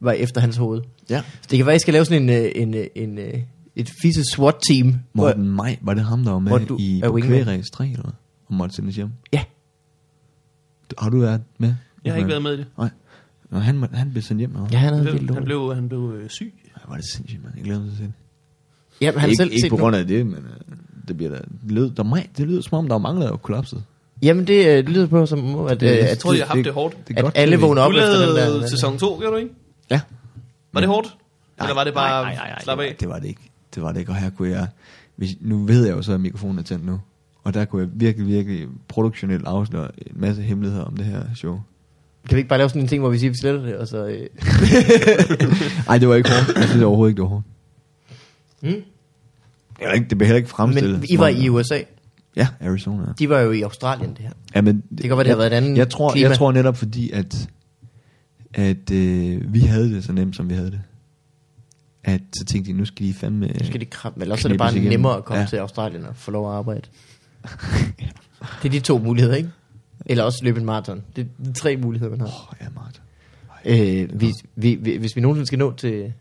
var 0.01 0.13
efter 0.13 0.41
hans 0.41 0.57
hoved. 0.57 0.81
Ja. 1.11 1.23
Så 1.43 1.49
det 1.51 1.57
kan 1.57 1.67
være, 1.67 1.75
at 1.75 1.81
I 1.81 1.83
skal 1.83 1.93
lave 1.95 2.05
sådan 2.05 2.23
en, 2.23 2.31
øh, 2.31 2.51
en, 2.55 2.75
øh, 2.75 2.87
en, 2.95 3.19
øh, 3.19 3.43
et 3.77 3.91
fisse 4.03 4.25
SWAT-team. 4.35 4.95
hvor- 5.13 5.25
Morten 5.25 5.49
Maj, 5.49 5.79
var 5.81 5.95
det 5.95 6.05
ham, 6.05 6.25
der 6.25 6.31
var 6.33 6.39
med 6.39 6.67
du 6.67 6.77
i. 6.81 7.01
Kvægræs 7.23 7.71
3, 7.71 7.89
eller? 7.91 8.11
Og 8.47 8.55
måtte 8.55 8.75
sendes 8.77 8.97
hjem? 8.97 9.09
Ja, 9.33 9.45
Har 10.99 11.11
du 11.11 11.19
været 11.21 11.43
med? 11.59 11.75
Jeg 12.05 12.13
har 12.13 12.19
ikke 12.19 12.29
været 12.29 12.43
med 12.43 12.53
i 12.55 12.57
det. 12.57 12.67
Nej. 12.79 12.89
Nå, 13.51 13.59
han, 13.59 13.85
han 13.93 14.11
blev 14.11 14.23
sendt 14.23 14.39
hjem, 14.41 14.51
eller 14.57 14.69
ja 14.73 14.79
han 14.79 14.95
Han 14.95 15.03
blev, 15.03 15.35
han 15.35 15.45
blev, 15.45 15.75
han 15.75 15.89
blev 15.89 16.13
øh, 16.23 16.29
syg. 16.31 16.55
Ej, 16.77 16.83
var 16.89 16.97
det 16.97 17.05
sindssygt, 17.15 17.43
mand. 17.45 17.55
Jeg 17.57 17.65
glæder 17.65 17.81
mig 17.81 17.91
til 17.91 18.05
det. 18.05 18.13
Jamen, 19.01 19.21
han 19.21 19.31
ikke, 19.31 19.37
selv 19.43 19.53
ikke 19.53 19.69
på 19.69 19.77
grund 19.77 19.97
af 19.97 20.07
det, 20.07 20.27
men 20.27 20.35
øh, 20.37 20.77
det 21.09 21.17
bliver 21.17 21.31
da... 21.33 21.37
Det 21.63 21.73
lyder, 21.73 21.95
der, 21.95 22.03
mig, 22.03 22.29
det 22.37 22.47
lyder 22.47 22.63
som 22.63 22.79
om, 22.79 22.89
der 22.89 22.99
mangler 22.99 23.29
jo 23.29 23.37
kollapset. 23.37 23.85
Jamen, 24.23 24.47
det 24.47 24.67
øh, 24.79 24.85
lyder 24.89 25.07
på 25.07 25.27
som 25.27 25.55
om, 25.57 25.67
at, 25.67 25.73
øh, 25.83 25.89
Det- 25.89 25.97
at, 25.97 26.09
Jeg 26.09 26.19
tror, 26.19 26.33
jeg 26.33 26.41
har 26.43 26.47
haft 26.47 26.57
det- 26.57 26.65
det 26.65 26.73
hårdt. 26.75 26.97
Det 27.09 27.15
er 27.15 27.19
at 27.19 27.25
godt, 27.25 27.39
alle 27.39 27.55
er 27.55 27.59
vågner 27.61 27.83
op 27.83 27.93
Du 27.93 27.99
efter 27.99 28.27
den 28.27 28.61
der. 28.61 28.67
sæson 28.69 28.99
2, 28.99 29.17
gjorde 29.19 29.33
du 29.33 29.37
ikke? 29.37 29.51
Ja. 29.91 30.01
Var 30.73 30.81
det 30.81 30.89
hårdt? 30.89 31.17
Nej, 31.59 31.67
Eller 31.67 31.75
var 31.75 31.85
det 31.85 31.95
bare 31.95 32.23
nej, 32.25 32.35
nej, 32.35 32.49
nej, 32.51 32.63
slap 32.63 32.79
det 32.79 32.85
af? 32.85 32.89
var, 32.89 32.95
det 33.01 33.09
var 33.09 33.19
det 33.19 33.29
ikke. 33.29 33.41
Det 33.75 33.83
var 33.83 33.93
det 33.93 34.01
ikke, 34.01 34.13
og 34.13 34.17
her 34.17 34.31
kunne 34.31 34.51
jeg... 34.51 34.67
Hvis, 35.17 35.31
nu 35.41 35.65
ved 35.65 35.87
jeg 35.87 35.97
jo 35.97 36.03
så, 36.03 36.13
at 36.13 36.21
mikrofonen 36.21 36.59
er 36.59 36.63
tændt 36.63 36.87
nu. 36.87 37.01
Og 37.45 37.55
der 37.55 37.65
kunne 37.65 37.83
jeg 37.83 37.91
virkelig, 37.95 38.27
virkelig 38.27 38.67
produktionelt 38.89 39.47
afsløre 39.47 39.89
en 39.99 40.13
masse 40.21 40.43
hemmeligheder 40.43 40.85
om 40.85 40.97
det 40.97 41.07
her 41.07 41.23
show. 41.37 41.61
Kan 42.29 42.37
vi 42.37 42.39
ikke 42.39 42.49
bare 42.49 42.59
lave 42.59 42.69
sådan 42.69 42.83
en 42.83 42.89
ting, 42.89 43.01
hvor 43.03 43.11
vi 43.11 43.19
siger, 43.19 43.31
at 43.31 43.33
vi 43.33 43.39
sletter 43.41 43.63
det, 43.63 43.77
og 43.77 43.89
så... 43.89 44.07
Øh, 44.07 44.27
Nej, 45.87 45.99
det 45.99 46.09
var 46.09 46.15
ikke 46.15 46.31
hårdt. 46.31 46.59
Jeg 46.59 46.69
synes 46.69 46.83
overhovedet 46.83 47.11
ikke, 47.11 47.17
det 47.17 47.23
var 47.23 47.29
hårdt. 47.29 47.47
hmm? 48.61 48.83
Det, 49.79 49.87
var 49.87 49.93
ikke, 49.93 50.07
det 50.09 50.19
blev 50.19 50.27
heller 50.27 50.37
ikke 50.37 50.49
fremstillet. 50.51 51.01
Men 51.01 51.07
I 51.11 51.19
var 51.19 51.29
i 51.29 51.49
USA. 51.49 51.79
Ja, 52.39 52.49
Arizona. 52.61 53.03
ja. 53.07 53.13
De 53.19 53.29
var 53.29 53.41
jo 53.41 53.51
i 53.53 53.63
Australien, 53.63 54.11
det 54.11 54.19
her. 54.19 54.31
Ja, 54.55 54.61
men 54.61 54.83
Det 54.91 55.01
kan 55.01 55.09
godt 55.09 55.17
være, 55.19 55.25
det 55.25 55.31
har 55.31 55.37
været 55.37 55.53
et 55.53 55.57
andet 55.57 55.79
jeg 55.79 55.89
tror, 55.91 56.13
klima. 56.13 56.29
Jeg 56.29 56.37
tror 56.37 56.53
netop 56.53 56.77
fordi, 56.77 57.11
at, 57.11 57.49
at 58.55 58.91
øh, 58.93 59.55
vi 59.55 59.61
havde 59.61 59.95
det 59.95 60.05
så 60.05 60.13
nemt, 60.13 60.37
som 60.37 60.49
vi 60.49 60.55
havde 60.55 60.71
det. 60.71 60.81
At 62.05 62.21
så 62.39 62.45
tænkte 62.45 62.73
de, 62.73 62.77
nu 62.77 62.85
skal 62.85 63.07
de 63.07 63.15
fandme... 63.15 63.47
Nu 63.47 63.67
skal 63.67 63.81
de 63.81 63.85
krabbe, 63.87 64.21
eller 64.21 64.35
også 64.35 64.49
er 64.49 64.53
det 64.53 64.59
bare 64.59 64.73
igennem. 64.73 64.91
nemmere 64.91 65.17
at 65.17 65.25
komme 65.25 65.39
Ja. 65.39 65.43
ja. 65.43 65.49
til 65.49 65.57
Australien 65.57 66.05
og 66.05 66.17
få 66.17 66.31
lov 66.31 66.51
at 66.51 66.55
arbejde. 66.57 66.83
Det 68.63 68.69
er 68.69 68.71
de 68.71 68.81
to 68.81 68.99
muligheder, 68.99 69.35
ikke? 69.37 69.51
Eller 70.07 70.25
også 70.25 70.45
løbe 70.45 70.61
en 70.61 70.67
maraton. 70.67 71.03
Det 71.17 71.23
er 71.41 71.45
de 71.45 71.53
tre 71.53 71.77
muligheder, 71.77 72.11
man 72.11 72.21
har. 72.21 72.27
Åh, 72.27 72.57
ja, 72.61 72.67
Martin. 72.75 73.03
Øh, 74.13 74.21
vi, 74.21 74.33
vi, 74.57 74.75
vi, 74.75 74.97
hvis 74.97 75.17
vi 75.17 75.21
nogensinde 75.21 75.47
skal 75.47 75.59
nå 75.59 75.73
til... 75.73 76.13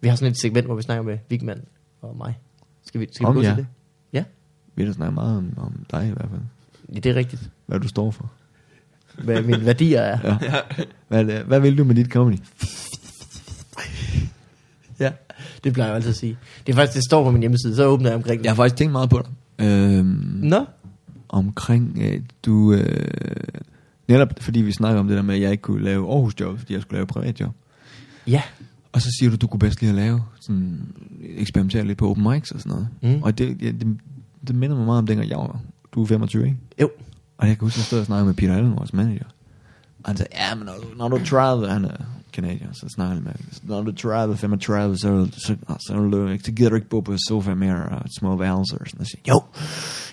Vi 0.00 0.08
har 0.08 0.16
sådan 0.16 0.30
et 0.32 0.38
segment, 0.40 0.66
hvor 0.66 0.74
vi 0.74 0.82
snakker 0.82 1.02
med 1.02 1.18
Vigman 1.28 1.60
og 2.02 2.16
mig. 2.16 2.38
Skal 2.86 3.00
vi, 3.00 3.06
skal 3.12 3.24
vi 3.24 3.28
Om 3.28 3.34
gå 3.34 3.42
jer? 3.42 3.48
til 3.54 3.56
det? 3.56 3.66
Ja, 4.12 4.24
Vi 4.80 4.86
har 4.86 4.92
snakket 4.94 5.14
meget 5.14 5.36
om, 5.38 5.52
om 5.56 5.72
dig 5.90 6.06
i 6.08 6.10
hvert 6.10 6.28
fald. 6.30 6.40
ja, 6.94 6.98
det 7.00 7.10
er 7.10 7.14
rigtigt. 7.14 7.50
Hvad 7.66 7.80
du 7.80 7.88
står 7.88 8.10
for. 8.10 8.30
Hvad 9.24 9.42
mine 9.42 9.64
værdier 9.66 10.00
er. 10.00 10.18
Ja. 10.42 10.56
Hvad, 11.08 11.24
det- 11.24 11.42
hvad 11.44 11.60
vil 11.60 11.78
du 11.78 11.84
med 11.84 11.94
dit 11.94 12.06
comedy? 12.12 12.36
Ja, 15.00 15.10
det 15.64 15.72
plejer 15.72 15.88
jeg 15.90 15.96
altid 15.96 16.10
at 16.10 16.16
sige. 16.16 16.38
Det 16.66 16.72
er 16.72 16.76
faktisk, 16.76 16.94
det 16.96 17.04
står 17.04 17.24
på 17.24 17.30
min 17.30 17.40
hjemmeside, 17.40 17.76
så 17.76 17.84
åbner 17.86 18.08
jeg 18.08 18.16
omkring 18.16 18.38
det. 18.38 18.44
Jeg 18.44 18.52
har 18.52 18.56
faktisk 18.56 18.76
tænkt 18.76 18.92
meget 18.92 19.10
på 19.10 19.22
dig. 19.58 19.66
Øhm, 19.66 20.06
Nå? 20.42 20.64
omkring, 21.28 21.98
øh, 22.02 22.20
du... 22.46 22.72
Øh, 22.72 23.06
netop 24.08 24.28
fordi 24.40 24.60
vi 24.62 24.72
snakker 24.72 25.00
om 25.00 25.08
det 25.08 25.16
der 25.16 25.22
med, 25.22 25.34
at 25.34 25.40
jeg 25.40 25.50
ikke 25.50 25.62
kunne 25.62 25.84
lave 25.84 26.08
Aarhus 26.12 26.34
job, 26.40 26.58
fordi 26.58 26.72
jeg 26.74 26.82
skulle 26.82 26.96
lave 26.96 27.06
privatjob. 27.06 27.54
Ja. 28.26 28.42
Og 28.92 29.02
så 29.02 29.08
siger 29.18 29.30
du, 29.30 29.36
du 29.36 29.46
kunne 29.46 29.60
bedst 29.60 29.80
lide 29.80 29.90
at 29.90 29.96
lave, 29.96 30.22
sådan, 30.40 30.80
eksperimentere 31.22 31.84
lidt 31.84 31.98
på 31.98 32.10
open 32.10 32.28
mics 32.30 32.50
og 32.50 32.60
sådan 32.60 32.70
noget. 33.00 33.16
Mm. 33.16 33.22
Og 33.22 33.38
det, 33.38 33.60
det, 33.60 33.86
det 34.46 34.54
minder 34.54 34.76
mig 34.76 34.86
meget 34.86 34.98
om 34.98 35.06
dengang 35.06 35.28
jeg 35.30 35.38
var, 35.38 35.60
du 35.94 36.02
er 36.02 36.06
25, 36.06 36.44
ikke? 36.44 36.56
Jo. 36.80 36.90
Og 37.38 37.48
jeg 37.48 37.56
kan 37.58 37.66
huske, 37.66 37.74
at 37.76 37.78
jeg 37.78 37.84
stod 37.84 37.98
og 38.00 38.06
snakkede 38.06 38.26
med 38.26 38.34
Peter 38.34 38.56
Allen, 38.56 38.76
vores 38.76 38.92
manager. 38.92 39.24
Og 40.04 40.10
han 40.10 40.16
sagde, 40.16 40.30
ja, 40.34 40.54
men 40.54 40.64
når, 40.66 40.72
du- 40.72 40.96
når 40.98 41.08
du 41.08 41.16
er 41.16 41.24
30, 41.24 41.68
han 41.68 41.84
er 41.84 41.96
kanadier, 42.32 42.68
så 42.72 42.86
snakker 42.94 43.14
han 43.14 43.24
med. 43.24 43.32
Når 43.62 43.82
du 43.82 43.90
er 43.90 43.94
30, 43.94 44.36
35, 44.36 44.96
så, 44.96 45.28
så, 45.32 45.54
så, 45.80 46.26
ikke- 46.32 46.44
så 46.44 46.52
gider 46.52 46.70
du 46.70 46.76
ikke 46.76 46.88
bo 46.88 47.00
på 47.00 47.16
sofa 47.28 47.54
mere 47.54 47.74
og 47.88 48.02
små 48.18 48.36
værelser. 48.36 48.76
Og 48.78 48.86
sådan, 48.86 49.00
og 49.00 49.06
siger, 49.06 49.20
jo, 49.28 49.42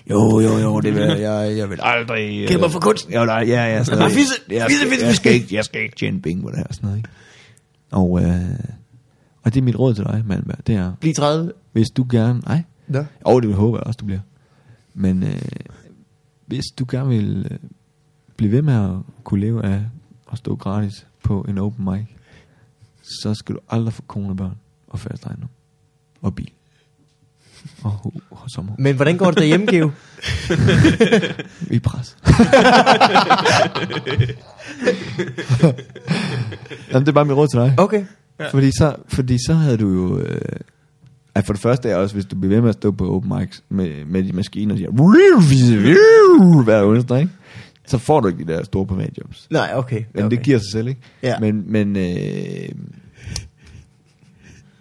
jo, 0.10 0.40
jo, 0.40 0.58
jo, 0.58 0.80
det 0.80 0.94
vil 0.96 1.02
jeg, 1.04 1.58
jeg, 1.58 1.70
vil 1.70 1.80
aldrig... 1.82 2.48
Kæmper 2.48 2.68
for 2.68 2.80
kunst. 2.80 3.10
Jo, 3.16 3.26
nej, 3.26 3.44
ja, 3.48 3.66
ja, 3.76 3.84
sådan 3.84 3.98
noget. 4.00 4.14
fisse, 4.14 4.34
jeg, 4.50 4.66
fisse, 4.70 4.84
fisse, 4.86 5.06
jeg, 5.06 5.10
fisse. 5.10 5.16
skal 5.16 5.34
ikke, 5.34 5.56
jeg 5.56 5.66
skal 5.66 5.82
ikke 5.82 5.96
tjene 5.96 6.22
penge 6.22 6.42
på 6.44 6.50
det 6.50 6.58
her, 6.58 6.66
sådan 6.72 6.86
noget, 6.88 6.98
ikke? 6.98 7.10
Og, 7.92 8.22
øh, 8.24 8.60
og 9.44 9.54
det 9.54 9.60
er 9.60 9.64
mit 9.64 9.80
råd 9.80 9.94
til 9.94 10.04
dig, 10.04 10.24
Malmberg, 10.26 10.68
det 10.68 10.76
er, 10.76 10.94
Bliv 11.00 11.14
30. 11.14 11.52
hvis 11.72 11.88
du 11.90 12.06
gerne... 12.12 12.40
Nej, 12.40 12.64
Nå. 12.88 13.06
og 13.26 13.42
det 13.42 13.50
vil 13.50 13.56
jeg 13.56 13.64
også, 13.64 13.98
du 13.98 14.06
bliver. 14.06 14.20
Men 14.94 15.24
øh, 15.24 15.42
hvis 16.46 16.64
du 16.80 16.86
gerne 16.92 17.10
vil 17.10 17.48
øh, 17.52 17.58
blive 18.38 18.52
ved 18.52 18.62
med 18.62 18.74
at 18.74 18.92
kunne 19.24 19.40
leve 19.40 19.66
af 19.66 19.82
at 20.32 20.38
stå 20.38 20.56
gratis 20.56 21.08
på 21.24 21.46
en 21.50 21.58
open 21.58 21.86
mic, 21.86 22.06
så 23.22 23.34
skal 23.34 23.56
du 23.56 23.60
aldrig 23.70 23.94
få 23.94 24.02
kone 24.02 24.30
og 24.30 24.38
børn 24.38 24.56
og 24.88 25.00
fast 25.00 25.26
ejendom 25.26 25.50
og 26.22 26.36
bil. 26.36 26.52
Og, 27.84 27.92
hu- 27.92 28.12
og 28.32 28.50
sommer. 28.56 28.74
Men 28.78 28.96
hvordan 28.96 29.18
går 29.18 29.26
det 29.26 29.38
derhjemme, 29.38 29.66
Geo? 29.66 29.92
Vi 31.70 31.76
er 31.76 31.80
pres. 31.80 32.18
Jamen, 36.92 37.06
det 37.06 37.08
er 37.08 37.12
bare 37.12 37.26
mit 37.26 37.36
råd 37.38 37.48
til 37.48 37.60
dig. 37.60 37.74
Okay. 37.78 38.06
Ja. 38.40 38.50
Fordi, 38.50 38.72
så, 38.72 38.96
fordi 39.08 39.38
så 39.48 39.54
havde 39.54 39.78
du 39.78 39.90
jo... 39.90 40.20
Øh, 40.20 40.42
at 41.38 41.46
for 41.46 41.54
det 41.54 41.62
første 41.62 41.90
er 41.90 41.96
også, 41.96 42.16
hvis 42.16 42.26
du 42.26 42.36
bliver 42.36 42.54
ved 42.56 42.62
med 42.62 42.70
at 42.70 42.76
stå 42.76 42.92
på 42.92 43.16
open 43.16 43.38
mics 43.40 43.64
med, 43.70 44.06
med 44.06 44.24
de 44.24 44.34
maskiner, 44.34 44.76
der 44.76 44.78
siger, 44.78 44.92
hver 46.64 46.84
onsdag, 46.86 47.20
ikke? 47.20 47.32
så 47.86 47.98
får 47.98 48.20
du 48.20 48.28
ikke 48.28 48.46
de 48.46 48.54
der 48.54 48.64
store 48.64 48.86
privatjobs. 48.86 49.48
Nej, 49.52 49.72
okay. 49.76 50.04
Men 50.14 50.24
okay. 50.24 50.38
det 50.38 50.46
giver 50.46 50.58
sig 50.58 50.72
selv, 50.72 50.88
ikke? 50.88 51.02
Ja. 51.24 51.40
Men, 51.40 51.72
men 51.72 51.96
øh, 51.96 52.70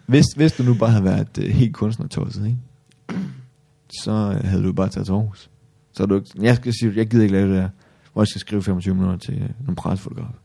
hvis, 0.07 0.25
hvis 0.37 0.53
du 0.53 0.63
nu 0.63 0.75
bare 0.75 0.91
havde 0.91 1.05
været 1.05 1.39
øh, 1.39 1.51
helt 1.51 1.75
kunstnertosset, 1.75 2.47
ikke? 2.47 2.59
så 4.03 4.11
øh, 4.11 4.45
havde 4.45 4.63
du 4.63 4.73
bare 4.73 4.89
taget 4.89 5.07
til 5.07 5.13
Aarhus. 5.13 5.51
Så 5.93 6.03
er 6.03 6.07
du 6.07 6.15
ikke, 6.15 6.31
jeg 6.41 6.57
skal 6.57 6.73
sige, 6.81 6.93
jeg 6.97 7.07
gider 7.07 7.23
ikke 7.23 7.35
lave 7.35 7.49
det 7.49 7.57
der, 7.57 7.69
hvor 8.13 8.23
jeg 8.23 8.29
skal 8.29 8.41
skrive 8.41 8.63
25 8.63 8.95
minutter 8.95 9.19
til 9.19 9.35
øh, 9.35 9.49
nogle 9.61 9.77
pressefotografer. 9.77 10.39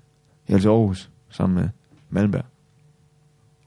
Jeg 0.49 0.55
er 0.55 0.59
til 0.59 0.67
Aarhus, 0.67 1.09
sammen 1.29 1.61
med 1.61 1.69
Malmberg. 2.09 2.45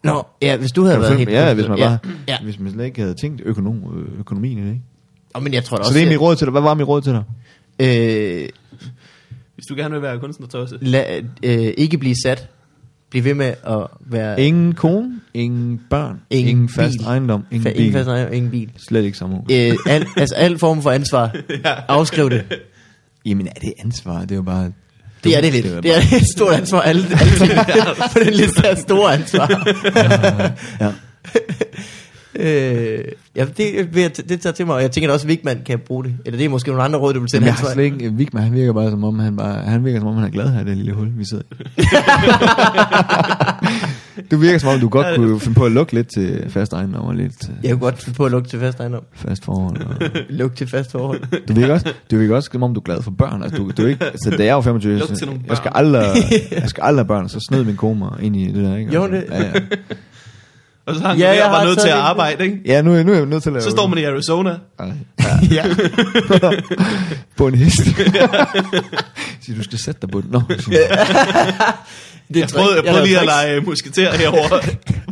Nå, 0.04 0.26
ja, 0.42 0.56
hvis 0.56 0.72
du 0.72 0.84
havde 0.84 1.00
været 1.00 1.18
helt? 1.18 1.30
Ja, 1.30 1.54
hvis 1.54 1.68
man 1.68 1.78
ja. 1.78 1.86
bare, 1.88 1.98
Ja. 2.28 2.36
hvis 2.42 2.58
man 2.60 2.72
slet 2.72 2.84
ikke 2.84 3.00
havde 3.00 3.14
tænkt 3.14 3.42
økonom, 3.44 4.06
økonomien 4.18 4.58
i 4.58 4.62
det, 4.62 4.68
ikke? 4.68 4.82
Og, 5.34 5.42
men 5.42 5.54
jeg 5.54 5.64
tror 5.64 5.76
da 5.76 5.82
Så 5.82 5.88
også... 5.88 5.98
det 5.98 6.06
er 6.06 6.10
mit 6.10 6.20
råd 6.20 6.36
til 6.36 6.44
dig. 6.44 6.52
Hvad 6.52 6.62
var 6.62 6.74
mit 6.74 6.88
råd 6.88 7.00
til 7.02 7.12
dig? 7.12 7.22
Øh, 7.78 8.48
Hvis 9.54 9.64
du 9.68 9.74
gerne 9.76 9.94
vil 9.94 10.02
være 10.02 10.18
kunstnertøjse. 10.18 10.78
lad, 10.80 11.22
øh, 11.42 11.72
ikke 11.76 11.98
blive 11.98 12.14
sat. 12.24 12.48
Bliv 13.10 13.24
ved 13.24 13.34
med 13.34 13.54
at 13.66 13.86
være... 14.00 14.40
Ingen 14.40 14.74
kone, 14.74 15.20
ingen 15.34 15.80
børn, 15.90 16.20
Ingen 16.30 16.48
ingen, 16.48 16.68
fast 16.68 16.98
bil. 16.98 17.06
ejendom, 17.06 17.44
ingen 17.50 17.66
fa- 17.66 17.72
bil. 17.72 17.80
ingen, 17.80 17.92
fast, 17.92 18.08
ejendom, 18.08 18.32
ingen 18.34 18.50
bil. 18.50 18.70
Slet 18.88 19.04
ikke 19.04 19.18
sommerhus. 19.18 19.46
Øh, 19.52 19.72
al, 19.86 20.06
altså 20.16 20.34
al 20.34 20.58
form 20.58 20.82
for 20.82 20.90
ansvar. 20.90 21.36
Afskriv 21.88 22.30
det. 22.30 22.44
Jamen 23.26 23.46
er 23.46 23.52
det 23.60 23.72
ansvar? 23.84 24.20
Det 24.20 24.30
er 24.30 24.36
jo 24.36 24.42
bare... 24.42 24.72
Det 25.24 25.36
er 25.36 25.40
det 25.40 25.52
lidt. 25.52 25.64
Det 25.82 25.96
er 25.96 26.00
et 26.16 26.26
stort 26.36 26.54
ansvar. 26.54 26.80
Alle, 26.80 27.06
alle 27.20 27.32
ting 27.46 27.50
på 28.12 28.18
den 28.24 28.32
liste 28.34 28.66
er 28.66 28.74
store 28.74 29.14
ansvar. 29.14 29.64
Ja. 32.36 32.36
øh, 32.36 33.04
ja, 33.36 33.44
det, 33.56 33.94
vil 33.94 34.00
jeg 34.02 34.10
t- 34.18 34.26
det 34.28 34.40
tager 34.40 34.54
til 34.54 34.66
mig, 34.66 34.74
og 34.74 34.82
jeg 34.82 34.90
tænker 34.90 35.08
da 35.08 35.14
også, 35.14 35.24
at 35.26 35.28
Vigman 35.28 35.58
kan 35.66 35.78
bruge 35.86 36.04
det. 36.04 36.12
Eller 36.24 36.38
det 36.38 36.44
er 36.44 36.48
måske 36.48 36.68
nogle 36.70 36.82
andre 36.82 36.98
råd, 36.98 37.12
du 37.14 37.18
vil 37.18 37.22
Men 37.22 37.28
sende 37.28 37.46
jeg 37.46 37.54
har 37.54 37.64
vej. 37.64 37.72
slet 37.74 37.84
ikke... 37.84 38.12
Vigman, 38.12 38.42
han 38.42 38.52
virker 38.52 38.72
bare 38.72 38.90
som 38.90 39.04
om, 39.04 39.18
han 39.18 39.36
bare... 39.36 39.62
Han 39.62 39.84
virker 39.84 39.98
som 40.00 40.08
om, 40.08 40.14
han 40.14 40.24
er 40.24 40.28
glad 40.30 40.52
her, 40.52 40.64
det 40.64 40.76
lille 40.76 40.92
hul, 40.92 41.08
vi 41.18 41.24
sidder. 41.24 41.42
du 44.30 44.36
virker 44.36 44.58
som 44.58 44.68
om, 44.68 44.80
du 44.80 44.88
godt 44.88 45.06
kunne 45.16 45.40
finde 45.40 45.54
på 45.54 45.64
at 45.64 45.72
lukke 45.72 45.92
lidt 45.92 46.08
til 46.14 46.44
fast 46.50 46.72
ejendom 46.72 47.04
og 47.04 47.14
lidt 47.14 47.48
øh, 47.50 47.54
Jeg 47.62 47.70
kunne 47.70 47.80
godt 47.80 48.02
finde 48.02 48.16
på 48.16 48.24
at 48.24 48.30
lukke 48.30 48.48
til 48.48 48.58
fast 48.60 48.80
ejendom. 48.80 49.02
fast 49.12 49.44
forhold. 49.44 49.80
Og... 49.86 49.96
Lukke 50.28 50.56
til 50.56 50.66
fast 50.68 50.90
forhold. 50.92 51.46
Du 51.48 51.54
virker 51.54 51.72
også, 51.74 51.92
du 52.10 52.16
virker 52.18 52.36
også 52.36 52.48
som 52.52 52.62
om, 52.62 52.74
du 52.74 52.80
er 52.80 52.84
glad 52.84 53.02
for 53.02 53.10
børn. 53.10 53.42
Altså, 53.42 53.58
du, 53.58 53.70
du 53.76 53.82
er 53.82 53.88
ikke, 53.88 54.04
altså, 54.04 54.30
da 54.38 54.44
jeg 54.44 54.54
var 54.54 54.62
25, 54.62 54.98
Luk 54.98 55.08
til 55.08 55.16
så, 55.16 55.26
nogle 55.26 55.40
jeg 55.48 55.56
skal, 55.56 55.70
aldrig, 55.74 56.06
jeg 56.50 56.68
skal 56.68 56.82
aldrig 56.82 57.00
have 57.04 57.08
børn, 57.08 57.28
så 57.28 57.40
snød 57.48 57.64
min 57.64 57.76
kone 57.76 57.98
mig 57.98 58.10
ind 58.22 58.36
i 58.36 58.46
det 58.46 58.64
der, 58.64 58.76
ikke? 58.76 58.90
Gjorde 58.90 59.16
Altså, 59.16 59.34
det? 59.34 59.42
Ja, 59.44 59.46
ja. 59.46 59.60
Og 60.86 60.94
så 60.94 61.00
har 61.00 61.08
han 61.08 61.18
Ja, 61.18 61.32
ja, 61.32 61.42
jeg 61.42 61.50
bare 61.50 61.64
nødt 61.64 61.78
til 61.80 61.88
at 61.88 61.94
arbejde, 61.94 62.44
ikke? 62.44 62.60
ja 62.66 62.82
nu, 62.82 62.94
er- 62.94 63.02
nu 63.02 63.12
er 63.12 63.16
jeg 63.16 63.26
nødt 63.26 63.42
til 63.42 63.50
at 63.50 63.52
lave... 63.52 63.62
Så 63.62 63.70
står 63.70 63.86
man 63.86 63.98
i 63.98 64.04
Arizona. 64.04 64.56
Ej. 64.78 64.86
ja. 65.50 65.64
på 67.36 67.46
en 67.48 67.54
hest. 67.54 67.76
Siger, 69.42 69.56
du 69.56 69.62
skal 69.64 69.78
sætte 69.78 70.00
dig 70.00 70.10
på 70.10 70.20
den. 70.20 70.30
Nå, 70.30 70.42
jeg. 70.50 70.62
Det 72.34 72.40
Jeg 72.40 72.48
prøvede, 72.54 72.74
jeg 72.74 72.84
prøvede 72.84 73.04
lige 73.06 73.18
at 73.18 73.24
lege 73.26 73.60
musketer 73.60 74.12
herovre. 74.12 74.60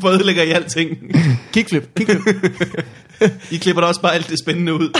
Prøvede 0.01 0.19
at 0.21 0.27
lægge 0.27 0.47
i 0.47 0.51
alting. 0.51 0.91
Kickflip, 1.53 1.89
kickflip. 1.97 2.25
I 3.51 3.57
klipper 3.57 3.81
da 3.83 3.89
også 3.89 4.01
bare 4.01 4.15
alt 4.15 4.31
det 4.31 4.39
spændende 4.39 4.75
ud. 4.75 4.99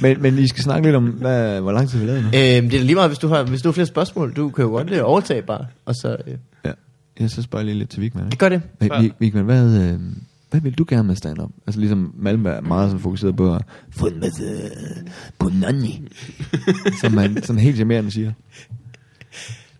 men, 0.00 0.22
men 0.22 0.38
I 0.38 0.48
skal 0.48 0.62
snakke 0.62 0.86
lidt 0.86 0.96
om, 0.96 1.04
hvad, 1.04 1.60
hvor 1.60 1.72
lang 1.72 1.90
tid 1.90 1.98
vi 1.98 2.06
lavede 2.06 2.22
nu. 2.22 2.28
øhm, 2.28 2.70
det 2.70 2.80
er 2.80 2.84
lige 2.84 2.94
meget, 2.94 3.10
hvis 3.10 3.18
du, 3.18 3.28
har, 3.28 3.42
hvis 3.42 3.62
du 3.62 3.68
har 3.68 3.72
flere 3.72 3.86
spørgsmål. 3.86 4.32
Du 4.36 4.48
kan 4.50 4.64
jo 4.64 4.70
godt 4.70 4.90
øh, 4.90 5.00
overtage 5.04 5.42
bare. 5.42 5.64
Og 5.86 5.94
så, 5.94 6.16
øh, 6.26 6.32
Ja. 6.32 6.32
Jeg 7.20 7.30
så 7.30 7.42
spørger 7.42 7.64
lige 7.64 7.78
lidt 7.78 7.90
til 7.90 8.00
Vigman. 8.00 8.24
det 8.24 8.32
Ikke? 8.32 8.40
gør 8.40 8.48
det. 8.48 8.62
Hey, 8.80 8.88
Vi- 9.00 9.12
Vigman, 9.18 9.44
hvad, 9.44 9.82
øh, 9.92 10.00
hvad 10.50 10.60
vil 10.60 10.74
du 10.74 10.84
gerne 10.88 11.06
med 11.08 11.16
stand-up? 11.16 11.50
Altså 11.66 11.80
ligesom 11.80 12.14
Malmberg 12.18 12.56
er 12.56 12.60
meget 12.60 12.90
sådan 12.90 13.02
fokuseret 13.02 13.36
på 13.36 13.54
at 13.54 13.62
få 13.90 14.06
en 14.06 14.20
masse 14.20 14.42
punani. 15.38 16.02
som 17.00 17.12
man 17.12 17.42
sådan 17.42 17.60
helt 17.62 17.76
charmerende 17.76 18.10
siger. 18.10 18.32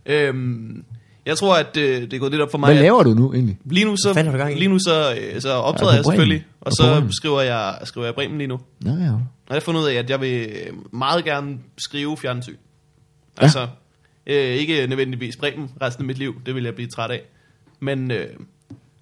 Øhm, 0.06 0.84
jeg 1.26 1.36
tror, 1.38 1.56
at 1.56 1.76
øh, 1.76 2.00
det 2.02 2.12
er 2.12 2.18
gået 2.18 2.30
lidt 2.32 2.42
op 2.42 2.50
for 2.50 2.58
mig. 2.58 2.66
Hvad 2.68 2.76
at- 2.76 2.82
laver 2.82 3.02
du 3.02 3.14
nu 3.14 3.32
egentlig? 3.32 3.58
Lige 3.64 3.84
nu 3.84 3.96
så, 3.96 4.08
Hvad 4.08 4.14
fanden 4.14 4.30
har 4.32 4.38
du 4.38 4.42
gang 4.44 4.56
i? 4.56 4.58
lige 4.58 4.68
nu 4.68 4.78
så, 4.78 5.14
øh, 5.34 5.40
så 5.40 5.50
optræder 5.52 5.90
Er 5.92 5.96
jeg 5.96 6.04
selvfølgelig, 6.04 6.44
og 6.60 6.72
så 6.72 6.82
Bremen? 6.94 7.12
skriver 7.12 7.40
jeg, 7.40 7.78
skriver 7.84 8.06
jeg 8.06 8.14
Bremen 8.14 8.38
lige 8.38 8.48
nu. 8.48 8.60
Nå 8.80 8.90
ja. 8.90 9.12
Og 9.12 9.54
jeg 9.54 9.54
har 9.56 9.60
fundet 9.60 9.80
ud 9.80 9.86
af, 9.86 9.94
at 9.94 10.10
jeg 10.10 10.20
vil 10.20 10.40
øh, 10.50 10.72
meget 10.92 11.24
gerne 11.24 11.58
skrive 11.78 12.16
fjernsyn. 12.16 12.56
Altså, 13.36 13.66
øh, 14.30 14.54
ikke 14.54 14.86
nødvendigvis 14.86 15.36
Bremen 15.36 15.70
resten 15.82 16.02
af 16.02 16.06
mit 16.06 16.18
liv, 16.18 16.34
det 16.46 16.54
vil 16.54 16.64
jeg 16.64 16.74
blive 16.74 16.88
træt 16.88 17.10
af. 17.10 17.20
Men, 17.80 18.10
øh, 18.10 18.26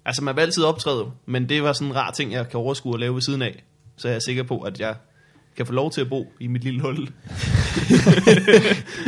altså 0.05 0.23
man 0.23 0.35
vil 0.35 0.41
altid 0.41 0.63
optræde, 0.63 1.05
men 1.25 1.49
det 1.49 1.63
var 1.63 1.73
sådan 1.73 1.87
en 1.87 1.95
rar 1.95 2.11
ting, 2.11 2.31
jeg 2.31 2.49
kan 2.49 2.59
overskue 2.59 2.93
at 2.93 2.99
lave 2.99 3.13
ved 3.15 3.21
siden 3.21 3.41
af. 3.41 3.63
Så 3.97 4.07
jeg 4.07 4.15
er 4.15 4.19
sikker 4.19 4.43
på, 4.43 4.59
at 4.59 4.79
jeg 4.79 4.95
kan 5.57 5.65
få 5.65 5.73
lov 5.73 5.91
til 5.91 6.01
at 6.01 6.09
bo 6.09 6.31
i 6.39 6.47
mit 6.47 6.63
lille 6.63 6.81
hul. 6.81 7.07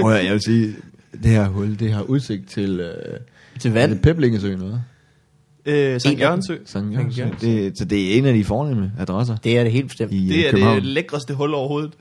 Prøv 0.01 0.11
jeg 0.11 0.33
vil 0.33 0.41
sige, 0.41 0.75
det 1.13 1.31
her 1.31 1.47
hul, 1.47 1.79
det 1.79 1.91
har 1.93 2.01
udsigt 2.01 2.49
til... 2.49 2.79
Øh, 2.79 3.19
Til 3.59 3.69
er 3.69 3.73
vand. 3.73 3.91
det 3.91 4.01
Peblingesøen, 4.01 4.53
eller 4.53 4.67
hvad? 5.65 5.73
Øh, 5.73 5.93
En 5.93 5.99
Sankt 5.99 6.19
Jørgensø. 6.19 6.53
Sankt 6.53 6.69
Sankt 6.69 6.95
Jørgens. 6.97 7.17
Jørgens. 7.17 7.41
Det, 7.41 7.77
så 7.77 7.85
det 7.85 8.13
er 8.13 8.17
en 8.17 8.25
af 8.25 8.33
de 8.33 8.43
fornemme 8.43 8.91
adresser 8.99 9.35
Det 9.35 9.57
er 9.57 9.63
det 9.63 9.71
helt 9.71 9.87
bestemt. 9.87 10.11
i 10.13 10.27
Det 10.29 10.35
øh, 10.37 10.43
er 10.43 10.51
København. 10.51 10.75
det 10.75 10.85
lækreste 10.85 11.33
hul 11.33 11.53
overhovedet. 11.53 11.93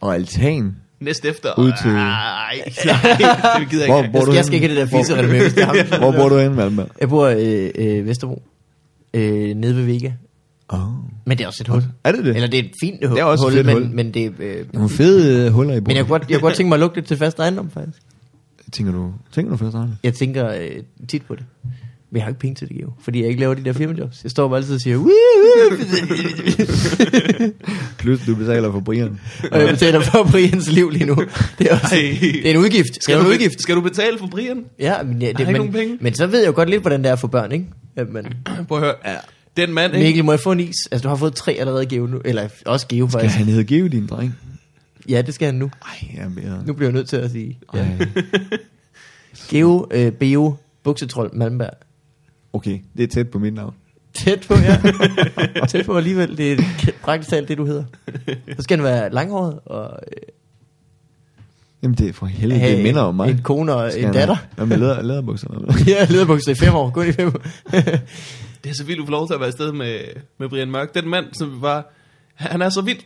Og 0.00 0.14
altan. 0.14 0.76
Næst 1.00 1.24
efter. 1.24 1.58
Ud 1.58 1.72
til- 1.82 1.90
Nej, 1.92 2.62
nej, 2.86 3.58
det 3.60 3.70
gider 3.70 3.84
jeg 3.84 3.92
Hvor 3.94 4.02
ikke. 4.02 4.12
bor 4.12 4.24
du 4.24 4.32
Jeg 4.32 4.44
skal 4.44 4.54
ikke 4.54 4.68
have 4.68 4.80
det 4.80 4.90
der 4.92 4.98
fisse 4.98 5.14
ham. 5.64 5.76
Hvor 6.02 6.12
bor 6.12 6.28
du 6.28 6.38
henne, 6.38 6.56
Malmberg? 6.56 6.88
Jeg 7.00 7.08
bor 7.08 7.28
i 7.28 7.54
øh, 7.54 7.70
øh, 7.98 8.06
Vesterbro. 8.06 8.42
Øh, 9.14 9.54
nede 9.56 9.76
ved 9.76 9.84
Vega. 9.84 10.12
Oh. 10.68 10.80
Men 11.24 11.38
det 11.38 11.44
er 11.44 11.48
også 11.48 11.62
et 11.62 11.68
hul. 11.68 11.82
Er 12.04 12.12
det 12.12 12.24
det? 12.24 12.34
Eller 12.36 12.48
det 12.48 12.58
er 12.58 12.62
et 12.64 12.70
fint 12.82 13.06
hul, 13.06 13.16
Det 13.16 13.20
er 13.20 13.24
også 13.24 13.46
et 13.46 13.52
hul, 13.52 13.56
fedt 13.64 13.66
men, 13.66 13.74
hul. 13.86 13.94
men 13.94 14.14
det 14.14 14.26
er... 14.26 14.30
Øh, 14.38 14.64
Nogle 14.74 14.88
fede 14.90 15.46
øh, 15.46 15.52
huller 15.52 15.72
i 15.72 15.76
men 15.76 15.84
bordet. 15.84 15.96
jeg 15.96 16.04
kunne, 16.04 16.18
godt, 16.18 16.30
jeg 16.30 16.38
kunne 16.38 16.48
godt 16.48 16.56
tænke 16.56 16.68
mig 16.68 16.76
at 16.76 16.80
lukke 16.80 16.94
det 17.00 17.04
til 17.04 17.16
fast 17.16 17.38
ejendom, 17.38 17.70
faktisk. 17.70 17.98
Tænker 18.72 18.92
du, 18.92 19.12
tænker 19.32 19.50
du 19.50 19.56
først, 19.56 19.76
Arne? 19.76 19.96
Jeg 20.04 20.14
tænker 20.14 20.48
øh, 20.52 20.70
tit 21.08 21.22
på 21.26 21.34
det. 21.34 21.44
Men 22.10 22.16
jeg 22.16 22.24
har 22.24 22.28
ikke 22.28 22.40
penge 22.40 22.54
til 22.54 22.68
det, 22.68 22.76
Geo. 22.76 22.92
Fordi 23.00 23.20
jeg 23.20 23.28
ikke 23.28 23.40
laver 23.40 23.54
de 23.54 23.64
der 23.64 23.72
firmajobs. 23.72 24.20
Jeg 24.22 24.30
står 24.30 24.48
bare 24.48 24.56
altid 24.58 24.74
og 24.74 24.80
siger... 24.80 24.98
Plus, 27.98 28.20
du 28.26 28.34
betaler 28.34 28.72
for 28.72 28.80
Brian. 28.80 29.20
og 29.52 29.60
jeg 29.60 29.68
betaler 29.68 30.00
for 30.00 30.28
Brians 30.30 30.70
liv 30.70 30.90
lige 30.90 31.04
nu. 31.06 31.14
Det 31.58 31.70
er, 31.70 31.74
også, 31.74 31.94
Ej. 31.94 32.18
det 32.20 32.46
er 32.46 32.50
en 32.50 32.56
udgift. 32.56 32.94
Det 32.94 33.02
Skal 33.02 33.14
er 33.14 33.18
du, 33.18 33.26
en 33.26 33.32
udgift. 33.32 33.62
skal 33.62 33.74
du 33.74 33.80
betale 33.80 34.18
for 34.18 34.26
Brian? 34.26 34.64
Ja, 34.78 35.02
men, 35.02 35.22
ja, 35.22 35.32
det, 35.32 35.46
men, 35.46 35.56
nogen 35.56 35.72
penge? 35.72 35.98
men 36.00 36.14
så 36.14 36.26
ved 36.26 36.38
jeg 36.38 36.46
jo 36.48 36.52
godt 36.54 36.70
lidt, 36.70 36.80
hvordan 36.80 37.02
det 37.04 37.10
er 37.10 37.16
for 37.16 37.28
børn, 37.28 37.52
ikke? 37.52 37.66
Ja, 37.96 38.04
men, 38.04 38.26
Prøv 38.68 38.78
at 38.78 38.84
høre. 38.84 38.94
Ja. 39.06 39.16
Den 39.56 39.72
mand, 39.74 39.94
ikke? 39.94 40.06
Mikkel, 40.06 40.24
må 40.24 40.32
jeg 40.32 40.40
få 40.40 40.52
en 40.52 40.60
is? 40.60 40.76
Altså, 40.90 41.02
du 41.02 41.08
har 41.08 41.16
fået 41.16 41.34
tre 41.34 41.52
allerede 41.52 41.86
Geo 41.86 42.06
nu. 42.06 42.20
Eller 42.24 42.48
også 42.66 42.86
Geo, 42.88 43.08
Skal 43.08 43.20
faktisk. 43.20 43.38
han 43.38 43.46
hedde 43.46 43.64
Geo, 43.64 43.86
din 43.86 44.06
dreng? 44.06 44.34
Ja, 45.08 45.22
det 45.22 45.34
skal 45.34 45.46
han 45.46 45.54
nu. 45.54 45.70
Ej, 45.82 46.08
jeg 46.16 46.24
er 46.24 46.28
mere... 46.28 46.62
Nu 46.66 46.72
bliver 46.72 46.88
jeg 46.88 46.94
nødt 46.94 47.08
til 47.08 47.16
at 47.16 47.30
sige. 47.30 47.58
Ja. 47.74 47.86
Geo, 49.50 49.86
øh, 49.90 50.12
Beo, 50.12 50.54
Buksetrold, 50.84 51.32
Malmberg. 51.32 51.70
Okay, 52.52 52.78
det 52.96 53.02
er 53.02 53.06
tæt 53.08 53.28
på 53.30 53.38
mit 53.38 53.54
navn. 53.54 53.74
Tæt 54.14 54.44
på, 54.48 54.54
ja. 54.54 54.80
Tæt 55.68 55.86
på 55.86 55.96
alligevel. 55.96 56.36
Det 56.38 56.52
er 56.52 56.62
praktisk 57.02 57.30
talt 57.30 57.48
det, 57.48 57.58
du 57.58 57.64
hedder. 57.66 57.84
Så 58.56 58.62
skal 58.62 58.76
han 58.76 58.84
være 58.84 59.10
langhåret 59.12 59.58
og 59.66 59.98
øh, 60.06 60.22
Jamen, 61.82 61.94
det 61.98 62.08
er 62.08 62.12
for 62.12 62.26
helvede, 62.26 62.60
det 62.60 62.82
minder 62.82 63.00
om 63.02 63.14
mig. 63.14 63.30
en 63.30 63.40
kone 63.42 63.74
og 63.74 63.92
Skal 63.92 64.04
en 64.04 64.12
datter. 64.12 64.36
Hvad 64.56 64.66
med 64.66 64.76
læder, 64.76 65.02
læderbukser? 65.02 65.48
Ja, 65.86 66.04
lederbukser 66.10 66.52
i 66.52 66.54
fem 66.54 66.74
år. 66.74 66.90
Kun 66.90 67.08
i 67.08 67.12
fem 67.12 67.26
år. 67.26 67.42
Det 68.64 68.70
er 68.70 68.74
så 68.74 68.84
vildt, 68.84 69.00
du 69.00 69.04
får 69.06 69.10
lov 69.12 69.26
til 69.26 69.34
at 69.34 69.40
være 69.40 69.46
afsted 69.46 69.72
med, 69.72 69.98
med 70.38 70.48
Brian 70.48 70.70
Mørk. 70.70 70.94
Den 70.94 71.08
mand, 71.08 71.26
som 71.32 71.58
var... 71.62 71.92
Han 72.34 72.62
er 72.62 72.68
så 72.68 72.80
vild. 72.80 72.98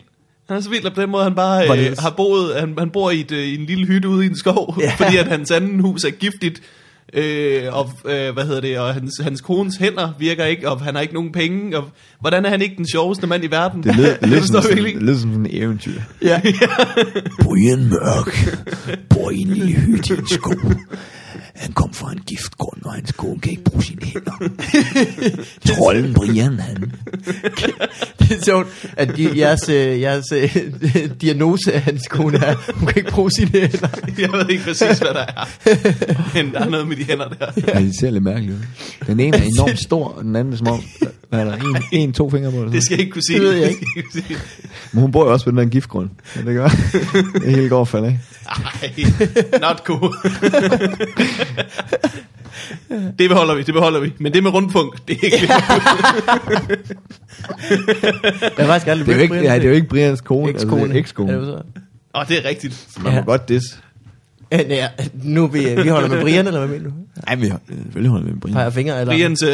Han 0.48 0.56
er 0.56 0.60
så 0.60 0.70
vildt, 0.70 0.86
at 0.86 0.94
på 0.94 1.02
den 1.02 1.10
måde, 1.10 1.24
han 1.24 1.34
bare 1.34 1.78
øh, 1.88 1.96
har 1.98 2.10
boet, 2.10 2.60
han, 2.60 2.74
han 2.78 2.90
bor 2.90 3.10
i, 3.10 3.20
et, 3.20 3.32
øh, 3.32 3.38
i 3.44 3.54
en 3.54 3.66
lille 3.66 3.86
hytte 3.86 4.08
ude 4.08 4.24
i 4.24 4.28
en 4.28 4.36
skov, 4.36 4.76
Ja. 4.80 4.84
ja. 4.84 4.94
fordi 5.04 5.16
at 5.16 5.26
hans 5.28 5.50
anden 5.50 5.80
hus 5.80 6.04
er 6.04 6.10
giftigt, 6.10 6.62
øh, 7.12 7.62
og 7.72 7.90
øh, 8.04 8.32
hvad 8.32 8.44
hedder 8.44 8.60
det, 8.60 8.78
og 8.78 8.94
hans, 8.94 9.20
hans 9.22 9.40
kones 9.40 9.76
hænder 9.76 10.12
virker 10.18 10.44
ikke, 10.44 10.68
og 10.68 10.80
han 10.80 10.94
har 10.94 11.02
ikke 11.02 11.14
nogen 11.14 11.32
penge, 11.32 11.78
og 11.78 11.84
hvordan 12.20 12.44
er 12.44 12.50
han 12.50 12.62
ikke 12.62 12.76
den 12.76 12.88
sjoveste 12.88 13.26
mand 13.26 13.44
i 13.44 13.50
verden? 13.50 13.82
Det 13.82 13.96
lyder, 13.96 14.16
det 14.20 14.28
lyder, 14.28 14.42
som, 14.42 14.64
virkelig 14.68 14.94
det 14.94 15.02
lyder 15.02 15.18
som 15.18 15.32
en 15.32 15.46
eventyr. 15.50 16.00
Ja. 16.22 16.40
Brian 17.42 17.88
Mørk 17.88 18.58
bor 19.08 19.30
hytte 19.30 20.14
i 20.14 20.18
en 20.18 20.26
skov. 20.26 20.72
Han 21.54 21.72
kom 21.72 21.94
fra 21.94 22.12
en 22.12 22.20
giftgrund, 22.26 22.82
og 22.84 22.92
hans 22.92 23.12
kone 23.12 23.40
kan 23.40 23.50
ikke 23.50 23.64
bruge 23.64 23.82
sine 23.82 24.04
hænder. 24.04 24.32
Trolden 25.76 26.14
Brian, 26.14 26.58
han... 26.58 26.92
Det 28.18 28.38
er 28.38 28.44
sjovt, 28.44 28.66
at 28.96 29.16
de, 29.16 29.38
jeres, 29.38 29.68
øh, 29.68 30.00
jeres 30.00 30.32
øh, 30.32 30.56
diagnose 31.22 31.72
af 31.72 31.80
hans 31.80 32.08
kone 32.08 32.38
er, 32.38 32.54
hun 32.74 32.86
kan 32.86 32.96
ikke 32.96 33.10
bruge 33.10 33.30
sine 33.30 33.50
hænder. 33.50 33.88
Jeg 34.18 34.32
ved 34.32 34.48
ikke 34.50 34.64
præcis, 34.64 34.98
hvad 34.98 35.14
der 35.14 35.26
er. 35.28 35.48
Men 36.34 36.52
der 36.52 36.60
er 36.60 36.68
noget 36.68 36.88
med 36.88 36.96
de 36.96 37.04
hænder 37.04 37.28
der. 37.28 37.46
Ja, 37.74 37.80
det 37.80 37.94
ser 38.00 38.10
lidt 38.10 38.24
mærkeligt 38.24 38.52
ud. 38.52 38.58
Den 39.06 39.20
ene 39.20 39.36
er 39.36 39.42
enormt 39.42 39.78
stor, 39.78 40.08
og 40.08 40.24
den 40.24 40.36
anden 40.36 40.52
er 40.52 40.56
som 40.56 40.68
om, 40.68 40.80
hvad 41.32 41.40
er 41.40 41.44
der, 41.44 41.56
en, 41.56 41.76
en 41.92 42.12
to 42.12 42.30
fingre 42.30 42.50
på 42.50 42.64
det. 42.64 42.72
Det 42.72 42.82
skal 42.82 42.94
jeg 42.94 43.00
ikke 43.00 43.12
kunne 43.12 43.22
sige. 43.22 43.38
Det 43.40 43.48
ved 43.48 43.52
jeg 43.54 43.68
ikke. 43.70 43.86
Men 44.92 45.00
hun 45.02 45.12
bor 45.12 45.24
jo 45.24 45.32
også 45.32 45.44
på 45.44 45.50
den 45.50 45.58
der 45.58 45.64
giftgrund. 45.64 46.10
Ja, 46.36 46.40
det 46.40 46.54
gør 46.54 46.68
det 47.34 47.42
hele 47.56 47.68
går 47.68 47.84
falde 47.84 48.06
af. 48.06 48.18
Ej, 48.46 48.90
not 49.60 49.78
cool. 49.84 50.14
det 53.18 53.28
beholder 53.28 53.54
vi, 53.54 53.62
det 53.62 53.74
beholder 53.74 54.00
vi. 54.00 54.12
Men 54.18 54.34
det 54.34 54.42
med 54.42 54.50
rundpunkt, 54.54 55.08
det 55.08 55.16
er 55.22 55.24
ikke 55.24 55.36
Jeg 58.58 58.66
har 58.66 58.66
faktisk 58.66 58.86
aldrig 58.86 59.06
Det 59.06 59.12
er 59.12 59.16
jo 59.16 59.22
ikke, 59.22 59.32
Brian. 59.34 59.44
ja, 59.44 59.54
det 59.54 59.64
er 59.64 59.68
jo 59.68 59.74
ikke 59.74 59.88
Brians 59.88 60.20
kone, 60.20 60.50
Ekskone. 60.50 60.72
altså 60.82 60.86
det 60.88 60.94
er 60.96 61.00
ekskone. 61.00 61.32
Er 61.32 61.36
det 61.38 61.46
så? 61.46 61.52
Åh, 62.14 62.20
oh, 62.20 62.28
det 62.28 62.38
er 62.38 62.48
rigtigt. 62.48 62.74
Så 62.74 63.00
man 63.02 63.12
må 63.12 63.18
Ja. 63.18 63.24
godt 63.24 63.48
dis. 63.48 63.62
Ja, 64.52 64.88
nu 65.14 65.44
er 65.44 65.48
vi, 65.48 65.82
vi 65.82 65.88
holder 65.88 66.08
med 66.08 66.20
Brian, 66.22 66.46
eller 66.46 66.66
hvad 66.66 66.78
mener 66.78 66.90
du? 66.90 66.94
Nej, 67.26 67.34
vi 67.34 67.46
har 67.48 67.60
selvfølgelig 67.68 68.10
holder 68.10 68.26
med 68.26 68.40
Brian. 68.40 68.54
Peger 68.54 68.70
fingre, 68.70 69.00
eller? 69.00 69.14
Brians 69.14 69.42
uh, 69.42 69.48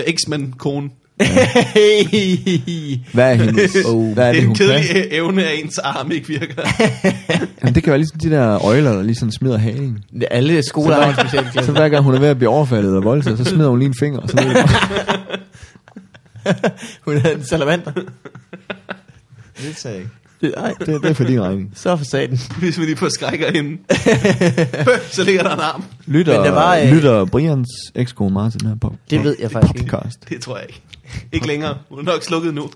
X-Men-kone. 1.22 3.00
Hvad 3.12 3.30
er 3.30 3.34
hendes? 3.34 3.76
Oh. 3.86 4.12
Hvad 4.14 4.28
er 4.28 4.32
Det 4.32 4.42
det, 4.58 4.60
er 4.60 4.66
hun 4.72 4.76
en 4.76 4.82
kan? 4.84 5.04
evne, 5.10 5.44
at 5.44 5.58
ens 5.64 5.78
arm 5.78 6.10
ikke 6.12 6.28
virker. 6.28 6.62
Jamen, 7.62 7.74
det 7.74 7.82
kan 7.82 7.90
være 7.90 7.98
ligesom 7.98 8.18
de 8.18 8.30
der 8.30 8.64
øjler, 8.64 8.92
der 8.92 9.02
lige 9.02 9.14
sådan 9.14 9.32
smider 9.32 9.58
halen. 9.58 9.98
Alle 10.30 10.62
skoler 10.62 10.96
har 11.02 11.08
en 11.10 11.16
speciel 11.28 11.44
Så 11.44 11.50
klasse. 11.52 11.72
hver 11.72 11.88
gang 11.88 12.04
hun 12.04 12.14
er 12.14 12.18
ved 12.20 12.28
at 12.28 12.36
blive 12.38 12.50
overfaldet 12.50 12.88
eller 12.88 13.00
voldtaget, 13.00 13.38
så 13.38 13.44
smider 13.44 13.68
hun 13.68 13.78
lige 13.78 13.88
en 13.88 13.94
finger. 14.00 14.20
Og 14.20 14.28
så 14.28 14.36
ved 14.36 14.54
Hun 17.04 17.16
er 17.16 17.30
en 17.30 17.44
salamander. 17.44 17.90
det 17.92 18.06
sagde 19.76 19.96
jeg 19.96 20.02
ikke. 20.02 20.10
Det, 20.40 20.52
nej, 20.56 20.72
Det, 20.78 20.86
det 21.02 21.10
er 21.10 21.14
for 21.14 21.24
din 21.24 21.42
regning. 21.42 21.72
så 21.74 21.96
for 21.96 22.04
satan. 22.04 22.38
Hvis 22.58 22.78
vi 22.80 22.84
lige 22.84 22.96
forskrækker 22.96 23.52
hende. 23.52 23.76
så 25.16 25.24
ligger 25.24 25.42
der 25.42 25.54
en 25.54 25.60
arm. 25.60 25.84
Lytter, 26.06 26.36
Men 26.36 26.44
der 26.44 26.50
var, 26.52 26.76
øh, 26.76 26.88
lytter 26.92 27.24
Brians 27.24 27.68
ekskone 27.94 28.50
den 28.60 28.68
her 28.68 28.76
pop, 28.80 28.92
Det 29.10 29.24
ved 29.24 29.36
jeg 29.40 29.50
faktisk 29.50 29.82
ikke. 29.82 29.96
Det 30.28 30.40
tror 30.40 30.56
jeg 30.56 30.66
ikke. 30.68 30.80
Ikke 31.32 31.46
længere. 31.46 31.74
Hun 31.90 31.98
er 31.98 32.02
nok 32.02 32.22
slukket 32.22 32.54
nu. 32.54 32.68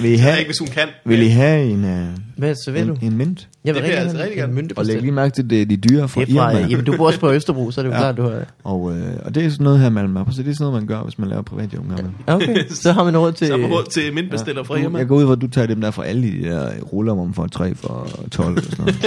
Vil 0.00 0.10
I 0.10 0.14
Ja, 0.14 0.20
have, 0.20 0.38
ikke, 0.38 0.48
hvis 0.48 0.58
hun 0.58 0.68
kan. 0.68 0.88
vil 1.04 1.22
I 1.22 1.28
have 1.28 1.64
en, 1.64 1.84
uh, 1.84 2.08
Hvad 2.36 2.54
så 2.64 2.70
vil 2.70 2.88
du? 2.88 2.92
en, 2.92 2.98
en 3.02 3.16
mint? 3.16 3.48
Jeg 3.64 3.74
vil 3.74 3.82
Det 3.82 3.88
rigtig 3.88 3.98
altså 4.00 4.16
gerne 4.16 4.24
rigtig 4.24 4.38
en 4.38 4.40
gerne. 4.42 4.52
mynte 4.52 4.78
Og 4.78 4.84
læg 4.84 5.00
lige 5.00 5.12
mærke 5.12 5.34
til, 5.34 5.50
det 5.50 5.70
de 5.70 5.76
dyre 5.76 6.08
fra 6.08 6.22
er 6.22 6.26
fra, 6.34 6.50
Irma. 6.50 6.66
jamen, 6.68 6.84
du 6.84 6.96
bor 6.96 7.06
også 7.06 7.20
på 7.20 7.32
Østerbro, 7.32 7.70
så 7.70 7.80
er 7.80 7.82
det 7.82 7.90
jo 7.90 7.94
Ja. 7.96 8.00
klart, 8.00 8.16
du 8.16 8.22
har... 8.22 8.42
Og, 8.64 8.96
øh, 8.96 9.06
og 9.24 9.34
det 9.34 9.44
er 9.44 9.50
sådan 9.50 9.64
noget 9.64 9.80
her, 9.80 9.90
man, 9.90 10.08
man, 10.10 10.24
så 10.32 10.42
det 10.42 10.50
er 10.50 10.54
sådan 10.54 10.64
noget, 10.64 10.82
man 10.82 10.86
gør, 10.86 11.02
hvis 11.02 11.18
man 11.18 11.28
laver 11.28 11.42
privat. 11.42 11.68
Man. 11.88 12.06
Okay, 12.26 12.64
så 12.82 12.92
har 12.92 13.04
man 13.04 13.16
råd 13.16 13.32
til... 13.32 13.46
Så 13.46 13.52
har 13.52 13.58
man 13.60 13.70
råd 13.72 13.90
til 13.90 14.14
mindbestiller 14.14 14.62
fra 14.64 14.74
Du- 14.74 14.80
Irma. 14.82 14.98
Jeg 14.98 15.06
går 15.08 15.16
ud 15.16 15.24
fra, 15.26 15.32
at 15.32 15.40
du 15.40 15.46
tager 15.48 15.66
dem 15.66 15.80
der 15.80 15.90
fra 15.90 16.04
alle 16.06 16.22
de 16.22 16.42
der 16.42 16.70
ruller, 16.80 17.14
hvor 17.14 17.24
man 17.24 17.34
får 17.34 17.46
3 17.46 17.74
for 17.74 18.08
12 18.30 18.56
og 18.56 18.62
sådan 18.64 18.76
noget. 18.84 19.02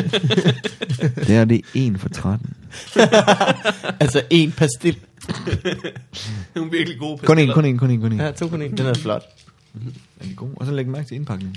det 1.28 1.36
er 1.36 1.46
det 1.46 1.58
er 1.58 1.62
1 1.76 2.00
for 2.00 2.10
13. 2.10 2.50
Altså 4.00 4.22
en 4.30 4.52
pastil. 4.52 4.98
Er 6.56 6.70
virkelig 6.72 7.00
gode 7.00 7.18
Kun 7.18 7.38
en, 7.40 7.48
pastiller. 7.48 7.54
kun 7.54 7.66
en, 7.66 7.78
kun 7.78 7.92
en, 7.92 8.02
kun 8.02 8.12
en. 8.12 8.20
Ja, 8.20 8.32
to 8.32 8.48
kun 8.48 8.62
en. 8.62 8.78
Den 8.78 8.86
er 8.86 8.94
flot. 8.94 9.24
Er 10.20 10.24
de 10.26 10.34
gode? 10.36 10.52
Og 10.56 10.66
så 10.66 10.72
læg 10.72 10.88
mærke 10.88 11.08
til 11.08 11.16
indpakningen. 11.16 11.56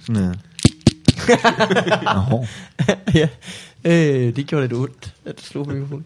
Sådan 0.00 0.22
her. 0.24 0.32
Nå, 2.30 2.46
ja, 3.20 3.28
øh, 3.84 4.36
det 4.36 4.46
gjorde 4.46 4.64
lidt 4.64 4.72
ondt, 4.72 5.14
at 5.24 5.38
du 5.38 5.42
slog 5.44 5.68
mikrofonen. 5.72 6.04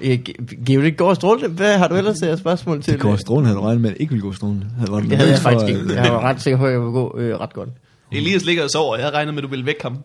Øh, 0.00 0.18
Ge- 0.28 0.64
Geo, 0.64 0.82
det 0.82 0.96
går 0.96 1.14
strålende. 1.14 1.48
Hvad 1.48 1.78
har 1.78 1.88
du 1.88 1.94
ellers 1.94 2.22
af 2.22 2.38
spørgsmål 2.38 2.82
til? 2.82 2.92
Det 2.92 3.00
går 3.00 3.16
strålende, 3.16 3.46
havde 3.48 3.58
du 3.58 3.62
regnet 3.64 3.80
med, 3.80 3.90
at 3.90 3.94
det 3.96 4.00
ikke 4.00 4.10
ville 4.12 4.22
gå 4.22 4.32
strålende. 4.32 4.66
Havde- 4.78 4.90
Var 4.92 5.00
du 5.00 5.08
Det 5.08 5.16
havde 5.18 5.30
jeg 5.30 5.38
faktisk 5.40 5.68
ikke. 5.68 5.94
Jeg 5.94 6.12
var 6.12 6.20
ret 6.20 6.42
sikker 6.42 6.58
på, 6.58 6.66
at 6.66 6.72
jeg 6.72 6.80
ville 6.80 6.92
gå 6.92 7.18
øh, 7.18 7.36
ret 7.40 7.52
godt. 7.54 7.68
Elias 8.12 8.44
ligger 8.44 8.64
og 8.64 8.70
sover. 8.70 8.96
Jeg 8.96 9.04
havde 9.04 9.16
regnet 9.16 9.34
med, 9.34 9.42
at 9.42 9.44
du 9.44 9.48
ville 9.50 9.66
vække 9.66 9.82
ham. 9.82 9.98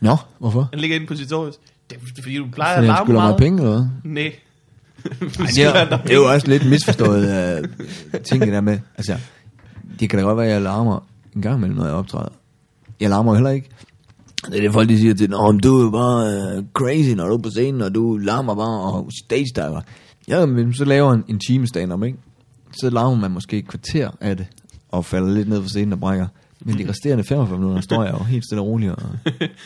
Nå, 0.00 0.16
hvorfor? 0.38 0.68
Han 0.72 0.80
ligger 0.80 0.96
inde 0.96 1.06
på 1.06 1.16
sit 1.16 1.28
sovs. 1.28 1.56
Det 1.90 1.96
er 1.96 2.00
fordi, 2.22 2.36
du 2.36 2.46
plejer 2.52 2.76
Fordi 2.76 2.86
at 2.88 2.92
han 2.92 2.96
larme 2.96 3.06
skylder 3.06 3.20
mig 3.20 3.28
meget. 3.28 3.36
penge, 3.40 3.58
eller 3.62 3.72
hvad? 3.76 3.86
Nej. 4.04 4.32
Ej, 5.38 5.46
det, 5.54 5.64
er, 5.64 5.96
det 5.96 6.10
er 6.10 6.14
jo 6.14 6.32
også 6.32 6.46
lidt 6.46 6.68
misforstået 6.68 7.60
uh, 7.64 8.20
ting, 8.20 8.42
det 8.42 8.52
der 8.52 8.60
med. 8.60 8.78
Altså, 8.96 9.16
det 10.00 10.10
kan 10.10 10.18
da 10.18 10.24
godt 10.24 10.36
være, 10.36 10.46
at 10.46 10.52
jeg 10.52 10.62
larmer 10.62 11.06
en 11.36 11.42
gang 11.42 11.56
imellem, 11.56 11.76
når 11.76 11.84
jeg 11.84 11.94
optræder. 11.94 12.32
Jeg 13.00 13.10
larmer 13.10 13.34
heller 13.34 13.50
ikke. 13.50 13.68
Det 14.46 14.56
er 14.56 14.60
det, 14.60 14.72
folk 14.72 14.88
de 14.88 14.98
siger 14.98 15.14
til, 15.14 15.30
Nå, 15.30 15.52
du 15.52 15.78
er 15.78 15.84
jo 15.84 15.90
bare 15.90 16.56
uh, 16.58 16.64
crazy, 16.74 17.10
når 17.10 17.28
du 17.28 17.34
er 17.34 17.38
på 17.38 17.50
scenen, 17.50 17.80
og 17.80 17.94
du 17.94 18.16
larmer 18.16 18.54
bare 18.54 18.92
og 18.92 19.10
stage 19.26 19.46
diver. 19.56 19.80
Ja, 20.28 20.46
men 20.46 20.74
så 20.74 20.84
laver 20.84 21.12
en, 21.12 21.24
en 21.28 21.38
time 21.38 21.66
stand 21.66 22.04
ikke? 22.04 22.18
Så 22.80 22.90
larmer 22.90 23.16
man 23.16 23.30
måske 23.30 23.58
et 23.58 23.68
kvarter 23.68 24.10
af 24.20 24.36
det, 24.36 24.46
og 24.88 25.04
falder 25.04 25.34
lidt 25.34 25.48
ned 25.48 25.62
på 25.62 25.68
scenen 25.68 25.92
og 25.92 26.00
brækker. 26.00 26.26
Men 26.64 26.78
de 26.78 26.88
resterende 26.88 27.24
45 27.24 27.58
minutter 27.58 27.80
står 27.80 28.04
jeg 28.04 28.12
jo 28.18 28.24
helt 28.24 28.44
stille 28.44 28.60
og 28.62 28.66
roligt 28.66 28.92
og, 28.92 29.02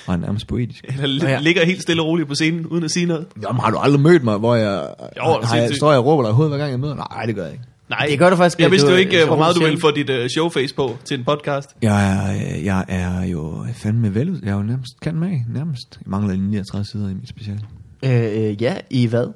og 0.07 0.15
er 0.15 0.17
nærmest 0.17 0.47
poetisk. 0.47 0.85
Eller 1.03 1.29
Ja. 1.31 1.39
ligger 1.41 1.65
helt 1.65 1.83
stille 1.83 2.03
og 2.03 2.09
roligt 2.09 2.29
på 2.29 2.35
scenen, 2.35 2.67
uden 2.67 2.85
at 2.85 2.91
sige 2.91 3.07
noget. 3.07 3.27
Jamen, 3.43 3.61
har 3.61 3.71
du 3.71 3.79
aldrig 3.79 4.01
mødt 4.01 4.25
mig, 4.25 4.39
hvor 4.39 4.55
jeg, 4.55 4.89
Jo, 5.17 5.41
har 5.45 5.57
jeg 5.57 5.71
står 5.75 5.91
jeg 5.91 5.99
og 6.01 6.07
råber 6.07 6.23
dig 6.23 6.31
i 6.31 6.35
hovedet, 6.35 6.51
hver 6.51 6.59
gang 6.59 6.71
jeg 6.71 6.81
møder? 6.81 6.95
Nej, 6.95 7.27
det 7.27 7.35
gør 7.35 7.43
jeg 7.45 7.53
ikke. 7.53 7.65
Nej, 7.91 8.07
Det 8.11 8.19
gør 8.19 8.31
du 8.31 8.37
faktisk 8.37 8.59
Jeg 8.59 8.65
ikke. 8.67 8.71
vidste 8.73 8.91
jo 8.91 8.97
ikke, 8.97 9.21
øh, 9.21 9.27
hvor 9.27 9.37
meget 9.37 9.57
du 9.57 9.61
ville 9.61 9.81
få 9.81 9.91
dit 9.91 10.11
uh, 10.11 10.17
showface 10.27 10.75
på 10.75 10.97
til 11.05 11.19
en 11.19 11.25
podcast. 11.25 11.71
Jeg 11.83 12.13
er, 12.13 12.57
jeg 12.65 12.85
er 12.89 13.25
jo 13.25 13.67
fandme 13.75 14.15
vel. 14.15 14.41
Jeg 14.45 14.51
er 14.51 14.55
jo 14.57 14.63
nærmest 14.63 15.01
kan 15.01 15.17
med, 15.17 15.39
nærmest. 15.55 15.99
Jeg 16.05 16.11
mangler 16.11 16.35
lige 16.35 16.51
39 16.51 16.85
sider 16.85 17.09
i 17.11 17.15
mit 17.15 17.29
special 17.29 17.61
Øh, 18.05 18.11
øh, 18.51 18.63
ja, 18.63 18.75
i 18.91 19.07
hvad? 19.07 19.27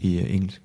i 0.00 0.16
uh, 0.22 0.34
engelsk. 0.34 0.60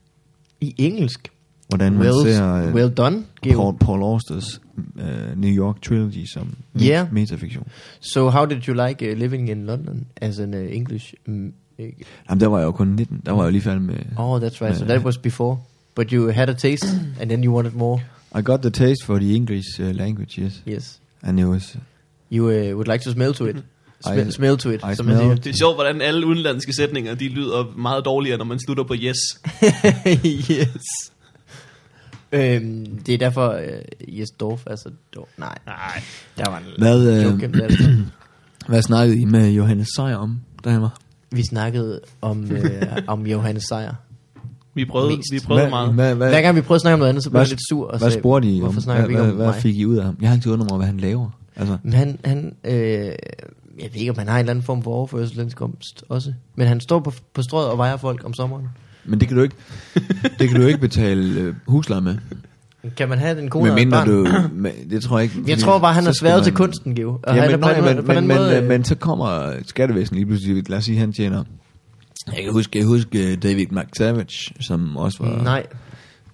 I 0.61 0.75
engelsk. 0.77 1.29
Hvordan 1.69 1.93
man 1.93 2.01
Well, 2.01 2.33
ser 2.33 2.67
uh, 2.67 2.73
well 2.73 2.89
done. 2.89 3.23
Paul, 3.53 3.77
Paul 3.77 4.01
Austers 4.03 4.61
uh, 4.77 5.37
New 5.41 5.53
York 5.55 5.81
Trilogy 5.81 6.25
som 6.33 6.53
Yeah. 6.81 7.13
metafiktion. 7.13 7.63
So 7.99 8.29
how 8.29 8.45
did 8.45 8.67
you 8.67 8.87
like 8.87 9.11
uh, 9.11 9.17
living 9.17 9.49
in 9.49 9.65
London 9.65 10.05
as 10.21 10.39
an 10.39 10.53
uh, 10.53 10.75
English? 10.75 11.13
Um, 11.27 11.53
uh, 11.79 11.85
Jamen, 12.29 12.39
der 12.39 12.47
var 12.47 12.57
jeg 12.57 12.65
jo 12.65 12.71
kun 12.71 12.87
19. 12.87 13.21
Der 13.25 13.31
var 13.31 13.39
jeg 13.41 13.45
jo 13.45 13.51
lige 13.51 13.61
færdig 13.61 13.81
med... 13.81 13.95
oh, 14.17 14.41
that's 14.41 14.61
right. 14.61 14.77
So 14.77 14.83
Uh, 14.83 14.89
that 14.89 15.01
was 15.05 15.17
before. 15.17 15.57
But 15.95 16.09
you 16.11 16.29
had 16.31 16.49
a 16.49 16.53
taste, 16.53 16.87
and 17.19 17.29
then 17.29 17.43
you 17.43 17.53
wanted 17.55 17.71
more. 17.73 18.01
I 18.39 18.41
got 18.41 18.59
the 18.61 18.69
taste 18.69 19.05
for 19.05 19.17
the 19.19 19.35
English 19.35 19.65
uh, 19.79 19.85
language, 19.95 20.41
yes. 20.41 20.61
Yes. 20.67 20.99
And 21.23 21.39
it 21.39 21.45
was... 21.45 21.75
You 22.31 22.43
uh, 22.45 22.51
would 22.75 22.87
like 22.87 23.03
to 23.03 23.11
smell 23.11 23.33
to 23.33 23.45
it. 23.45 23.55
Smell, 24.01 24.27
I- 24.27 24.31
smell 24.31 24.57
to 24.57 24.69
it, 24.69 24.81
I 24.91 24.95
som 24.95 25.05
man 25.05 25.17
smell- 25.17 25.35
Det 25.43 25.47
er 25.47 25.53
sjovt, 25.53 25.75
hvordan 25.75 26.01
alle 26.01 26.25
udenlandske 26.27 26.73
sætninger, 26.73 27.15
de 27.15 27.27
lyder 27.27 27.73
meget 27.77 28.05
dårligere, 28.05 28.37
når 28.37 28.45
man 28.45 28.59
slutter 28.59 28.83
på 28.83 28.93
yes. 28.97 29.15
siger. 29.59 30.55
yes. 30.61 31.11
Øhm, 32.31 32.85
det 33.05 33.13
er 33.13 33.17
derfor, 33.17 33.55
uh, 33.55 34.19
Jes 34.19 34.29
Dorf, 34.39 34.63
altså, 34.67 34.89
dår, 35.15 35.29
nej, 35.37 35.57
Nej. 35.65 36.01
der 36.37 36.49
var 36.49 36.57
en 36.57 36.63
Hvad, 36.77 37.17
øh, 37.17 37.23
joke 37.23 37.39
gennem 37.39 37.61
det. 37.69 38.05
Hvad 38.69 38.81
snakkede 38.81 39.19
I 39.19 39.25
med 39.25 39.49
Johannes 39.49 39.87
Sejer 39.95 40.15
om, 40.15 40.39
var? 40.63 40.97
Vi 41.31 41.43
snakkede 41.43 41.99
om, 42.21 42.51
øh, 42.51 42.81
om 43.07 43.27
Johannes 43.27 43.63
Sejer. 43.63 43.93
Vi 44.73 44.85
prøvede, 44.85 45.17
Mest. 45.17 45.31
vi 45.31 45.39
prøvede 45.45 45.63
hvad, 45.63 45.69
meget. 45.69 45.93
Hvad, 45.93 46.15
hvad, 46.15 46.29
Hver 46.29 46.41
gang 46.41 46.55
vi 46.55 46.61
prøvede 46.61 46.77
at 46.77 46.81
snakke 46.81 46.93
om 46.93 46.99
noget 46.99 47.09
andet, 47.09 47.23
så 47.23 47.29
blev 47.29 47.39
hvad, 47.39 47.45
jeg 47.45 47.49
lidt 47.49 47.67
sur. 47.69 47.87
Og 47.87 47.97
hvad 47.99 48.11
sagde, 48.11 48.21
spurgte 48.21 48.47
I 48.47 48.53
om? 48.53 48.59
Hvorfor 48.59 48.81
snakker 48.81 49.01
hvad, 49.01 49.07
vi 49.07 49.13
ikke 49.13 49.21
om 49.21 49.27
hvad, 49.27 49.35
hvad 49.35 49.53
mig? 49.53 49.61
fik 49.61 49.75
I 49.77 49.85
ud 49.85 49.97
af 49.97 50.03
ham? 50.03 50.17
Jeg 50.21 50.29
har 50.29 50.35
altid 50.35 50.51
undret 50.51 50.65
mig, 50.65 50.71
over, 50.71 50.77
hvad 50.77 50.87
han 50.87 50.97
laver. 50.97 51.29
Altså, 51.55 51.77
Men 51.83 51.93
han, 51.93 52.19
han 52.25 52.55
øh, 52.63 53.11
jeg 53.79 53.89
ved 53.93 53.95
ikke, 53.95 54.11
om 54.11 54.17
han 54.17 54.27
har 54.27 54.35
en 54.35 54.39
eller 54.39 54.51
anden 54.51 54.63
form 54.63 54.83
for 54.83 54.91
overførselsindkomst 54.91 56.03
også. 56.09 56.33
Men 56.55 56.67
han 56.67 56.79
står 56.79 56.99
på, 56.99 57.13
på 57.33 57.41
strøget 57.41 57.69
og 57.69 57.77
vejer 57.77 57.97
folk 57.97 58.25
om 58.25 58.33
sommeren. 58.33 58.67
Men 59.07 59.19
det 59.19 59.27
kan 59.27 59.37
du 59.37 59.43
ikke, 59.43 59.55
det 60.39 60.49
kan 60.49 60.61
du 60.61 60.67
ikke 60.67 60.79
betale 60.79 61.39
øh, 61.41 61.55
husleje 61.67 62.01
med. 62.01 62.17
Kan 62.97 63.09
man 63.09 63.17
have 63.17 63.37
den 63.41 63.49
kone 63.49 63.65
Men 63.65 63.75
mindre 63.75 64.05
du, 64.05 64.27
men, 64.53 64.71
det 64.89 65.03
tror 65.03 65.19
jeg 65.19 65.23
ikke. 65.23 65.49
Jeg 65.51 65.57
tror 65.59 65.79
bare, 65.79 65.93
han 65.93 66.03
har 66.03 66.11
sværet 66.11 66.37
man- 66.37 66.43
til 66.43 66.53
kunsten, 66.53 66.95
Geo. 66.95 67.19
Og 67.23 67.35
Ja, 67.35 67.51
men, 67.51 67.59
nej, 67.59 67.81
men, 67.93 68.05
på 68.05 68.13
den 68.13 68.27
men, 68.27 68.37
måde, 68.37 68.51
men, 68.53 68.63
øh, 68.63 68.69
men 68.69 68.83
så 68.83 68.95
kommer 68.95 69.53
skattevæsenet 69.65 70.17
lige 70.17 70.25
pludselig, 70.25 70.69
lad 70.69 70.77
os 70.77 70.85
sige, 70.85 70.97
han 70.97 71.13
tjener, 71.13 71.43
jeg 72.35 72.43
kan 72.43 72.53
huske, 72.53 72.79
jeg 72.79 72.87
huske 72.87 73.31
øh, 73.31 73.37
David 73.43 73.65
McTavish, 73.71 74.51
som 74.59 74.97
også 74.97 75.23
var, 75.23 75.43
Nej, 75.43 75.65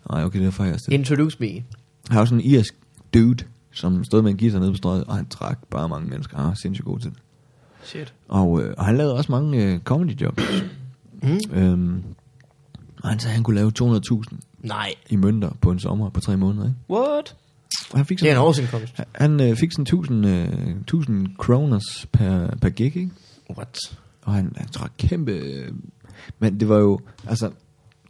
nej 0.09 0.23
okay, 0.23 0.39
det 0.39 0.47
er 0.47 0.51
faktisk 0.51 0.83
introduce 0.91 1.37
me. 1.39 1.47
Han 2.09 2.19
var 2.19 2.25
sådan 2.25 2.39
en 2.39 2.45
irsk 2.45 2.75
dude, 3.13 3.43
som 3.73 4.03
stod 4.03 4.21
med 4.21 4.31
en 4.31 4.37
guitar 4.37 4.59
nede 4.59 4.71
på 4.71 4.77
strøget, 4.77 5.03
og 5.03 5.15
han 5.15 5.25
trak 5.25 5.59
bare 5.71 5.89
mange 5.89 6.09
mennesker, 6.09 6.37
han 6.37 6.45
var 6.45 6.53
sindssygt 6.61 6.85
god 6.85 6.99
til 6.99 7.09
det. 7.09 7.19
Shit. 7.83 8.13
Og, 8.29 8.61
øh, 8.63 8.73
og 8.77 8.85
han 8.85 8.97
lavede 8.97 9.13
også 9.15 9.31
mange 9.31 9.63
øh, 9.65 9.79
comedy 9.79 10.21
jobs. 10.21 10.63
Mm. 11.23 11.39
Øhm, 11.53 12.03
og 13.03 13.09
han 13.09 13.19
sagde, 13.19 13.31
at 13.31 13.35
han 13.35 13.43
kunne 13.43 13.55
lave 13.55 13.71
200.000 13.81 14.23
Nej. 14.59 14.93
i 15.09 15.15
mønter 15.15 15.51
på 15.61 15.71
en 15.71 15.79
sommer 15.79 16.09
på 16.09 16.19
tre 16.19 16.37
måneder, 16.37 16.65
ikke? 16.65 16.77
What? 16.89 17.35
han 17.95 18.05
fik 18.05 18.19
Det 18.19 18.25
er 18.27 18.31
en 18.31 18.35
sådan, 18.35 18.47
årsindkomst. 18.47 18.93
han 19.15 19.39
øh, 19.41 19.55
fik 19.57 19.71
sådan 19.71 19.81
1000, 19.83 20.25
øh, 20.27 20.77
1000 20.81 21.27
kroners 21.37 22.05
per, 22.11 22.55
per 22.61 22.69
gig, 22.69 22.85
ikke? 22.85 23.09
What? 23.57 23.77
Og 24.21 24.33
han, 24.33 24.53
han 24.57 24.67
tror 24.67 24.89
kæmpe... 24.97 25.31
Øh, 25.31 25.71
men 26.39 26.59
det 26.59 26.69
var 26.69 26.77
jo, 26.77 26.99
altså, 27.27 27.51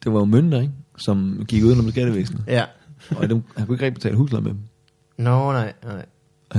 det 0.03 0.13
var 0.13 0.19
jo 0.19 0.25
mønter, 0.25 0.61
ikke? 0.61 0.73
Som 0.97 1.45
gik 1.47 1.63
udenom 1.63 1.89
skattevæsenet. 1.91 2.43
Ja. 2.47 2.65
og 3.15 3.29
dem, 3.29 3.43
han 3.57 3.65
kunne 3.67 3.75
ikke 3.75 3.85
rigtig 3.85 3.93
betale 3.93 4.15
husleje 4.15 4.43
med 4.43 4.51
dem. 4.51 4.59
Nå, 5.17 5.51
nej, 5.51 5.73
nej. 5.83 6.05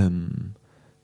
Um, 0.07 0.45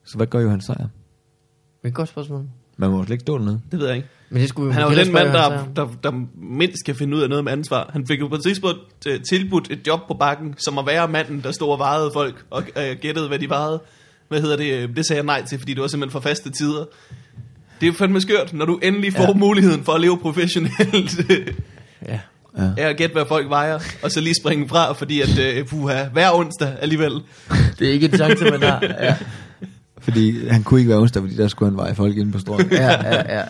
så 0.03 0.17
hvad 0.17 0.27
gør 0.27 0.39
Johan 0.39 0.61
Sejer? 0.61 0.77
Det 0.77 1.83
er 1.83 1.87
et 1.87 1.93
godt 1.93 2.09
spørgsmål. 2.09 2.49
Man 2.81 2.89
må 2.91 3.03
slet 3.05 3.13
ikke 3.13 3.21
stå 3.21 3.37
dernede. 3.37 3.59
Det 3.71 3.79
ved 3.79 3.87
jeg 3.87 3.95
ikke. 3.95 4.07
Men 4.29 4.41
det 4.41 4.49
skulle 4.49 4.67
vi 4.67 4.73
Han 4.73 4.83
er 4.83 4.89
jo 4.91 4.97
den 5.05 5.13
mand, 5.13 5.27
der, 5.27 5.51
Hans 5.51 5.69
der, 5.75 5.87
der 6.03 6.11
mindst 6.57 6.85
kan 6.85 6.95
finde 6.95 7.17
ud 7.17 7.21
af 7.21 7.29
noget 7.29 7.43
med 7.43 7.51
ansvar. 7.51 7.89
Han 7.93 8.07
fik 8.07 8.19
jo 8.19 8.27
på 8.27 8.35
et 8.35 8.43
tidspunkt 8.43 8.79
øh, 9.07 9.19
tilbudt 9.29 9.67
et 9.71 9.87
job 9.87 9.99
på 10.07 10.13
bakken, 10.13 10.55
som 10.57 10.77
at 10.77 10.85
være 10.85 11.07
manden, 11.07 11.41
der 11.43 11.51
stod 11.51 11.69
og 11.71 11.79
vejede 11.79 12.09
folk, 12.13 12.45
og 12.49 12.63
øh, 12.77 12.97
gættede, 13.01 13.27
hvad 13.27 13.39
de 13.39 13.49
vejede. 13.49 13.81
Hvad 14.29 14.41
hedder 14.41 14.57
det? 14.57 14.73
Øh, 14.73 14.95
Det 14.95 15.05
sagde 15.05 15.17
jeg 15.17 15.25
nej 15.25 15.45
til, 15.45 15.59
fordi 15.59 15.73
det 15.73 15.81
var 15.81 15.87
simpelthen 15.87 16.11
for 16.21 16.29
faste 16.29 16.49
tider. 16.49 16.85
Det 17.81 17.87
er 17.87 17.91
jo 17.91 17.93
fandme 17.93 18.21
skørt, 18.21 18.53
når 18.53 18.65
du 18.65 18.79
endelig 18.83 19.13
får 19.13 19.21
Ja. 19.23 19.27
ja. 19.27 19.33
muligheden 19.33 19.83
for 19.83 19.91
at 19.93 20.01
leve 20.01 20.17
professionelt. 20.17 21.19
Ja. 22.07 22.19
Ja. 22.57 22.69
er 22.77 22.87
at 22.89 22.97
gætte, 22.97 23.13
hvad 23.13 23.25
folk 23.27 23.49
vejer, 23.49 23.79
og 24.03 24.11
så 24.11 24.21
lige 24.21 24.33
springe 24.41 24.69
fra, 24.69 24.93
fordi 24.93 25.21
at, 25.21 25.39
øh, 25.39 25.65
puha, 25.67 26.03
hver 26.13 26.31
onsdag 26.33 26.73
alligevel. 26.81 27.11
Det 27.79 27.87
er 27.87 27.91
ikke 27.91 28.05
en 28.05 28.13
chance, 28.17 28.45
man 28.45 28.63
har. 28.63 28.79
Ja, 28.83 29.15
Fordi 30.01 30.47
han 30.47 30.63
kunne 30.63 30.79
ikke 30.79 30.89
være 30.89 30.99
onsdag, 30.99 31.21
fordi 31.21 31.35
der 31.35 31.47
skulle 31.47 31.71
han 31.71 31.77
veje 31.77 31.95
folk 31.95 32.17
inde 32.17 32.31
på 32.31 32.39
strøget. 32.39 32.71
ja, 32.71 33.15
ja. 33.15 33.37
ja. 33.37 33.43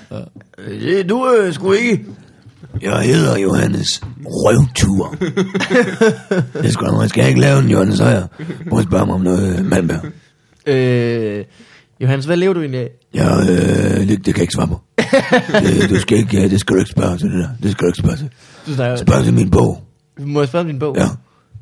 Øh, 0.68 1.10
Du 1.10 1.36
øh, 1.36 1.54
skulle 1.54 1.80
ikke... 1.80 2.06
Jeg 2.82 3.00
hedder 3.02 3.38
Johannes 3.40 4.02
Røvtur. 4.26 5.16
det 6.64 6.74
skal 6.74 6.94
man 6.94 7.10
skal 7.10 7.28
ikke 7.28 7.40
lave 7.40 7.60
en 7.60 7.70
Johannes 7.70 7.98
Sejer. 7.98 8.28
Prøv 8.70 8.80
at 8.80 8.86
spørge 8.86 9.06
mig 9.06 9.16
om 9.16 9.22
noget, 9.22 9.66
Malmberg. 9.66 10.00
Øh, 10.66 11.46
Johannes, 12.02 12.26
hvad 12.26 12.38
lever 12.38 12.54
du 12.54 12.60
egentlig 12.60 12.80
af? 12.82 12.90
Ja, 13.14 13.40
øh, 13.42 14.08
det, 14.08 14.10
det 14.10 14.26
kan 14.26 14.36
jeg 14.36 14.42
ikke 14.42 14.54
svare 14.54 14.68
på. 14.68 14.82
det, 15.82 15.90
du 15.90 15.96
skal 16.00 16.18
ikke, 16.18 16.38
ja, 16.42 16.48
det 16.48 16.60
skal 16.60 16.74
du 16.76 16.80
ikke 16.80 16.92
spørge 16.92 17.18
til 17.18 17.28
det 17.32 17.40
der. 17.44 17.50
Det 17.64 17.72
skal 17.72 17.84
du 17.84 17.88
ikke 17.88 18.00
spørge 18.00 18.18
til. 18.18 18.30
Du 18.68 18.74
snakker, 18.74 18.96
Spørg 18.96 19.24
til 19.24 19.34
min 19.34 19.50
bog. 19.50 19.84
Må 20.20 20.42
jeg 20.42 20.48
spørge 20.48 20.62
om 20.62 20.68
din 20.68 20.80
bog? 20.80 20.96
Ja. 20.98 21.08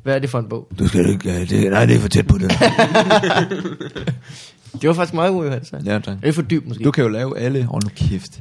Hvad 0.02 0.14
er 0.14 0.18
det 0.18 0.30
for 0.30 0.38
en 0.38 0.48
bog? 0.48 0.68
Du 0.78 0.88
skal 0.88 1.08
ikke, 1.10 1.28
ja, 1.32 1.40
det, 1.44 1.70
nej, 1.70 1.86
det 1.86 1.96
er 1.96 2.00
for 2.00 2.08
tæt 2.08 2.26
på 2.26 2.38
det. 2.38 2.52
Det 4.72 4.88
var 4.88 4.94
faktisk 4.94 5.14
meget 5.14 5.32
god, 5.32 5.44
Johannes. 5.44 5.72
ja, 5.86 5.98
tak. 5.98 6.06
Er 6.16 6.20
det 6.26 6.34
for 6.34 6.42
dybt, 6.42 6.68
måske? 6.68 6.84
Du 6.84 6.90
kan 6.90 7.04
jo 7.04 7.08
lave 7.10 7.38
alle, 7.38 7.64
hold 7.64 7.82
nu 7.82 7.90
kæft. 7.96 8.40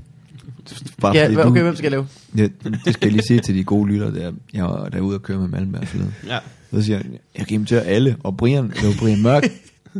Bare 1.01 1.15
ja, 1.15 1.23
fordi 1.25 1.35
hva- 1.35 1.41
du- 1.43 1.49
okay, 1.49 1.61
hvem 1.61 1.75
skal 1.75 1.83
jeg 1.83 1.91
lave? 1.91 2.07
Ja, 2.37 2.47
det 2.85 2.93
skal 2.93 3.05
jeg 3.07 3.11
lige 3.11 3.23
sige 3.27 3.39
til 3.39 3.55
de 3.55 3.63
gode 3.63 3.87
lyttere, 3.91 4.13
der, 4.15 4.31
jeg 4.53 4.63
var 4.63 4.89
derude 4.89 5.15
og 5.15 5.21
køre 5.21 5.37
med 5.39 5.47
Malmberg 5.47 5.87
forleden. 5.87 6.15
Ja. 6.27 6.37
Så 6.73 6.81
siger 6.81 6.97
jeg, 6.97 7.05
jeg 7.37 7.47
kan 7.47 7.55
invitere 7.55 7.81
alle, 7.83 8.15
og 8.23 8.37
Brian, 8.37 8.63
det 8.69 8.83
var 8.87 8.93
Brian 8.99 9.21
Mørk, 9.21 9.43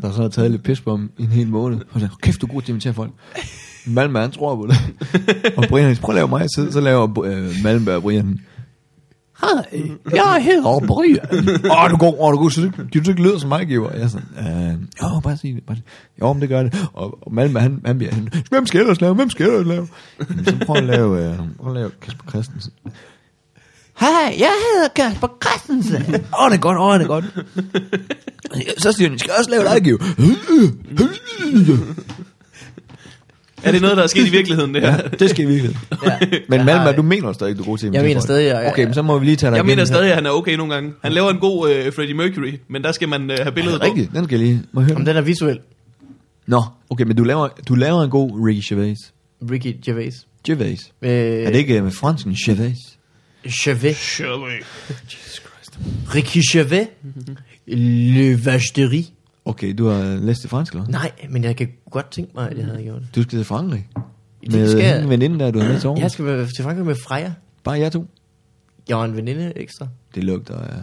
der 0.01 0.11
så 0.11 0.21
har 0.21 0.29
taget 0.29 0.51
lidt 0.51 0.63
pis 0.63 0.81
på 0.81 0.89
ham 0.89 1.11
i 1.17 1.23
en 1.23 1.29
hel 1.29 1.47
måned. 1.47 1.77
Og 1.77 1.85
så 1.93 1.99
siger, 1.99 2.09
kæft, 2.21 2.41
du 2.41 2.45
er 2.47 2.51
god 2.51 2.61
til 2.61 2.65
at 2.65 2.69
invitere 2.69 2.93
folk. 2.93 3.11
Malmberg, 3.85 4.23
han 4.23 4.31
tror 4.31 4.55
på 4.55 4.67
det. 4.67 4.77
og 5.57 5.63
Brian, 5.69 5.95
prøv 5.95 6.13
at 6.15 6.19
lave 6.19 6.27
mig, 6.27 6.49
så, 6.49 6.67
så 6.71 6.81
laver 6.81 7.23
øh, 7.25 7.51
Malmberg 7.63 7.95
og 7.95 8.01
Brian, 8.01 8.39
Hej, 9.41 9.91
jeg 10.15 10.43
hedder 10.43 10.79
Brian. 10.87 11.49
Åh, 11.71 11.83
oh, 11.83 11.89
du 11.91 11.97
går, 11.97 12.15
oh, 12.21 12.31
du 12.33 12.37
går, 12.37 12.49
synes 12.49 12.73
du, 12.75 12.81
ikke- 12.81 12.99
du 13.05 13.09
ikke 13.11 13.23
lyder 13.23 13.37
som 13.39 13.49
mig, 13.49 13.67
giver. 13.67 13.91
Jeg 13.91 14.01
er 14.01 14.07
sådan, 14.07 14.27
øh, 14.39 14.73
jo, 15.15 15.19
bare 15.19 15.37
sig 15.37 15.55
det. 15.55 15.63
Bare 15.67 15.75
sig. 15.77 15.85
det. 15.85 16.21
Jo, 16.21 16.33
men 16.33 16.41
det 16.41 16.49
gør 16.49 16.63
det. 16.63 16.87
Og, 16.93 17.17
og 17.21 17.33
Malmberg, 17.33 17.63
han, 17.63 17.81
han 17.85 17.97
bliver 17.97 18.11
sådan, 18.13 18.29
hvem 18.49 18.65
skal 18.65 18.81
ellers 18.81 19.01
lave? 19.01 19.15
Hvem 19.15 19.29
skal 19.29 19.45
ellers 19.45 19.67
lave? 19.67 19.87
Jamen, 20.29 20.45
så 20.45 20.55
prøv 20.65 20.75
at 20.75 20.83
lave, 20.83 21.25
øh, 21.31 21.39
prøv 21.59 21.71
at 21.71 21.77
lave 21.77 21.91
Kasper 22.01 22.23
Christensen. 22.29 22.71
Hej, 23.99 24.35
jeg 24.39 24.51
hedder 24.73 24.87
Kasper 24.95 25.27
Christensen. 25.45 26.15
Åh, 26.15 26.43
oh, 26.43 26.49
det 26.51 26.57
er 26.57 26.61
godt, 26.61 26.77
åh, 26.77 26.83
oh, 26.85 26.93
det 26.99 27.03
er 27.03 27.07
godt. 27.07 27.25
Så 28.83 28.91
siger 28.91 29.07
han, 29.09 29.13
jeg 29.13 29.19
skal 29.19 29.33
også 29.39 29.49
lave 29.51 29.63
dig, 29.63 29.83
Giv. 29.83 29.99
Er 33.63 33.71
det 33.71 33.81
noget, 33.81 33.97
der 33.97 34.03
er 34.03 34.07
sket 34.07 34.27
i 34.27 34.31
virkeligheden, 34.31 34.73
det 34.73 34.81
her? 34.81 34.91
Ja, 34.91 34.97
det 35.19 35.29
skal 35.29 35.43
i 35.43 35.47
virkeligheden. 35.47 35.77
Ja. 36.05 36.37
Men 36.49 36.59
har- 36.59 36.91
du 36.91 37.01
mener 37.01 37.33
stadig, 37.33 37.57
du 37.57 37.61
er 37.61 37.65
god 37.65 37.77
til 37.77 37.89
Jeg 37.93 38.03
mener 38.03 38.21
stadig, 38.21 38.45
jeg- 38.47 38.67
Okay, 38.71 38.83
men 38.85 38.93
så 38.93 39.01
må 39.01 39.19
vi 39.19 39.25
lige 39.25 39.35
tage 39.35 39.51
dig 39.51 39.57
Jeg 39.57 39.65
mener 39.65 39.85
stadig, 39.85 40.09
at 40.09 40.15
han 40.15 40.25
er 40.25 40.29
okay 40.29 40.55
nogle 40.55 40.73
gange. 40.73 40.93
Han 41.03 41.11
laver 41.13 41.29
en 41.29 41.37
god 41.37 41.71
øh, 41.71 41.93
Freddie 41.93 42.15
Mercury, 42.15 42.53
men 42.69 42.83
der 42.83 42.91
skal 42.91 43.09
man 43.09 43.31
øh, 43.31 43.37
have 43.37 43.51
billedet 43.51 43.81
det 43.81 43.87
rigtigt? 43.89 44.11
Den 44.13 44.23
skal 44.25 44.39
jeg 44.39 44.47
lige... 44.47 44.63
Må 44.71 44.81
jeg 44.81 44.85
høre 44.87 44.95
Om 44.97 45.05
den? 45.05 45.15
er 45.17 45.21
visuel. 45.21 45.59
Nå, 46.47 46.63
okay, 46.89 47.03
men 47.03 47.15
du 47.15 47.23
laver, 47.23 47.47
du 47.67 47.75
laver 47.75 48.03
en 48.03 48.09
god 48.09 48.31
Ricky 48.47 48.69
Gervais. 48.69 48.97
Ricky 49.51 49.75
Gervais. 49.85 50.13
Gervais. 50.47 50.79
Øh, 51.01 51.09
Er 51.11 51.51
det 51.51 51.55
ikke 51.57 51.77
øh, 51.77 51.83
med 51.83 51.91
fransen 51.91 52.33
Gervais? 52.45 52.77
Gervais. 53.63 53.97
Shirley. 53.97 54.63
Ricky 56.15 56.37
Gervais. 56.51 56.87
Le 57.67 58.45
Vacherie. 58.45 59.05
Okay, 59.49 59.73
du 59.77 59.87
har 59.87 60.15
læst 60.15 60.41
det 60.41 60.49
fransk, 60.49 60.73
eller? 60.73 60.87
Nej, 60.87 61.11
men 61.29 61.43
jeg 61.43 61.55
kan 61.55 61.67
godt 61.91 62.11
tænke 62.11 62.31
mig, 62.35 62.49
at 62.51 62.57
jeg 62.57 62.65
havde 62.65 62.83
gjort 62.83 63.01
det. 63.01 63.15
Du 63.15 63.21
skal 63.21 63.37
til 63.39 63.45
Frankrig. 63.45 63.87
Det 64.41 64.53
Med 64.53 64.71
skal 64.71 64.93
hende 64.93 65.09
veninde 65.09 65.39
der, 65.39 65.51
du 65.51 65.59
har 65.59 65.67
med 65.69 65.79
til 65.79 65.87
Aarhus. 65.87 66.01
Jeg 66.01 66.11
skal 66.11 66.47
til 66.55 66.63
Frankrig 66.63 66.85
med 66.85 66.95
Freja. 66.95 67.33
Bare 67.63 67.79
jer 67.79 67.89
to. 67.89 68.05
Jeg 68.89 68.97
var 68.97 69.05
en 69.05 69.15
veninde 69.15 69.53
ekstra. 69.55 69.87
Det 70.15 70.23
lugter 70.23 70.57
af... 70.59 70.79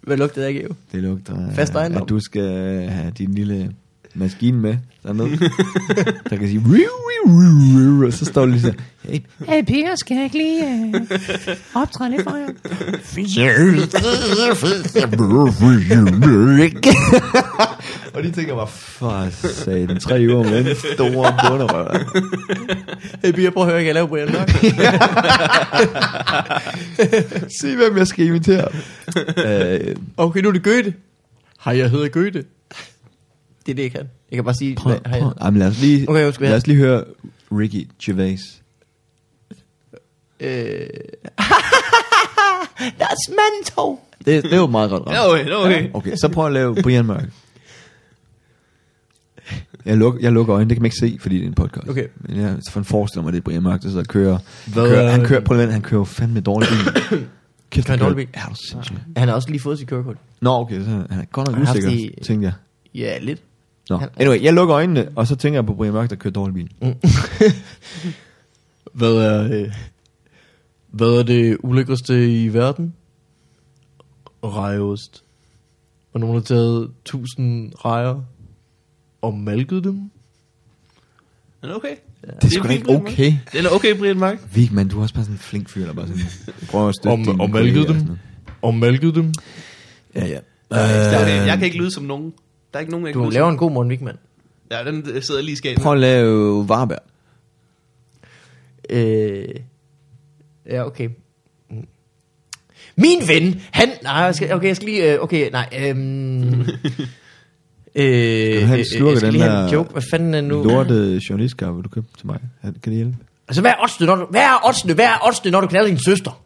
Hvad 0.00 0.16
lugtede 0.16 0.46
jeg 0.46 0.64
af? 0.64 0.68
Det 0.92 1.02
lugter 1.02 1.46
af, 1.48 1.54
Fast 1.54 1.74
ejendom. 1.74 2.02
at 2.02 2.08
du 2.08 2.20
skal 2.20 2.48
have 2.88 3.10
din 3.10 3.34
lille 3.34 3.74
maskine 4.14 4.58
med 4.58 4.76
dernede. 5.02 5.30
der 6.30 6.36
kan 6.36 6.48
sige... 6.48 6.58
"Riu, 6.60 6.70
riu, 6.70 6.76
riu, 6.76 6.82
riu", 6.82 7.03
Og 8.06 8.12
så 8.12 8.24
står 8.24 8.46
det 8.46 8.50
lige 8.50 8.62
så... 8.62 8.72
Hey, 9.08 9.18
Hey 9.48 9.64
Peter, 9.64 9.96
skal 9.96 10.14
jeg 10.14 10.24
ikke 10.24 10.36
lige 10.36 10.64
øh, 10.64 10.94
optræde 11.74 12.10
lidt 12.10 12.22
for 12.22 12.36
jer? 12.36 12.48
og 18.14 18.22
de 18.22 18.30
tænker 18.30 18.54
bare, 18.54 18.66
for 18.66 19.28
satan, 19.30 20.00
tre 20.00 20.14
uger 20.14 20.42
med 20.50 20.64
den 20.64 20.76
store 20.94 21.34
bunderøv. 21.50 21.88
Hey, 23.24 23.32
Pia, 23.32 23.50
prøv 23.50 23.62
at 23.62 23.68
høre, 23.68 23.76
jeg 23.76 23.84
kan 23.84 23.94
lave 23.94 24.08
Brian 24.08 24.32
Mørk. 24.32 24.50
Se, 27.60 27.76
hvem 27.76 27.96
jeg 27.98 28.06
skal 28.06 28.26
invitere. 28.26 28.68
øh, 29.46 29.96
okay, 30.16 30.40
nu 30.40 30.48
er 30.48 30.52
det 30.52 30.62
Goethe. 30.62 30.94
Hej, 31.64 31.78
jeg 31.78 31.90
hedder 31.90 32.08
Goethe. 32.08 32.44
Det 33.66 33.72
er 33.72 33.76
det, 33.76 33.82
jeg 33.82 33.90
kan. 33.90 34.08
Jeg 34.30 34.36
kan 34.36 34.44
bare 34.44 34.54
sige, 34.54 34.74
prøv, 34.76 34.98
hvad, 34.98 35.20
prøv. 35.20 35.32
Jamen, 35.44 35.58
lad 35.58 35.68
os 35.68 35.80
lige, 35.80 36.08
Okay, 36.10 36.24
undskyld. 36.26 36.48
lad 36.48 36.56
os 36.56 36.66
lige 36.66 36.76
høre 36.76 37.04
Ricky 37.52 37.88
Gervais. 38.04 38.40
Øh... 40.40 40.86
That's 43.00 43.30
mental. 43.30 43.96
Det, 44.26 44.42
det 44.44 44.52
er 44.52 44.56
jo 44.56 44.66
meget 44.66 44.90
godt 44.90 45.02
ramt. 45.06 45.18
Okay, 45.32 45.50
okay. 45.52 45.90
Okay, 45.94 46.16
så 46.16 46.28
prøv 46.28 46.46
at 46.46 46.52
lave 46.52 46.74
Brian 46.82 47.04
Mørk. 47.06 47.24
Jeg 49.84 49.96
lukker, 49.96 50.20
jeg 50.20 50.32
lukker 50.32 50.54
øjnene, 50.54 50.68
det 50.68 50.76
kan 50.76 50.82
man 50.82 50.86
ikke 50.86 50.96
se, 51.00 51.18
fordi 51.20 51.36
det 51.36 51.42
er 51.44 51.48
en 51.48 51.54
podcast. 51.54 51.88
Okay. 51.88 52.06
Men 52.20 52.40
jeg 52.40 52.56
så 52.68 52.82
forestiller 52.82 53.22
mig, 53.22 53.32
det 53.32 53.38
er 53.38 53.42
Brian 53.42 53.62
Mørk, 53.62 53.82
der 53.82 53.88
sidder 53.88 54.00
og 54.02 54.06
kører. 54.08 54.38
Hvad 54.72 54.82
Han 54.82 54.90
kører, 54.90 55.02
er- 55.06 55.10
han 55.10 55.24
kører, 55.26 55.40
prøv 55.40 55.58
at 55.58 55.72
han 55.72 55.82
kører 55.82 56.00
jo 56.00 56.04
fandme 56.04 56.40
dårlig 56.40 56.68
bil. 56.68 57.18
Kæft, 57.70 57.88
han 57.88 57.98
dårlig 57.98 58.16
bil? 58.16 58.28
Ja, 58.36 58.40
du 58.46 58.50
er 58.50 58.56
sindssygt. 58.70 58.98
Han 59.16 59.28
har 59.28 59.34
også 59.34 59.48
lige 59.50 59.60
fået 59.60 59.78
sit 59.78 59.88
kørekort. 59.88 60.16
Nå, 60.40 60.50
okay, 60.50 60.80
så 60.80 60.90
han 61.10 61.20
er 61.20 61.24
godt 61.24 61.50
nok 61.52 61.62
usikker, 61.62 61.90
i- 61.90 62.14
tænkte 62.26 62.44
jeg. 62.46 62.52
Ja, 62.94 63.18
lidt. 63.18 63.42
Nå, 63.90 63.96
Han- 63.96 64.08
anyway, 64.16 64.42
jeg 64.42 64.52
lukker 64.52 64.74
øjnene, 64.76 65.08
og 65.16 65.26
så 65.26 65.36
tænker 65.36 65.56
jeg 65.56 65.66
på 65.66 65.74
Brian 65.74 65.92
Mørk, 65.92 66.10
der 66.10 66.16
kører 66.16 66.32
dårlig 66.32 66.54
bil. 66.54 66.70
Hvad 68.94 69.12
er, 69.12 69.60
øh, 69.62 69.72
hvad 70.90 71.08
er 71.08 71.22
det 71.22 71.56
ulækreste 71.60 72.42
i 72.44 72.52
verden? 72.52 72.94
Rejeost. 74.44 75.24
Og 76.12 76.20
nogen 76.20 76.34
har 76.36 76.42
taget 76.42 76.90
tusind 77.04 77.72
rejer 77.84 78.22
og 79.22 79.34
malket 79.34 79.84
dem. 79.84 80.10
Er 81.62 81.74
okay. 81.74 81.96
Det 82.42 82.44
er 82.44 82.48
sgu 82.48 82.68
da 82.68 82.72
ikke 82.72 82.88
okay. 82.90 83.32
Den 83.52 83.66
er 83.66 83.70
okay, 83.70 83.98
Brian 83.98 84.18
Mark. 84.18 84.38
Vigman, 84.54 84.88
du 84.88 84.98
er 84.98 85.02
også 85.02 85.14
bare 85.14 85.24
sådan 85.24 85.34
en 85.34 85.38
flink 85.38 85.68
fyr, 85.68 85.86
der 85.86 85.92
bare 85.92 86.06
sådan 86.06 86.22
prøver 86.70 86.88
at 86.88 86.94
støtte 86.94 87.12
Og- 87.12 87.18
dine 87.18 87.40
og 87.42 87.50
malket 87.50 87.88
dem. 87.88 88.18
Og 88.62 88.74
malket 88.74 89.14
dem. 89.14 89.32
Ja, 90.14 90.26
ja. 90.26 90.38
Jeg, 90.70 91.46
jeg 91.46 91.58
kan 91.58 91.64
ikke 91.66 91.78
lyde 91.78 91.90
som 91.90 92.04
nogen. 92.04 92.32
Der 92.74 92.78
er 92.78 92.80
ikke 92.80 92.90
nogen, 92.90 93.06
jeg 93.06 93.14
kan 93.14 93.22
Du 93.22 93.26
lyde 93.28 93.34
laver 93.34 93.50
en 93.50 93.56
god 93.56 93.70
Morten 93.70 93.90
Wigman. 93.90 94.16
Ja, 94.70 94.84
den 94.84 95.08
øh, 95.12 95.22
sidder 95.22 95.42
lige 95.42 95.52
i 95.52 95.56
skabet. 95.56 95.82
Prøv 95.82 95.92
at 95.92 95.98
lave 95.98 96.68
Varberg. 96.68 96.98
Øh, 98.90 99.48
ja, 100.66 100.86
okay. 100.86 101.08
Mm. 101.70 101.86
Min 102.96 103.18
ven, 103.28 103.60
han... 103.70 103.88
Nej, 104.02 104.12
jeg 104.12 104.34
skal, 104.34 104.54
okay, 104.54 104.68
jeg 104.68 104.76
skal 104.76 104.88
lige... 104.88 105.12
øh, 105.14 105.20
Okay, 105.20 105.50
nej. 105.50 105.68
Øhm, 105.78 106.60
øh, 107.94 108.60
du 108.60 108.66
have 108.66 108.74
en 108.74 108.78
øh, 108.78 108.84
slurk 108.84 109.08
af 109.08 109.10
jeg 109.10 109.18
skal 109.18 109.22
den 109.22 109.32
lige 109.32 109.42
have 109.42 109.56
der 109.56 109.66
en 109.66 109.72
joke. 109.72 109.92
Hvad 109.92 110.02
fanden 110.10 110.34
er 110.34 110.40
nu? 110.40 110.62
Lorte 110.62 111.20
journalistkaffe, 111.30 111.82
du 111.82 111.88
købte 111.88 112.18
til 112.18 112.26
mig. 112.26 112.40
Kan 112.62 112.74
det 112.84 112.92
hjælpe? 112.92 113.16
Altså, 113.48 113.60
hvad 113.60 113.70
er 113.70 113.82
oddsene, 113.82 114.06
når 114.06 114.14
du, 114.16 114.26
hvad 114.30 114.42
er 114.42 114.68
oddsene, 114.68 114.94
hvad 114.94 115.04
er 115.04 115.26
oddsene, 115.26 115.50
når 115.50 115.60
du 115.60 115.66
knaller 115.66 115.88
din 115.88 115.98
søster? 115.98 116.44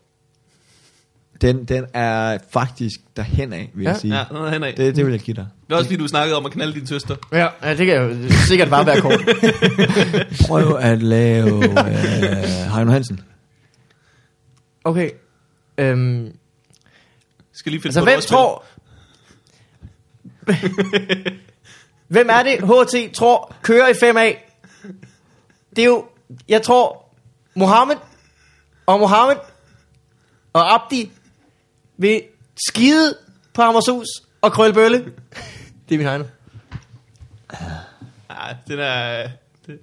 Den, 1.40 1.64
den 1.64 1.84
er 1.94 2.38
faktisk 2.52 3.00
derhen 3.16 3.52
af, 3.52 3.70
vil 3.74 3.84
jeg 3.84 3.92
Ja. 3.94 3.98
sige. 3.98 4.16
Ja, 4.16 4.24
den 4.28 4.36
er 4.36 4.50
henad. 4.50 4.72
Det, 4.72 4.96
Det, 4.96 5.04
vil 5.06 5.10
jeg 5.12 5.20
give 5.20 5.34
dig. 5.34 5.46
det 5.66 5.72
er 5.72 5.76
også 5.76 5.88
fordi, 5.88 5.96
du 5.96 6.08
snakkede 6.08 6.36
om 6.36 6.46
at 6.46 6.52
knalde 6.52 6.74
din 6.74 6.86
søster. 6.86 7.16
Ja, 7.32 7.46
ja 7.62 7.76
det 7.76 7.86
kan 7.86 7.96
jo 7.96 8.30
sikkert 8.46 8.70
bare 8.70 8.86
være 8.86 9.00
kort. 9.00 9.20
Prøv 10.48 10.76
at 10.80 11.02
lave 11.02 11.64
øh, 11.64 12.72
Heino 12.74 12.90
Hansen. 12.92 13.20
Okay. 14.84 15.10
Øhm, 15.78 16.32
Skal 17.52 17.72
lige 17.72 17.82
finde 17.82 17.88
altså, 17.88 18.00
på 18.00 18.04
hvem 18.04 18.20
tror... 18.20 18.64
Hvem 22.08 22.28
er 22.30 22.42
det, 22.42 22.60
HT 22.60 23.12
tror 23.14 23.54
kører 23.62 23.88
i 23.88 23.92
5A? 23.92 24.38
Det 25.76 25.82
er 25.82 25.86
jo, 25.86 26.04
jeg 26.48 26.62
tror, 26.62 27.14
Mohammed 27.56 27.96
og 28.86 29.00
Mohammed 29.00 29.36
og 30.52 30.74
Abdi 30.74 31.10
vil 31.98 32.22
skide 32.68 33.14
på 33.54 33.62
Hammershus 33.62 34.06
og 34.40 34.52
krøllebølle. 34.52 35.04
Det 35.88 35.94
er 35.94 35.98
min 35.98 36.06
egen. 36.06 36.22
Ja, 38.30 38.36
den 38.68 38.78
er 38.78 39.28
det 39.66 39.78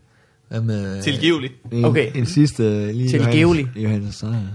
Hvad 0.48 0.62
med... 0.62 0.98
er 0.98 1.02
tilgivelig. 1.02 1.52
En, 1.72 1.86
Okay. 1.86 2.12
En 2.16 2.26
sidste 2.26 2.92
lige 2.92 3.10
Tilgivelig. 3.10 3.68
Johannes, 3.76 3.84
Johannes 3.84 4.16
Sejer. 4.16 4.48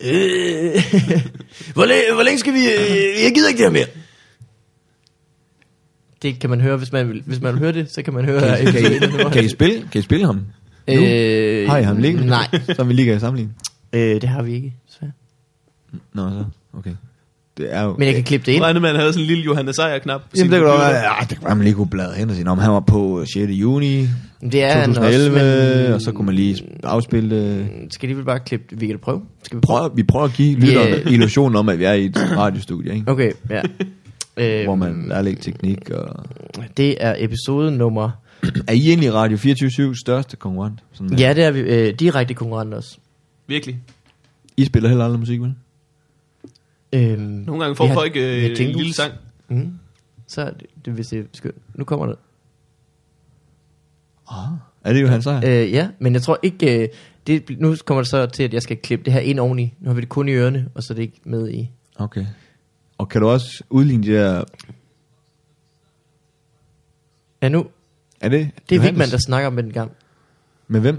Øh, 0.00 0.82
hvor, 1.74 1.84
længe, 1.84 2.02
hvor 2.14 2.22
længe 2.22 2.38
skal 2.38 2.52
vi... 2.52 2.58
Øh, 2.58 3.22
jeg 3.24 3.32
gider 3.34 3.48
ikke 3.48 3.58
det 3.58 3.66
her 3.66 3.70
mere. 3.72 3.86
Det 6.22 6.38
kan 6.40 6.50
man 6.50 6.60
høre, 6.60 6.76
hvis 6.76 6.92
man 6.92 7.08
vil, 7.08 7.22
hvis 7.26 7.40
man 7.40 7.52
vil 7.52 7.58
høre 7.58 7.72
det, 7.72 7.90
så 7.90 8.02
kan 8.02 8.14
man 8.14 8.24
høre... 8.24 8.40
Kan, 8.40 8.72
kan, 8.72 8.92
I, 8.92 8.98
kan, 9.32 9.44
I 9.44 9.48
spille, 9.48 9.88
kan 9.92 9.98
I 9.98 10.02
spille 10.02 10.26
ham? 10.26 10.40
Øh, 10.88 11.68
Har 11.68 11.78
I 11.78 11.82
ham 11.82 11.96
liggende? 11.96 12.26
Nej, 12.26 12.48
Så 12.76 12.84
vi 12.84 12.92
lige 12.92 13.06
kan 13.06 13.20
sammenligne. 13.20 13.52
øh, 13.92 14.00
det 14.20 14.28
har 14.28 14.42
vi 14.42 14.54
ikke. 14.54 14.74
desværre. 14.88 15.12
Nå, 16.12 16.30
så. 16.30 16.44
Okay. 16.78 16.94
Det 17.56 17.74
er 17.74 17.82
jo... 17.82 17.94
Men 17.98 18.06
jeg 18.06 18.14
kan 18.14 18.24
klippe 18.24 18.46
det 18.46 18.52
ind. 18.52 18.64
han 18.64 18.96
havde 18.96 19.12
sådan 19.12 19.20
en 19.22 19.26
lille 19.26 19.44
Johannes 19.44 19.76
Sejer-knap. 19.76 20.20
på 20.20 20.26
Jamen, 20.36 20.52
det 20.52 20.60
kan 20.60 20.68
være, 20.68 20.88
ja, 20.88 21.10
det 21.20 21.28
kan 21.38 21.46
være, 21.46 21.56
man 21.56 21.64
lige 21.64 21.74
kunne 21.74 21.90
bladre 21.90 22.14
hen 22.14 22.30
og 22.30 22.36
sige, 22.36 22.48
om 22.48 22.58
han 22.58 22.72
var 22.72 22.80
på 22.80 23.24
6. 23.34 23.52
juni 23.52 24.08
Det 24.42 24.62
er 24.62 24.72
han 24.72 24.94
2011, 24.94 25.36
også, 25.36 25.84
men... 25.84 25.92
og 25.92 26.00
så 26.00 26.12
kunne 26.12 26.26
man 26.26 26.34
lige 26.34 26.56
afspille 26.82 27.36
det. 27.36 27.68
Skal 27.90 28.08
de 28.08 28.16
vel 28.16 28.24
bare 28.24 28.40
klippe 28.40 28.66
det? 28.70 28.80
Vi 28.80 28.86
kan 28.86 28.96
da 28.96 29.00
prøve. 29.02 29.22
Skal 29.42 29.56
vi 29.56 29.60
prøve? 29.60 29.78
Prøv, 29.80 29.96
vi 29.96 30.02
prøver 30.02 30.24
at 30.24 30.32
give 30.32 30.60
lytterne 30.60 30.96
øh, 30.96 31.12
illusionen 31.12 31.56
om, 31.56 31.68
at 31.68 31.78
vi 31.78 31.84
er 31.84 31.92
i 31.92 32.04
et 32.04 32.16
radiostudie, 32.16 32.94
ikke? 32.94 33.10
Okay, 33.10 33.32
ja. 33.50 33.62
øh, 34.36 34.64
Hvor 34.66 34.74
man 34.74 35.04
lærer 35.08 35.22
lidt 35.22 35.42
teknik. 35.42 35.90
Og... 35.90 36.24
Det 36.76 36.96
er 37.00 37.14
episode 37.18 37.76
nummer... 37.76 38.10
Er 38.68 38.72
I 38.72 38.88
egentlig 38.88 39.14
Radio 39.14 39.36
24 39.36 39.96
største 39.96 40.36
konkurrent? 40.36 40.80
Sådan, 40.92 41.18
Ja, 41.18 41.32
det 41.32 41.44
er 41.44 41.50
vi. 41.50 41.60
Øh, 41.60 41.94
direkte 41.98 42.34
konkurrent 42.34 42.74
også. 42.74 42.98
Virkelig. 43.46 43.78
I 44.56 44.64
spiller 44.64 44.88
heller 44.88 45.04
aldrig 45.04 45.20
musik, 45.20 45.40
vel? 45.40 45.54
Øhm, 46.94 47.20
Nogle 47.20 47.62
gange 47.62 47.76
får 47.76 47.92
folk 47.92 48.16
øh, 48.16 48.44
en 48.44 48.50
lille 48.56 48.94
sang. 48.94 49.12
Mm. 49.48 49.78
Så 50.26 50.42
er 50.42 50.50
det, 50.50 50.66
det 50.84 50.96
vil 50.96 51.04
se 51.04 51.24
skønt. 51.32 51.54
Nu 51.74 51.84
kommer 51.84 52.06
det. 52.06 52.16
Ah. 54.30 54.52
Er 54.84 54.92
det 54.92 55.02
jo 55.02 55.06
hans 55.08 55.24
sejr? 55.24 55.40
Øh, 55.46 55.72
ja, 55.72 55.88
men 55.98 56.12
jeg 56.14 56.22
tror 56.22 56.38
ikke... 56.42 56.82
Øh, 56.82 56.88
det, 57.26 57.60
nu 57.60 57.76
kommer 57.84 58.02
det 58.02 58.10
så 58.10 58.26
til, 58.26 58.42
at 58.42 58.54
jeg 58.54 58.62
skal 58.62 58.76
klippe 58.76 59.04
det 59.04 59.12
her 59.12 59.20
ind 59.20 59.40
oveni. 59.40 59.74
Nu 59.80 59.88
har 59.88 59.94
vi 59.94 60.00
det 60.00 60.08
kun 60.08 60.28
i 60.28 60.32
ørerne, 60.32 60.68
og 60.74 60.82
så 60.82 60.92
er 60.92 60.94
det 60.94 61.02
ikke 61.02 61.20
med 61.24 61.50
i... 61.50 61.70
Okay. 61.96 62.26
Og 62.98 63.08
kan 63.08 63.20
du 63.20 63.28
også 63.28 63.62
udligne 63.70 64.06
de 64.06 64.12
der... 64.12 64.44
Ja, 67.42 67.48
nu... 67.48 67.66
Er 68.20 68.28
det 68.28 68.50
Det 68.68 68.74
er 68.74 68.76
Johannes? 68.76 68.92
Vigman, 68.92 69.10
der 69.10 69.18
snakker 69.18 69.50
med 69.50 69.62
den 69.62 69.72
gang. 69.72 69.92
Med 70.68 70.80
hvem? 70.80 70.94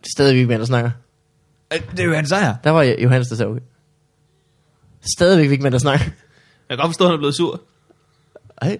Det 0.00 0.06
er 0.06 0.10
stadig 0.16 0.36
Vigman, 0.36 0.60
der 0.60 0.66
snakker. 0.66 0.90
Det 1.70 2.00
er 2.00 2.04
jo 2.04 2.14
hans 2.14 2.28
sejr. 2.28 2.56
Der 2.64 2.70
var 2.70 2.82
Johannes, 2.82 3.28
der 3.28 3.36
sagde 3.36 3.50
okay. 3.50 3.60
Stadigvæk 5.16 5.50
Vigman, 5.50 5.72
der 5.72 5.78
snakker. 5.78 6.04
Jeg 6.68 6.76
kan 6.76 6.78
godt 6.78 6.88
forstå, 6.88 7.04
at 7.04 7.08
han 7.10 7.14
er 7.14 7.18
blevet 7.18 7.34
sur. 7.34 7.60
Ej. 8.62 8.78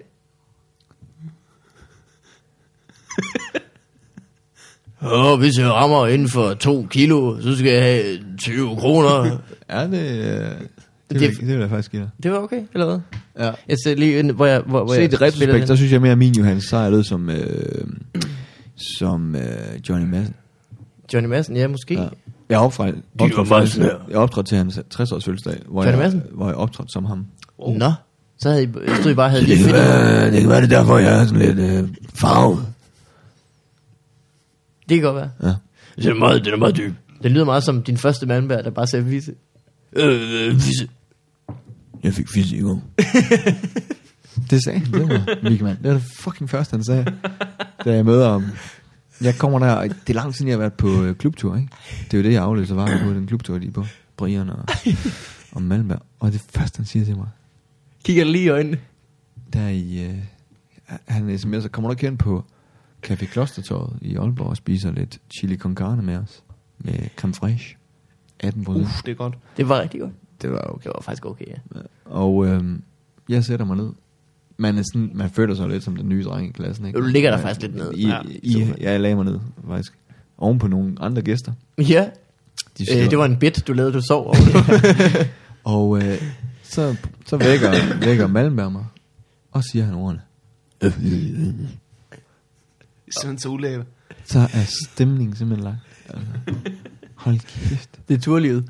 Åh, 5.01 5.39
hvis 5.39 5.57
jeg 5.59 5.67
rammer 5.71 6.07
inden 6.07 6.29
for 6.29 6.53
to 6.53 6.85
kilo, 6.89 7.41
så 7.41 7.55
skal 7.57 7.71
jeg 7.71 7.83
have 7.83 8.19
20 8.37 8.75
kroner. 8.75 9.37
Ja, 9.69 9.83
det, 9.87 9.93
øh, 9.93 9.99
det, 9.99 10.59
Det- 11.09 11.19
det, 11.19 11.21
vil, 11.21 11.37
det 11.39 11.47
vil 11.47 11.59
jeg 11.59 11.69
faktisk 11.69 11.91
give 11.91 12.01
dig. 12.01 12.09
Det 12.23 12.31
var 12.31 12.37
okay, 12.37 12.61
eller 12.73 12.85
hvad? 12.85 12.99
Ja. 13.45 13.51
Jeg 13.67 13.77
ser 13.83 13.95
lige 13.95 14.19
ind, 14.19 14.31
hvor 14.31 14.45
jeg, 14.45 14.59
hvor, 14.61 14.83
hvor 14.83 14.93
Se 14.93 15.01
jeg 15.01 15.11
det 15.11 15.21
retrospekt, 15.21 15.67
så 15.67 15.75
synes 15.75 15.91
jeg 15.91 16.01
mere, 16.01 16.11
at 16.11 16.17
min 16.17 16.33
Johannes 16.33 16.63
sejr 16.63 16.89
lød 16.89 17.03
som, 17.03 17.29
øh, 17.29 17.87
som 18.97 19.35
øh, 19.35 19.41
Johnny 19.89 20.09
Madsen. 20.09 20.35
Johnny 21.13 21.29
Madsen, 21.29 21.55
ja, 21.57 21.67
måske. 21.67 21.93
Ja. 21.93 22.07
Jeg 22.49 22.59
optrådte, 22.59 23.01
optrådte, 23.19 23.49
faktisk, 23.49 23.77
jeg 24.09 24.17
optrådte 24.17 24.49
til 24.49 24.57
hans 24.57 24.77
60-års 24.77 25.25
fødselsdag, 25.25 25.61
hvor 25.67 25.85
Johnny 25.85 26.01
jeg, 26.01 26.21
hvor 26.31 26.45
jeg 26.47 26.55
optrådte 26.55 26.91
som 26.93 27.05
ham. 27.05 27.25
Nå, 27.59 27.91
så 28.39 28.49
havde 28.49 28.63
I, 28.63 28.67
jeg 28.87 28.97
stod 28.99 29.11
I 29.11 29.15
bare 29.15 29.25
og 29.25 29.31
havde 29.31 29.43
lige 29.43 29.57
fedt. 29.63 29.75
det 30.33 30.41
kan 30.41 30.49
være 30.49 30.61
det 30.61 30.73
er 30.73 30.77
derfor, 30.77 30.97
jeg 30.97 31.21
er 31.21 31.25
sådan 31.25 31.55
lidt 31.55 31.59
øh, 31.59 31.89
farvet. 32.13 32.65
Det 34.89 34.97
kan 34.97 35.01
godt 35.01 35.15
være. 35.15 35.29
Ja. 35.43 35.55
Det 35.95 36.05
er 36.05 36.13
meget, 36.13 36.45
det 36.45 36.53
er 36.53 36.57
meget 36.57 36.77
dyb. 36.77 36.93
Det 37.23 37.31
lyder 37.31 37.45
meget 37.45 37.63
som 37.63 37.83
din 37.83 37.97
første 37.97 38.25
mandbær, 38.25 38.61
der 38.61 38.69
bare 38.69 38.87
sagde 38.87 39.05
vise. 39.05 39.33
Øh, 39.93 40.47
øh, 40.47 40.55
vise. 40.55 40.87
Jeg 42.03 42.13
fik 42.13 42.29
fisse 42.29 42.57
i 42.57 42.61
går. 42.61 42.81
det 44.49 44.63
sagde 44.63 44.79
han, 44.79 44.93
det 44.93 45.09
var 45.09 45.49
Vigman. 45.49 45.77
Det 45.83 45.91
var 45.91 45.93
det 45.93 46.03
fucking 46.19 46.49
første, 46.49 46.71
han 46.71 46.83
sagde, 46.83 47.05
da 47.85 47.93
jeg 47.93 48.05
møder 48.05 48.29
ham. 48.31 48.45
Jeg 49.21 49.35
kommer 49.37 49.59
der, 49.59 49.81
det 49.87 50.09
er 50.09 50.13
lang 50.13 50.33
tid, 50.33 50.45
jeg 50.45 50.53
har 50.53 50.59
været 50.59 50.73
på 50.73 50.87
øh, 51.03 51.15
klubtur, 51.15 51.55
ikke? 51.55 51.69
Det 52.05 52.13
er 52.13 52.17
jo 52.17 52.23
det, 52.23 52.33
jeg 52.33 52.43
afløser 52.43 52.75
var 52.75 52.99
på 53.03 53.09
den 53.13 53.27
klubtur, 53.27 53.57
de 53.57 53.67
er 53.67 53.71
på. 53.71 53.85
Brian 54.17 54.49
og, 54.49 54.65
og 55.55 55.61
Malmberg. 55.61 56.01
Og 56.19 56.31
det 56.31 56.41
første, 56.49 56.77
han 56.77 56.85
siger 56.85 57.05
til 57.05 57.17
mig, 57.17 57.27
Kigger 58.03 58.23
dig 58.23 58.31
lige 58.31 58.43
i 58.43 58.49
øjnene. 58.49 58.79
der 59.53 59.67
i, 59.67 60.05
øh, 60.05 60.17
han 61.07 61.29
sms'er, 61.29 61.67
kommer 61.67 61.89
du 61.89 61.93
ikke 61.93 62.05
hen 62.05 62.17
på 62.17 62.43
Café 63.07 63.25
Klostertorvet 63.25 63.97
i 64.01 64.15
Aalborg 64.15 64.47
og 64.47 64.57
spiser 64.57 64.91
lidt 64.91 65.19
chili 65.29 65.57
con 65.57 65.75
carne 65.75 66.01
med 66.01 66.15
os? 66.17 66.43
Med 66.77 67.09
creme 67.15 67.33
fraiche. 67.33 67.77
18 68.39 68.63
procent. 68.63 68.85
Uff, 68.85 69.03
det 69.03 69.11
er 69.11 69.15
godt. 69.15 69.37
Det 69.57 69.69
var 69.69 69.81
rigtig 69.81 69.99
godt. 69.99 70.13
Det 70.41 70.51
var 70.51 70.61
okay. 70.61 70.83
Det 70.83 70.91
var 70.95 71.01
faktisk 71.01 71.25
okay, 71.25 71.45
ja. 71.47 71.81
Og 72.05 72.45
øhm, 72.47 72.83
jeg 73.29 73.43
sætter 73.43 73.65
mig 73.65 73.77
ned. 73.77 73.89
Man, 74.59 74.77
er 74.77 74.83
sådan, 74.93 75.11
man 75.13 75.29
føler 75.29 75.55
sig 75.55 75.69
lidt 75.69 75.83
som 75.83 75.95
den 75.95 76.09
nye 76.09 76.23
dreng 76.23 76.49
i 76.49 76.51
klassen, 76.51 76.85
ikke? 76.85 76.99
Du 76.99 77.05
ligger 77.05 77.29
der 77.29 77.37
Man- 77.37 77.43
faktisk 77.43 77.61
lidt 77.61 77.75
ned. 77.75 77.91
I, 77.93 78.07
Ja, 78.07 78.19
i, 78.43 78.57
ja, 78.59 78.91
jeg 78.91 78.99
lagde 78.99 79.15
mig 79.15 79.25
ned, 79.25 79.39
faktisk. 79.67 79.93
Oven 80.37 80.59
på 80.59 80.67
nogle 80.67 80.95
andre 80.99 81.21
gæster. 81.21 81.51
Ja, 81.77 82.09
De 82.77 82.85
øh, 83.03 83.09
det 83.09 83.17
var 83.17 83.25
en 83.25 83.37
bit, 83.37 83.67
du 83.67 83.73
lavede, 83.73 83.93
du 83.93 84.01
sov 84.07 84.25
over 84.25 84.35
det. 84.35 85.29
Og 85.63 85.97
øh, 86.03 86.21
så, 86.63 86.95
så 87.25 87.37
vækker, 87.37 87.99
vækker 88.05 88.27
Malmberg 88.27 88.71
mig, 88.71 88.85
og 89.51 89.63
siger 89.63 89.85
han 89.85 89.93
ordene. 89.93 90.21
Sådan 93.11 93.37
så 93.37 93.49
ulækkert. 93.49 93.85
Så 94.25 94.39
er 94.39 94.65
stemningen 94.87 95.35
simpelthen 95.35 95.63
lagt. 95.63 95.77
Altså, 96.09 96.27
hold 97.15 97.39
kæft. 97.39 97.99
det 98.07 98.13
er 98.15 98.19
turlivet. 98.19 98.65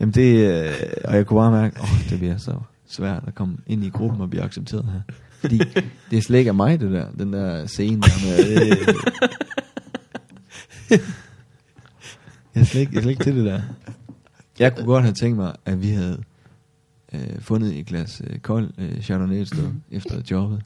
Jamen 0.00 0.14
det, 0.14 0.50
øh, 0.64 0.72
og 1.04 1.16
jeg 1.16 1.26
kunne 1.26 1.38
bare 1.40 1.50
mærke, 1.52 1.76
åh, 1.80 1.92
oh, 1.92 2.10
det 2.10 2.18
bliver 2.18 2.36
så 2.36 2.54
svært 2.88 3.22
at 3.26 3.34
komme 3.34 3.56
ind 3.66 3.84
i 3.84 3.88
gruppen 3.88 4.20
og 4.20 4.30
blive 4.30 4.42
accepteret 4.42 4.84
her. 4.92 5.00
Fordi 5.42 5.58
det 6.10 6.18
er 6.18 6.22
slet 6.22 6.38
ikke 6.38 6.48
af 6.48 6.54
mig, 6.54 6.80
det 6.80 6.90
der, 6.90 7.06
den 7.18 7.32
der 7.32 7.66
scene 7.66 8.00
der 8.02 8.26
med, 8.26 8.62
øh, 8.62 8.68
jeg, 12.54 12.60
er 12.60 12.64
slet 12.64 12.80
ikke, 12.80 12.92
jeg 12.92 12.98
er 12.98 13.02
slet 13.02 13.10
ikke 13.10 13.24
til 13.24 13.36
det 13.36 13.44
der. 13.44 13.60
Jeg 14.58 14.74
kunne 14.76 14.86
godt 14.86 15.02
have 15.04 15.14
tænkt 15.14 15.36
mig, 15.36 15.52
at 15.64 15.82
vi 15.82 15.88
havde 15.90 16.22
øh, 17.12 17.20
fundet 17.40 17.78
et 17.78 17.86
glas 17.86 18.22
øh, 18.26 18.38
kold 18.38 18.70
øh, 18.78 19.00
Chardonnay 19.02 19.44
sted 19.44 19.68
efter 19.90 20.20
jobbet. 20.30 20.62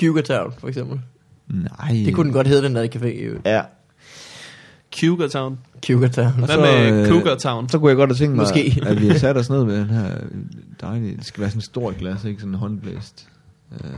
Cougar 0.00 0.22
Town, 0.22 0.52
for 0.58 0.68
eksempel. 0.68 1.00
Nej. 1.48 2.02
Det 2.04 2.14
kunne 2.14 2.24
den 2.24 2.32
godt 2.32 2.46
hedde, 2.46 2.62
den 2.62 2.74
der 2.74 2.88
café. 2.96 3.24
jo. 3.24 3.38
Ja. 3.44 3.62
Cougar 5.00 5.28
Town. 5.28 5.58
Cougar 5.86 6.08
Town. 6.08 6.32
Hvad 6.32 6.56
med 6.58 7.02
øh, 7.02 7.08
Cougar 7.08 7.34
Town? 7.36 7.68
Så 7.68 7.78
kunne 7.78 7.88
jeg 7.88 7.96
godt 7.96 8.10
have 8.10 8.16
tænkt 8.16 8.36
mig, 8.36 8.42
Måske. 8.42 8.82
at 8.86 9.00
vi 9.00 9.08
har 9.08 9.18
sat 9.18 9.36
os 9.36 9.50
ned 9.50 9.64
med 9.64 9.80
den 9.80 9.90
her 9.90 10.16
dejlige, 10.80 11.16
det 11.16 11.26
skal 11.26 11.40
være 11.40 11.50
sådan 11.50 11.58
et 11.58 11.64
stort 11.64 11.96
glas, 11.96 12.24
ikke 12.24 12.40
sådan 12.40 12.54
håndblæst. 12.54 13.28
Øh, 13.84 13.90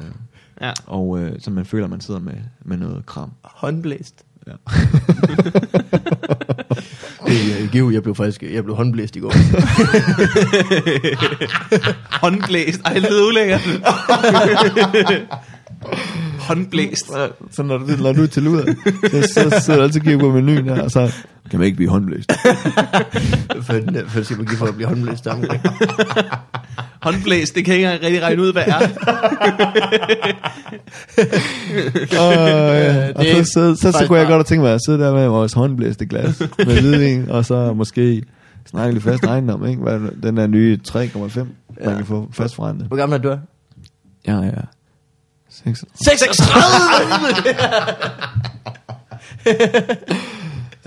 Ja. 0.61 0.72
og 0.87 1.18
øh, 1.20 1.33
så 1.41 1.51
man 1.51 1.64
føler, 1.64 1.85
at 1.85 1.91
man 1.91 2.01
sidder 2.01 2.20
med, 2.20 2.35
med 2.64 2.77
noget 2.77 3.07
kram. 3.07 3.31
Håndblæst. 3.43 4.25
Ja. 4.47 4.53
Det 7.27 7.62
er 7.64 7.68
Giv, 7.72 7.91
jeg 7.93 8.03
blev 8.03 8.14
faktisk 8.14 8.43
jeg 8.43 8.64
blev 8.64 8.77
håndblæst 8.77 9.16
i 9.16 9.20
går. 9.20 9.33
Håndblæst. 12.22 12.81
Ej, 12.85 12.93
det 12.93 13.03
lyder 13.03 13.27
ulækkert. 13.29 13.61
Håndblæst. 16.45 17.07
Så 17.51 17.62
når 17.62 17.78
du, 17.78 17.86
når 18.03 18.12
du 18.12 18.22
er 18.22 18.26
til 18.26 18.49
ud, 18.49 18.74
så, 19.11 19.51
så 19.51 19.61
sidder 19.61 19.78
du 19.78 19.82
altid 19.84 20.01
og 20.01 20.05
kigger 20.05 20.20
på 20.20 20.30
menuen 20.30 20.64
her, 20.68 20.82
og 20.82 20.90
så 20.90 21.12
kan 21.51 21.59
man 21.59 21.66
ikke 21.66 21.76
blive 21.76 21.90
håndblæst. 21.90 22.32
for, 23.66 23.80
for 24.09 24.22
skal 24.22 24.36
man 24.36 24.47
give 24.47 24.57
for 24.59 24.66
at 24.66 24.74
blive 24.74 24.88
håndblæst 24.88 25.26
omkring. 25.26 25.62
Håndblæst, 27.03 27.55
det 27.55 27.64
kan 27.64 27.72
jeg 27.74 27.78
ikke 27.78 27.86
engang 27.86 28.05
rigtig 28.05 28.22
regne 28.22 28.42
ud, 28.42 28.53
hvad 28.53 28.62
er. 28.66 28.78
Og, 32.24 32.34
ja. 32.34 33.12
og 33.14 33.24
så, 33.24 33.45
så, 33.45 33.74
så, 33.80 33.92
så 33.99 34.07
kunne 34.07 34.18
jeg 34.18 34.26
godt 34.26 34.36
have 34.36 34.45
tænkt 34.45 34.62
mig 34.62 34.74
at 34.74 34.80
sidde 34.86 34.99
der 34.99 35.14
med 35.14 35.26
vores 35.28 35.53
håndblæste 35.53 36.07
glas 36.07 36.40
med 36.59 36.80
hvidvin, 36.80 37.30
og 37.30 37.45
så 37.45 37.72
måske 37.72 38.22
snakke 38.66 38.92
lidt 38.92 39.05
fast 39.05 39.24
ejendom, 39.24 39.66
ikke? 39.66 39.82
Hvad, 39.82 40.01
den 40.22 40.36
der 40.36 40.47
nye 40.47 40.78
3,5, 40.88 41.18
man 41.18 41.47
Ja. 41.84 41.97
kan 41.97 42.07
få 42.07 42.28
fast 42.32 42.55
forrentet. 42.55 42.86
Hvor 42.86 42.97
gammel 42.97 43.18
er 43.18 43.22
du? 43.22 43.36
Ja, 44.26 44.36
ja. 44.40 44.51
6. 45.65 45.85
36! 46.07 46.55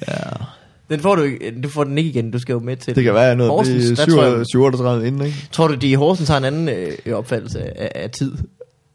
Den 0.90 1.00
får 1.00 1.16
du 1.16 1.22
ikke, 1.22 1.62
du 1.64 1.70
får 1.70 1.84
den 1.84 1.98
ikke 1.98 2.10
igen, 2.10 2.32
du 2.32 2.40
skal 2.40 2.54
jo 2.54 2.60
med 2.60 2.78
til 2.78 2.96
Det 2.96 3.04
kan 3.04 3.14
være 3.14 3.36
noget, 3.36 3.52
Horsens, 3.52 3.86
det 3.86 4.00
er 4.00 4.06
tror 4.06 4.24
jeg- 4.24 4.46
37 4.52 5.08
inden, 5.08 5.22
ikke? 5.26 5.48
Tror 5.52 5.68
du, 5.68 5.74
de 5.76 5.88
i 5.90 5.94
Horsens 5.94 6.30
har 6.30 6.38
en 6.38 6.44
anden 6.46 6.70
øh, 6.70 7.14
opfattelse 7.18 7.80
af, 7.80 7.92
af 8.04 8.10
tid? 8.10 8.32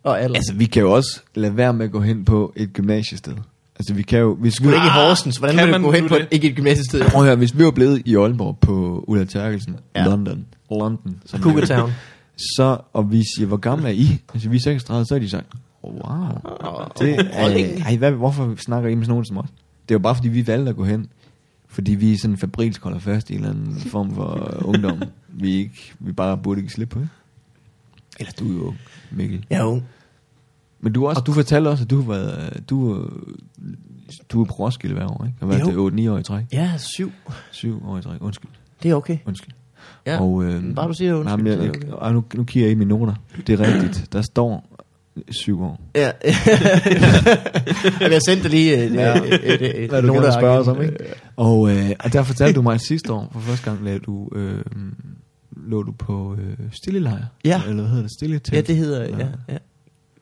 og 0.04 0.20
alder. 0.22 0.36
Altså, 0.36 0.54
vi 0.54 0.64
kan 0.64 0.82
jo 0.82 0.92
også 0.92 1.20
lade 1.34 1.56
være 1.56 1.72
med 1.72 1.84
at 1.84 1.92
gå 1.92 2.00
hen 2.00 2.24
på 2.24 2.52
et 2.56 2.72
gymnasiested. 2.72 3.32
Altså, 3.78 3.94
vi 3.94 4.02
kan 4.02 4.18
jo... 4.18 4.34
Hvis 4.40 4.60
vi, 4.62 4.66
du 4.66 4.72
ikke 4.72 4.86
i 4.86 4.88
Horsens. 4.88 5.36
Hvordan 5.36 5.56
Kan 5.56 5.66
vil 5.66 5.74
du 5.74 5.78
man 5.78 5.86
gå 5.86 5.92
hen 5.92 6.08
på 6.08 6.14
det? 6.14 6.22
et, 6.22 6.28
ikke 6.30 6.48
et 6.48 6.56
gymnasiested? 6.56 7.00
Prøv 7.04 7.20
at 7.20 7.26
høre, 7.26 7.36
hvis 7.36 7.58
vi 7.58 7.64
var 7.64 7.70
blevet 7.70 8.02
i 8.04 8.16
Aalborg 8.16 8.58
på 8.60 9.04
Ulla 9.08 9.24
Terkelsen, 9.24 9.76
Ja. 9.96 10.00
ja. 10.02 10.06
London, 10.08 10.44
London, 10.70 11.16
som 11.26 11.40
Cougar 11.42 11.64
Town. 11.66 11.92
Så, 12.56 12.78
og 12.92 13.12
vi 13.12 13.22
siger, 13.36 13.46
hvor 13.46 13.56
gamle 13.56 13.88
er 13.88 13.92
I? 13.92 14.18
Altså, 14.34 14.48
vi 14.48 14.56
er 14.56 14.60
36, 14.60 15.04
så 15.06 15.14
er 15.14 15.18
de 15.18 15.28
sagt, 15.30 15.46
oh, 15.82 15.94
wow. 15.94 16.28
Det 16.98 17.14
er, 17.32 17.84
ej, 17.84 17.96
hvad, 17.96 18.10
hvorfor 18.12 18.54
snakker 18.58 18.90
I 18.90 18.94
med 18.94 19.04
sådan 19.04 19.10
nogen 19.12 19.24
som 19.24 19.38
os? 19.38 19.48
Det 19.88 19.90
er 19.90 19.94
jo 19.94 19.98
bare, 19.98 20.14
fordi 20.14 20.28
vi 20.28 20.46
valgte 20.46 20.70
at 20.70 20.76
gå 20.76 20.84
hen. 20.84 21.08
Fordi 21.68 21.94
vi 21.94 22.12
er 22.12 22.18
sådan 22.18 22.36
fabrilsk 22.36 22.82
holder 22.82 22.98
fast 22.98 23.30
i 23.30 23.32
en 23.32 23.38
eller 23.38 23.50
anden 23.50 23.74
form 23.76 24.14
for 24.14 24.52
ungdom. 24.74 25.02
Vi, 25.28 25.50
ikke, 25.52 25.92
vi 25.98 26.12
bare 26.12 26.38
burde 26.38 26.60
ikke 26.60 26.72
slippe 26.72 26.94
på, 26.94 27.00
ikke? 27.00 27.10
Eller 28.18 28.32
du 28.38 28.48
er 28.58 28.64
jo 28.64 28.74
Mikkel. 29.10 29.46
Jeg 29.50 29.58
er 29.60 29.64
ung. 29.64 29.84
Men 30.80 30.92
du, 30.92 31.06
også, 31.06 31.20
du 31.20 31.32
fortalte 31.32 31.68
også, 31.68 31.84
at 31.84 31.90
du 31.90 32.00
har 32.00 32.08
været, 32.08 32.70
du, 32.70 32.92
er- 32.92 33.08
du 34.28 34.40
er 34.40 34.44
på 34.44 34.52
Roskilde 34.52 34.94
hver 34.94 35.06
år, 35.06 35.24
ikke? 35.24 35.36
Har 35.40 35.46
været 35.46 35.74
Jo. 35.74 35.90
det 35.90 36.06
8-9 36.06 36.10
år 36.10 36.18
i 36.18 36.22
træk. 36.22 36.44
Ja, 36.52 36.72
syv. 36.78 37.12
7 37.50 37.86
år 37.88 37.98
i 37.98 38.02
træk, 38.02 38.22
undskyld. 38.22 38.50
Det 38.82 38.90
er 38.90 38.94
okay. 38.94 39.18
Undskyld. 39.26 39.54
Ja. 40.06 40.20
Og, 40.20 40.44
øh, 40.44 40.74
Bare 40.74 40.88
du 40.88 40.92
siger 40.92 41.14
undskyld, 41.14 41.24
Nej, 41.24 41.36
men 41.36 41.46
er 41.46 41.64
jeg, 41.64 41.86
jeg, 41.86 41.94
ej, 42.02 42.12
nu, 42.12 42.24
nu 42.34 42.44
kigger 42.44 42.66
jeg 42.66 42.72
i 42.72 42.74
mine 42.74 42.88
noter. 42.88 43.14
Det 43.46 43.60
er 43.60 43.74
rigtigt. 43.74 44.12
Der 44.12 44.22
står 44.22 44.68
7 45.30 45.62
år. 45.62 45.80
Ja. 45.94 46.10
Jamen, 48.00 48.12
jeg 48.12 48.22
sendte 48.22 48.48
lige 48.48 48.84
et, 48.84 48.94
Ja. 48.94 49.16
et, 49.16 49.40
et, 49.54 49.84
et, 49.84 49.90
Hvad 49.90 50.02
du 50.02 50.12
gerne 50.12 50.32
spørge 50.32 50.58
os 50.58 50.68
om, 50.68 50.82
ikke? 50.82 50.96
Og, 51.36 51.70
øh, 51.76 51.90
og 52.00 52.12
der 52.12 52.22
fortalte 52.22 52.54
du 52.56 52.62
mig, 52.62 52.74
at 52.74 52.80
sidste 52.80 53.12
år, 53.12 53.28
for 53.32 53.40
første 53.40 53.70
gang, 53.70 53.84
lagde 53.84 53.98
du, 53.98 54.28
øh, 54.34 54.64
lå 55.56 55.82
du 55.82 55.92
på 55.92 56.36
øh, 56.40 56.56
stillelejr. 56.82 57.24
Ja. 57.44 57.62
Eller 57.68 57.74
hvad 57.82 57.90
hedder 57.90 58.02
det? 58.02 58.12
Stille 58.12 58.40
Ja, 58.52 58.60
det 58.60 58.76
hedder, 58.76 59.02
ja. 59.18 59.26
ja. 59.48 59.58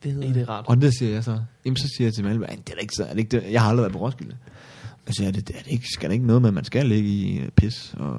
Det 0.02 0.12
hedder 0.12 0.32
Det 0.32 0.42
er 0.42 0.48
rart. 0.48 0.64
Og 0.68 0.82
det 0.82 0.94
siger 0.98 1.12
jeg 1.12 1.24
så. 1.24 1.38
Jamen, 1.64 1.76
så 1.76 1.88
siger 1.96 2.06
jeg 2.06 2.14
til 2.14 2.24
Malmø, 2.24 2.44
"Ej, 2.44 2.56
det 2.66 2.70
er 2.70 2.74
da 2.74 2.80
ikke 2.80 2.94
så, 2.96 3.04
er 3.04 3.10
det 3.10 3.18
ikke 3.18 3.36
det? 3.36 3.44
Jeg 3.52 3.62
har 3.62 3.68
aldrig 3.68 3.82
været 3.82 3.92
på 3.92 3.98
Roskilde. 3.98 4.36
Og 4.84 4.98
så 5.06 5.12
siger 5.16 5.26
jeg, 5.26 5.34
det, 5.34 5.48
det 5.48 5.56
er 5.56 5.62
det 5.62 5.70
ikke, 5.72 5.84
skal 5.94 6.08
det 6.08 6.14
ikke 6.14 6.26
noget 6.26 6.42
med, 6.42 6.48
at 6.50 6.54
man 6.54 6.64
skal 6.64 6.86
ligge 6.86 7.08
i 7.08 7.38
øh, 7.38 7.48
pis 7.56 7.94
og 7.98 8.16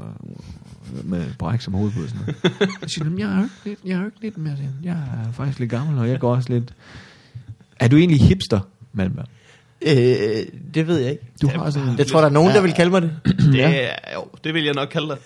med 1.04 1.26
bræk 1.39 1.62
som 1.62 1.74
hoved 1.74 1.92
på 1.92 2.00
sådan 2.08 2.20
noget. 2.20 2.36
Jeg 2.82 2.89
siger, 2.89 3.04
"Jamen, 3.06 3.20
jeg 3.20 3.28
har 3.28 3.38
jo 3.38 3.44
ikke 3.44 3.56
lidt, 3.66 3.80
jeg 3.86 3.96
har 3.96 4.02
jo 4.04 4.08
ikke 4.08 4.22
lidt 4.22 4.38
mere. 4.38 4.58
Jeg 4.84 4.94
er 5.28 5.32
faktisk 5.32 5.60
lidt 5.60 5.70
gammel, 5.72 6.00
og 6.00 6.10
jeg 6.10 6.20
går 6.20 6.36
også 6.36 6.54
lidt... 6.54 6.74
Er 7.80 7.88
du 7.88 7.98
egentlig 7.98 8.20
hipster, 8.22 8.60
Malmø? 8.94 9.22
Øh, 9.82 9.94
det 10.74 10.88
ved 10.88 10.98
jeg 11.00 11.12
ikke. 11.12 11.24
Du 11.42 11.48
har 11.48 11.70
sådan... 11.70 11.98
Jeg 11.98 12.08
tror, 12.08 12.20
der 12.20 12.28
er 12.28 12.32
nogen, 12.32 12.56
der 12.56 12.62
vil 12.62 12.74
kalde 12.74 12.92
mig 12.92 13.02
det. 13.02 13.12
Det, 13.54 13.64
er, 13.64 13.96
jo, 14.16 14.26
det 14.44 14.54
vil 14.54 14.64
jeg 14.64 14.74
nok 14.74 14.89
kalde 14.92 15.08
dig. 15.08 15.18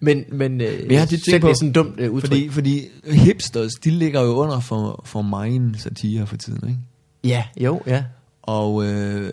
Men, 0.00 0.24
men, 0.32 0.60
øh, 0.60 0.78
Men 0.82 0.90
jeg 0.90 1.00
har 1.00 1.06
tænkt 1.06 1.40
på- 1.40 1.46
det 1.46 1.52
er 1.52 1.54
sådan 1.54 1.68
et 1.68 1.74
dumt 1.74 1.94
øh, 2.00 2.10
udtryk. 2.10 2.28
Fordi, 2.28 2.48
fordi 2.48 2.82
hipsters, 3.12 3.72
de 3.72 3.90
ligger 3.90 4.20
jo 4.22 4.28
under 4.28 4.60
for, 4.60 5.02
for 5.06 5.22
mine 5.22 5.78
satire 5.78 6.26
for 6.26 6.36
tiden, 6.36 6.68
ikke? 6.68 6.80
Ja, 7.24 7.44
jo, 7.60 7.82
ja. 7.86 8.04
Og, 8.42 8.86
øh, 8.86 9.32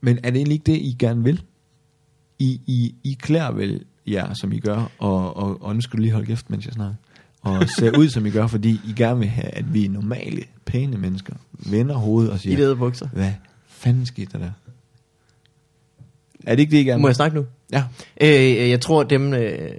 men 0.00 0.18
er 0.22 0.30
det 0.30 0.36
egentlig 0.36 0.52
ikke 0.54 0.72
det, 0.72 0.76
I 0.78 0.96
gerne 0.98 1.24
vil? 1.24 1.42
I, 2.38 2.60
I, 2.66 2.94
I 3.04 3.16
klæder 3.20 3.50
vel 3.52 3.84
jer, 4.12 4.34
som 4.34 4.52
I 4.52 4.58
gør, 4.58 4.90
og, 4.98 5.36
og, 5.36 5.62
og 5.62 5.74
nu 5.74 5.80
skal 5.80 5.96
du 5.96 6.02
lige 6.02 6.12
holde 6.12 6.26
kæft, 6.26 6.50
mens 6.50 6.66
jeg 6.66 6.74
snakker, 6.74 6.94
og 7.42 7.68
ser 7.68 7.98
ud, 7.98 8.08
som 8.08 8.26
I 8.26 8.30
gør, 8.30 8.46
fordi 8.46 8.70
I 8.70 8.92
gerne 8.96 9.18
vil 9.18 9.28
have, 9.28 9.48
at 9.48 9.74
vi 9.74 9.88
normale, 9.88 10.42
pæne 10.64 10.98
mennesker 10.98 11.34
vender 11.52 11.94
hovedet 11.94 12.30
og 12.30 12.36
I 12.36 12.40
siger, 12.40 12.56
lederbukser. 12.56 13.08
hvad 13.08 13.32
fanden 13.68 14.06
skete 14.06 14.32
der 14.32 14.38
der? 14.38 14.50
Er 16.46 16.54
det 16.54 16.60
ikke 16.60 16.70
det, 16.70 16.78
I 16.78 16.84
gerne 16.84 17.02
Må 17.02 17.08
jeg 17.08 17.16
snakke 17.16 17.36
nu? 17.36 17.46
Ja. 17.72 17.84
Øh, 18.20 18.70
jeg 18.70 18.80
tror, 18.80 19.02
dem, 19.02 19.34
øh, 19.34 19.70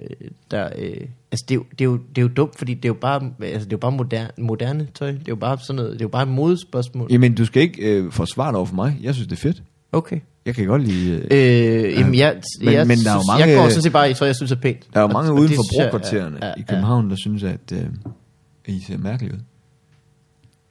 der... 0.50 0.68
Øh, 0.78 0.96
altså, 1.30 1.44
det 1.48 1.50
er, 1.50 1.54
jo, 1.54 1.64
det, 1.70 1.80
er 1.80 1.84
jo, 1.84 1.96
det 1.96 2.18
er 2.18 2.22
jo 2.22 2.28
dumt, 2.28 2.58
fordi 2.58 2.74
det 2.74 2.84
er 2.84 2.88
jo 2.88 2.94
bare, 3.00 3.32
altså, 3.42 3.64
det 3.64 3.72
er 3.72 3.76
jo 3.76 3.78
bare 3.78 3.92
moderne, 3.92 4.30
moderne 4.38 4.88
tøj. 4.94 5.10
Det 5.10 5.18
er 5.18 5.22
jo 5.28 5.36
bare 5.36 5.58
sådan 5.58 5.76
noget, 5.76 5.92
det 5.92 6.00
er 6.00 6.04
jo 6.04 6.08
bare 6.08 6.22
et 6.22 6.28
modespørgsmål. 6.28 7.12
Jamen, 7.12 7.34
du 7.34 7.44
skal 7.44 7.62
ikke 7.62 7.82
øh, 7.82 8.12
forsvare 8.12 8.48
dig 8.48 8.56
over 8.56 8.66
for 8.66 8.74
mig. 8.74 8.98
Jeg 9.02 9.14
synes, 9.14 9.28
det 9.28 9.36
er 9.36 9.40
fedt. 9.40 9.62
Okay. 9.92 10.20
Jeg 10.46 10.54
kan 10.54 10.66
godt 10.66 10.82
lide... 10.82 11.12
Øh, 11.12 11.22
Øh, 11.30 11.92
jamen, 11.92 12.14
jeg, 12.14 12.40
Men- 12.60 12.72
jeg, 12.72 12.86
men 12.86 12.98
der 12.98 13.10
er 13.10 13.14
jo 13.14 13.22
mange- 13.32 13.46
jeg 13.46 13.56
går 13.56 13.68
sådan 13.68 13.82
set 13.82 13.92
bare 13.92 14.10
i 14.10 14.14
tøj, 14.14 14.26
jeg 14.26 14.36
synes 14.36 14.52
er 14.52 14.56
pænt. 14.56 14.86
der 14.94 14.98
er 15.00 15.02
jo 15.02 15.08
mange 15.08 15.30
og 15.30 15.34
uden 15.34 15.48
det 15.48 15.56
for 15.56 15.62
brokvartererne 15.76 16.38
er- 16.42 16.46
er- 16.46 16.54
i 16.58 16.62
København, 16.68 17.10
der 17.10 17.16
synes, 17.16 17.42
at 17.42 17.72
øh, 17.72 17.84
I 18.66 18.80
ser 18.86 18.98
mærkeligt 18.98 19.34
ud. 19.34 19.38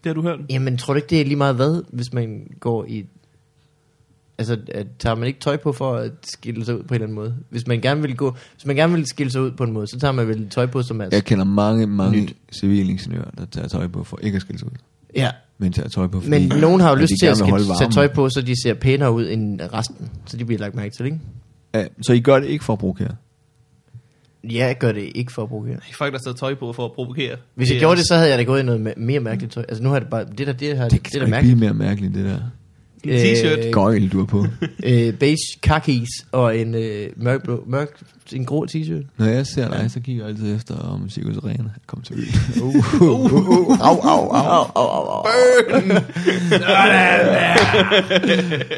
Det 0.03 0.09
har 0.09 0.13
du 0.13 0.21
hørt. 0.21 0.39
Jamen, 0.49 0.77
tror 0.77 0.93
du 0.93 0.95
ikke, 0.95 1.07
det 1.09 1.21
er 1.21 1.25
lige 1.25 1.35
meget 1.35 1.55
hvad, 1.55 1.83
hvis 1.93 2.13
man 2.13 2.47
går 2.59 2.85
i... 2.87 3.05
Altså, 4.37 4.57
at, 4.73 4.87
tager 4.99 5.15
man 5.15 5.27
ikke 5.27 5.39
tøj 5.39 5.57
på 5.57 5.71
for 5.71 5.95
at 5.95 6.11
skille 6.23 6.65
sig 6.65 6.75
ud 6.77 6.83
på 6.83 6.87
en 6.87 6.93
eller 6.93 7.05
anden 7.05 7.15
måde? 7.15 7.35
Hvis 7.49 7.67
man 7.67 7.81
gerne 7.81 8.01
vil 8.01 8.15
gå, 8.17 8.35
hvis 8.55 8.65
man 8.65 8.75
gerne 8.75 8.93
vil 8.93 9.05
skille 9.05 9.31
sig 9.31 9.41
ud 9.41 9.51
på 9.51 9.63
en 9.63 9.71
måde, 9.71 9.87
så 9.87 9.99
tager 9.99 10.11
man 10.11 10.27
vel 10.27 10.49
tøj 10.49 10.65
på, 10.65 10.81
som 10.83 11.01
er... 11.01 11.07
Jeg 11.11 11.23
kender 11.23 11.45
mange, 11.45 11.87
mange 11.87 12.21
Nyt. 12.21 12.35
civilingeniører, 12.51 13.31
der 13.37 13.45
tager 13.45 13.67
tøj 13.67 13.87
på 13.87 14.03
for 14.03 14.19
ikke 14.21 14.35
at 14.35 14.41
skille 14.41 14.59
sig 14.59 14.67
ud. 14.67 14.77
Ja, 15.15 15.29
Men 15.57 15.71
tager 15.73 15.89
tøj 15.89 16.07
på, 16.07 16.19
fordi 16.21 16.47
men 16.47 16.59
nogen 16.61 16.81
har 16.81 16.89
jo 16.89 16.95
lyst 16.95 17.13
til 17.21 17.27
at 17.27 17.37
skille, 17.37 17.77
sætte 17.79 17.93
tøj 17.93 18.07
på, 18.07 18.29
så 18.29 18.41
de 18.41 18.61
ser 18.63 18.73
pænere 18.73 19.11
ud 19.11 19.29
end 19.29 19.61
resten. 19.73 20.09
Så 20.25 20.37
de 20.37 20.45
bliver 20.45 20.59
lagt 20.59 20.75
mærke 20.75 20.95
til, 20.95 21.05
ikke? 21.05 21.19
Ja, 21.75 21.85
så 22.01 22.13
I 22.13 22.19
gør 22.19 22.39
det 22.39 22.47
ikke 22.47 22.63
for 22.63 22.73
at 22.73 22.79
provokere? 22.79 23.15
Ja, 24.43 24.65
jeg 24.65 24.77
gør 24.77 24.91
det 24.91 25.11
ikke 25.15 25.31
for 25.33 25.41
at 25.43 25.49
provokere. 25.49 25.75
De 25.75 25.95
folk, 25.97 26.13
der 26.13 26.19
tager 26.19 26.35
tøj 26.35 26.55
på 26.55 26.73
for 26.73 26.85
at 26.85 26.91
provokere. 26.91 27.35
Hvis 27.55 27.71
jeg 27.71 27.79
gjorde 27.79 27.95
det, 27.97 28.07
så 28.07 28.15
havde 28.15 28.29
jeg 28.29 28.37
da 28.37 28.43
gået 28.43 28.59
i 28.59 28.63
noget 28.63 28.87
me- 28.87 28.93
mere 28.99 29.19
mærkeligt 29.19 29.53
tøj. 29.53 29.63
Altså 29.69 29.83
nu 29.83 29.89
har 29.89 29.99
det 29.99 30.07
bare... 30.09 30.25
Det 30.37 30.47
der, 30.47 30.53
det 30.53 30.77
her, 30.77 30.83
Det 30.89 30.91
det, 30.91 31.13
det 31.13 31.13
der 31.13 31.19
ikke 31.19 31.25
blive 31.25 31.29
mærkeligt. 31.31 31.59
mere 31.59 31.73
mærkeligt, 31.73 32.13
det 32.15 32.25
der. 32.25 32.39
En 33.03 33.09
t-shirt. 33.09 33.65
Øh, 33.65 33.71
Gøjl, 33.71 34.09
du 34.09 34.21
er 34.21 34.25
på. 34.25 34.45
øh, 34.85 35.13
beige 35.13 35.37
khakis 35.61 36.07
og 36.31 36.57
en 36.57 36.75
øh, 36.75 37.07
mørkblå, 37.15 37.63
mørk, 37.67 37.89
en 38.33 38.45
grå 38.45 38.65
t-shirt. 38.65 39.05
Når 39.17 39.25
jeg 39.25 39.47
ser 39.47 39.69
dig, 39.69 39.91
så 39.91 39.99
kigger 39.99 40.23
jeg 40.23 40.29
altid 40.29 40.55
efter, 40.55 40.75
om 40.75 41.09
Cirkus 41.09 41.37
Arena 41.37 41.69
kommer 41.87 42.03
til 42.03 42.15
øen. 42.15 42.63
Uh, 42.63 42.75
uh, 43.01 43.33
uh, 43.33 43.69
uh, 43.69 43.87
au, 43.87 43.99
au, 43.99 44.29
au, 44.29 44.65
au, 44.75 44.87
au, 44.87 45.07
au. 45.07 45.25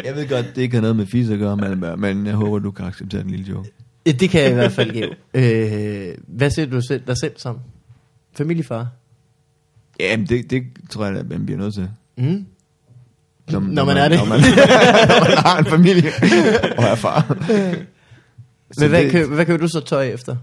jeg 0.06 0.16
ved 0.16 0.30
godt, 0.30 0.46
det 0.56 0.62
ikke 0.62 0.76
har 0.76 0.82
noget 0.82 0.96
med 0.96 1.06
fis 1.06 1.30
at 1.30 1.40
gøre, 1.40 1.58
Malmberg, 1.58 2.00
men 2.00 2.26
jeg 2.26 2.36
håber, 2.36 2.60
du 2.60 2.72
kan 2.72 2.86
acceptere 2.86 3.22
den 3.24 3.30
lille 3.30 3.46
joke. 3.50 3.72
Ja, 4.06 4.12
Det 4.12 4.30
kan 4.30 4.42
jeg 4.42 4.52
i 4.52 4.54
hvert 4.54 4.72
fald 4.72 4.92
give. 4.92 5.10
Øh, 5.34 6.16
hvad 6.28 6.50
ser 6.50 6.66
du 6.66 6.82
selv, 6.82 7.02
dig 7.08 7.18
selv 7.18 7.34
som? 7.38 7.60
Familiefar? 8.38 8.88
Jamen, 10.00 10.26
det, 10.28 10.50
det 10.52 10.64
tror 10.90 11.06
jeg, 11.06 11.16
at 11.18 11.30
man 11.30 11.46
bliver 11.46 11.60
nødt 11.60 11.74
til. 11.74 11.90
Mm. 12.18 12.46
Når, 13.52 13.60
Når 13.60 13.86
man 13.86 13.98
er 13.98 14.08
det. 14.08 14.18
Når 14.18 14.26
man, 14.26 14.40
når 15.10 15.30
man 15.30 15.38
har 15.38 15.58
en 15.58 15.66
familie 15.66 16.12
og 16.78 16.84
er 16.84 16.96
far. 16.96 17.36
Men 18.80 18.90
hvad, 18.90 19.04
det- 19.04 19.12
køb, 19.12 19.30
hvad 19.30 19.46
køber 19.46 19.60
du 19.60 19.68
så 19.68 19.80
tøj 19.80 20.04
efter? 20.08 20.36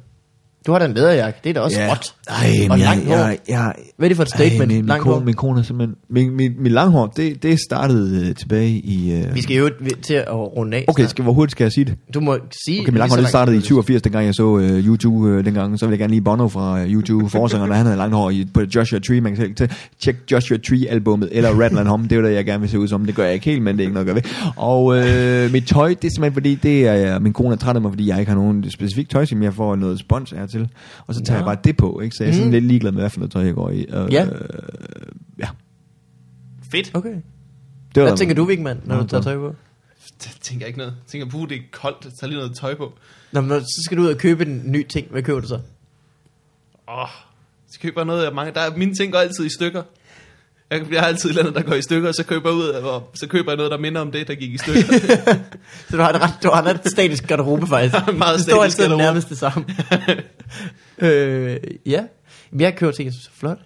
Du 0.66 0.72
har 0.72 0.78
da 0.78 0.84
en 0.84 0.94
læderjakke, 0.94 1.40
det 1.44 1.50
er 1.50 1.54
da 1.54 1.60
også 1.60 1.80
Ja. 1.80 1.90
råt. 1.90 2.14
Ej, 2.28 2.34
Og 2.70 2.80
jeg, 2.80 3.02
jeg, 3.08 3.38
jeg, 3.48 3.74
Hvad 3.96 4.06
er 4.06 4.08
det 4.08 4.16
for 4.16 4.22
et 4.22 4.28
statement? 4.28 4.72
Ej, 4.72 4.76
min, 4.76 4.86
min, 4.86 4.98
kone, 4.98 5.24
min 5.24 5.34
kone 5.34 5.58
er 5.58 5.62
simpelthen... 5.62 5.96
Min, 6.10 6.36
min, 6.36 6.52
min 6.58 6.72
langhår, 6.72 7.06
det, 7.06 7.42
det 7.42 7.58
startede 7.60 8.28
øh, 8.28 8.34
tilbage 8.34 8.70
i... 8.70 9.12
Øh, 9.12 9.34
Vi 9.34 9.42
skal 9.42 9.56
jo 9.56 9.70
til 10.02 10.14
at 10.14 10.26
runde 10.30 10.76
af. 10.76 10.84
Okay, 10.88 11.06
skal, 11.06 11.22
hvor 11.22 11.32
hurtigt 11.32 11.52
skal 11.52 11.64
jeg 11.64 11.72
sige 11.72 11.84
det? 11.84 11.94
Du 12.14 12.20
må 12.20 12.38
sige... 12.66 12.80
Okay, 12.80 12.90
min 12.90 12.98
langhår, 12.98 13.16
det 13.16 13.28
startede 13.28 13.56
i 13.56 13.58
langt, 13.58 13.68
du 13.68 13.74
vil. 13.74 13.84
87, 13.84 14.02
dengang 14.02 14.26
jeg 14.26 14.34
så 14.34 14.44
uh, 14.44 14.62
YouTube 14.62 15.16
uh, 15.16 15.44
dengang. 15.44 15.78
Så 15.78 15.86
vil 15.86 15.92
jeg 15.92 15.98
gerne 15.98 16.10
lige 16.12 16.22
Bono 16.22 16.48
fra 16.48 16.82
uh, 16.82 16.92
YouTube 16.92 17.30
forsangeren, 17.30 17.72
han 17.72 17.86
havde 17.86 17.98
langhår 17.98 18.30
i, 18.30 18.46
på 18.54 18.60
Joshua 18.74 18.98
Tree. 18.98 19.20
Man 19.20 19.36
kan 19.36 19.56
selv 19.56 19.70
tjek 20.00 20.16
Joshua 20.32 20.58
Tree-albummet, 20.68 21.28
eller 21.32 21.50
Rattle 21.62 21.88
Hum. 21.88 22.02
Det 22.02 22.12
er 22.12 22.16
jo 22.16 22.26
det, 22.26 22.34
jeg 22.34 22.44
gerne 22.44 22.60
vil 22.60 22.70
se 22.70 22.78
ud 22.78 22.88
som. 22.88 23.06
Det 23.06 23.14
gør 23.14 23.24
jeg 23.24 23.34
ikke 23.34 23.46
helt, 23.46 23.62
men 23.62 23.76
det 23.76 23.82
er 23.82 23.86
ikke 23.88 23.94
noget 23.94 24.08
at 24.08 24.14
gøre 24.14 24.22
ved. 24.24 24.52
Og 24.56 24.96
øh, 24.98 25.52
mit 25.52 25.64
tøj, 25.66 25.88
det 25.88 26.04
er 26.04 26.10
simpelthen 26.10 26.32
fordi, 26.32 26.54
det 26.54 26.86
er, 26.88 27.18
min 27.18 27.32
kone 27.32 27.52
er 27.52 27.56
træt 27.56 27.76
af 27.76 27.82
mig, 27.82 27.90
fordi 27.92 28.08
jeg 28.08 28.18
ikke 28.20 28.30
har 28.30 28.38
nogen 28.38 28.70
specifik 28.70 29.08
tøj, 29.10 29.24
som 29.24 29.42
jeg 29.42 29.54
får 29.54 29.76
noget 29.76 29.98
spons 29.98 30.32
af 30.32 30.49
til. 30.50 30.68
Og 31.06 31.14
så 31.14 31.22
tager 31.22 31.40
Nå. 31.40 31.46
jeg 31.50 31.56
bare 31.56 31.64
det 31.64 31.76
på, 31.76 32.00
ikke? 32.00 32.16
Så 32.16 32.24
jeg 32.24 32.30
er 32.30 32.34
sådan 32.34 32.46
Mm. 32.48 32.52
lidt 32.52 32.64
ligeglad 32.64 32.92
med, 32.92 33.02
hvad 33.02 33.10
for 33.10 33.18
noget 33.18 33.32
tøj 33.32 33.42
jeg 33.44 33.54
går 33.54 33.70
i. 33.70 33.86
Uh, 33.88 34.12
Ja. 34.12 34.26
ja. 35.38 35.48
Fedt. 36.72 36.90
Okay. 36.94 37.14
Det 37.94 38.02
var 38.02 38.08
Hvad 38.08 38.16
tænker 38.18 38.34
du, 38.34 38.44
Vigman, 38.44 38.80
når 38.84 38.96
Nå, 38.96 39.02
du 39.02 39.06
tager 39.08 39.22
tøj 39.22 39.36
på? 39.36 39.54
Det 40.22 40.36
tænker 40.40 40.64
jeg 40.64 40.68
ikke 40.68 40.78
noget. 40.78 40.92
Jeg 40.92 41.06
tænker, 41.06 41.30
puh, 41.30 41.48
det 41.48 41.56
er 41.56 41.60
koldt. 41.72 42.18
Tag 42.20 42.28
lige 42.28 42.38
noget 42.38 42.56
tøj 42.56 42.74
på. 42.74 42.92
Nå, 43.32 43.40
men 43.40 43.60
så 43.60 43.80
skal 43.84 43.96
du 43.96 44.02
ud 44.02 44.08
og 44.08 44.18
købe 44.18 44.46
en 44.46 44.62
ny 44.66 44.86
ting. 44.88 45.06
Hvad 45.10 45.22
køber 45.22 45.40
du 45.40 45.46
så? 45.48 45.60
Åh, 46.88 47.08
så 47.72 47.80
køber 47.80 48.00
jeg 48.00 48.06
noget 48.06 48.24
af 48.24 48.34
mange. 48.34 48.52
Der 48.54 48.60
er, 48.60 48.76
mine 48.76 48.94
ting 48.94 49.12
går 49.12 49.18
altid 49.18 49.46
i 49.46 49.48
stykker. 49.48 49.82
Jeg, 50.70 51.00
har 51.00 51.06
altid 51.06 51.30
et 51.30 51.38
eller 51.38 51.42
andet, 51.48 51.64
der 51.64 51.70
går 51.70 51.74
i 51.76 51.82
stykker, 51.82 52.08
og 52.08 52.14
så 52.14 52.24
køber 52.24 52.48
jeg, 52.50 52.58
ud 52.58 52.68
af, 52.68 52.82
og 52.82 53.10
så 53.14 53.26
køber 53.26 53.50
jeg 53.50 53.56
noget, 53.56 53.72
der 53.72 53.78
minder 53.78 54.00
om 54.00 54.12
det, 54.12 54.28
der 54.28 54.34
gik 54.34 54.54
i 54.54 54.58
stykker. 54.58 54.80
Så 55.90 55.96
du 55.96 56.02
har 56.02 56.10
et 56.12 56.22
ret, 56.22 56.30
du 56.42 56.50
har 56.50 56.62
et 56.62 56.66
ret 56.66 56.90
statisk 56.90 57.26
garderobe, 57.26 57.66
faktisk. 57.66 57.94
Meget 58.18 58.34
det 58.38 58.40
statisk 58.40 58.78
garderobe. 58.78 59.02
nærmest 59.02 59.28
det 59.28 59.38
samme. 59.38 59.64
øh, 60.98 61.56
ja. 61.86 62.04
Men 62.50 62.60
jeg 62.60 62.76
køber 62.76 62.92
ting, 62.92 63.06
jeg 63.06 63.12
synes 63.12 63.26
er 63.26 63.30
flot. 63.34 63.58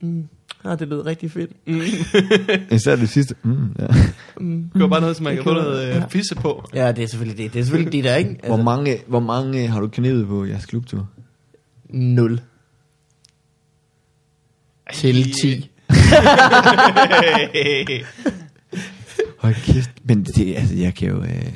Mm. 0.00 0.28
Ah, 0.64 0.78
det 0.78 0.88
lyder 0.88 1.06
rigtig 1.06 1.30
fedt. 1.30 1.50
Især 2.72 2.96
det 2.96 3.08
sidste. 3.08 3.34
Mm, 3.42 3.76
ja. 3.78 3.86
køber 4.74 4.88
bare 4.88 5.00
noget, 5.00 5.16
som 5.16 5.24
man 5.24 5.34
Jeg 5.34 5.42
kan 5.42 5.50
få 5.50 5.54
noget 5.54 5.88
ja. 5.88 5.96
øh, 5.96 6.10
fisse 6.10 6.34
på. 6.34 6.68
Ja, 6.74 6.92
det 6.92 7.04
er 7.04 7.08
selvfølgelig 7.08 7.38
det. 7.38 7.52
Det 7.52 7.60
er 7.60 7.64
selvfølgelig 7.64 7.92
det, 7.92 8.04
der 8.04 8.16
ikke. 8.16 8.30
Altså, 8.30 8.46
Hvor, 8.46 8.62
mange, 8.62 8.98
hvor 9.06 9.20
mange 9.20 9.68
har 9.68 9.80
du 9.80 9.88
knævet 9.88 10.26
på 10.26 10.44
jeres 10.44 10.66
klubtur? 10.66 11.08
Nul. 11.90 12.40
Til 14.92 15.32
10. 15.32 15.70
Hold 19.38 19.54
kæft. 19.54 19.90
Men 20.04 20.24
det, 20.24 20.56
altså, 20.56 20.74
jeg 20.74 20.94
kan 20.94 21.08
jo... 21.08 21.22
Øh, 21.22 21.52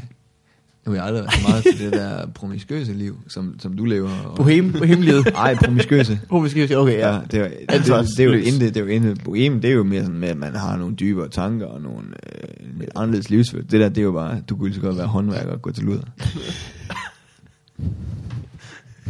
Nu 0.87 0.93
har 0.93 0.95
jeg 0.95 1.05
aldrig 1.05 1.25
været 1.25 1.35
så 1.35 1.49
meget 1.49 1.65
til 1.65 1.79
det 1.79 1.93
der 1.93 2.27
promiskøse 2.27 2.93
liv, 2.93 3.19
som, 3.29 3.55
som 3.59 3.77
du 3.77 3.85
lever. 3.85 4.11
Og... 4.25 4.37
Bohem, 4.37 4.73
bohemlivet. 4.73 5.27
Ej, 5.45 5.55
promiskøse. 5.55 6.21
Promiskøse, 6.29 6.77
okay, 6.79 6.99
ja. 6.99 7.15
Ja, 7.15 7.21
det 7.31 7.41
er, 7.41 7.49
det, 7.49 7.59
det, 7.69 8.07
det, 8.17 8.21
er 8.21 8.25
jo 8.25 8.33
intet, 8.33 8.61
det 8.61 8.77
er 8.77 8.81
jo 8.81 8.87
intet 8.87 9.25
bohem, 9.25 9.61
det 9.61 9.71
er 9.71 9.75
jo 9.75 9.83
mere 9.83 10.03
sådan 10.03 10.19
med, 10.19 10.29
at 10.29 10.37
man 10.37 10.55
har 10.55 10.77
nogle 10.77 10.95
dybere 10.95 11.29
tanker 11.29 11.67
og 11.67 11.81
nogle 11.81 12.03
øh, 12.27 12.79
lidt 12.79 12.91
anderledes 12.97 13.31
livsførelse. 13.31 13.71
Det 13.71 13.81
der, 13.81 13.89
det 13.89 13.99
er 13.99 14.03
jo 14.03 14.13
bare, 14.13 14.41
du 14.49 14.57
kunne 14.57 14.69
lige 14.69 14.77
så 14.77 14.81
godt 14.81 14.99
være 14.99 15.07
håndværker 15.07 15.53
og 15.53 15.63
gå 15.63 15.71
til 15.73 15.85
luder. 15.85 16.03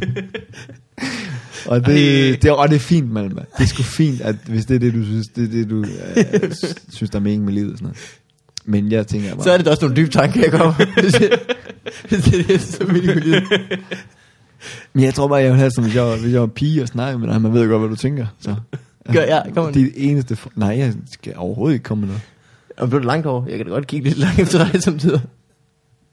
og 1.66 1.86
det, 1.86 2.42
det, 2.42 2.48
er, 2.48 2.52
og 2.52 2.68
det 2.68 2.76
er 2.76 2.80
fint, 2.80 3.10
Malma. 3.10 3.40
Det 3.58 3.62
er 3.62 3.66
sgu 3.66 3.82
fint, 3.82 4.20
at 4.20 4.36
hvis 4.46 4.66
det 4.66 4.74
er 4.74 4.78
det, 4.78 4.94
du 4.94 5.04
synes, 5.04 5.28
det 5.28 5.44
er 5.44 5.48
det, 5.48 5.70
du 5.70 5.84
øh, 5.84 6.52
synes, 6.96 7.10
der 7.10 7.18
er 7.18 7.22
mening 7.22 7.44
med 7.44 7.52
livet 7.52 7.78
sådan 7.78 7.84
noget. 7.84 7.98
Men 8.64 8.92
jeg 8.92 9.06
tænker 9.06 9.34
bare, 9.34 9.44
Så 9.44 9.50
er 9.50 9.56
det 9.56 9.66
da 9.66 9.70
også 9.70 9.82
nogle 9.82 9.96
dybe 9.96 10.10
tanker, 10.10 10.40
jeg 10.40 10.52
kommer. 10.52 11.00
Hvis 11.00 11.12
det 11.12 11.30
hvis 12.08 12.24
det 12.24 12.40
er 12.40 12.44
det, 12.44 12.60
som 12.60 12.90
er 12.90 12.94
i 12.94 13.00
livet. 13.00 13.42
men 14.92 15.04
jeg 15.04 15.14
tror 15.14 15.28
bare, 15.28 15.38
jeg 15.38 15.50
vil 15.50 15.58
have 15.58 15.70
som, 15.70 15.84
hvis 15.84 15.94
jeg, 15.94 16.02
var, 16.02 16.16
hvis 16.16 16.32
jeg 16.32 16.40
var 16.40 16.46
pige 16.46 16.82
og 16.82 16.88
snakke 16.88 17.18
med 17.18 17.28
dig, 17.28 17.42
man 17.42 17.52
ved 17.52 17.68
godt, 17.68 17.80
hvad 17.80 17.90
du 17.90 17.96
tænker. 17.96 18.26
Så. 18.40 18.54
Gør, 19.12 19.22
ja, 19.22 19.42
kom 19.54 19.66
on. 19.66 19.74
Det 19.74 19.80
er 19.80 19.84
det 19.84 20.10
eneste... 20.10 20.36
For... 20.36 20.50
Nej, 20.56 20.78
jeg 20.78 20.94
skal 21.10 21.32
overhovedet 21.36 21.74
ikke 21.74 21.82
komme 21.82 22.00
med 22.00 22.08
noget. 22.08 22.22
Og 22.76 22.88
blev 22.88 23.00
det 23.00 23.06
langt 23.06 23.26
over? 23.26 23.46
Jeg 23.46 23.56
kan 23.56 23.66
da 23.66 23.72
godt 23.72 23.86
kigge 23.86 24.08
lidt 24.08 24.18
langt 24.18 24.38
efter 24.38 24.64
dig 24.64 24.82
samtidig. 24.82 25.20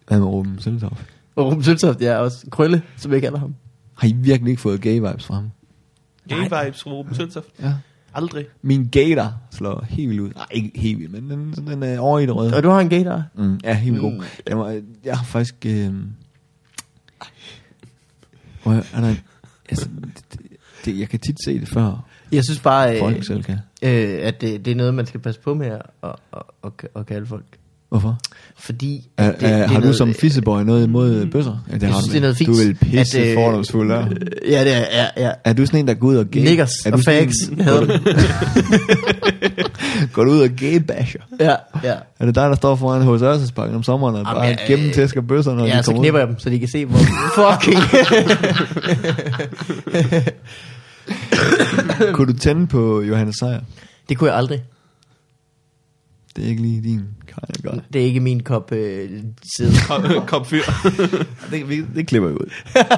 Hvad 0.07 0.19
med 0.19 0.27
Ruben 0.27 0.59
Søltoft? 0.59 1.05
Og 1.35 1.45
Ruben 1.45 1.63
Søltoft, 1.63 2.01
ja, 2.01 2.17
også 2.17 2.45
Krølle, 2.51 2.81
som 2.97 3.13
jeg 3.13 3.21
kalder 3.21 3.39
ham. 3.39 3.55
Har 3.99 4.07
I 4.07 4.11
virkelig 4.11 4.49
ikke 4.51 4.61
fået 4.61 4.81
gay 4.81 4.93
vibes 4.99 5.25
fra 5.25 5.35
ham? 5.35 5.49
Gay 6.29 6.43
vibes, 6.65 6.85
Ruben 6.87 7.15
Søltoft. 7.15 7.47
Ja. 7.61 7.73
Aldrig. 8.13 8.45
Min 8.61 8.87
gator 8.87 9.33
slår 9.51 9.85
helt 9.89 10.09
vildt 10.09 10.21
ud. 10.21 10.29
Nej, 10.35 10.45
ikke 10.51 10.71
helt 10.75 10.99
vildt, 10.99 11.11
men 11.11 11.29
den, 11.29 11.67
den 11.67 11.83
er 11.83 11.99
over 11.99 12.19
i 12.19 12.25
det 12.25 12.35
røde. 12.35 12.55
Og 12.55 12.63
du 12.63 12.69
har 12.69 12.79
en 12.79 12.89
gator. 12.89 13.23
Mm, 13.35 13.59
ja, 13.63 13.73
helt 13.73 13.93
vildt 13.95 14.05
Mm. 14.13 14.17
god. 14.19 14.25
Jeg, 14.47 14.57
må, 14.57 14.69
jeg 15.05 15.17
har 15.17 15.25
faktisk... 15.25 15.55
Øh... 15.65 15.93
Hvor 18.63 18.71
er 18.71 19.01
der... 19.01 19.15
Altså, 19.69 19.89
det, 20.31 20.39
det, 20.85 20.99
jeg 20.99 21.09
kan 21.09 21.19
tit 21.19 21.35
se 21.45 21.59
det 21.59 21.67
før 21.69 22.05
Jeg 22.31 22.43
synes 22.43 22.59
bare, 22.59 22.99
folk 22.99 23.17
øh, 23.17 23.23
selv 23.23 23.43
kan. 23.43 23.57
øh, 23.83 24.19
at 24.21 24.41
det, 24.41 24.65
det 24.65 24.71
er 24.71 24.75
noget, 24.75 24.93
man 24.93 25.05
skal 25.05 25.19
passe 25.19 25.41
på 25.41 25.53
med 25.53 25.67
at, 25.67 25.81
at, 26.03 26.15
at, 26.63 26.71
at 26.95 27.05
kalde 27.05 27.25
folk. 27.27 27.45
Hvorfor? 27.89 28.17
Fordi... 28.57 29.07
At 29.17 29.33
det, 29.33 29.41
det 29.41 29.49
er, 29.49 29.57
er 29.57 29.67
har 29.67 29.75
du 29.75 29.79
noget- 29.81 29.95
som 29.95 30.13
fisseboy 30.13 30.61
noget 30.61 30.83
imod 30.87 31.25
bøsser? 31.25 31.63
Ja, 31.69 31.73
det 31.75 31.81
Jeg 31.83 31.91
har 31.91 31.99
synes, 32.01 32.05
du 32.07 32.11
det 32.11 32.17
er 32.17 32.21
noget 32.21 32.37
fint. 32.37 32.47
Du 32.47 32.53
er 32.53 32.57
vel 32.65 32.73
pisse 32.75 33.19
at, 33.19 33.27
øh, 33.27 33.33
fordomsfuld, 33.35 33.91
ja. 33.91 33.99
øh, 33.99 34.05
Ja, 34.53 34.63
det 34.63 34.75
er, 34.75 34.85
ja, 34.91 35.05
ja. 35.27 35.31
Er 35.45 35.53
du 35.53 35.65
sådan 35.65 35.79
en, 35.79 35.87
der 35.87 35.93
går 35.93 36.07
ud 36.07 36.15
og 36.15 36.25
gay? 36.25 36.41
Niggers 36.43 36.71
er 36.85 36.91
du 36.91 36.97
og 36.97 37.03
fags, 37.03 37.35
det. 37.49 37.57
Går 40.13 40.23
du 40.23 40.31
ud 40.31 40.41
og 40.41 40.49
gay-basher? 40.49 41.21
Ja, 41.39 41.55
ja. 41.83 41.93
Er 42.19 42.25
det 42.25 42.35
dig, 42.35 42.49
der 42.49 42.55
står 42.55 42.75
foran 42.75 43.01
hos 43.01 43.21
Ørsedsparken 43.21 43.75
om 43.75 43.83
sommeren 43.83 44.15
og 44.15 44.19
Jamen, 44.21 44.33
bare 44.35 44.43
jeg- 44.43 44.57
gennemtæsker 44.67 45.21
bøsser, 45.21 45.55
når 45.55 45.65
Ja, 45.65 45.77
de 45.77 45.83
så 45.83 45.91
kommer 45.91 46.01
knipper 46.01 46.19
ud? 46.19 46.21
jeg 46.21 46.27
dem, 46.27 46.39
så 46.39 46.49
de 46.49 46.59
kan 46.59 46.67
se, 46.67 46.85
hvor 46.85 46.99
fucking... 47.35 47.77
Kunne 52.13 52.33
du 52.33 52.37
tænde 52.39 52.67
på 52.67 53.01
Johannes 53.01 53.35
Sejer? 53.39 53.59
det 54.09 54.17
kunne 54.17 54.29
jeg 54.29 54.37
aldrig. 54.37 54.63
Det 56.35 56.43
er 56.45 56.49
ikke 56.49 56.61
lige 56.61 56.81
din 56.81 57.01
guy. 57.63 57.79
Det 57.93 58.01
er 58.01 58.05
ikke 58.05 58.19
min 58.19 58.43
kop 58.43 58.71
øh, 58.71 59.09
side. 59.55 59.71
Kom, 59.87 60.03
kom 60.27 60.45
fyr. 60.45 60.61
Det, 61.51 61.69
vi, 61.69 61.85
det 61.95 62.07
klipper 62.07 62.29
vi 62.29 62.35
ud. 62.35 62.51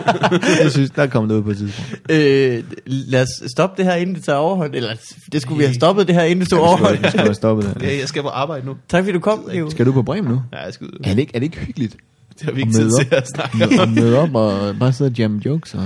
jeg 0.63 0.71
synes, 0.71 0.91
der 0.91 1.07
kommer 1.07 1.27
det 1.31 1.35
ud 1.39 1.43
på 1.43 1.49
et 1.51 1.57
tidspunkt. 1.57 2.01
øh, 2.09 2.63
lad 2.85 3.21
os 3.21 3.29
stoppe 3.51 3.83
det 3.83 3.91
her, 3.91 3.95
inden 3.97 4.15
det 4.15 4.23
tager 4.23 4.37
overhånd. 4.37 4.75
Eller 4.75 4.93
det 5.31 5.41
skulle 5.41 5.57
vi 5.57 5.63
have 5.63 5.73
stoppet 5.75 6.07
det 6.07 6.15
her, 6.15 6.23
inden 6.23 6.39
det 6.41 6.49
tog 6.49 6.59
overhånd. 6.61 6.95
skal, 6.95 7.03
vi 7.03 7.09
skal 7.09 7.19
have 7.21 7.33
stoppet 7.33 7.65
det. 7.75 7.81
Ja, 7.81 7.97
jeg 7.99 8.07
skal 8.07 8.21
på 8.21 8.27
arbejde 8.29 8.65
nu. 8.65 8.75
Tak 8.89 9.03
fordi 9.03 9.11
du 9.13 9.19
kom, 9.19 9.45
Leo. 9.51 9.69
Skal 9.69 9.85
du 9.85 9.91
på 9.91 10.01
Bremen 10.01 10.31
nu? 10.31 10.41
Ja, 10.53 10.57
jeg 10.63 10.73
skal 10.73 10.87
ud. 10.87 10.99
Er 11.03 11.09
det 11.13 11.19
ikke, 11.19 11.31
er 11.35 11.39
det 11.39 11.45
ikke 11.45 11.57
hyggeligt? 11.59 11.97
Det 12.33 12.41
har 12.41 12.51
vi 12.51 12.61
At 12.61 12.67
ikke 12.67 12.77
tid 12.77 12.83
møde 12.83 13.03
til 13.03 13.15
at 13.15 13.27
snakke 13.27 13.81
om. 13.81 13.89
møde 13.89 14.17
op 14.19 14.35
og 14.35 14.75
bare 14.79 14.93
sidde 14.93 15.09
og 15.09 15.17
jamme 15.17 15.41
jokes? 15.45 15.73
Og, 15.73 15.81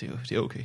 Det 0.00 0.08
er, 0.08 0.12
det 0.28 0.36
er 0.36 0.40
okay. 0.40 0.60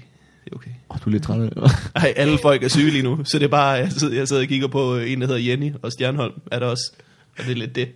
Det 0.48 0.54
er 0.54 0.58
okay. 0.58 0.72
oh, 0.90 0.98
du 1.06 1.10
er 1.10 1.12
lidt 1.12 1.24
træt 1.24 1.42
af 1.42 1.50
det. 1.50 1.72
Ej, 1.96 2.14
alle 2.16 2.38
folk 2.42 2.64
er 2.64 2.68
syge 2.68 2.92
lige 2.92 3.04
nu, 3.04 3.24
så 3.24 3.40
det 3.40 3.46
er 3.46 3.50
bare, 3.50 3.70
jeg 3.70 3.92
sidder, 3.92 4.16
jeg 4.16 4.28
sidder 4.28 4.42
og 4.42 4.48
kigger 4.48 4.68
på 4.68 4.96
øh, 4.96 5.12
en, 5.12 5.22
der 5.22 5.28
hedder 5.28 5.42
Jenny, 5.42 5.74
og 5.82 5.92
Stjernholm 5.92 6.34
er 6.52 6.60
der 6.60 6.66
også. 6.66 6.92
Og 7.38 7.44
det 7.44 7.52
er 7.52 7.56
lidt 7.56 7.76
det. 7.76 7.90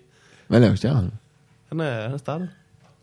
Hvad 0.47 0.59
laver 0.59 0.75
Stjernholm? 0.75 1.11
Han 1.69 1.79
er, 1.79 2.01
han 2.01 2.11
er 2.11 2.17
startet. 2.17 2.49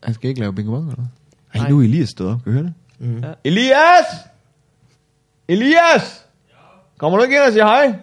Han 0.03 0.13
skal 0.13 0.29
ikke 0.29 0.39
lave 0.39 0.53
bingo 0.53 0.71
bong, 0.71 0.83
eller 0.83 0.95
hvad? 0.95 1.05
Ej, 1.53 1.59
Nej. 1.61 1.69
nu 1.69 1.79
er 1.79 1.83
Elias 1.83 2.09
stået 2.09 2.31
op. 2.31 2.43
Kan 2.43 2.53
du 2.53 2.59
høre 2.59 2.63
det? 2.63 2.73
Mm. 2.99 3.19
Ja. 3.23 3.33
Elias! 3.43 4.05
Elias! 5.47 6.25
Kommer 6.97 7.17
du 7.17 7.23
ikke 7.23 7.35
ind 7.35 7.43
og 7.43 7.51
siger 7.51 7.65
hej? 7.65 7.93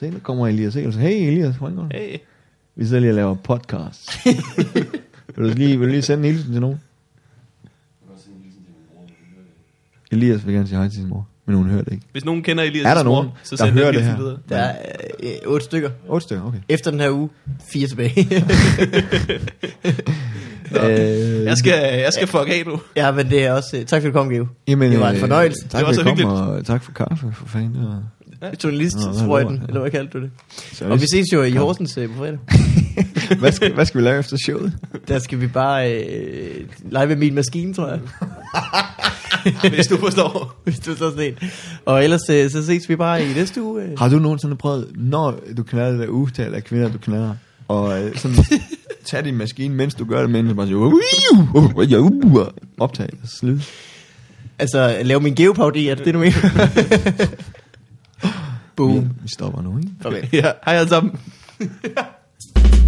Se, 0.00 0.10
nu 0.10 0.18
kommer 0.18 0.46
Elias 0.46 0.74
ikke. 0.74 0.92
Hey 0.92 1.28
Elias, 1.28 1.56
hvordan 1.56 1.76
går 1.76 1.82
det? 1.82 2.00
Hey. 2.00 2.18
Vi 2.76 2.86
sidder 2.86 3.00
lige 3.00 3.10
og 3.10 3.16
laver 3.16 3.34
podcast. 3.34 4.10
vil, 5.36 5.50
du 5.50 5.54
lige, 5.54 5.78
vil 5.78 5.88
du 5.88 5.92
lige 5.92 6.02
sende 6.02 6.28
en 6.28 6.34
hilsen 6.34 6.52
til 6.52 6.60
nogen? 6.60 6.80
Elias 10.12 10.46
vil 10.46 10.54
gerne 10.54 10.68
sige 10.68 10.78
hej 10.78 10.88
til 10.88 10.96
sin 10.98 11.08
mor, 11.08 11.28
men 11.46 11.56
hun 11.56 11.66
hører 11.70 11.82
det 11.82 11.92
ikke. 11.92 12.04
Hvis 12.12 12.24
nogen 12.24 12.42
kender 12.42 12.64
Elias' 12.64 12.88
Er 12.88 12.94
der 12.94 13.04
mor, 13.04 13.14
nogen, 13.14 13.28
så 13.42 13.56
der 13.56 13.64
send 13.64 13.74
hører 13.78 13.92
det 13.92 14.02
her? 14.02 14.16
videre. 14.16 14.38
Der 14.48 14.56
er 14.56 14.76
øh, 15.22 15.30
otte 15.52 15.64
stykker. 15.64 15.90
8 16.08 16.24
stykker, 16.24 16.44
okay. 16.44 16.58
Efter 16.68 16.90
den 16.90 17.00
her 17.00 17.10
uge, 17.10 17.28
fire 17.72 17.86
tilbage. 17.88 18.28
Øh, 20.72 21.44
Jeg 21.44 21.56
skal, 21.56 21.72
jeg 22.00 22.12
skal 22.12 22.26
fuck 22.26 22.48
af 22.48 22.62
nu. 22.66 22.80
ja, 22.96 23.12
men 23.12 23.30
det 23.30 23.44
er 23.44 23.52
også... 23.52 23.76
Øh, 23.76 23.84
tak 23.84 24.02
fordi 24.02 24.12
du 24.12 24.18
kom, 24.18 24.28
Geo. 24.30 24.46
Jamen, 24.68 24.92
det 24.92 25.00
var 25.00 25.08
en 25.08 25.14
øh, 25.14 25.20
fornøjelse. 25.20 25.68
Tak 25.68 25.78
Det 25.78 25.86
var 25.86 25.86
for 25.86 25.92
så 25.94 26.00
at 26.00 26.06
komme, 26.06 26.22
hyggeligt. 26.22 26.58
og 26.58 26.66
tak 26.66 26.82
for 26.82 26.92
kaffe, 26.92 27.26
for 27.34 27.46
fanden. 27.46 27.76
Var... 28.40 28.54
Journalistsprøjten, 28.64 29.62
eller 29.68 29.80
hvad 29.80 29.90
kaldte 29.90 30.18
du 30.18 30.22
det? 30.22 30.30
Seriøst. 30.48 30.92
Og 30.92 31.00
vi 31.00 31.06
ses 31.06 31.26
jo 31.32 31.42
i 31.42 31.52
Horsens 31.52 31.98
øh, 31.98 32.08
på 32.08 32.14
fredag. 32.18 32.38
hvad, 33.40 33.52
skal, 33.52 33.74
hvad 33.74 33.84
skal 33.84 34.00
vi 34.00 34.04
lave 34.06 34.18
efter 34.18 34.36
showet? 34.44 34.72
Der 35.08 35.18
skal 35.18 35.40
vi 35.40 35.46
bare 35.46 35.92
øh, 35.92 36.66
lege 36.90 37.06
med 37.06 37.16
min 37.16 37.34
maskine, 37.34 37.74
tror 37.74 37.88
jeg. 37.88 38.00
Hvis 39.74 39.86
du 39.86 39.96
forstår. 39.96 40.54
Hvis 40.64 40.78
du 40.78 40.92
så 40.92 41.10
sådan 41.10 41.24
en. 41.24 41.48
Og 41.84 42.04
ellers 42.04 42.30
øh, 42.30 42.50
så 42.50 42.66
ses 42.66 42.88
vi 42.88 42.96
bare 42.96 43.24
i 43.24 43.34
næste 43.34 43.62
uge. 43.62 43.82
Øh. 43.82 43.98
Har 43.98 44.08
du 44.08 44.18
nogensinde 44.18 44.56
prøvet, 44.56 44.90
når 44.96 45.40
du 45.56 45.62
knaller 45.62 45.90
det 45.90 46.00
der 46.00 46.08
ugetal 46.08 46.54
af 46.54 46.64
kvinder, 46.64 46.92
du 46.92 46.98
knaller, 46.98 47.34
og 47.68 48.02
øh, 48.02 48.16
sådan 48.16 48.36
tage 49.04 49.22
din 49.22 49.36
maskine, 49.36 49.74
mens 49.74 49.94
du 49.94 50.04
gør 50.04 50.20
det, 50.20 50.30
mens 50.30 50.48
du 50.48 50.54
bare 50.54 50.66
siger, 50.66 52.52
optag 52.80 53.08
slid. 53.24 53.58
Altså, 54.58 54.96
lave 55.02 55.20
min 55.20 55.34
geopaudi, 55.34 55.88
er 55.88 55.94
det 55.94 56.04
det, 56.04 56.14
du 56.14 56.18
mener? 56.18 56.36
Boom. 58.78 58.94
Vi, 58.94 59.08
vi 59.22 59.28
stopper 59.28 59.62
nu, 59.62 59.78
ikke? 59.78 59.90
Farvel. 60.02 60.28
ja. 60.42 60.52
Hej 60.64 60.74
alle 60.74 60.88
sammen. 60.88 61.18